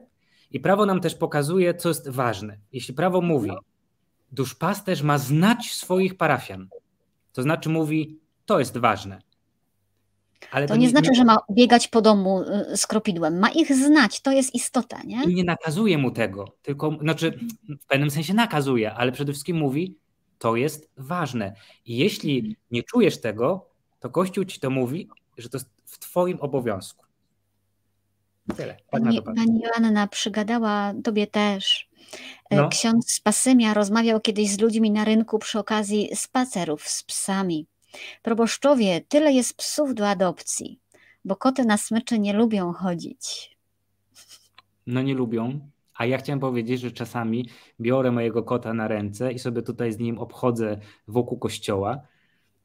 i 0.52 0.60
prawo 0.60 0.86
nam 0.86 1.00
też 1.00 1.16
pokazuje, 1.16 1.74
co 1.74 1.90
jest 1.90 2.10
ważne. 2.10 2.58
Jeśli 2.72 2.94
prawo 2.94 3.22
mówi, 3.22 3.52
duszpasterz 4.32 5.02
ma 5.02 5.18
znać 5.18 5.74
swoich 5.74 6.18
parafian, 6.18 6.68
to 7.34 7.42
znaczy 7.42 7.70
mówi, 7.70 8.20
to 8.46 8.60
jest 8.60 8.78
ważne 8.78 9.33
to, 10.52 10.68
to 10.68 10.76
nie, 10.76 10.82
nie, 10.82 10.90
znaczy, 10.90 11.10
nie... 11.10 11.16
że 11.16 11.24
ma 11.24 11.38
biegać 11.52 11.88
po 11.88 12.02
domu 12.02 12.42
y, 12.42 12.78
z 12.78 12.88
kropidłem. 12.88 13.40
Ma 13.40 13.50
ich 13.50 13.76
znać, 13.76 14.22
to 14.22 14.32
jest 14.32 14.56
istota, 14.56 15.04
nie? 15.06 15.24
I 15.24 15.36
nie 15.36 15.44
nakazuje 15.44 15.98
mu 15.98 16.12
tego, 16.12 16.58
tylko, 16.62 16.98
znaczy 17.02 17.40
w 17.82 17.86
pewnym 17.86 18.12
sensie 18.12 18.34
nakazuje, 18.34 18.94
ale 18.94 19.12
przede 19.12 19.32
wszystkim 19.32 19.58
mówi, 19.58 19.98
to 20.38 20.56
jest 20.56 20.90
ważne. 20.98 21.54
I 21.86 21.98
jeśli 21.98 22.58
nie 22.72 22.84
czujesz 22.84 23.22
tego, 23.22 23.70
to 24.00 24.10
Kościół 24.10 24.46
ci 24.46 24.60
to 24.60 24.70
mówi, 24.70 25.10
że 25.38 25.50
to 25.50 25.58
jest 25.58 25.70
w 25.86 26.00
twoim 26.00 26.38
obowiązku. 26.42 27.06
Tyle. 28.58 28.74
Tak 28.74 29.04
Pani, 29.04 29.22
pani 29.22 29.62
Joanna 29.62 30.08
przygadała 30.08 30.94
tobie 31.04 31.28
też. 31.28 31.90
E, 32.50 32.56
No. 32.56 32.70
Ksiądz 32.70 33.20
Pasymia 33.24 33.74
rozmawiał 33.74 34.22
kiedyś 34.22 34.50
z 34.50 34.60
ludźmi 34.60 34.92
na 34.92 35.06
rynku 35.06 35.40
przy 35.40 35.60
okazji 35.60 36.10
spacerów 36.16 36.88
z 36.88 37.04
psami. 37.04 37.68
Proboszczowie, 38.22 39.02
tyle 39.02 39.32
jest 39.32 39.58
psów 39.58 39.96
do 39.96 40.08
adopcji, 40.08 40.80
bo 41.26 41.36
koty 41.36 41.66
na 41.66 41.78
smyczy 41.78 42.20
nie 42.20 42.34
lubią 42.34 42.74
chodzić. 42.74 43.58
No 44.88 45.02
nie 45.02 45.14
lubią. 45.14 45.60
A 45.96 46.06
ja 46.06 46.18
chciałem 46.18 46.40
powiedzieć, 46.40 46.82
że 46.82 46.92
czasami 46.92 47.50
biorę 47.80 48.12
mojego 48.12 48.44
kota 48.44 48.74
na 48.74 48.88
ręce 48.88 49.32
i 49.32 49.40
sobie 49.40 49.62
tutaj 49.62 49.92
z 49.92 50.00
nim 50.00 50.18
obchodzę 50.18 50.80
wokół 51.08 51.38
kościoła. 51.40 52.02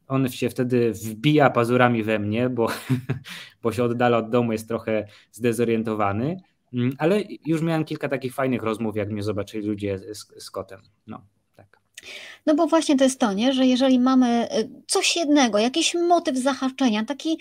On 0.09 0.29
się 0.29 0.51
wtedy 0.51 0.93
wbija 0.93 1.51
pazurami 1.51 2.03
we 2.03 2.19
mnie, 2.19 2.49
bo, 2.49 2.69
bo 3.63 3.73
się 3.73 3.85
oddala 3.85 4.19
od 4.19 4.31
domu, 4.31 4.53
jest 4.53 4.69
trochę 4.69 5.09
zdezorientowany. 5.33 6.37
Mm, 6.73 6.93
Ale 6.99 7.23
już 7.47 7.63
miałem 7.63 7.85
kilka 7.85 8.09
takich 8.09 8.35
fajnych 8.35 8.63
rozmów, 8.63 8.97
jak 8.97 9.11
mnie 9.11 9.23
zobaczyli 9.23 9.67
ludzie 9.67 9.99
z, 9.99 10.45
z 10.45 10.51
kotem. 10.51 10.81
No. 11.07 11.23
No 12.47 12.55
bo 12.55 12.67
właśnie 12.67 12.97
to 12.97 13.05
jest 13.05 13.21
to, 13.21 13.33
nie? 13.33 13.53
że 13.53 13.67
jeżeli 13.67 13.99
mamy 13.99 14.49
y, 14.59 14.71
coś 14.87 15.17
jednego, 15.17 15.59
jakiś 15.59 15.95
motyw 15.95 16.37
zahaczenia, 16.37 17.05
taki 17.05 17.39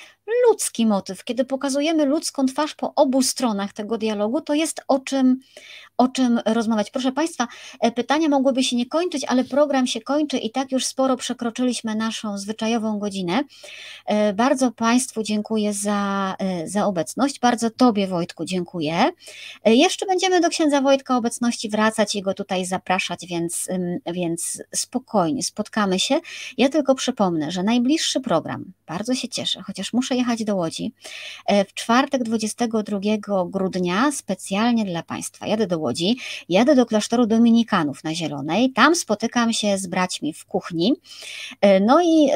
ludzki 0.50 0.86
motyw, 0.86 1.24
kiedy 1.24 1.46
pokazujemy 1.46 2.06
ludzką 2.06 2.46
twarz 2.46 2.76
po 2.76 2.96
obu 2.96 3.22
stronach 3.22 3.74
tego 3.74 3.98
dialogu, 3.98 4.42
to 4.42 4.54
jest 4.54 4.82
o 4.88 5.00
czym, 5.00 5.40
o 5.98 6.08
czym 6.08 6.40
rozmawiać. 6.46 6.92
Proszę 6.92 7.12
Państwa, 7.12 7.48
e, 7.80 7.92
pytania 7.92 8.30
mogłyby 8.30 8.64
się 8.64 8.76
nie 8.76 8.86
kończyć, 8.86 9.26
ale 9.28 9.44
program 9.44 9.88
się 9.88 10.02
kończy 10.02 10.38
i 10.38 10.52
tak 10.52 10.72
już 10.72 10.86
sporo 10.86 11.18
przekroczyliśmy 11.18 11.96
naszą 11.96 12.38
zwyczajową 12.38 13.00
godzinę. 13.00 13.44
E, 14.06 14.34
Bardzo 14.34 14.72
Państwu 14.72 15.24
dziękuję 15.24 15.74
za, 15.74 16.36
e, 16.40 16.68
za 16.68 16.86
obecność, 16.86 17.40
bardzo 17.40 17.70
Tobie 17.70 18.08
Wojtku 18.08 18.46
dziękuję. 18.46 19.10
Jeszcze 19.66 20.06
będziemy 20.06 20.42
do 20.42 20.50
księdza 20.50 20.82
Wojtka 20.82 21.18
obecności 21.18 21.70
wracać 21.70 22.16
i 22.16 22.22
go 22.22 22.34
tutaj 22.34 22.66
zapraszać, 22.66 23.26
więc, 23.28 23.68
więc 24.14 24.64
spokojnie 24.76 25.44
spotkamy 25.44 26.00
się. 26.00 26.20
Ja 26.58 26.70
tylko 26.70 26.96
przypomnę, 26.96 27.52
że 27.52 27.64
najbliższy 27.64 28.20
program, 28.22 28.74
bardzo 28.88 29.16
się 29.16 29.28
cieszę, 29.28 29.62
chociaż 29.62 29.94
muszę 29.94 30.16
jechać 30.18 30.44
do 30.44 30.56
Łodzi, 30.56 30.94
e, 31.46 31.66
w 31.66 31.74
czwartek 31.74 32.24
22 32.24 33.46
grudnia 33.46 34.12
specjalnie 34.12 34.86
dla 34.86 35.04
Państwa 35.04 35.48
jadę 35.48 35.68
do 35.68 35.80
Łodzi, 35.80 36.18
jadę 36.50 36.76
do 36.76 36.86
klasztoru 36.86 37.26
Dominikanów 37.26 38.04
na 38.04 38.16
Zielonej, 38.16 38.72
tam 38.72 38.96
spotykam 38.96 39.54
się 39.54 39.78
z 39.78 39.88
braćmi 39.88 40.34
w 40.34 40.46
kuchni, 40.46 40.94
E, 41.62 41.80
no 41.80 42.02
i 42.04 42.30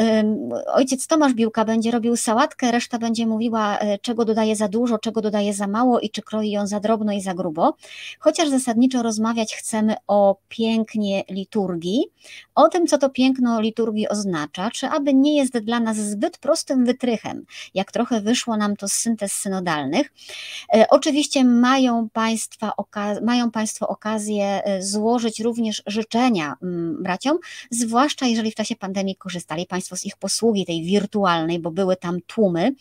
ojciec 0.68 1.08
Tomasz 1.08 1.34
Biłka 1.34 1.66
będzie 1.66 1.92
robił 1.92 2.16
sałatkę, 2.16 2.72
reszta 2.72 3.00
będzie 3.00 3.28
mówiła, 3.28 3.78
e, 3.80 3.98
czego 4.00 4.26
dodaje 4.26 4.56
za 4.56 4.68
dużo, 4.68 5.00
czego 5.00 5.22
dodaje 5.22 5.54
za 5.54 5.68
mało 5.68 6.00
i 6.00 6.10
czy 6.10 6.22
kroi 6.22 6.52
ją 6.52 6.68
za 6.68 6.80
drobno 6.80 7.14
i 7.14 7.22
za 7.22 7.34
grubo. 7.34 7.76
Chociaż 8.20 8.50
zasadniczo 8.50 9.04
rozmawiać 9.04 9.56
chcemy 9.56 9.96
o 10.08 10.36
pięknie 10.50 11.24
liturgii, 11.30 12.04
o 12.56 12.68
tym, 12.68 12.88
co 12.88 12.98
to 12.98 13.10
piękno 13.10 13.62
liturgii 13.62 14.10
oznacza, 14.10 14.72
czy 14.72 14.88
aby 14.88 15.14
nie 15.14 15.38
jest 15.38 15.58
dla 15.58 15.80
nas 15.80 15.98
zbyt 15.98 16.38
prostym 16.38 16.86
wytrychem, 16.86 17.46
jak 17.74 17.92
trochę 17.92 18.22
wyszło 18.22 18.58
nam 18.58 18.76
to 18.76 18.88
z 18.88 18.94
syntez 18.94 19.32
synodalnych. 19.32 20.14
E, 20.74 20.86
Oczywiście 20.90 21.44
mają, 21.44 22.10
państwa, 22.10 22.74
mają 23.22 23.52
Państwo 23.52 23.88
okazję 23.88 24.64
e, 24.64 24.84
złożyć 24.84 25.40
również 25.40 25.84
życzenia 25.88 26.56
mm, 26.64 27.04
braciom, 27.04 27.38
zwłaszcza 27.70 28.26
jeżeli 28.26 28.52
w 28.52 28.56
czasie 28.56 28.76
pandemii 28.76 29.16
korzystali 29.16 29.66
Państwo 29.66 29.96
z 29.96 30.06
ich 30.06 30.18
posługi 30.18 30.66
tej 30.66 30.84
wirtualnej, 30.84 31.60
bo 31.60 31.72
były 31.72 31.96
tam 31.96 32.22
tłumy. 32.28 32.76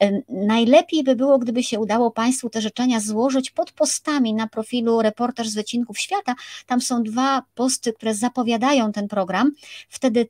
E, 0.00 0.22
Najlepiej 0.28 1.04
by 1.04 1.16
było, 1.16 1.38
gdyby 1.38 1.62
się 1.62 1.80
udało 1.80 2.10
Państwu 2.10 2.50
te 2.50 2.60
życzenia 2.60 3.00
złożyć 3.00 3.50
pod 3.50 3.72
postami 3.72 4.34
na 4.34 4.46
profilu 4.46 5.02
Reportaż 5.02 5.48
z 5.48 5.54
Wycinków 5.54 5.98
Świata. 5.98 6.34
Tam 6.66 6.80
są 6.80 7.02
dwa 7.02 7.42
posty, 7.54 7.92
które 7.92 8.14
zapowiadają 8.14 8.92
ten 8.92 9.08
program. 9.08 9.50
Wtedy 9.88 10.28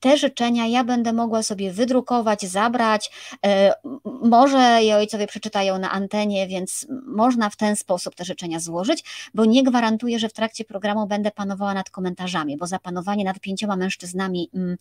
te 0.00 0.16
życzenia 0.16 0.66
ja 0.66 0.84
będę 0.84 1.12
mogła 1.12 1.42
sobie 1.42 1.72
wydrukować, 1.72 2.42
zabrać. 2.42 3.10
e, 3.46 3.74
Może 4.22 4.82
je 4.82 4.96
ojcowie 4.96 5.26
przeczytają 5.26 5.78
na 5.78 5.90
antenie, 5.90 6.46
więc 6.46 6.86
można 7.06 7.50
w 7.50 7.56
ten 7.56 7.76
sposób 7.76 8.14
te 8.14 8.24
życzenia 8.24 8.60
złożyć, 8.60 9.04
bo 9.34 9.44
nie 9.44 9.62
gwarantuję, 9.62 10.18
że 10.18 10.28
w 10.28 10.32
trakcie 10.32 10.64
programu 10.64 11.06
będę 11.06 11.30
panowała 11.30 11.74
nad 11.74 11.90
komentarzami, 11.90 12.56
bo 12.56 12.66
zapanowanie 12.66 13.24
nad 13.24 13.40
pięcioma 13.40 13.76
mężczyznami 13.76 14.50
mm, 14.54 14.76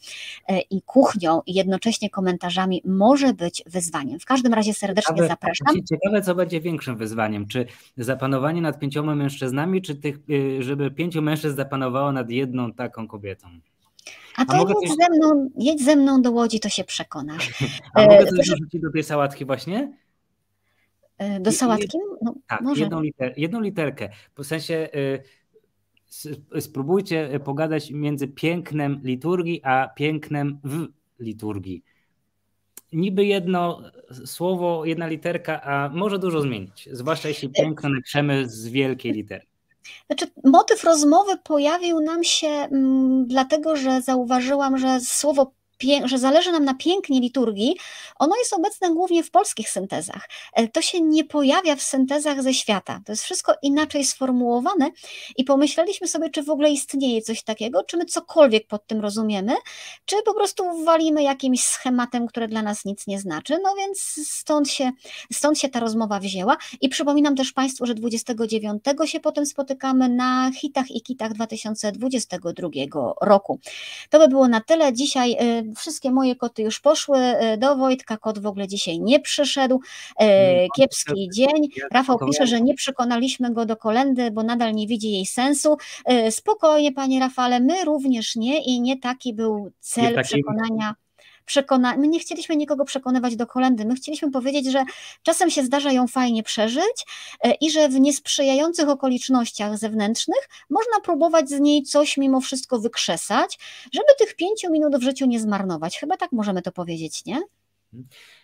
e, 0.47 0.59
i 0.59 0.81
kuchnią 0.81 1.41
i 1.45 1.53
jednocześnie 1.53 2.09
komentarzami 2.09 2.81
może 2.85 3.33
być 3.33 3.63
wyzwaniem. 3.65 4.19
W 4.19 4.25
każdym 4.25 4.53
razie 4.53 4.73
serdecznie 4.73 5.15
Ciekawe, 5.15 5.27
zapraszam. 5.27 5.85
ciekawe, 5.89 6.21
co 6.21 6.35
będzie 6.35 6.61
większym 6.61 6.97
wyzwaniem. 6.97 7.47
Czy 7.47 7.65
zapanowanie 7.97 8.61
nad 8.61 8.79
pięcioma 8.79 9.15
mężczyznami, 9.15 9.81
czy 9.81 9.95
tych, 9.95 10.19
y, 10.29 10.63
żeby 10.63 10.91
pięciu 10.91 11.21
mężczyzn 11.21 11.55
zapanowało 11.55 12.11
nad 12.11 12.29
jedną 12.29 12.73
taką 12.73 13.07
kobietą? 13.07 13.47
A 14.37 14.45
to 14.45 14.57
mogę 14.57 14.73
jedź 14.81 14.89
coś- 14.89 14.97
ze 14.97 15.17
mną, 15.17 15.49
jedź 15.57 15.83
ze 15.85 15.95
mną 15.95 16.21
do 16.21 16.31
Łodzi, 16.31 16.59
to 16.59 16.69
się 16.69 16.83
przekonasz. 16.83 17.49
A 17.93 18.01
E, 18.01 18.05
mogę 18.07 18.19
coś 18.25 18.29
proszę- 18.35 18.51
dorzucić 18.51 18.81
do 18.81 18.91
tej 18.91 19.03
sałatki 19.03 19.45
właśnie? 19.45 19.97
E, 21.17 21.39
Do 21.39 21.51
sałatki? 21.51 21.97
No, 22.21 22.35
Tak, 22.47 22.61
może. 22.61 22.81
jedną, 22.81 23.01
liter, 23.01 23.33
jedną 23.37 23.61
literkę. 23.61 24.09
W 24.37 24.43
sensie 24.43 24.89
y, 26.55 26.61
spróbujcie 26.61 27.39
pogadać 27.43 27.91
między 27.91 28.27
pięknem 28.27 28.99
liturgii, 29.03 29.61
a 29.63 29.87
pięknem 29.95 30.59
w 30.63 30.87
liturgii. 31.19 31.83
Niby 32.93 33.25
jedno 33.25 33.81
słowo, 34.25 34.85
jedna 34.85 35.07
literka, 35.07 35.61
a 35.61 35.89
może 35.89 36.19
dużo 36.19 36.41
zmienić. 36.41 36.89
Zwłaszcza 36.91 37.27
jeśli 37.27 37.49
piękno 37.49 37.89
napiszemy 37.89 38.49
z 38.49 38.67
wielkiej 38.67 39.11
litery. 39.11 39.45
Znaczy, 40.07 40.31
motyw 40.43 40.83
rozmowy 40.83 41.37
pojawił 41.37 41.99
nam 41.99 42.23
się 42.23 42.47
mm, 42.47 43.27
dlatego, 43.27 43.75
że 43.75 44.01
zauważyłam, 44.01 44.77
że 44.77 44.99
słowo 45.01 45.51
że 46.05 46.17
zależy 46.17 46.51
nam 46.51 46.65
na 46.65 46.73
pięknie 46.73 47.19
liturgii, 47.19 47.75
ono 48.19 48.35
jest 48.35 48.53
obecne 48.53 48.89
głównie 48.89 49.23
w 49.23 49.31
polskich 49.31 49.69
syntezach. 49.69 50.29
E, 50.53 50.67
To 50.67 50.81
się 50.81 51.01
nie 51.01 51.23
pojawia 51.25 51.75
w 51.75 51.81
syntezach 51.81 52.43
ze 52.43 52.53
świata. 52.53 53.01
To 53.05 53.11
jest 53.11 53.23
wszystko 53.23 53.53
inaczej 53.61 54.05
sformułowane 54.05 54.89
i 55.37 55.43
pomyśleliśmy 55.43 56.07
sobie, 56.07 56.29
czy 56.29 56.43
w 56.43 56.49
ogóle 56.49 56.71
istnieje 56.71 57.21
coś 57.21 57.43
takiego, 57.43 57.83
czy 57.83 57.97
my 57.97 58.05
cokolwiek 58.05 58.67
pod 58.67 58.87
tym 58.87 59.01
rozumiemy, 59.01 59.53
czy 60.05 60.15
po 60.25 60.33
prostu 60.33 60.83
walimy 60.83 61.23
jakimś 61.23 61.63
schematem, 61.63 62.27
które 62.27 62.47
dla 62.47 62.61
nas 62.61 62.85
nic 62.85 63.07
nie 63.07 63.19
znaczy. 63.19 63.57
No 63.63 63.75
więc 63.77 63.99
stąd 64.27 64.69
się, 64.69 64.91
stąd 65.33 65.59
się 65.59 65.69
ta 65.69 65.79
rozmowa 65.79 66.19
wzięła. 66.19 66.57
I 66.81 66.89
przypominam 66.89 67.35
też 67.35 67.51
Państwu, 67.51 67.85
że 67.85 67.93
29 67.93 68.83
się 69.05 69.19
potem 69.19 69.45
spotykamy 69.45 70.09
na 70.09 70.51
hitach 70.55 70.91
i 70.91 71.01
kitach 71.01 71.33
2022 71.33 72.69
roku. 73.21 73.59
To 74.09 74.19
by 74.19 74.27
było 74.27 74.47
na 74.47 74.61
tyle. 74.61 74.93
Dzisiaj 74.93 75.37
y, 75.41 75.72
wszystkie 75.75 76.11
moje 76.11 76.35
koty 76.35 76.61
już 76.61 76.79
poszły 76.79 77.17
y, 77.17 77.57
do 77.57 77.75
Wojtka. 77.75 78.17
Kot 78.17 78.39
w 78.39 78.45
ogóle 78.47 78.67
dzisiaj 78.67 78.99
nie 78.99 79.19
przyszedł. 79.19 79.79
Y, 80.21 80.23
Mm, 80.23 80.67
Kiepski 80.77 81.29
dzień. 81.35 81.67
Rafał 81.91 82.19
pisze, 82.31 82.47
że 82.47 82.61
nie 82.61 82.73
przekonaliśmy 82.73 83.53
go 83.53 83.65
do 83.65 83.77
kolendy, 83.77 84.31
bo 84.31 84.43
nadal 84.43 84.73
nie 84.73 84.87
widzi 84.87 85.11
jej 85.11 85.25
sensu. 85.25 85.77
Y, 86.11 86.31
Spokojnie, 86.31 86.91
panie 86.91 87.19
Rafale, 87.19 87.59
my 87.59 87.85
również 87.85 88.35
nie 88.35 88.63
i 88.63 88.81
nie 88.81 88.99
taki 88.99 89.33
był 89.33 89.71
cel 89.79 90.13
przekonania. 90.23 90.95
Przekona... 91.45 91.97
My 91.97 92.07
nie 92.07 92.19
chcieliśmy 92.19 92.55
nikogo 92.55 92.85
przekonywać 92.85 93.35
do 93.35 93.47
kolendy. 93.47 93.85
My 93.85 93.95
chcieliśmy 93.95 94.31
powiedzieć, 94.31 94.71
że 94.71 94.83
czasem 95.23 95.49
się 95.49 95.63
zdarza 95.63 95.91
ją 95.91 96.07
fajnie 96.07 96.43
przeżyć 96.43 97.05
e, 97.43 97.53
i 97.53 97.71
że 97.71 97.89
w 97.89 97.99
niesprzyjających 97.99 98.89
okolicznościach 98.89 99.77
zewnętrznych 99.77 100.49
można 100.69 100.99
próbować 101.03 101.49
z 101.49 101.59
niej 101.59 101.83
coś 101.83 102.17
mimo 102.17 102.41
wszystko 102.41 102.79
wykrzesać, 102.79 103.59
żeby 103.93 104.07
tych 104.19 104.35
pięciu 104.35 104.71
minut 104.71 104.95
w 104.95 105.01
życiu 105.01 105.25
nie 105.25 105.39
zmarnować. 105.39 105.99
Chyba 105.99 106.17
tak 106.17 106.31
możemy 106.31 106.61
to 106.61 106.71
powiedzieć, 106.71 107.25
nie? 107.25 107.41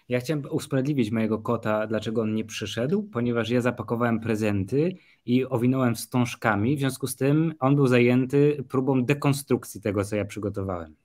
Ja 0.10 0.20
chciałem 0.20 0.44
usprawiedliwić 0.52 1.12
mojego 1.12 1.40
kota, 1.40 1.88
dlaczego 1.88 2.22
on 2.22 2.34
nie 2.34 2.46
przyszedł, 2.46 3.04
ponieważ 3.04 3.50
ja 3.50 3.62
zapakowałem 3.62 4.20
prezenty 4.20 4.96
i 5.26 5.46
owinąłem 5.46 5.96
wstążkami, 5.96 6.76
w 6.76 6.80
związku 6.80 7.08
z 7.08 7.16
tym 7.16 7.54
on 7.60 7.76
był 7.76 7.88
zajęty 7.88 8.64
próbą 8.70 9.06
dekonstrukcji 9.06 9.82
tego, 9.82 10.06
co 10.06 10.16
ja 10.16 10.26
przygotowałem. 10.26 10.96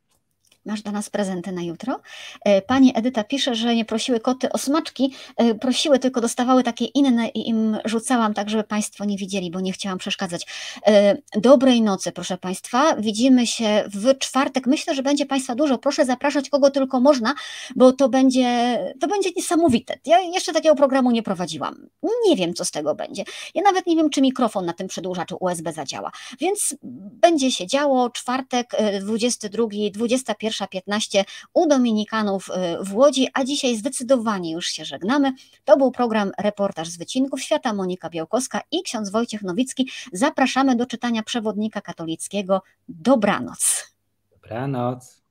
Masz 0.66 0.82
dla 0.82 0.92
nas 0.92 1.10
prezenty 1.10 1.52
na 1.52 1.62
jutro. 1.62 2.00
E, 2.44 2.62
Pani 2.62 2.92
Edyta 2.96 3.24
pisze, 3.24 3.54
że 3.54 3.74
nie 3.74 3.84
prosiły 3.84 4.20
koty 4.20 4.52
o 4.52 4.58
smaczki, 4.58 5.14
e, 5.36 5.54
prosiły, 5.54 5.98
tylko 5.98 6.20
dostawały 6.20 6.62
takie 6.62 6.84
inne 6.84 7.28
i 7.28 7.48
im 7.48 7.78
rzucałam, 7.84 8.34
tak 8.34 8.50
żeby 8.50 8.64
Państwo 8.64 9.04
nie 9.04 9.16
widzieli, 9.16 9.50
bo 9.50 9.60
nie 9.60 9.72
chciałam 9.72 9.98
przeszkadzać. 9.98 10.46
E, 10.86 11.16
Dobrej 11.36 11.82
nocy, 11.82 12.12
proszę 12.12 12.38
Państwa. 12.38 12.96
Widzimy 12.96 13.46
się 13.46 13.84
w 13.86 14.18
czwartek. 14.18 14.66
Myślę, 14.66 14.94
że 14.94 15.02
będzie 15.02 15.26
Państwa 15.26 15.54
dużo. 15.54 15.78
Proszę 15.78 16.04
zapraszać 16.04 16.50
kogo 16.50 16.70
tylko 16.70 17.00
można, 17.00 17.34
bo 17.76 17.92
to 17.92 18.08
będzie, 18.08 18.78
to 19.00 19.08
będzie 19.08 19.30
niesamowite. 19.36 19.98
Ja 20.06 20.20
jeszcze 20.20 20.52
takiego 20.52 20.74
programu 20.74 21.10
nie 21.10 21.22
prowadziłam. 21.22 21.86
Nie 22.28 22.36
wiem, 22.36 22.54
co 22.54 22.64
z 22.64 22.70
tego 22.70 22.94
będzie. 22.94 23.24
Ja 23.54 23.62
nawet 23.62 23.86
nie 23.86 23.96
wiem, 23.96 24.10
czy 24.10 24.22
mikrofon 24.22 24.66
na 24.66 24.72
tym 24.72 24.88
przedłużaczu 24.88 25.36
USB 25.40 25.72
zadziała. 25.72 26.10
Więc 26.40 26.76
będzie 27.22 27.50
się 27.50 27.66
działo. 27.66 28.10
Czwartek, 28.10 28.74
e, 28.74 29.00
22, 29.00 29.90
21 29.90 30.53
21.15 30.60 31.24
u 31.54 31.66
Dominikanów 31.66 32.48
y, 32.48 32.84
w 32.84 32.94
Łodzi, 32.94 33.28
a 33.34 33.44
dzisiaj 33.44 33.76
zdecydowanie 33.76 34.52
już 34.52 34.66
się 34.66 34.84
żegnamy. 34.84 35.32
To 35.64 35.76
był 35.76 35.90
program 35.90 36.32
Reportaż 36.38 36.88
z 36.88 36.96
Wycinków 36.96 37.42
Świata, 37.42 37.74
Monika 37.74 38.10
Białkowska 38.10 38.60
i 38.70 38.82
ksiądz 38.82 39.10
Wojciech 39.10 39.42
Nowicki. 39.42 39.90
Zapraszamy 40.12 40.76
do 40.76 40.86
czytania 40.86 41.22
przewodnika 41.22 41.80
katolickiego. 41.80 42.62
Dobranoc. 42.88 43.94
Dobranoc. 44.30 45.23